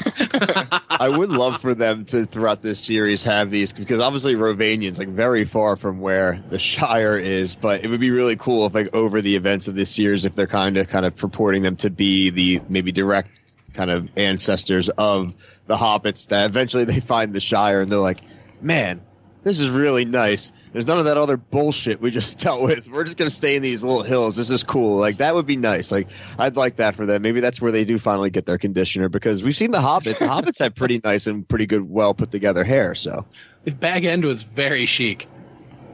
I 0.89 1.09
would 1.09 1.29
love 1.29 1.61
for 1.61 1.73
them 1.73 2.05
to 2.05 2.25
throughout 2.25 2.61
this 2.61 2.79
series 2.79 3.23
have 3.23 3.51
these 3.51 3.73
because 3.73 3.99
obviously 3.99 4.35
Rhovanion's 4.35 4.97
like 4.99 5.09
very 5.09 5.43
far 5.43 5.75
from 5.75 5.99
where 5.99 6.41
the 6.49 6.59
Shire 6.59 7.17
is, 7.17 7.55
but 7.55 7.83
it 7.83 7.89
would 7.89 7.99
be 7.99 8.11
really 8.11 8.37
cool 8.37 8.65
if 8.65 8.73
like 8.73 8.95
over 8.95 9.21
the 9.21 9.35
events 9.35 9.67
of 9.67 9.75
this 9.75 9.93
series, 9.93 10.23
if 10.23 10.33
they're 10.35 10.47
kind 10.47 10.77
of 10.77 10.87
kind 10.87 11.05
of 11.05 11.15
purporting 11.15 11.61
them 11.61 11.75
to 11.77 11.89
be 11.89 12.29
the 12.29 12.61
maybe 12.69 12.91
direct 12.93 13.29
kind 13.73 13.91
of 13.91 14.09
ancestors 14.17 14.89
of 14.89 15.35
the 15.67 15.75
hobbits 15.75 16.27
that 16.29 16.49
eventually 16.49 16.85
they 16.85 16.99
find 16.99 17.33
the 17.33 17.41
Shire 17.41 17.81
and 17.81 17.91
they're 17.91 17.99
like, 17.99 18.21
man, 18.61 19.01
this 19.43 19.59
is 19.59 19.69
really 19.69 20.05
nice. 20.05 20.51
There's 20.71 20.85
none 20.85 20.99
of 20.99 21.05
that 21.05 21.17
other 21.17 21.37
bullshit 21.37 21.99
we 21.99 22.11
just 22.11 22.39
dealt 22.43 22.61
with. 22.61 22.87
We're 22.87 23.03
just 23.03 23.17
gonna 23.17 23.29
stay 23.29 23.55
in 23.55 23.61
these 23.61 23.83
little 23.83 24.03
hills. 24.03 24.35
This 24.35 24.49
is 24.49 24.63
cool. 24.63 24.97
Like 24.97 25.17
that 25.17 25.35
would 25.35 25.45
be 25.45 25.55
nice. 25.55 25.91
Like 25.91 26.07
I'd 26.37 26.55
like 26.55 26.75
that 26.77 26.95
for 26.95 27.05
them. 27.05 27.21
Maybe 27.21 27.39
that's 27.39 27.61
where 27.61 27.71
they 27.71 27.85
do 27.85 27.97
finally 27.97 28.29
get 28.29 28.45
their 28.45 28.57
conditioner 28.57 29.09
because 29.09 29.43
we've 29.43 29.55
seen 29.55 29.71
the 29.71 29.79
hobbits. 29.79 30.19
The 30.19 30.25
hobbits 30.25 30.59
have 30.59 30.75
pretty 30.75 31.01
nice 31.03 31.27
and 31.27 31.47
pretty 31.47 31.65
good, 31.65 31.89
well 31.89 32.13
put 32.13 32.31
together 32.31 32.63
hair. 32.63 32.95
So 32.95 33.25
the 33.63 33.71
Bag 33.71 34.05
End 34.05 34.23
was 34.25 34.43
very 34.43 34.85
chic. 34.85 35.27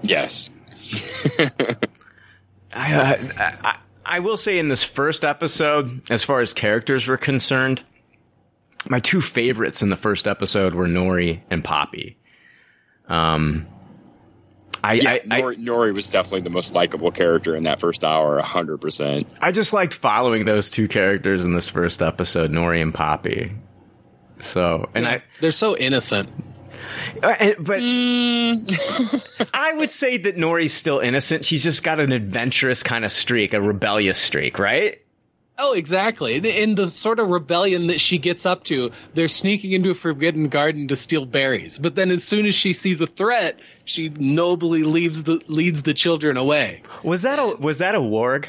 yes. 0.01 0.49
I, 2.77 2.93
uh, 2.93 3.17
I, 3.63 3.77
I 4.05 4.19
will 4.19 4.37
say 4.37 4.59
in 4.59 4.67
this 4.67 4.83
first 4.83 5.23
episode, 5.23 6.11
as 6.11 6.23
far 6.23 6.41
as 6.41 6.53
characters 6.53 7.07
were 7.07 7.17
concerned, 7.17 7.81
my 8.89 8.99
two 8.99 9.21
favorites 9.21 9.81
in 9.81 9.89
the 9.89 9.95
first 9.95 10.27
episode 10.27 10.75
were 10.75 10.85
Nori 10.85 11.41
and 11.49 11.63
Poppy. 11.63 12.17
Um, 13.07 13.65
I, 14.83 14.93
Yeah, 14.93 15.09
I, 15.11 15.21
I, 15.29 15.41
Nori, 15.41 15.57
Nori 15.57 15.93
was 15.93 16.09
definitely 16.09 16.41
the 16.41 16.49
most 16.49 16.73
likable 16.73 17.11
character 17.11 17.55
in 17.55 17.63
that 17.63 17.79
first 17.79 18.03
hour, 18.03 18.39
hundred 18.41 18.79
percent. 18.81 19.27
I 19.41 19.51
just 19.51 19.73
liked 19.73 19.93
following 19.93 20.45
those 20.45 20.69
two 20.69 20.87
characters 20.87 21.45
in 21.45 21.53
this 21.53 21.69
first 21.69 22.01
episode, 22.01 22.51
Nori 22.51 22.81
and 22.81 22.93
Poppy. 22.93 23.51
So, 24.41 24.89
and 24.93 25.07
I, 25.07 25.23
They're 25.41 25.51
so 25.51 25.75
innocent. 25.77 26.29
Uh, 27.23 27.27
and- 27.39 27.55
but 27.59 27.79
I 29.53 29.73
would 29.73 29.91
say 29.91 30.17
that 30.17 30.35
Nori's 30.35 30.73
still 30.73 30.99
innocent. 30.99 31.45
She's 31.45 31.63
just 31.63 31.83
got 31.83 31.99
an 31.99 32.11
adventurous 32.11 32.83
kind 32.83 33.05
of 33.05 33.11
streak, 33.11 33.53
a 33.53 33.61
rebellious 33.61 34.17
streak, 34.17 34.59
right? 34.59 35.01
Oh, 35.57 35.73
exactly. 35.73 36.35
In- 36.35 36.45
In 36.45 36.75
the 36.75 36.89
sort 36.89 37.19
of 37.19 37.29
rebellion 37.29 37.87
that 37.87 38.01
she 38.01 38.17
gets 38.17 38.45
up 38.45 38.65
to, 38.65 38.91
they're 39.13 39.29
sneaking 39.29 39.71
into 39.71 39.91
a 39.91 39.95
forbidden 39.95 40.49
garden 40.49 40.89
to 40.89 40.95
steal 40.95 41.25
berries. 41.25 41.79
But 41.79 41.95
then, 41.95 42.11
as 42.11 42.23
soon 42.23 42.45
as 42.45 42.53
she 42.53 42.73
sees 42.73 42.99
a 42.99 43.07
threat, 43.07 43.59
she 43.85 44.09
nobly 44.09 44.83
leaves 44.83 45.23
the 45.23 45.41
leads 45.47 45.83
the 45.83 45.93
children 45.93 46.37
away. 46.37 46.81
Was 47.03 47.21
that 47.21 47.39
a 47.39 47.55
was 47.55 47.79
that 47.79 47.95
a 47.95 47.99
warg? 47.99 48.47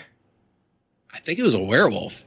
I 1.12 1.20
think 1.20 1.38
it 1.38 1.42
was 1.42 1.54
a 1.54 1.58
werewolf. 1.62 2.24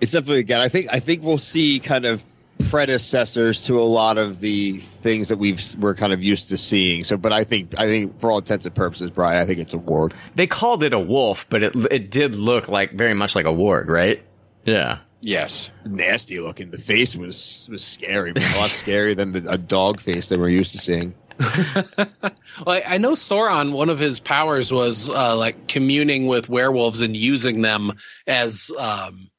it's 0.00 0.12
definitely 0.12 0.40
again. 0.40 0.60
I 0.60 0.68
think 0.68 0.86
I 0.92 1.00
think 1.00 1.22
we'll 1.22 1.38
see 1.38 1.78
kind 1.80 2.06
of 2.06 2.24
predecessors 2.68 3.64
to 3.66 3.80
a 3.80 3.82
lot 3.82 4.18
of 4.18 4.40
the 4.40 4.78
things 4.78 5.28
that 5.28 5.38
we've 5.38 5.60
we're 5.78 5.94
kind 5.94 6.12
of 6.12 6.22
used 6.22 6.50
to 6.50 6.56
seeing. 6.56 7.04
So, 7.04 7.16
but 7.16 7.32
I 7.32 7.44
think 7.44 7.78
I 7.78 7.86
think 7.86 8.20
for 8.20 8.30
all 8.30 8.38
intents 8.38 8.66
and 8.66 8.74
purposes, 8.74 9.10
Brian, 9.10 9.42
I 9.42 9.46
think 9.46 9.58
it's 9.58 9.74
a 9.74 9.78
warg. 9.78 10.12
They 10.34 10.46
called 10.46 10.82
it 10.82 10.92
a 10.92 10.98
wolf, 10.98 11.46
but 11.48 11.62
it 11.62 11.74
it 11.90 12.10
did 12.10 12.34
look 12.34 12.68
like 12.68 12.92
very 12.92 13.14
much 13.14 13.34
like 13.34 13.46
a 13.46 13.52
warg, 13.52 13.88
right? 13.88 14.22
Yeah. 14.64 14.98
Yes. 15.22 15.70
Nasty 15.84 16.40
looking. 16.40 16.70
The 16.70 16.78
face 16.78 17.14
was 17.16 17.68
was 17.70 17.84
scary, 17.84 18.32
but 18.32 18.42
a 18.42 18.58
lot 18.58 18.70
scarier 18.70 19.16
than 19.16 19.32
the, 19.32 19.50
a 19.50 19.58
dog 19.58 20.00
face 20.00 20.28
that 20.30 20.38
we're 20.38 20.48
used 20.48 20.72
to 20.72 20.78
seeing. 20.78 21.14
Well, 22.66 22.76
I, 22.76 22.94
I 22.94 22.98
know 22.98 23.12
Sauron. 23.12 23.72
One 23.72 23.88
of 23.88 23.98
his 23.98 24.20
powers 24.20 24.72
was 24.72 25.08
uh, 25.08 25.36
like 25.36 25.68
communing 25.68 26.26
with 26.26 26.48
werewolves 26.48 27.00
and 27.00 27.16
using 27.16 27.62
them 27.62 27.92
as, 28.26 28.70
um, 28.76 29.30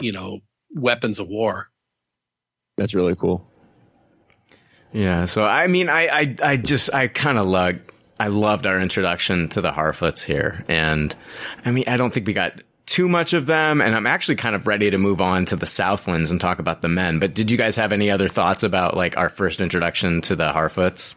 you 0.00 0.12
know, 0.12 0.38
weapons 0.74 1.18
of 1.18 1.28
war. 1.28 1.68
That's 2.76 2.94
really 2.94 3.16
cool. 3.16 3.46
Yeah. 4.92 5.26
So 5.26 5.44
I 5.44 5.66
mean, 5.66 5.88
I 5.88 6.06
I, 6.08 6.36
I 6.42 6.56
just 6.56 6.94
I 6.94 7.08
kind 7.08 7.38
of 7.38 7.46
love 7.46 7.76
I 8.18 8.28
loved 8.28 8.66
our 8.66 8.80
introduction 8.80 9.48
to 9.50 9.60
the 9.60 9.70
Harfoots 9.70 10.24
here, 10.24 10.64
and 10.68 11.14
I 11.64 11.70
mean, 11.70 11.84
I 11.86 11.96
don't 11.96 12.12
think 12.12 12.26
we 12.26 12.32
got 12.32 12.62
too 12.86 13.08
much 13.08 13.34
of 13.34 13.46
them, 13.46 13.80
and 13.80 13.94
I'm 13.94 14.06
actually 14.06 14.36
kind 14.36 14.56
of 14.56 14.66
ready 14.66 14.90
to 14.90 14.98
move 14.98 15.20
on 15.20 15.44
to 15.46 15.56
the 15.56 15.66
Southlands 15.66 16.30
and 16.30 16.40
talk 16.40 16.58
about 16.58 16.80
the 16.80 16.88
men. 16.88 17.18
But 17.18 17.34
did 17.34 17.50
you 17.50 17.56
guys 17.56 17.76
have 17.76 17.92
any 17.92 18.10
other 18.10 18.28
thoughts 18.28 18.62
about 18.62 18.96
like 18.96 19.16
our 19.16 19.28
first 19.28 19.60
introduction 19.60 20.22
to 20.22 20.36
the 20.36 20.50
Harfoots? 20.50 21.14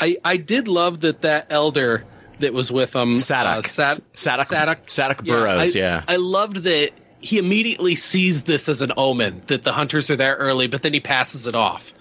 I, 0.00 0.16
I 0.24 0.36
did 0.38 0.66
love 0.66 1.00
that 1.00 1.22
that 1.22 1.46
elder 1.50 2.04
that 2.38 2.54
was 2.54 2.72
with 2.72 2.94
him, 2.94 3.16
uh, 3.16 3.18
Sad- 3.18 3.64
Sadoc. 3.64 4.00
Sadoc. 4.14 4.86
Sadoc 4.86 5.20
Yeah, 5.24 5.34
Burrows. 5.34 5.76
I, 5.76 5.78
yeah. 5.78 6.04
I 6.08 6.16
loved 6.16 6.56
that 6.64 6.90
he 7.20 7.38
immediately 7.38 7.94
sees 7.94 8.44
this 8.44 8.68
as 8.68 8.80
an 8.80 8.92
omen 8.96 9.42
that 9.48 9.62
the 9.62 9.72
hunters 9.72 10.10
are 10.10 10.16
there 10.16 10.34
early, 10.36 10.68
but 10.68 10.82
then 10.82 10.94
he 10.94 11.00
passes 11.00 11.46
it 11.46 11.54
off. 11.54 11.92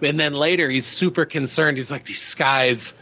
And 0.00 0.18
then 0.18 0.34
later 0.34 0.70
he's 0.70 0.86
super 0.86 1.24
concerned. 1.24 1.76
He's 1.76 1.90
like, 1.90 2.04
these 2.04 2.22
skies 2.22 2.94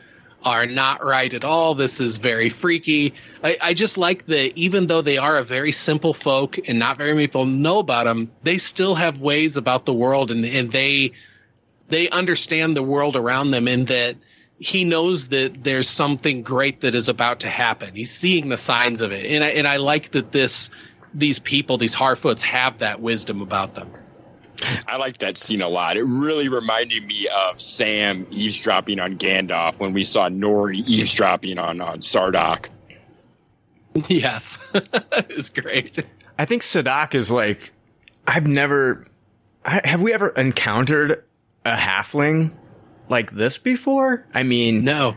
are 0.42 0.64
not 0.64 1.04
right 1.04 1.32
at 1.34 1.44
all. 1.44 1.74
This 1.74 2.00
is 2.00 2.16
very 2.16 2.48
freaky. 2.48 3.14
I, 3.44 3.58
I 3.60 3.74
just 3.74 3.98
like 3.98 4.26
that 4.26 4.56
even 4.56 4.86
though 4.86 5.02
they 5.02 5.18
are 5.18 5.36
a 5.36 5.44
very 5.44 5.72
simple 5.72 6.14
folk 6.14 6.56
and 6.66 6.78
not 6.78 6.96
very 6.96 7.12
many 7.12 7.26
people 7.26 7.44
know 7.44 7.80
about 7.80 8.06
them, 8.06 8.30
they 8.42 8.56
still 8.56 8.94
have 8.94 9.18
ways 9.18 9.56
about 9.58 9.84
the 9.84 9.92
world 9.92 10.30
and, 10.30 10.44
and 10.44 10.72
they 10.72 11.12
they 11.88 12.08
understand 12.08 12.74
the 12.74 12.82
world 12.82 13.16
around 13.16 13.50
them 13.50 13.68
and 13.68 13.86
that 13.88 14.16
he 14.58 14.84
knows 14.84 15.28
that 15.28 15.62
there's 15.62 15.88
something 15.88 16.42
great 16.42 16.80
that 16.80 16.94
is 16.94 17.08
about 17.08 17.40
to 17.40 17.48
happen. 17.48 17.94
He's 17.94 18.10
seeing 18.10 18.48
the 18.48 18.56
signs 18.56 19.00
of 19.00 19.12
it. 19.12 19.26
And 19.26 19.44
I, 19.44 19.48
and 19.48 19.68
I 19.68 19.76
like 19.76 20.12
that 20.12 20.32
this 20.32 20.70
these 21.12 21.38
people, 21.38 21.78
these 21.78 21.96
Harfoots 21.96 22.42
have 22.42 22.80
that 22.80 23.00
wisdom 23.00 23.40
about 23.40 23.74
them. 23.74 23.90
I 24.86 24.96
like 24.96 25.18
that 25.18 25.36
scene 25.36 25.62
a 25.62 25.68
lot. 25.68 25.96
It 25.96 26.04
really 26.04 26.48
reminded 26.48 27.06
me 27.06 27.28
of 27.28 27.60
Sam 27.60 28.26
eavesdropping 28.30 29.00
on 29.00 29.18
Gandalf 29.18 29.78
when 29.80 29.92
we 29.92 30.02
saw 30.02 30.28
Nori 30.28 30.76
eavesdropping 30.86 31.58
on 31.58 31.80
on 31.80 32.00
Sardok. 32.00 32.68
Yes, 34.08 34.58
it 34.74 35.34
was 35.34 35.48
great. 35.48 36.04
I 36.38 36.44
think 36.44 36.60
Sadoc 36.60 37.14
is 37.14 37.30
like, 37.30 37.72
I've 38.26 38.46
never, 38.46 39.06
I, 39.64 39.80
have 39.84 40.02
we 40.02 40.12
ever 40.12 40.28
encountered 40.28 41.24
a 41.64 41.74
halfling 41.74 42.50
like 43.08 43.30
this 43.30 43.58
before? 43.58 44.26
I 44.34 44.42
mean, 44.42 44.84
No, 44.84 45.16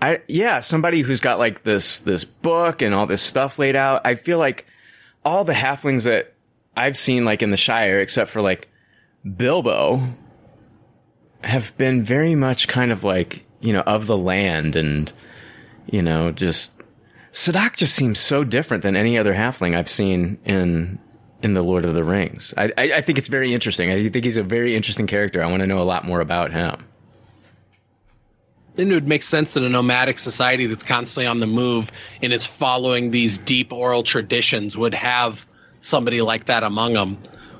I 0.00 0.20
yeah, 0.26 0.60
somebody 0.60 1.02
who's 1.02 1.20
got 1.20 1.38
like 1.38 1.62
this 1.62 2.00
this 2.00 2.24
book 2.24 2.82
and 2.82 2.92
all 2.92 3.06
this 3.06 3.22
stuff 3.22 3.58
laid 3.58 3.76
out. 3.76 4.02
I 4.04 4.16
feel 4.16 4.38
like 4.38 4.66
all 5.24 5.44
the 5.44 5.52
halflings 5.52 6.04
that 6.04 6.34
I've 6.76 6.98
seen 6.98 7.24
like 7.24 7.40
in 7.40 7.50
the 7.50 7.56
Shire, 7.56 8.00
except 8.00 8.30
for 8.30 8.42
like 8.42 8.68
Bilbo, 9.36 10.08
have 11.44 11.76
been 11.78 12.02
very 12.02 12.34
much 12.34 12.66
kind 12.66 12.90
of 12.90 13.04
like 13.04 13.44
you 13.60 13.72
know 13.72 13.82
of 13.82 14.06
the 14.06 14.16
land 14.16 14.74
and 14.74 15.12
you 15.86 16.02
know 16.02 16.32
just 16.32 16.72
Sadoc 17.32 17.76
just 17.76 17.94
seems 17.94 18.18
so 18.18 18.42
different 18.42 18.82
than 18.82 18.96
any 18.96 19.16
other 19.16 19.32
halfling 19.32 19.76
I've 19.76 19.88
seen 19.88 20.38
in 20.44 20.98
in 21.42 21.54
the 21.54 21.62
Lord 21.62 21.84
of 21.84 21.94
the 21.94 22.02
Rings. 22.02 22.52
I 22.56 22.72
I, 22.76 22.92
I 22.94 23.00
think 23.02 23.18
it's 23.18 23.28
very 23.28 23.54
interesting. 23.54 23.92
I 23.92 24.08
think 24.08 24.24
he's 24.24 24.36
a 24.36 24.42
very 24.42 24.74
interesting 24.74 25.06
character. 25.06 25.42
I 25.42 25.46
want 25.46 25.60
to 25.60 25.68
know 25.68 25.80
a 25.80 25.84
lot 25.84 26.04
more 26.04 26.20
about 26.20 26.50
him. 26.50 26.84
Then 28.76 28.90
it 28.90 28.94
would 28.94 29.08
make 29.08 29.22
sense 29.22 29.54
that 29.54 29.62
a 29.62 29.68
nomadic 29.68 30.18
society 30.18 30.66
that's 30.66 30.84
constantly 30.84 31.26
on 31.26 31.40
the 31.40 31.46
move 31.46 31.90
and 32.22 32.32
is 32.32 32.46
following 32.46 33.10
these 33.10 33.38
deep 33.38 33.72
oral 33.72 34.02
traditions 34.02 34.76
would 34.76 34.94
have 34.94 35.46
somebody 35.80 36.22
like 36.22 36.46
that 36.46 36.62
among 36.62 36.94
them. 36.94 37.18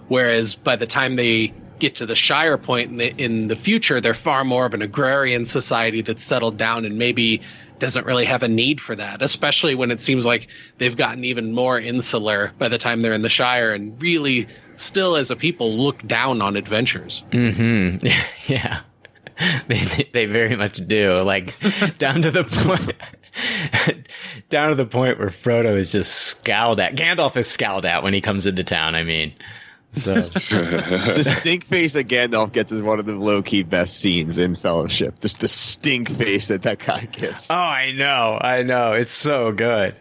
Whereas 0.08 0.54
by 0.54 0.76
the 0.76 0.86
time 0.86 1.16
they 1.16 1.52
get 1.78 1.96
to 1.96 2.06
the 2.06 2.14
Shire 2.14 2.58
point 2.58 2.90
in 2.90 2.96
the, 2.96 3.22
in 3.22 3.48
the 3.48 3.56
future, 3.56 4.00
they're 4.00 4.14
far 4.14 4.44
more 4.44 4.66
of 4.66 4.74
an 4.74 4.82
agrarian 4.82 5.44
society 5.44 6.00
that's 6.00 6.22
settled 6.22 6.56
down 6.56 6.84
and 6.84 6.96
maybe 6.96 7.42
doesn't 7.78 8.06
really 8.06 8.24
have 8.24 8.44
a 8.44 8.48
need 8.48 8.80
for 8.80 8.94
that, 8.94 9.22
especially 9.22 9.74
when 9.74 9.90
it 9.90 10.00
seems 10.00 10.24
like 10.24 10.46
they've 10.78 10.96
gotten 10.96 11.24
even 11.24 11.52
more 11.52 11.78
insular 11.80 12.52
by 12.58 12.68
the 12.68 12.78
time 12.78 13.00
they're 13.00 13.12
in 13.12 13.22
the 13.22 13.28
Shire 13.28 13.72
and 13.72 14.00
really 14.00 14.46
still 14.76 15.16
as 15.16 15.32
a 15.32 15.36
people 15.36 15.76
look 15.76 16.06
down 16.06 16.40
on 16.40 16.56
adventures. 16.56 17.24
Hmm. 17.32 17.96
Yeah. 18.46 18.80
They 19.68 20.08
they 20.12 20.26
very 20.26 20.56
much 20.56 20.86
do. 20.86 21.18
Like 21.20 21.58
down 21.98 22.22
to 22.22 22.30
the 22.30 22.44
point 22.44 22.92
down 24.48 24.70
to 24.70 24.74
the 24.74 24.84
point 24.86 25.18
where 25.18 25.28
Frodo 25.28 25.76
is 25.76 25.92
just 25.92 26.12
scowled 26.12 26.80
at. 26.80 26.94
Gandalf 26.94 27.36
is 27.36 27.46
scowled 27.46 27.86
at 27.86 28.02
when 28.02 28.14
he 28.14 28.20
comes 28.20 28.46
into 28.46 28.64
town, 28.64 28.94
I 28.94 29.02
mean. 29.02 29.34
So 29.92 30.14
the 30.20 31.36
stink 31.40 31.64
face 31.64 31.92
that 31.92 32.08
Gandalf 32.08 32.52
gets 32.52 32.72
is 32.72 32.80
one 32.80 32.98
of 32.98 33.04
the 33.04 33.14
low 33.14 33.42
key 33.42 33.62
best 33.62 33.98
scenes 33.98 34.38
in 34.38 34.54
Fellowship. 34.54 35.20
Just 35.20 35.40
the 35.40 35.48
stink 35.48 36.10
face 36.10 36.48
that 36.48 36.62
that 36.62 36.78
guy 36.78 37.04
gets. 37.04 37.50
Oh, 37.50 37.54
I 37.54 37.92
know. 37.92 38.38
I 38.40 38.62
know. 38.62 38.94
It's 38.94 39.12
so 39.12 39.52
good. 39.52 39.98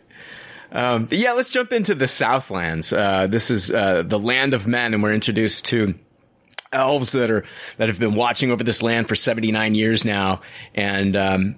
Um, 0.72 1.06
but 1.06 1.18
yeah, 1.18 1.34
let's 1.34 1.52
jump 1.52 1.74
into 1.74 1.94
the 1.94 2.08
Southlands. 2.08 2.94
Uh, 2.94 3.28
this 3.28 3.52
is 3.52 3.70
uh, 3.70 4.04
the 4.04 4.20
land 4.20 4.54
of 4.54 4.66
men, 4.66 4.94
and 4.94 5.04
we're 5.04 5.14
introduced 5.14 5.66
to 5.66 5.96
elves 6.74 7.12
that 7.14 7.30
are 7.30 7.44
that 7.78 7.90
have 7.90 8.00
been 8.00 8.16
watching 8.16 8.52
over 8.52 8.64
this 8.64 8.82
land 8.82 9.08
for 9.08 9.16
79 9.16 9.76
years 9.76 10.06
now, 10.06 10.42
and 10.74 11.16
um, 11.16 11.56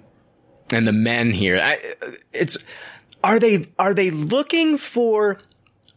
and 0.72 0.86
the 0.86 0.92
men 0.92 1.30
here. 1.30 1.58
I, 1.62 1.94
it's 2.32 2.58
are 3.22 3.38
they 3.38 3.66
are 3.78 3.94
they 3.94 4.10
looking 4.10 4.76
for 4.78 5.40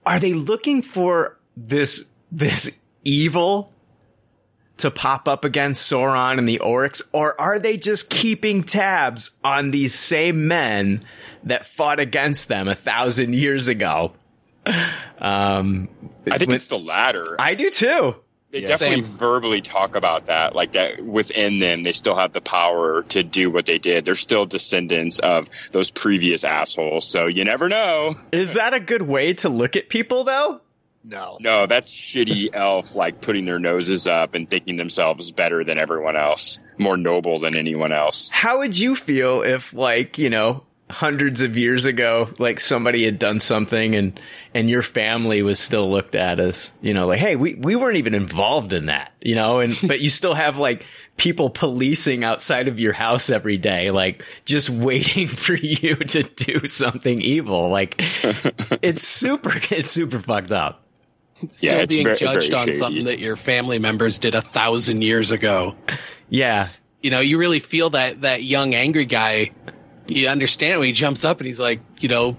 are 0.05 0.19
they 0.19 0.33
looking 0.33 0.81
for 0.81 1.37
this 1.55 2.05
this 2.31 2.69
evil 3.03 3.73
to 4.77 4.91
pop 4.91 5.27
up 5.27 5.43
against 5.43 5.91
Sauron 5.91 6.37
and 6.37 6.47
the 6.47 6.59
Orcs, 6.59 7.01
or 7.11 7.39
are 7.41 7.57
they 7.57 7.77
just 7.77 8.09
keeping 8.11 8.63
tabs 8.63 9.31
on 9.43 9.71
these 9.71 9.95
same 9.95 10.47
men 10.47 11.03
that 11.43 11.65
fought 11.65 11.99
against 11.99 12.47
them 12.47 12.67
a 12.67 12.75
thousand 12.75 13.33
years 13.35 13.67
ago? 13.67 14.13
Um, 15.19 15.89
I 16.29 16.37
think 16.37 16.49
when- 16.49 16.55
it's 16.57 16.67
the 16.67 16.77
latter. 16.77 17.35
I 17.39 17.55
do 17.55 17.71
too. 17.71 18.17
They 18.51 18.59
Yeah. 18.61 18.67
definitely 18.69 19.03
Same. 19.03 19.17
verbally 19.17 19.61
talk 19.61 19.95
about 19.95 20.27
that, 20.27 20.55
like 20.55 20.71
that 20.73 21.01
within 21.03 21.59
them, 21.59 21.83
they 21.83 21.91
still 21.91 22.15
have 22.15 22.33
the 22.33 22.41
power 22.41 23.03
to 23.09 23.23
do 23.23 23.49
what 23.51 23.65
they 23.65 23.77
did. 23.77 24.05
They're 24.05 24.15
still 24.15 24.45
descendants 24.45 25.19
of 25.19 25.49
those 25.71 25.91
previous 25.91 26.43
assholes. 26.43 27.07
So 27.07 27.27
you 27.27 27.43
never 27.43 27.67
know. 27.69 28.15
Is 28.31 28.53
that 28.53 28.73
a 28.73 28.79
good 28.79 29.01
way 29.01 29.33
to 29.35 29.49
look 29.49 29.75
at 29.75 29.89
people, 29.89 30.23
though? 30.23 30.61
No. 31.03 31.37
No, 31.39 31.67
that's 31.67 31.93
shitty 31.93 32.49
elf, 32.53 32.93
like 32.95 33.21
putting 33.21 33.45
their 33.45 33.59
noses 33.59 34.07
up 34.07 34.35
and 34.35 34.49
thinking 34.49 34.75
themselves 34.75 35.31
better 35.31 35.63
than 35.63 35.77
everyone 35.79 36.17
else, 36.17 36.59
more 36.77 36.97
noble 36.97 37.39
than 37.39 37.55
anyone 37.55 37.93
else. 37.93 38.29
How 38.33 38.57
would 38.59 38.77
you 38.77 38.93
feel 38.95 39.41
if, 39.41 39.73
like, 39.73 40.17
you 40.17 40.29
know, 40.29 40.63
hundreds 40.89 41.41
of 41.41 41.57
years 41.57 41.85
ago, 41.85 42.29
like 42.39 42.59
somebody 42.59 43.05
had 43.05 43.19
done 43.19 43.39
something 43.39 43.95
and 43.95 44.19
and 44.57 44.69
your 44.71 44.81
family 44.81 45.43
was 45.43 45.59
still 45.59 45.87
looked 45.87 46.15
at 46.15 46.39
as, 46.39 46.71
you 46.81 46.93
know, 46.93 47.05
like, 47.05 47.19
hey, 47.19 47.35
we 47.35 47.53
we 47.53 47.75
weren't 47.75 47.97
even 47.97 48.15
involved 48.15 48.73
in 48.73 48.87
that, 48.87 49.11
you 49.21 49.35
know, 49.35 49.59
and 49.59 49.77
but 49.87 49.99
you 50.01 50.09
still 50.09 50.33
have 50.33 50.57
like 50.57 50.83
people 51.15 51.49
policing 51.51 52.23
outside 52.23 52.67
of 52.67 52.79
your 52.79 52.93
house 52.93 53.29
every 53.29 53.57
day, 53.57 53.91
like 53.91 54.23
just 54.45 54.69
waiting 54.69 55.27
for 55.45 55.53
you 55.53 55.95
to 55.95 56.23
do 56.23 56.65
something 56.67 57.21
evil. 57.21 57.69
Like 57.69 57.95
it's 58.81 59.07
super 59.07 59.51
it's 59.69 59.91
super 59.91 60.19
fucked 60.19 60.51
up. 60.51 60.83
Still 61.51 61.73
Yeah, 61.73 61.79
it's 61.81 61.93
being 61.93 62.05
very- 62.05 62.17
judged 62.17 62.49
very 62.49 62.59
on 62.59 62.65
shady. 62.65 62.77
something 62.77 63.03
that 63.05 63.19
your 63.19 63.35
family 63.35 63.77
members 63.77 64.17
did 64.17 64.33
a 64.33 64.41
thousand 64.41 65.03
years 65.03 65.29
ago. 65.31 65.75
Yeah. 66.29 66.69
you 67.03 67.11
know, 67.11 67.19
you 67.19 67.37
really 67.37 67.59
feel 67.59 67.91
that 67.91 68.21
that 68.21 68.43
young 68.43 68.73
angry 68.73 69.05
guy. 69.05 69.51
You 70.07 70.29
understand 70.29 70.79
when 70.79 70.87
he 70.87 70.93
jumps 70.93 71.23
up 71.25 71.39
and 71.39 71.45
he's 71.45 71.59
like, 71.59 71.81
you 71.99 72.09
know, 72.09 72.37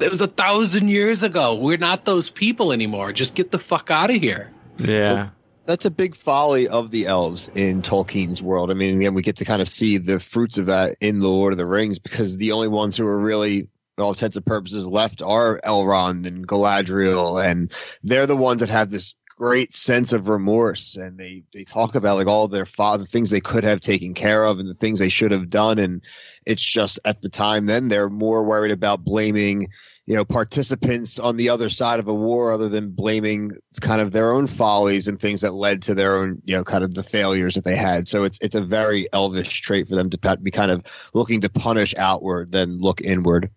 it 0.00 0.10
was 0.10 0.20
a 0.20 0.28
thousand 0.28 0.88
years 0.88 1.22
ago. 1.22 1.54
We're 1.54 1.78
not 1.78 2.04
those 2.04 2.30
people 2.30 2.72
anymore. 2.72 3.12
Just 3.12 3.34
get 3.34 3.50
the 3.50 3.58
fuck 3.58 3.90
out 3.90 4.10
of 4.10 4.16
here. 4.16 4.50
Yeah. 4.78 5.30
That's 5.66 5.84
a 5.84 5.90
big 5.90 6.14
folly 6.14 6.66
of 6.66 6.90
the 6.90 7.06
elves 7.06 7.50
in 7.54 7.82
Tolkien's 7.82 8.42
world. 8.42 8.70
I 8.70 8.74
mean, 8.74 8.96
again, 8.96 9.12
we 9.12 9.22
get 9.22 9.36
to 9.36 9.44
kind 9.44 9.60
of 9.60 9.68
see 9.68 9.98
the 9.98 10.18
fruits 10.18 10.56
of 10.56 10.66
that 10.66 10.96
in 11.00 11.20
the 11.20 11.28
Lord 11.28 11.52
of 11.52 11.58
the 11.58 11.66
Rings 11.66 11.98
because 11.98 12.38
the 12.38 12.52
only 12.52 12.68
ones 12.68 12.96
who 12.96 13.06
are 13.06 13.18
really, 13.18 13.68
all 13.98 14.10
intents 14.10 14.36
and 14.36 14.46
purposes, 14.46 14.86
left 14.86 15.20
are 15.20 15.60
Elrond 15.62 16.26
and 16.26 16.48
Galadriel, 16.48 17.44
and 17.44 17.70
they're 18.02 18.26
the 18.26 18.36
ones 18.36 18.60
that 18.60 18.70
have 18.70 18.88
this 18.88 19.14
great 19.38 19.72
sense 19.72 20.12
of 20.12 20.28
remorse, 20.28 20.96
and 20.96 21.16
they 21.16 21.44
they 21.52 21.64
talk 21.64 21.94
about 21.94 22.16
like 22.16 22.26
all 22.26 22.48
their 22.48 22.66
father 22.66 23.04
things 23.04 23.30
they 23.30 23.40
could 23.40 23.62
have 23.62 23.80
taken 23.80 24.12
care 24.12 24.44
of 24.44 24.58
and 24.58 24.68
the 24.68 24.74
things 24.74 24.98
they 24.98 25.08
should 25.08 25.30
have 25.30 25.48
done, 25.48 25.78
and 25.78 26.02
it's 26.44 26.62
just 26.62 26.98
at 27.04 27.22
the 27.22 27.28
time 27.28 27.66
then 27.66 27.88
they're 27.88 28.10
more 28.10 28.42
worried 28.42 28.72
about 28.72 29.04
blaming 29.04 29.68
you 30.08 30.16
know 30.16 30.24
participants 30.24 31.18
on 31.18 31.36
the 31.36 31.50
other 31.50 31.68
side 31.68 32.00
of 32.00 32.08
a 32.08 32.14
war 32.14 32.50
other 32.50 32.70
than 32.70 32.90
blaming 32.90 33.50
kind 33.82 34.00
of 34.00 34.10
their 34.10 34.32
own 34.32 34.46
follies 34.46 35.06
and 35.06 35.20
things 35.20 35.42
that 35.42 35.52
led 35.52 35.82
to 35.82 35.94
their 35.94 36.16
own 36.16 36.40
you 36.46 36.56
know 36.56 36.64
kind 36.64 36.82
of 36.82 36.94
the 36.94 37.02
failures 37.02 37.54
that 37.54 37.64
they 37.64 37.76
had 37.76 38.08
so 38.08 38.24
it's 38.24 38.38
it's 38.40 38.54
a 38.54 38.60
very 38.62 39.06
elvish 39.12 39.60
trait 39.60 39.86
for 39.86 39.94
them 39.94 40.08
to 40.08 40.38
be 40.42 40.50
kind 40.50 40.70
of 40.70 40.82
looking 41.12 41.42
to 41.42 41.50
punish 41.50 41.94
outward 41.98 42.50
than 42.50 42.80
look 42.80 43.02
inward 43.02 43.50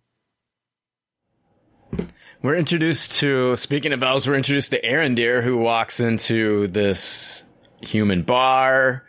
We're 2.42 2.56
introduced 2.56 3.12
to, 3.20 3.56
speaking 3.56 3.94
of 3.94 4.02
elves, 4.02 4.28
we're 4.28 4.34
introduced 4.34 4.72
to 4.72 4.82
Arondir, 4.82 5.44
who 5.44 5.58
walks 5.58 6.00
into 6.00 6.66
this 6.66 7.44
human 7.82 8.24
bar. 8.24 9.06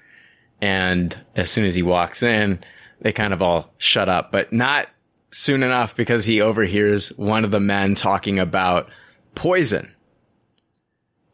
And 0.60 1.18
as 1.34 1.50
soon 1.50 1.64
as 1.64 1.74
he 1.74 1.82
walks 1.82 2.22
in, 2.22 2.62
they 3.00 3.12
kind 3.12 3.32
of 3.32 3.40
all 3.40 3.72
shut 3.78 4.10
up, 4.10 4.32
but 4.32 4.52
not 4.52 4.88
soon 5.32 5.62
enough 5.62 5.96
because 5.96 6.24
he 6.24 6.40
overhears 6.40 7.08
one 7.16 7.44
of 7.44 7.50
the 7.50 7.60
men 7.60 7.94
talking 7.94 8.38
about 8.38 8.88
poison. 9.34 9.92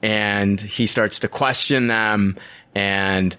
And 0.00 0.60
he 0.60 0.86
starts 0.86 1.20
to 1.20 1.28
question 1.28 1.88
them 1.88 2.36
and 2.74 3.36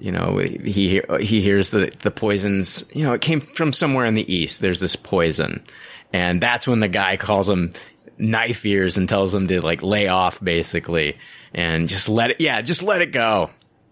you 0.00 0.12
know, 0.12 0.38
he 0.38 1.02
he 1.20 1.42
hears 1.42 1.70
the 1.70 1.92
the 2.00 2.10
poisons. 2.10 2.84
You 2.92 3.04
know, 3.04 3.12
it 3.12 3.20
came 3.20 3.40
from 3.40 3.72
somewhere 3.72 4.06
in 4.06 4.14
the 4.14 4.34
east. 4.34 4.60
There's 4.60 4.80
this 4.80 4.96
poison, 4.96 5.62
and 6.10 6.40
that's 6.40 6.66
when 6.66 6.80
the 6.80 6.88
guy 6.88 7.18
calls 7.18 7.48
him 7.48 7.70
knife 8.16 8.64
ears 8.64 8.96
and 8.96 9.08
tells 9.08 9.34
him 9.34 9.48
to 9.48 9.60
like 9.60 9.82
lay 9.82 10.08
off, 10.08 10.42
basically, 10.42 11.18
and 11.52 11.86
just 11.86 12.08
let 12.08 12.30
it. 12.30 12.40
Yeah, 12.40 12.62
just 12.62 12.82
let 12.82 13.02
it 13.02 13.12
go. 13.12 13.50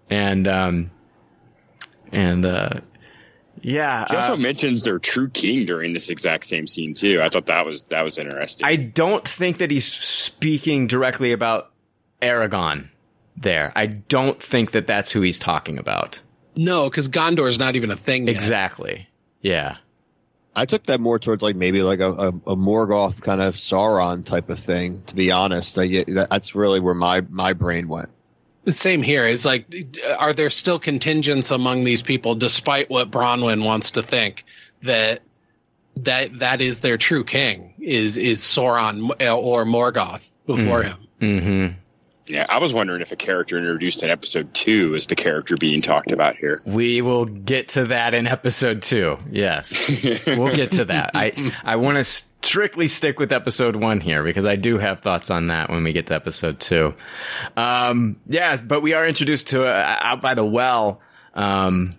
And 0.08 0.48
um, 0.48 0.90
and 2.10 2.46
uh, 2.46 2.80
yeah, 3.62 4.04
He 4.08 4.16
also 4.16 4.34
uh, 4.34 4.36
mentions 4.36 4.82
their 4.82 4.98
true 4.98 5.28
king 5.28 5.66
during 5.66 5.92
this 5.92 6.08
exact 6.08 6.46
same 6.46 6.66
scene 6.66 6.94
too. 6.94 7.20
I 7.22 7.28
thought 7.28 7.46
that 7.46 7.66
was 7.66 7.84
that 7.84 8.02
was 8.02 8.18
interesting. 8.18 8.66
I 8.66 8.76
don't 8.76 9.26
think 9.26 9.58
that 9.58 9.70
he's 9.70 9.90
speaking 9.92 10.86
directly 10.86 11.32
about 11.32 11.70
Aragorn. 12.22 12.88
There, 13.36 13.72
I 13.76 13.86
don't 13.86 14.42
think 14.42 14.72
that 14.72 14.86
that's 14.88 15.12
who 15.12 15.20
he's 15.20 15.38
talking 15.38 15.78
about. 15.78 16.20
No, 16.56 16.90
because 16.90 17.08
Gondor's 17.08 17.58
not 17.58 17.76
even 17.76 17.90
a 17.92 17.96
thing 17.96 18.26
yet. 18.26 18.34
Exactly. 18.34 19.08
Yeah. 19.40 19.76
i 20.56 20.64
took 20.64 20.82
that 20.86 21.00
more 21.00 21.20
towards 21.20 21.40
like 21.40 21.54
maybe 21.54 21.82
like 21.82 22.00
a, 22.00 22.10
a, 22.10 22.28
a 22.28 22.56
morgoth 22.56 23.22
kind 23.22 23.40
of 23.40 23.54
sauron 23.54 24.24
type 24.24 24.50
of 24.50 24.58
thing 24.58 25.00
to 25.06 25.14
be 25.14 25.30
honest 25.30 25.78
I, 25.78 26.02
that's 26.08 26.56
really 26.56 26.80
where 26.80 26.94
my 26.94 27.20
my 27.30 27.52
brain 27.52 27.86
went 27.86 28.08
Same 28.70 29.02
here. 29.02 29.26
It's 29.26 29.44
like, 29.44 29.66
are 30.18 30.32
there 30.32 30.50
still 30.50 30.78
contingents 30.78 31.50
among 31.50 31.84
these 31.84 32.02
people, 32.02 32.34
despite 32.34 32.90
what 32.90 33.10
Bronwyn 33.10 33.64
wants 33.64 33.92
to 33.92 34.02
think 34.02 34.44
that 34.82 35.22
that 35.96 36.38
that 36.38 36.60
is 36.60 36.80
their 36.80 36.96
true 36.96 37.24
king 37.24 37.74
is 37.80 38.16
is 38.16 38.40
Sauron 38.40 39.10
or 39.10 39.64
Morgoth 39.64 40.28
before 40.46 40.82
him? 40.82 40.98
Mm-hmm. 41.20 41.78
Yeah, 42.28 42.46
I 42.48 42.58
was 42.58 42.74
wondering 42.74 43.00
if 43.00 43.12
a 43.12 43.16
character 43.16 43.56
introduced 43.56 44.02
in 44.02 44.10
episode 44.10 44.52
two 44.54 44.94
is 44.94 45.06
the 45.06 45.14
character 45.14 45.56
being 45.58 45.80
talked 45.82 46.12
about 46.12 46.36
here. 46.36 46.62
We 46.64 47.00
will 47.00 47.24
get 47.24 47.70
to 47.70 47.86
that 47.86 48.14
in 48.14 48.26
episode 48.26 48.82
two. 48.82 49.18
Yes, 49.30 50.26
we'll 50.26 50.54
get 50.54 50.72
to 50.72 50.84
that. 50.86 51.12
I 51.14 51.52
I 51.64 51.76
want 51.76 51.96
to 51.96 52.04
strictly 52.04 52.88
stick 52.88 53.18
with 53.18 53.32
episode 53.32 53.76
one 53.76 54.00
here 54.00 54.22
because 54.22 54.44
I 54.44 54.56
do 54.56 54.78
have 54.78 55.00
thoughts 55.00 55.30
on 55.30 55.48
that 55.48 55.70
when 55.70 55.84
we 55.84 55.92
get 55.92 56.06
to 56.08 56.14
episode 56.14 56.60
two. 56.60 56.94
Um, 57.56 58.20
yeah, 58.26 58.56
but 58.56 58.80
we 58.82 58.92
are 58.94 59.06
introduced 59.06 59.48
to 59.48 59.64
uh, 59.64 59.98
out 60.00 60.22
by 60.22 60.34
the 60.34 60.44
well. 60.44 61.00
Um, 61.34 61.94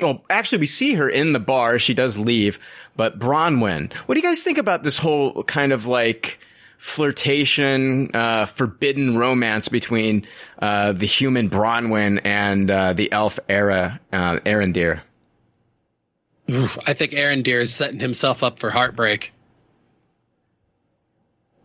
well, 0.00 0.24
actually, 0.30 0.58
we 0.58 0.66
see 0.66 0.94
her 0.94 1.08
in 1.08 1.32
the 1.32 1.40
bar. 1.40 1.78
She 1.78 1.94
does 1.94 2.18
leave, 2.18 2.58
but 2.96 3.18
Bronwyn. 3.18 3.92
What 3.92 4.14
do 4.14 4.20
you 4.20 4.26
guys 4.26 4.42
think 4.42 4.58
about 4.58 4.82
this 4.82 4.98
whole 4.98 5.42
kind 5.44 5.72
of 5.72 5.86
like? 5.86 6.40
Flirtation, 6.80 8.10
uh, 8.14 8.46
forbidden 8.46 9.18
romance 9.18 9.68
between 9.68 10.26
uh, 10.60 10.92
the 10.92 11.04
human 11.04 11.50
Bronwyn 11.50 12.22
and 12.24 12.70
uh, 12.70 12.94
the 12.94 13.12
elf 13.12 13.38
Era 13.50 14.00
uh. 14.12 15.02
I 16.48 16.94
think 16.94 17.12
Arondir 17.12 17.60
is 17.60 17.74
setting 17.74 18.00
himself 18.00 18.42
up 18.42 18.58
for 18.58 18.70
heartbreak. 18.70 19.30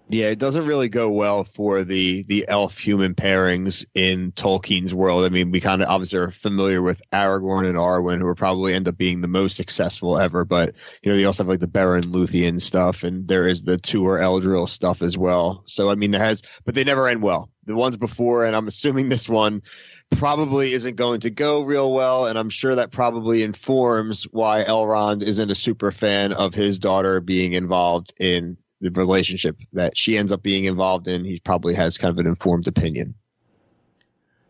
Yeah, 0.08 0.28
it 0.28 0.38
doesn't 0.38 0.68
really 0.68 0.88
go 0.88 1.10
well 1.10 1.44
for 1.44 1.84
the 1.84 2.24
the 2.28 2.46
elf 2.48 2.78
human 2.78 3.16
pairings 3.16 3.86
in 3.96 4.34
Tolkien's 4.34 4.94
world. 4.94 5.26
I 5.26 5.30
mean, 5.30 5.50
we 5.50 5.60
kind 5.60 5.82
of 5.82 5.90
obviously 5.90 6.20
are 6.20 6.30
familiar 6.30 6.82
with 6.84 7.02
Aragorn 7.12 7.68
and 7.68 7.76
Arwen, 7.76 8.20
who 8.20 8.28
will 8.28 8.36
probably 8.36 8.76
end 8.76 8.88
up 8.88 8.98
being 8.98 9.22
the 9.22 9.28
most 9.28 9.56
successful 9.56 10.20
ever. 10.20 10.46
But 10.46 10.76
you 11.02 11.12
know, 11.12 11.18
you 11.18 11.26
also 11.26 11.44
have 11.44 11.50
like 11.50 11.60
the 11.60 11.68
Beren 11.68 12.04
Luthien 12.04 12.62
stuff, 12.62 13.04
and 13.04 13.28
there 13.28 13.48
is 13.48 13.64
the 13.64 13.80
Tuor 13.80 14.20
Idril 14.20 14.70
stuff 14.70 15.02
as 15.02 15.18
well. 15.18 15.64
So 15.66 15.90
I 15.90 15.96
mean, 15.96 16.12
there 16.12 16.24
has, 16.24 16.44
but 16.66 16.76
they 16.76 16.84
never 16.84 17.08
end 17.08 17.24
well. 17.24 17.50
The 17.64 17.76
ones 17.76 17.98
before, 17.98 18.46
and 18.46 18.56
I'm 18.56 18.68
assuming 18.68 19.10
this 19.10 19.28
one 19.28 19.64
probably 20.12 20.72
isn't 20.74 20.98
going 20.98 21.22
to 21.22 21.32
go 21.32 21.64
real 21.64 21.92
well, 21.92 22.28
and 22.28 22.38
I'm 22.38 22.52
sure 22.52 22.76
that 22.76 22.92
probably 22.92 23.42
informs 23.42 24.26
why 24.26 24.64
Elrond 24.64 25.24
isn't 25.24 25.50
a 25.50 25.56
super 25.56 25.92
fan 25.92 26.32
of 26.32 26.54
his 26.54 26.78
daughter 26.78 27.22
being 27.22 27.54
involved 27.54 28.14
in 28.20 28.58
the 28.82 28.92
relationship 28.92 29.58
that 29.74 29.98
she 29.98 30.18
ends 30.18 30.32
up 30.32 30.42
being 30.42 30.66
involved 30.66 31.08
in, 31.08 31.24
he 31.24 31.40
probably 31.40 31.74
has 31.74 31.98
kind 31.98 32.12
of 32.12 32.18
an 32.18 32.28
informed 32.28 32.68
opinion. 32.68 33.16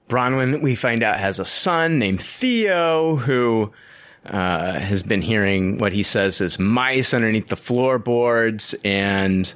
Bronwyn, 0.07 0.61
we 0.61 0.75
find 0.75 1.03
out, 1.03 1.19
has 1.19 1.39
a 1.39 1.45
son 1.45 1.97
named 1.97 2.21
Theo 2.21 3.15
who 3.15 3.71
uh, 4.25 4.73
has 4.73 5.03
been 5.03 5.21
hearing 5.21 5.77
what 5.77 5.91
he 5.91 6.03
says 6.03 6.41
is 6.41 6.59
mice 6.59 7.13
underneath 7.13 7.47
the 7.47 7.55
floorboards, 7.55 8.75
and 8.83 9.51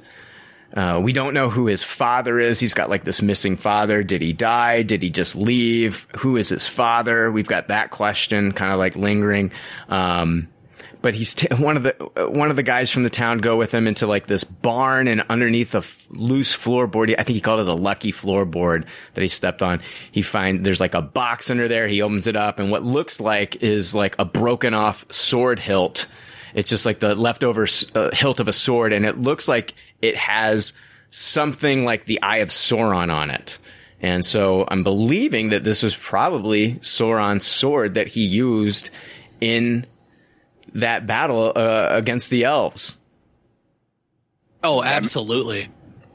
uh, 0.74 1.00
we 1.02 1.12
don't 1.12 1.34
know 1.34 1.50
who 1.50 1.66
his 1.66 1.82
father 1.82 2.38
is. 2.38 2.60
He's 2.60 2.74
got 2.74 2.90
like 2.90 3.04
this 3.04 3.22
missing 3.22 3.56
father. 3.56 4.02
Did 4.02 4.22
he 4.22 4.32
die? 4.32 4.82
Did 4.82 5.02
he 5.02 5.10
just 5.10 5.36
leave? 5.36 6.06
Who 6.18 6.36
is 6.36 6.48
his 6.48 6.66
father? 6.66 7.30
We've 7.30 7.48
got 7.48 7.68
that 7.68 7.90
question 7.90 8.52
kind 8.52 8.72
of 8.72 8.78
like 8.78 8.96
lingering. 8.96 9.52
Um, 9.88 10.48
but 11.02 11.14
he's 11.14 11.34
t- 11.34 11.48
one 11.54 11.76
of 11.76 11.82
the 11.82 11.94
one 12.30 12.50
of 12.50 12.56
the 12.56 12.62
guys 12.62 12.90
from 12.90 13.02
the 13.02 13.10
town 13.10 13.38
go 13.38 13.56
with 13.56 13.72
him 13.72 13.86
into 13.86 14.06
like 14.06 14.26
this 14.26 14.44
barn 14.44 15.08
and 15.08 15.24
underneath 15.28 15.74
a 15.74 15.82
loose 16.10 16.56
floorboard. 16.56 17.12
I 17.18 17.22
think 17.22 17.34
he 17.34 17.40
called 17.40 17.60
it 17.60 17.68
a 17.68 17.74
lucky 17.74 18.12
floorboard 18.12 18.84
that 19.14 19.22
he 19.22 19.28
stepped 19.28 19.62
on. 19.62 19.80
He 20.12 20.22
find 20.22 20.64
there's 20.64 20.80
like 20.80 20.94
a 20.94 21.02
box 21.02 21.50
under 21.50 21.68
there. 21.68 21.88
He 21.88 22.02
opens 22.02 22.26
it 22.26 22.36
up 22.36 22.58
and 22.58 22.70
what 22.70 22.84
looks 22.84 23.20
like 23.20 23.62
is 23.62 23.94
like 23.94 24.16
a 24.18 24.24
broken 24.24 24.74
off 24.74 25.04
sword 25.10 25.58
hilt. 25.58 26.06
It's 26.54 26.68
just 26.70 26.84
like 26.84 26.98
the 26.98 27.14
leftover 27.14 27.66
uh, 27.94 28.10
hilt 28.12 28.40
of 28.40 28.48
a 28.48 28.52
sword, 28.52 28.92
and 28.92 29.06
it 29.06 29.16
looks 29.16 29.46
like 29.46 29.74
it 30.02 30.16
has 30.16 30.72
something 31.10 31.84
like 31.84 32.04
the 32.04 32.22
Eye 32.22 32.38
of 32.38 32.48
Sauron 32.48 33.12
on 33.12 33.30
it. 33.30 33.58
And 34.02 34.24
so 34.24 34.64
I'm 34.66 34.82
believing 34.82 35.50
that 35.50 35.62
this 35.62 35.82
was 35.82 35.94
probably 35.94 36.74
Sauron's 36.76 37.46
sword 37.46 37.94
that 37.94 38.08
he 38.08 38.24
used 38.24 38.90
in 39.40 39.86
that 40.74 41.06
battle 41.06 41.52
uh, 41.54 41.88
against 41.90 42.30
the 42.30 42.44
elves. 42.44 42.96
Oh, 44.62 44.82
absolutely. 44.82 45.68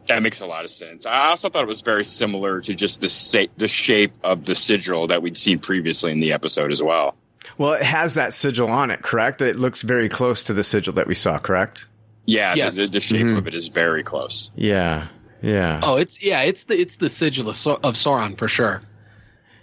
That 0.07 0.21
makes 0.21 0.39
a 0.41 0.45
lot 0.45 0.65
of 0.65 0.69
sense. 0.71 1.05
I 1.07 1.27
also 1.29 1.49
thought 1.49 1.63
it 1.63 1.67
was 1.67 1.81
very 1.81 2.03
similar 2.03 2.61
to 2.61 2.73
just 2.75 3.01
the 3.01 3.09
sa- 3.09 3.47
the 3.57 3.67
shape 3.67 4.13
of 4.23 4.45
the 4.45 4.53
sigil 4.53 5.07
that 5.07 5.23
we'd 5.23 5.35
seen 5.37 5.57
previously 5.57 6.11
in 6.11 6.19
the 6.19 6.31
episode 6.33 6.71
as 6.71 6.81
well. 6.83 7.15
Well, 7.57 7.73
it 7.73 7.81
has 7.83 8.13
that 8.15 8.33
sigil 8.33 8.69
on 8.69 8.91
it, 8.91 9.01
correct? 9.01 9.41
It 9.41 9.55
looks 9.55 9.81
very 9.81 10.07
close 10.09 10.43
to 10.45 10.53
the 10.53 10.63
sigil 10.63 10.93
that 10.93 11.07
we 11.07 11.15
saw, 11.15 11.39
correct? 11.39 11.87
Yeah, 12.25 12.53
Yes. 12.55 12.75
the, 12.77 12.87
the 12.87 12.99
shape 13.01 13.25
Mhm. 13.25 13.37
of 13.37 13.47
it 13.47 13.55
is 13.55 13.67
very 13.67 14.03
close. 14.03 14.51
Yeah, 14.55 15.07
yeah, 15.41 15.79
Oh, 15.83 15.97
it's 15.97 16.21
yeah, 16.21 16.41
it's 16.43 16.63
the 16.65 16.79
it's 16.79 16.97
the 16.97 17.09
sigil 17.09 17.49
of, 17.49 17.55
Sau- 17.55 17.79
of 17.83 17.95
Sauron 17.95 18.37
for 18.37 18.47
sure. 18.47 18.81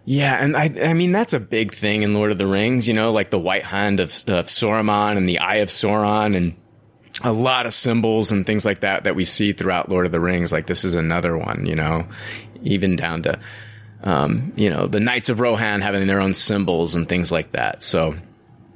Yeah. 0.05 0.34
And 0.42 0.57
I, 0.57 0.70
I 0.82 0.94
mean, 0.94 1.12
that's 1.12 1.32
a 1.32 1.40
big 1.40 1.74
thing 1.74 2.03
in 2.03 2.14
Lord 2.14 2.30
of 2.30 2.38
the 2.38 2.46
Rings. 2.46 2.88
You 2.88 2.94
know, 2.94 3.12
like 3.12 3.30
the 3.30 3.38
White 3.38 3.64
Hand 3.64 4.00
of, 4.00 4.11
of 4.28 4.46
Sauron 4.46 5.16
and 5.16 5.28
the 5.28 5.38
Eye 5.38 5.57
of 5.57 5.68
Sauron, 5.68 6.36
and 6.36 6.55
a 7.22 7.32
lot 7.32 7.66
of 7.66 7.74
symbols 7.74 8.32
and 8.32 8.46
things 8.46 8.64
like 8.64 8.80
that 8.80 9.05
that 9.05 9.14
we 9.14 9.24
see 9.24 9.53
throughout 9.53 9.88
Lord 9.88 10.07
of 10.07 10.12
the 10.12 10.20
Rings. 10.20 10.53
Like 10.53 10.66
this 10.66 10.84
is 10.84 10.94
another 10.94 11.36
one. 11.36 11.66
You 11.66 11.74
know, 11.74 12.07
even 12.62 12.96
down 12.96 13.22
to. 13.24 13.38
Um, 14.05 14.53
you 14.57 14.68
know, 14.68 14.86
the 14.86 14.98
Knights 14.98 15.28
of 15.28 15.38
Rohan 15.38 15.80
having 15.80 16.09
their 16.09 16.20
own 16.20 16.34
symbols 16.34 16.96
and 16.96 17.09
things 17.09 17.30
like 17.30 17.53
that. 17.53 17.84
So, 17.84 18.16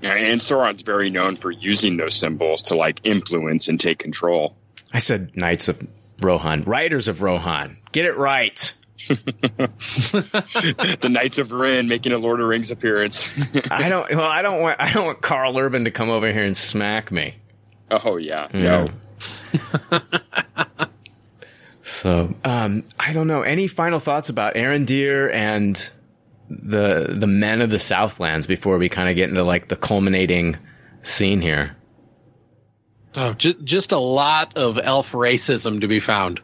And 0.00 0.40
Sauron's 0.40 0.82
very 0.82 1.10
known 1.10 1.34
for 1.34 1.50
using 1.50 1.96
those 1.96 2.14
symbols 2.14 2.62
to 2.62 2.76
like 2.76 3.00
influence 3.04 3.66
and 3.66 3.80
take 3.80 3.98
control. 3.98 4.56
I 4.92 5.00
said 5.00 5.36
Knights 5.36 5.68
of 5.68 5.84
Rohan, 6.20 6.62
Riders 6.62 7.08
of 7.08 7.22
Rohan. 7.22 7.76
Get 7.92 8.04
it 8.04 8.16
right. 8.16 8.72
the 9.08 11.08
Knights 11.10 11.38
of 11.38 11.52
Ren 11.52 11.88
making 11.88 12.12
a 12.12 12.18
Lord 12.18 12.40
of 12.40 12.48
Rings 12.48 12.70
appearance. 12.70 13.38
I 13.70 13.88
don't. 13.88 14.08
Well, 14.10 14.20
I 14.20 14.42
don't 14.42 14.60
want. 14.60 14.80
I 14.80 14.92
don't 14.92 15.06
want 15.06 15.22
Karl 15.22 15.56
Urban 15.58 15.84
to 15.84 15.90
come 15.90 16.10
over 16.10 16.30
here 16.32 16.44
and 16.44 16.56
smack 16.56 17.10
me. 17.12 17.36
oh 17.90 18.16
yeah, 18.16 18.48
Yeah. 18.52 18.86
no. 19.90 20.00
So, 21.82 22.34
um, 22.44 22.82
I 22.98 23.12
don't 23.12 23.28
know. 23.28 23.42
Any 23.42 23.68
final 23.68 24.00
thoughts 24.00 24.28
about 24.28 24.54
Arondir 24.54 25.32
and 25.32 25.88
the 26.50 27.14
the 27.16 27.26
men 27.28 27.60
of 27.60 27.70
the 27.70 27.78
Southlands 27.78 28.46
before 28.46 28.78
we 28.78 28.88
kind 28.88 29.08
of 29.08 29.14
get 29.16 29.28
into 29.28 29.42
like 29.44 29.68
the 29.68 29.76
culminating 29.76 30.56
scene 31.02 31.40
here? 31.40 31.76
Oh, 33.14 33.32
ju- 33.34 33.54
just 33.62 33.92
a 33.92 33.98
lot 33.98 34.56
of 34.56 34.78
elf 34.82 35.12
racism 35.12 35.80
to 35.82 35.88
be 35.88 36.00
found. 36.00 36.40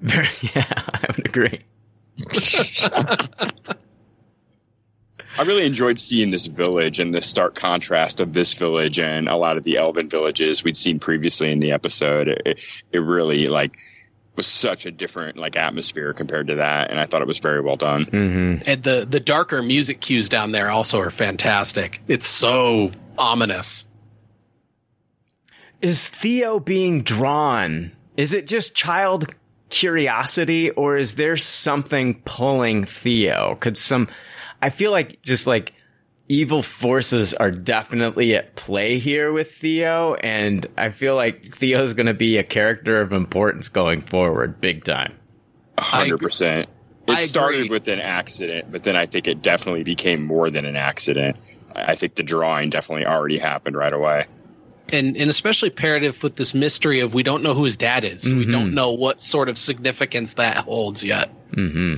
Very, 0.00 0.28
yeah, 0.54 0.64
I 0.66 1.06
would 1.16 1.26
agree. 1.26 1.60
I 5.38 5.42
really 5.42 5.66
enjoyed 5.66 5.98
seeing 5.98 6.30
this 6.30 6.46
village 6.46 6.98
and 6.98 7.14
the 7.14 7.20
stark 7.20 7.54
contrast 7.54 8.20
of 8.20 8.32
this 8.32 8.54
village 8.54 8.98
and 8.98 9.28
a 9.28 9.36
lot 9.36 9.58
of 9.58 9.64
the 9.64 9.76
elven 9.76 10.08
villages 10.08 10.64
we'd 10.64 10.76
seen 10.76 10.98
previously 10.98 11.52
in 11.52 11.60
the 11.60 11.72
episode. 11.72 12.28
It, 12.28 12.60
it 12.90 12.98
really 12.98 13.48
like 13.48 13.76
was 14.36 14.46
such 14.46 14.86
a 14.86 14.90
different 14.90 15.36
like 15.36 15.56
atmosphere 15.56 16.12
compared 16.12 16.46
to 16.48 16.56
that, 16.56 16.90
and 16.90 17.00
I 17.00 17.04
thought 17.04 17.22
it 17.22 17.28
was 17.28 17.38
very 17.38 17.60
well 17.60 17.76
done. 17.76 18.06
Mm-hmm. 18.06 18.62
And 18.66 18.82
the 18.82 19.06
the 19.08 19.20
darker 19.20 19.62
music 19.62 20.00
cues 20.00 20.28
down 20.28 20.52
there 20.52 20.70
also 20.70 21.00
are 21.00 21.10
fantastic. 21.10 22.00
It's 22.08 22.26
so 22.26 22.92
ominous. 23.18 23.84
Is 25.82 26.08
Theo 26.08 26.58
being 26.58 27.02
drawn? 27.02 27.92
Is 28.16 28.32
it 28.32 28.46
just 28.46 28.74
child 28.74 29.34
curiosity 29.76 30.70
or 30.70 30.96
is 30.96 31.16
there 31.16 31.36
something 31.36 32.14
pulling 32.24 32.84
Theo? 32.84 33.56
Could 33.60 33.76
some, 33.76 34.08
I 34.62 34.70
feel 34.70 34.90
like 34.90 35.20
just 35.20 35.46
like 35.46 35.74
evil 36.28 36.62
forces 36.62 37.34
are 37.34 37.50
definitely 37.50 38.34
at 38.34 38.56
play 38.56 38.98
here 38.98 39.32
with 39.32 39.52
Theo. 39.52 40.14
And 40.14 40.66
I 40.78 40.88
feel 40.90 41.14
like 41.14 41.54
Theo's 41.54 41.92
going 41.92 42.06
to 42.06 42.14
be 42.14 42.38
a 42.38 42.42
character 42.42 43.02
of 43.02 43.12
importance 43.12 43.68
going 43.68 44.00
forward 44.00 44.62
big 44.62 44.84
time. 44.84 45.12
Hundred 45.78 46.18
percent. 46.18 46.68
It 47.06 47.12
I 47.12 47.20
started 47.20 47.66
agree. 47.66 47.68
with 47.68 47.86
an 47.88 48.00
accident, 48.00 48.72
but 48.72 48.82
then 48.82 48.96
I 48.96 49.04
think 49.04 49.28
it 49.28 49.42
definitely 49.42 49.84
became 49.84 50.22
more 50.22 50.48
than 50.48 50.64
an 50.64 50.74
accident. 50.74 51.36
I 51.74 51.92
I 51.92 51.94
think 51.94 52.14
the 52.14 52.22
drawing 52.22 52.70
definitely 52.70 53.04
already 53.04 53.36
happened 53.36 53.76
right 53.76 53.92
away. 53.92 54.24
And 54.92 55.16
and 55.16 55.28
especially 55.30 55.70
paired 55.70 56.02
with 56.22 56.36
this 56.36 56.54
mystery 56.54 57.00
of 57.00 57.12
we 57.14 57.22
don't 57.22 57.42
know 57.42 57.54
who 57.54 57.64
his 57.64 57.76
dad 57.76 58.04
is. 58.04 58.24
We 58.32 58.46
Mhm. 58.46 58.50
don't 58.52 58.74
know 58.74 58.92
what 58.92 59.20
sort 59.20 59.48
of 59.48 59.58
significance 59.58 60.34
that 60.34 60.58
holds 60.58 61.02
yet. 61.02 61.28
hmm 61.54 61.94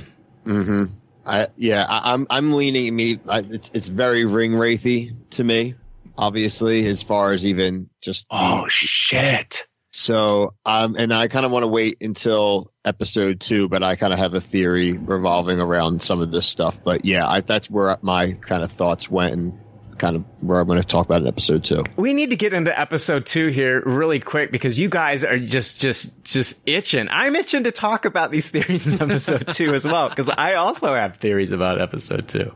Mm-hmm. 0.47 0.85
I 1.27 1.49
yeah, 1.57 1.85
I, 1.89 2.15
I'm 2.15 2.27
I'm 2.31 2.53
leaning 2.55 2.97
me. 2.97 3.21
I, 3.29 3.41
it's 3.41 3.71
it's 3.75 3.89
very 3.89 4.25
ring 4.25 4.53
wraithy 4.53 5.15
to 5.33 5.45
me. 5.45 5.75
Obviously, 6.17 6.87
as 6.87 7.03
far 7.03 7.33
as 7.33 7.45
even 7.45 7.91
just 8.01 8.23
the- 8.31 8.37
Oh 8.39 8.67
shit. 8.69 9.65
So, 9.91 10.55
um, 10.65 10.97
and 10.99 11.13
I 11.13 11.29
kind 11.29 11.45
of 11.45 11.51
want 11.53 11.65
to 11.65 11.69
wait 11.69 12.03
until 12.03 12.71
episode 12.85 13.41
two, 13.41 13.69
but 13.69 13.83
I 13.83 13.97
kind 13.97 14.13
of 14.13 14.19
have 14.19 14.35
a 14.35 14.41
theory 14.41 14.93
revolving 14.97 15.61
around 15.61 16.03
some 16.03 16.21
of 16.21 16.31
this 16.31 16.47
stuff. 16.47 16.81
But 16.85 17.05
yeah, 17.05 17.27
I, 17.27 17.41
that's 17.41 17.69
where 17.71 17.97
my 18.03 18.33
kind 18.41 18.63
of 18.63 18.71
thoughts 18.73 19.11
went 19.11 19.33
and 19.35 19.59
kind 19.99 20.17
of 20.17 20.25
where 20.41 20.61
I'm 20.61 20.67
going 20.67 20.81
to 20.81 20.87
talk 20.87 21.07
about 21.07 21.23
in 21.23 21.29
episode 21.29 21.65
two. 21.65 21.85
We 21.97 22.15
need 22.15 22.31
to 22.31 22.37
get 22.37 22.53
into 22.53 22.79
episode 22.79 23.27
two 23.27 23.49
here 23.49 23.83
really 23.85 24.21
quick 24.21 24.51
because 24.51 24.79
you 24.79 24.89
guys 24.89 25.25
are 25.25 25.39
just, 25.39 25.81
just, 25.81 26.25
just 26.25 26.57
itching. 26.67 27.09
I'm 27.11 27.37
itching 27.37 27.65
to 27.65 27.73
talk 27.73 28.05
about 28.05 28.31
these 28.31 28.49
theories 28.51 28.87
in 28.87 29.01
episode 29.01 29.53
two 29.53 29.75
as 29.75 29.87
well 29.87 30.09
because 30.09 30.31
I 30.31 30.55
also 30.55 30.95
have 30.95 31.17
theories 31.17 31.51
about 31.51 31.81
episode 31.81 32.29
two. 32.29 32.53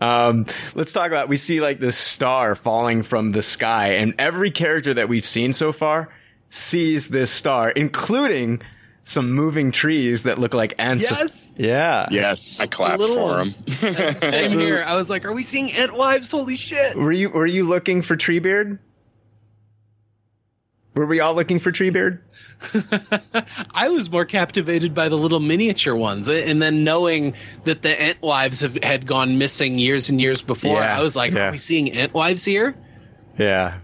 Um, 0.00 0.46
let's 0.74 0.92
talk 0.92 1.06
about, 1.06 1.28
we 1.28 1.36
see 1.36 1.60
like 1.60 1.78
this 1.78 1.96
star 1.96 2.56
falling 2.56 3.04
from 3.04 3.30
the 3.30 3.42
sky 3.42 3.94
and 3.94 4.14
every 4.18 4.50
character 4.50 4.94
that 4.94 5.08
we've 5.08 5.24
seen 5.24 5.52
so 5.52 5.70
far 5.70 6.12
sees 6.50 7.08
this 7.08 7.30
star, 7.30 7.70
including 7.70 8.62
some 9.04 9.32
moving 9.32 9.72
trees 9.72 10.24
that 10.24 10.38
look 10.38 10.54
like 10.54 10.74
ants. 10.78 11.10
Yes. 11.10 11.54
Yeah. 11.56 12.06
Yes. 12.10 12.60
I 12.60 12.66
clapped 12.66 13.00
little 13.00 13.16
for 13.16 13.44
them. 13.44 13.48
Same 14.20 14.58
here. 14.58 14.84
I 14.86 14.96
was 14.96 15.10
like, 15.10 15.24
are 15.24 15.32
we 15.32 15.42
seeing 15.42 15.68
Entwives? 15.68 16.30
Holy 16.30 16.56
shit. 16.56 16.96
Were 16.96 17.12
you, 17.12 17.30
were 17.30 17.46
you 17.46 17.68
looking 17.68 18.02
for 18.02 18.16
Treebeard? 18.16 18.78
Were 20.94 21.06
we 21.06 21.20
all 21.20 21.34
looking 21.34 21.58
for 21.58 21.72
Treebeard? 21.72 22.20
I 23.74 23.88
was 23.88 24.10
more 24.10 24.24
captivated 24.24 24.94
by 24.94 25.08
the 25.08 25.16
little 25.16 25.40
miniature 25.40 25.96
ones, 25.96 26.28
and 26.28 26.62
then 26.62 26.84
knowing 26.84 27.34
that 27.64 27.82
the 27.82 27.88
Entwives 27.88 28.60
have 28.60 28.78
had 28.84 29.06
gone 29.06 29.38
missing 29.38 29.78
years 29.78 30.10
and 30.10 30.20
years 30.20 30.42
before, 30.42 30.76
Yeah, 30.76 30.96
I 30.96 31.02
was 31.02 31.16
like, 31.16 31.32
yeah. 31.32 31.48
"Are 31.48 31.50
we 31.52 31.58
seeing 31.58 31.86
Entwives 31.92 32.44
here?" 32.44 32.76
Yeah. 33.36 33.78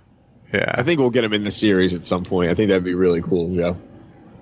Yeah. 0.53 0.71
I 0.75 0.83
think 0.83 1.01
we'll 1.01 1.11
get 1.11 1.23
them 1.23 1.33
in 1.33 1.45
the 1.45 1.51
series 1.51 1.95
at 1.95 2.05
some 2.05 2.23
point. 2.25 2.51
I 2.51 2.55
think 2.55 2.69
that'd 2.69 2.85
be 2.85 2.95
really 2.95 3.21
cool, 3.21 3.55
Joe. 3.55 3.77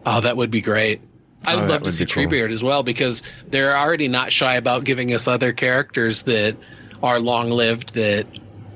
Oh, 0.07 0.21
that 0.21 0.37
would 0.37 0.51
be 0.51 0.61
great. 0.63 1.01
I 1.45 1.55
Oh, 1.55 1.57
would 1.61 1.65
that 1.69 1.73
love 1.73 1.83
to 1.83 1.93
see 1.93 2.07
cool. 2.07 2.25
Treebeard 2.25 2.51
as 2.53 2.63
well 2.63 2.83
because 2.83 3.23
they're 3.49 3.77
already 3.77 4.09
not 4.09 4.33
shy 4.33 4.55
about 4.57 4.85
giving 4.85 5.13
us 5.13 5.29
other 5.29 5.53
characters 5.53 6.23
that 6.23 6.57
are 7.03 7.21
long 7.21 7.51
lived 7.51 7.95
that 7.95 8.27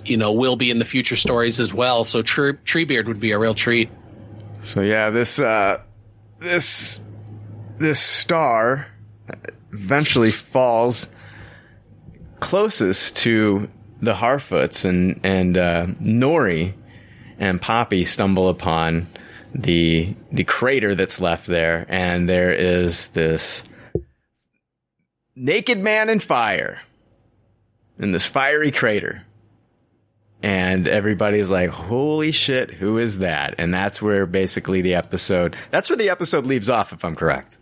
you 0.04 0.16
know 0.16 0.32
will 0.32 0.56
be 0.56 0.70
in 0.70 0.78
the 0.78 0.84
future 0.84 1.16
stories 1.16 1.58
as 1.60 1.72
well. 1.72 2.04
So 2.04 2.20
Tree 2.22 2.52
Treebeard 2.64 3.06
would 3.06 3.20
be 3.20 3.30
a 3.32 3.38
real 3.38 3.54
treat. 3.54 3.88
So 4.62 4.82
yeah, 4.82 5.10
this 5.10 5.40
uh 5.40 5.80
this 6.38 7.00
this 7.78 7.98
star 8.00 8.86
eventually 9.72 10.30
falls 10.32 11.08
closest 12.40 13.16
to 13.18 13.68
the 14.00 14.14
Harfoots 14.14 14.84
and 14.84 15.20
and 15.22 15.56
uh, 15.56 15.86
Nori 16.00 16.74
and 17.38 17.60
Poppy 17.60 18.04
stumble 18.04 18.48
upon 18.48 19.06
the 19.54 20.14
the 20.32 20.44
crater 20.44 20.94
that's 20.94 21.20
left 21.20 21.46
there, 21.46 21.86
and 21.88 22.28
there 22.28 22.52
is 22.52 23.08
this 23.08 23.62
naked 25.36 25.78
man 25.78 26.08
in 26.08 26.20
fire 26.20 26.80
in 27.98 28.12
this 28.12 28.26
fiery 28.26 28.72
crater. 28.72 29.22
And 30.42 30.88
everybody's 30.88 31.50
like, 31.50 31.68
holy 31.68 32.32
shit, 32.32 32.70
who 32.70 32.96
is 32.96 33.18
that? 33.18 33.56
And 33.58 33.74
that's 33.74 34.00
where 34.00 34.24
basically 34.24 34.80
the 34.80 34.94
episode, 34.94 35.54
that's 35.70 35.90
where 35.90 35.98
the 35.98 36.08
episode 36.08 36.46
leaves 36.46 36.70
off, 36.70 36.94
if 36.94 37.04
I'm 37.04 37.14
correct. 37.14 37.58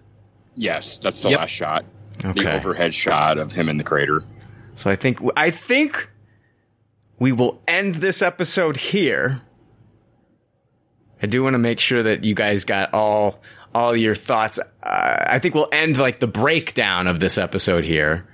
yes, 0.54 0.98
that's 1.00 1.20
the 1.22 1.30
Yep. 1.30 1.38
last 1.40 1.50
shot. 1.50 1.84
Okay. 2.24 2.42
The 2.42 2.54
overhead 2.54 2.94
shot 2.94 3.38
of 3.38 3.50
him 3.50 3.68
in 3.68 3.78
the 3.78 3.84
crater. 3.84 4.22
So 4.76 4.90
I 4.90 4.94
think, 4.96 5.18
I 5.36 5.50
think 5.50 6.08
we 7.18 7.32
will 7.32 7.60
end 7.66 7.96
this 7.96 8.22
episode 8.22 8.76
here. 8.76 9.40
I 11.22 11.26
do 11.26 11.42
want 11.42 11.54
to 11.54 11.58
make 11.58 11.80
sure 11.80 12.02
that 12.02 12.24
you 12.24 12.34
guys 12.34 12.64
got 12.64 12.94
all, 12.94 13.40
all 13.74 13.96
your 13.96 14.14
thoughts. 14.14 14.58
Uh, 14.58 14.64
I 14.82 15.38
think 15.38 15.54
we'll 15.54 15.68
end 15.72 15.98
like 15.98 16.20
the 16.20 16.26
breakdown 16.26 17.06
of 17.06 17.20
this 17.20 17.38
episode 17.38 17.84
here. 17.84 18.26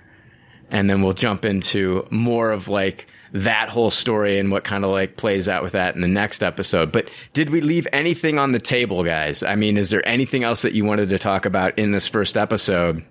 And 0.70 0.89
then 0.89 1.02
we'll 1.02 1.12
jump 1.12 1.44
into 1.44 2.06
more 2.11 2.51
of 2.51 2.69
like 2.69 3.06
that 3.35 3.69
whole 3.69 3.90
story 3.90 4.39
and 4.39 4.51
what 4.51 4.62
kind 4.62 4.85
of 4.85 4.90
like 4.90 5.16
plays 5.16 5.48
out 5.48 5.62
with 5.62 5.73
that 5.73 5.94
in 5.97 6.01
the 6.01 6.09
next 6.09 6.43
episode. 6.43 6.93
But 6.93 7.11
did 7.32 7.51
we 7.51 7.61
leave 7.61 7.86
anything 7.93 8.39
on 8.39 8.52
the 8.52 8.61
table, 8.61 9.02
guys? 9.02 9.43
I 9.43 9.56
mean, 9.56 9.77
is 9.77 9.90
there 9.90 10.06
anything 10.09 10.44
else 10.44 10.62
that 10.62 10.73
you 10.73 10.85
wanted 10.85 11.11
to 11.11 11.19
talk 11.19 11.44
about 11.44 11.78
in 11.78 11.90
this 11.90 12.06
first 12.06 12.36
episode 12.36 13.05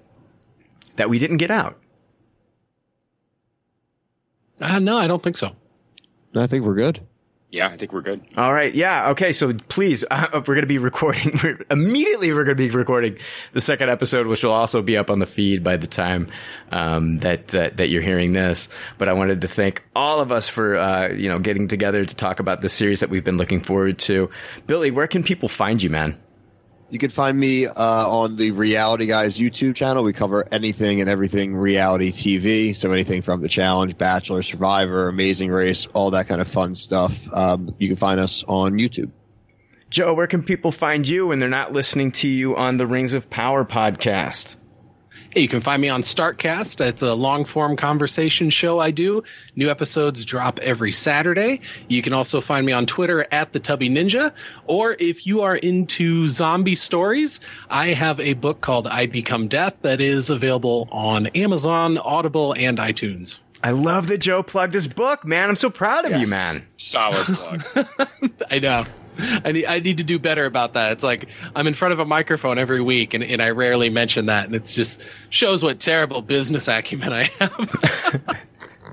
that 0.96 1.10
we 1.10 1.20
didn't 1.20 1.38
get 1.38 1.52
out? 1.52 1.78
Uh, 4.62 4.80
no, 4.80 4.98
I 4.98 5.08
don't 5.08 5.22
think 5.22 5.36
so. 5.36 5.56
I 6.36 6.48
think 6.48 6.66
we're 6.66 6.76
good. 6.76 7.06
Yeah, 7.54 7.68
I 7.68 7.78
think 7.78 7.94
we're 7.94 8.02
good. 8.02 8.20
All 8.36 8.52
right. 8.52 8.74
Yeah. 8.74 9.12
Okay. 9.12 9.32
So 9.32 9.54
please, 9.54 10.04
uh, 10.12 10.28
we're 10.34 10.42
going 10.42 10.62
to 10.62 10.66
be 10.66 10.80
recording 10.80 11.40
we're, 11.44 11.60
immediately. 11.70 12.34
We're 12.34 12.46
going 12.46 12.58
to 12.58 12.68
be 12.68 12.72
recording 12.72 13.20
the 13.52 13.62
second 13.62 13.92
episode, 13.92 14.26
which 14.26 14.44
will 14.44 14.52
also 14.52 14.82
be 14.82 14.98
up 14.98 15.12
on 15.12 15.20
the 15.20 15.28
feed 15.28 15.64
by 15.64 15.78
the 15.78 15.86
time 15.86 16.30
um, 16.72 17.20
that, 17.20 17.50
that 17.50 17.78
that 17.78 17.90
you're 17.90 18.02
hearing 18.02 18.34
this. 18.34 18.70
But 18.98 19.08
I 19.08 19.14
wanted 19.14 19.42
to 19.42 19.48
thank 19.48 19.84
all 19.96 20.20
of 20.20 20.32
us 20.32 20.50
for 20.50 20.76
uh, 20.78 21.10
you 21.10 21.30
know 21.30 21.38
getting 21.38 21.68
together 21.68 22.04
to 22.04 22.16
talk 22.16 22.40
about 22.40 22.62
this 22.62 22.74
series 22.74 23.02
that 23.02 23.12
we've 23.12 23.24
been 23.24 23.38
looking 23.38 23.60
forward 23.60 24.00
to. 24.00 24.32
Billy, 24.66 24.90
where 24.90 25.08
can 25.08 25.22
people 25.22 25.48
find 25.48 25.80
you, 25.80 25.92
man? 25.92 26.18
You 26.90 27.00
can 27.00 27.10
find 27.10 27.38
me 27.38 27.66
uh, 27.66 27.74
on 27.76 28.36
the 28.36 28.52
Reality 28.52 29.08
Guys 29.08 29.38
YouTube 29.38 29.76
channel. 29.76 30.04
We 30.04 30.14
cover 30.14 30.46
anything 30.52 31.02
and 31.02 31.10
everything 31.10 31.56
reality 31.56 32.12
TV. 32.12 32.76
So 32.76 32.92
anything 32.92 33.22
from 33.24 33.42
The 33.42 33.48
Challenge, 33.48 33.98
Bachelor, 33.98 34.44
Survivor, 34.44 35.08
Amazing 35.10 35.50
Race, 35.52 35.88
all 35.94 36.12
that 36.12 36.28
kind 36.28 36.40
of 36.40 36.48
fun 36.48 36.76
stuff. 36.76 37.28
Um, 37.34 37.70
you 37.80 37.88
can 37.88 37.98
find 37.98 38.20
us 38.20 38.44
on 38.48 38.74
YouTube. 38.74 39.12
Joe, 39.90 40.14
where 40.14 40.28
can 40.28 40.44
people 40.44 40.72
find 40.72 41.08
you 41.08 41.28
when 41.28 41.40
they're 41.40 41.50
not 41.50 41.72
listening 41.72 42.12
to 42.14 42.28
you 42.28 42.56
on 42.56 42.78
the 42.78 42.88
Rings 42.88 43.14
of 43.14 43.30
Power 43.30 43.64
podcast? 43.64 44.56
Hey, 45.34 45.42
you 45.42 45.48
can 45.48 45.62
find 45.62 45.82
me 45.82 45.90
on 45.90 46.04
Startcast. 46.04 46.80
It's 46.80 47.02
a 47.02 47.16
long 47.16 47.44
form 47.44 47.76
conversation 47.76 48.52
show 48.52 48.78
I 48.78 48.92
do. 48.92 49.24
New 49.56 49.72
episodes 49.72 50.26
drop 50.26 50.60
every 50.60 50.92
Saturday. 50.92 51.62
You 51.88 52.04
can 52.04 52.14
also 52.14 52.40
find 52.40 52.64
me 52.64 52.72
on 52.72 52.86
Twitter 52.86 53.26
at 53.32 53.52
the 53.52 53.60
Tubby 53.60 53.90
Ninja. 53.90 54.32
Or 54.68 54.96
if 55.00 55.26
you 55.26 55.42
are 55.42 55.56
into 55.56 56.28
zombie 56.28 56.76
stories, 56.76 57.40
I 57.68 57.88
have 57.88 58.20
a 58.20 58.34
book 58.34 58.62
called 58.62 58.86
I 58.86 59.08
Become 59.08 59.48
Death 59.48 59.76
that 59.82 60.02
is 60.02 60.30
available 60.30 60.88
on 60.92 61.26
Amazon, 61.28 61.98
Audible, 61.98 62.54
and 62.54 62.78
iTunes. 62.78 63.40
I 63.64 63.72
love 63.72 64.08
that 64.10 64.20
Joe 64.20 64.44
plugged 64.44 64.76
his 64.76 64.88
book, 64.88 65.26
man. 65.26 65.50
I'm 65.50 65.56
so 65.56 65.72
proud 65.72 66.06
of 66.06 66.22
you, 66.22 66.28
man. 66.28 66.64
Solid 66.78 67.26
plug. 67.26 67.64
I 68.52 68.60
know. 68.60 68.86
I 69.18 69.52
need, 69.52 69.66
I 69.66 69.80
need 69.80 69.98
to 69.98 70.04
do 70.04 70.20
better 70.20 70.46
about 70.46 70.74
that. 70.74 70.94
It's 70.94 71.04
like 71.04 71.28
I'm 71.56 71.68
in 71.68 71.74
front 71.74 71.94
of 71.94 72.00
a 72.00 72.06
microphone 72.06 72.58
every 72.58 72.82
week 72.82 73.14
and, 73.14 73.24
and 73.24 73.42
I 73.42 73.52
rarely 73.52 73.90
mention 73.90 74.28
that. 74.28 74.46
And 74.46 74.56
it 74.56 74.66
just 74.66 75.02
shows 75.30 75.64
what 75.64 75.80
terrible 75.80 76.22
business 76.22 76.68
acumen 76.68 77.14
I 77.14 77.24
have. 77.40 78.38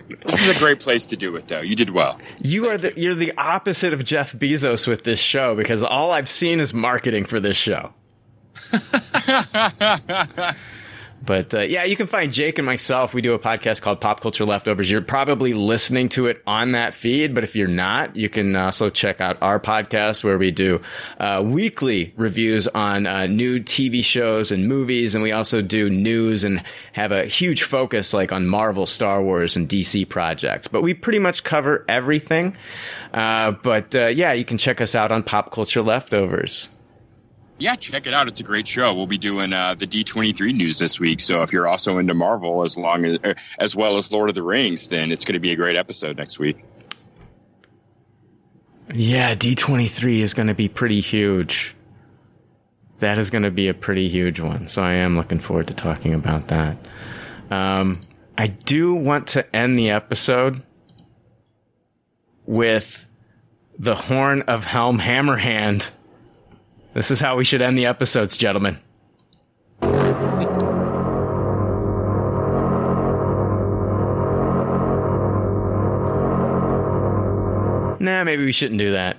this 0.25 0.49
is 0.49 0.57
a 0.57 0.59
great 0.59 0.81
place 0.81 1.07
to 1.07 1.17
do 1.17 1.35
it, 1.37 1.49
though. 1.49 1.61
You 1.61 1.77
did 1.77 1.91
well. 1.91 2.19
You 2.41 2.69
are 2.71 2.79
the 2.79 2.93
you're 2.97 3.15
the 3.15 3.33
opposite 3.37 3.93
of 3.93 4.05
Jeff 4.05 4.33
Bezos 4.33 4.87
with 4.87 5.05
this 5.05 5.21
show 5.21 5.55
because 5.55 5.83
all 5.83 6.11
I've 6.11 6.29
seen 6.29 6.61
is 6.61 6.75
marketing 6.75 7.25
for 7.25 7.41
this 7.41 7.57
show. 7.57 7.93
But 11.23 11.53
uh, 11.53 11.61
yeah, 11.61 11.85
you 11.85 11.97
can 11.97 12.07
find 12.07 12.33
Jake 12.33 12.59
and 12.59 12.65
myself. 12.65 13.13
We 13.13 13.21
do 13.21 13.35
a 13.35 13.39
podcast 13.39 13.83
called 13.83 14.01
Pop 14.01 14.21
Culture 14.21 14.47
Leftovers. 14.47 14.91
You're 14.91 15.03
probably 15.03 15.53
listening 15.53 16.09
to 16.11 16.27
it 16.27 16.43
on 16.47 16.73
that 16.73 16.95
feed, 16.95 17.35
but 17.35 17.45
if 17.45 17.55
you're 17.55 17.69
not, 17.69 18.17
you 18.17 18.29
can 18.29 18.57
also 18.57 18.89
check 18.89 19.21
out 19.21 19.37
our 19.43 19.61
podcast 19.61 20.25
where 20.25 20.39
we 20.39 20.51
do 20.51 20.81
uh, 21.19 21.43
weekly 21.45 22.15
reviews 22.17 22.67
on 22.69 23.07
uh, 23.07 23.27
new 23.27 23.61
TV 23.61 24.03
shows 24.03 24.51
and 24.51 24.67
movies, 24.67 25.15
and 25.15 25.23
we 25.23 25.33
also 25.33 25.61
do 25.61 25.91
news 25.91 26.43
and 26.43 26.63
have 26.93 27.13
a 27.13 27.25
huge 27.25 27.65
focus 27.65 28.15
like 28.15 28.33
on 28.33 28.47
Marvel, 28.47 28.87
Star 28.87 29.23
Wars, 29.23 29.57
and 29.57 29.69
DC 29.69 30.09
projects. 30.09 30.69
But 30.69 30.83
we 30.83 30.95
pretty 30.95 31.19
much 31.19 31.45
cover 31.45 31.85
everything. 31.87 32.57
Uh, 33.13 33.53
but 33.53 33.95
uh, 33.95 34.07
yeah, 34.07 34.33
you 34.33 34.45
can 34.45 34.57
check 34.57 34.81
us 34.81 34.95
out 34.95 35.13
on 35.13 35.23
Pop 35.23 35.53
Culture 35.53 35.83
Leftovers. 35.83 36.69
Yeah, 37.61 37.75
check 37.75 38.07
it 38.07 38.15
out. 38.15 38.27
It's 38.27 38.41
a 38.41 38.43
great 38.43 38.67
show. 38.67 38.95
We'll 38.95 39.07
be 39.07 39.19
doing 39.19 39.53
uh, 39.53 39.75
the 39.75 39.87
D23 39.87 40.55
news 40.55 40.79
this 40.79 40.99
week. 40.99 41.21
So 41.21 41.43
if 41.43 41.53
you're 41.53 41.69
also 41.69 41.99
into 41.99 42.15
Marvel 42.15 42.63
as 42.65 42.79
long 42.79 43.05
as 43.05 43.19
uh, 43.23 43.35
as 43.59 43.77
well 43.77 43.97
as 43.97 44.11
Lord 44.11 44.31
of 44.31 44.35
the 44.35 44.43
Rings, 44.43 44.89
then 44.89 45.13
it's 45.13 45.27
going 45.27 45.35
to 45.35 45.41
be 45.41 45.51
a 45.51 45.57
great 45.57 45.77
episode 45.77 46.17
next 46.17 46.39
week. 46.39 46.65
Yeah, 48.95 49.35
D23 49.35 50.21
is 50.21 50.33
going 50.33 50.49
to 50.49 50.55
be 50.55 50.69
pretty 50.69 51.01
huge. 51.01 51.77
That 53.01 53.19
is 53.19 53.29
going 53.29 53.43
to 53.43 53.51
be 53.51 53.69
a 53.69 53.75
pretty 53.75 54.09
huge 54.09 54.41
one. 54.41 54.67
So 54.67 54.83
I 54.83 54.95
am 54.95 55.17
looking 55.17 55.39
forward 55.39 55.69
to 55.69 55.75
talking 55.75 56.15
about 56.15 56.49
that. 56.49 56.79
Um, 57.51 58.01
I 58.39 58.47
do 58.47 58.95
want 58.95 59.29
to 59.29 59.55
end 59.55 59.79
the 59.79 59.91
episode 59.91 60.63
with 62.47 63.07
the 63.79 63.95
Horn 63.95 64.43
of 64.43 64.65
Helm 64.65 64.99
Hammerhand. 64.99 65.91
This 66.93 67.11
is 67.11 67.21
how 67.21 67.37
we 67.37 67.45
should 67.45 67.63
end 67.63 67.79
the 67.79 67.87
episodes, 67.87 68.37
gentlemen. 68.37 68.79
Nah, 78.01 78.25
maybe 78.25 78.45
we 78.45 78.53
shouldn't 78.53 78.79
do 78.79 78.93
that. 78.93 79.19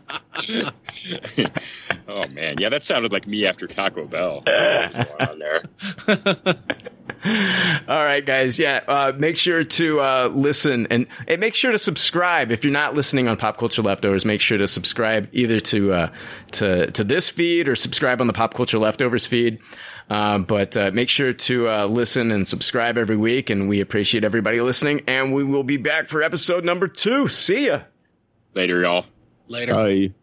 oh 2.08 2.28
man, 2.28 2.56
yeah, 2.58 2.68
that 2.68 2.82
sounded 2.82 3.12
like 3.12 3.26
me 3.26 3.46
after 3.46 3.66
Taco 3.66 4.06
Bell. 4.06 4.42
What 4.44 4.92
going 4.92 5.28
on 5.28 5.38
there? 5.38 5.62
All 7.88 8.04
right, 8.04 8.24
guys. 8.24 8.58
Yeah, 8.58 8.80
uh, 8.88 9.12
make 9.16 9.36
sure 9.36 9.62
to 9.62 10.00
uh, 10.00 10.30
listen 10.32 10.86
and, 10.90 11.06
and 11.28 11.40
make 11.40 11.54
sure 11.54 11.70
to 11.70 11.78
subscribe. 11.78 12.50
If 12.50 12.64
you're 12.64 12.72
not 12.72 12.94
listening 12.94 13.28
on 13.28 13.36
Pop 13.36 13.58
Culture 13.58 13.82
Leftovers, 13.82 14.24
make 14.24 14.40
sure 14.40 14.56
to 14.56 14.66
subscribe 14.66 15.28
either 15.32 15.60
to 15.60 15.92
uh, 15.92 16.10
to 16.52 16.90
to 16.92 17.04
this 17.04 17.28
feed 17.28 17.68
or 17.68 17.76
subscribe 17.76 18.20
on 18.20 18.26
the 18.26 18.32
Pop 18.32 18.54
Culture 18.54 18.78
Leftovers 18.78 19.26
feed. 19.26 19.60
Uh, 20.08 20.38
but 20.38 20.76
uh, 20.76 20.90
make 20.92 21.08
sure 21.08 21.32
to 21.32 21.68
uh, 21.68 21.86
listen 21.86 22.32
and 22.32 22.48
subscribe 22.48 22.98
every 22.98 23.16
week, 23.16 23.48
and 23.48 23.68
we 23.68 23.80
appreciate 23.80 24.24
everybody 24.24 24.60
listening. 24.60 25.02
And 25.06 25.32
we 25.32 25.44
will 25.44 25.62
be 25.62 25.76
back 25.76 26.08
for 26.08 26.22
episode 26.22 26.64
number 26.64 26.88
two. 26.88 27.28
See 27.28 27.66
ya. 27.66 27.82
Later, 28.54 28.80
y'all. 28.80 29.06
Later. 29.46 29.74
Bye. 29.74 30.14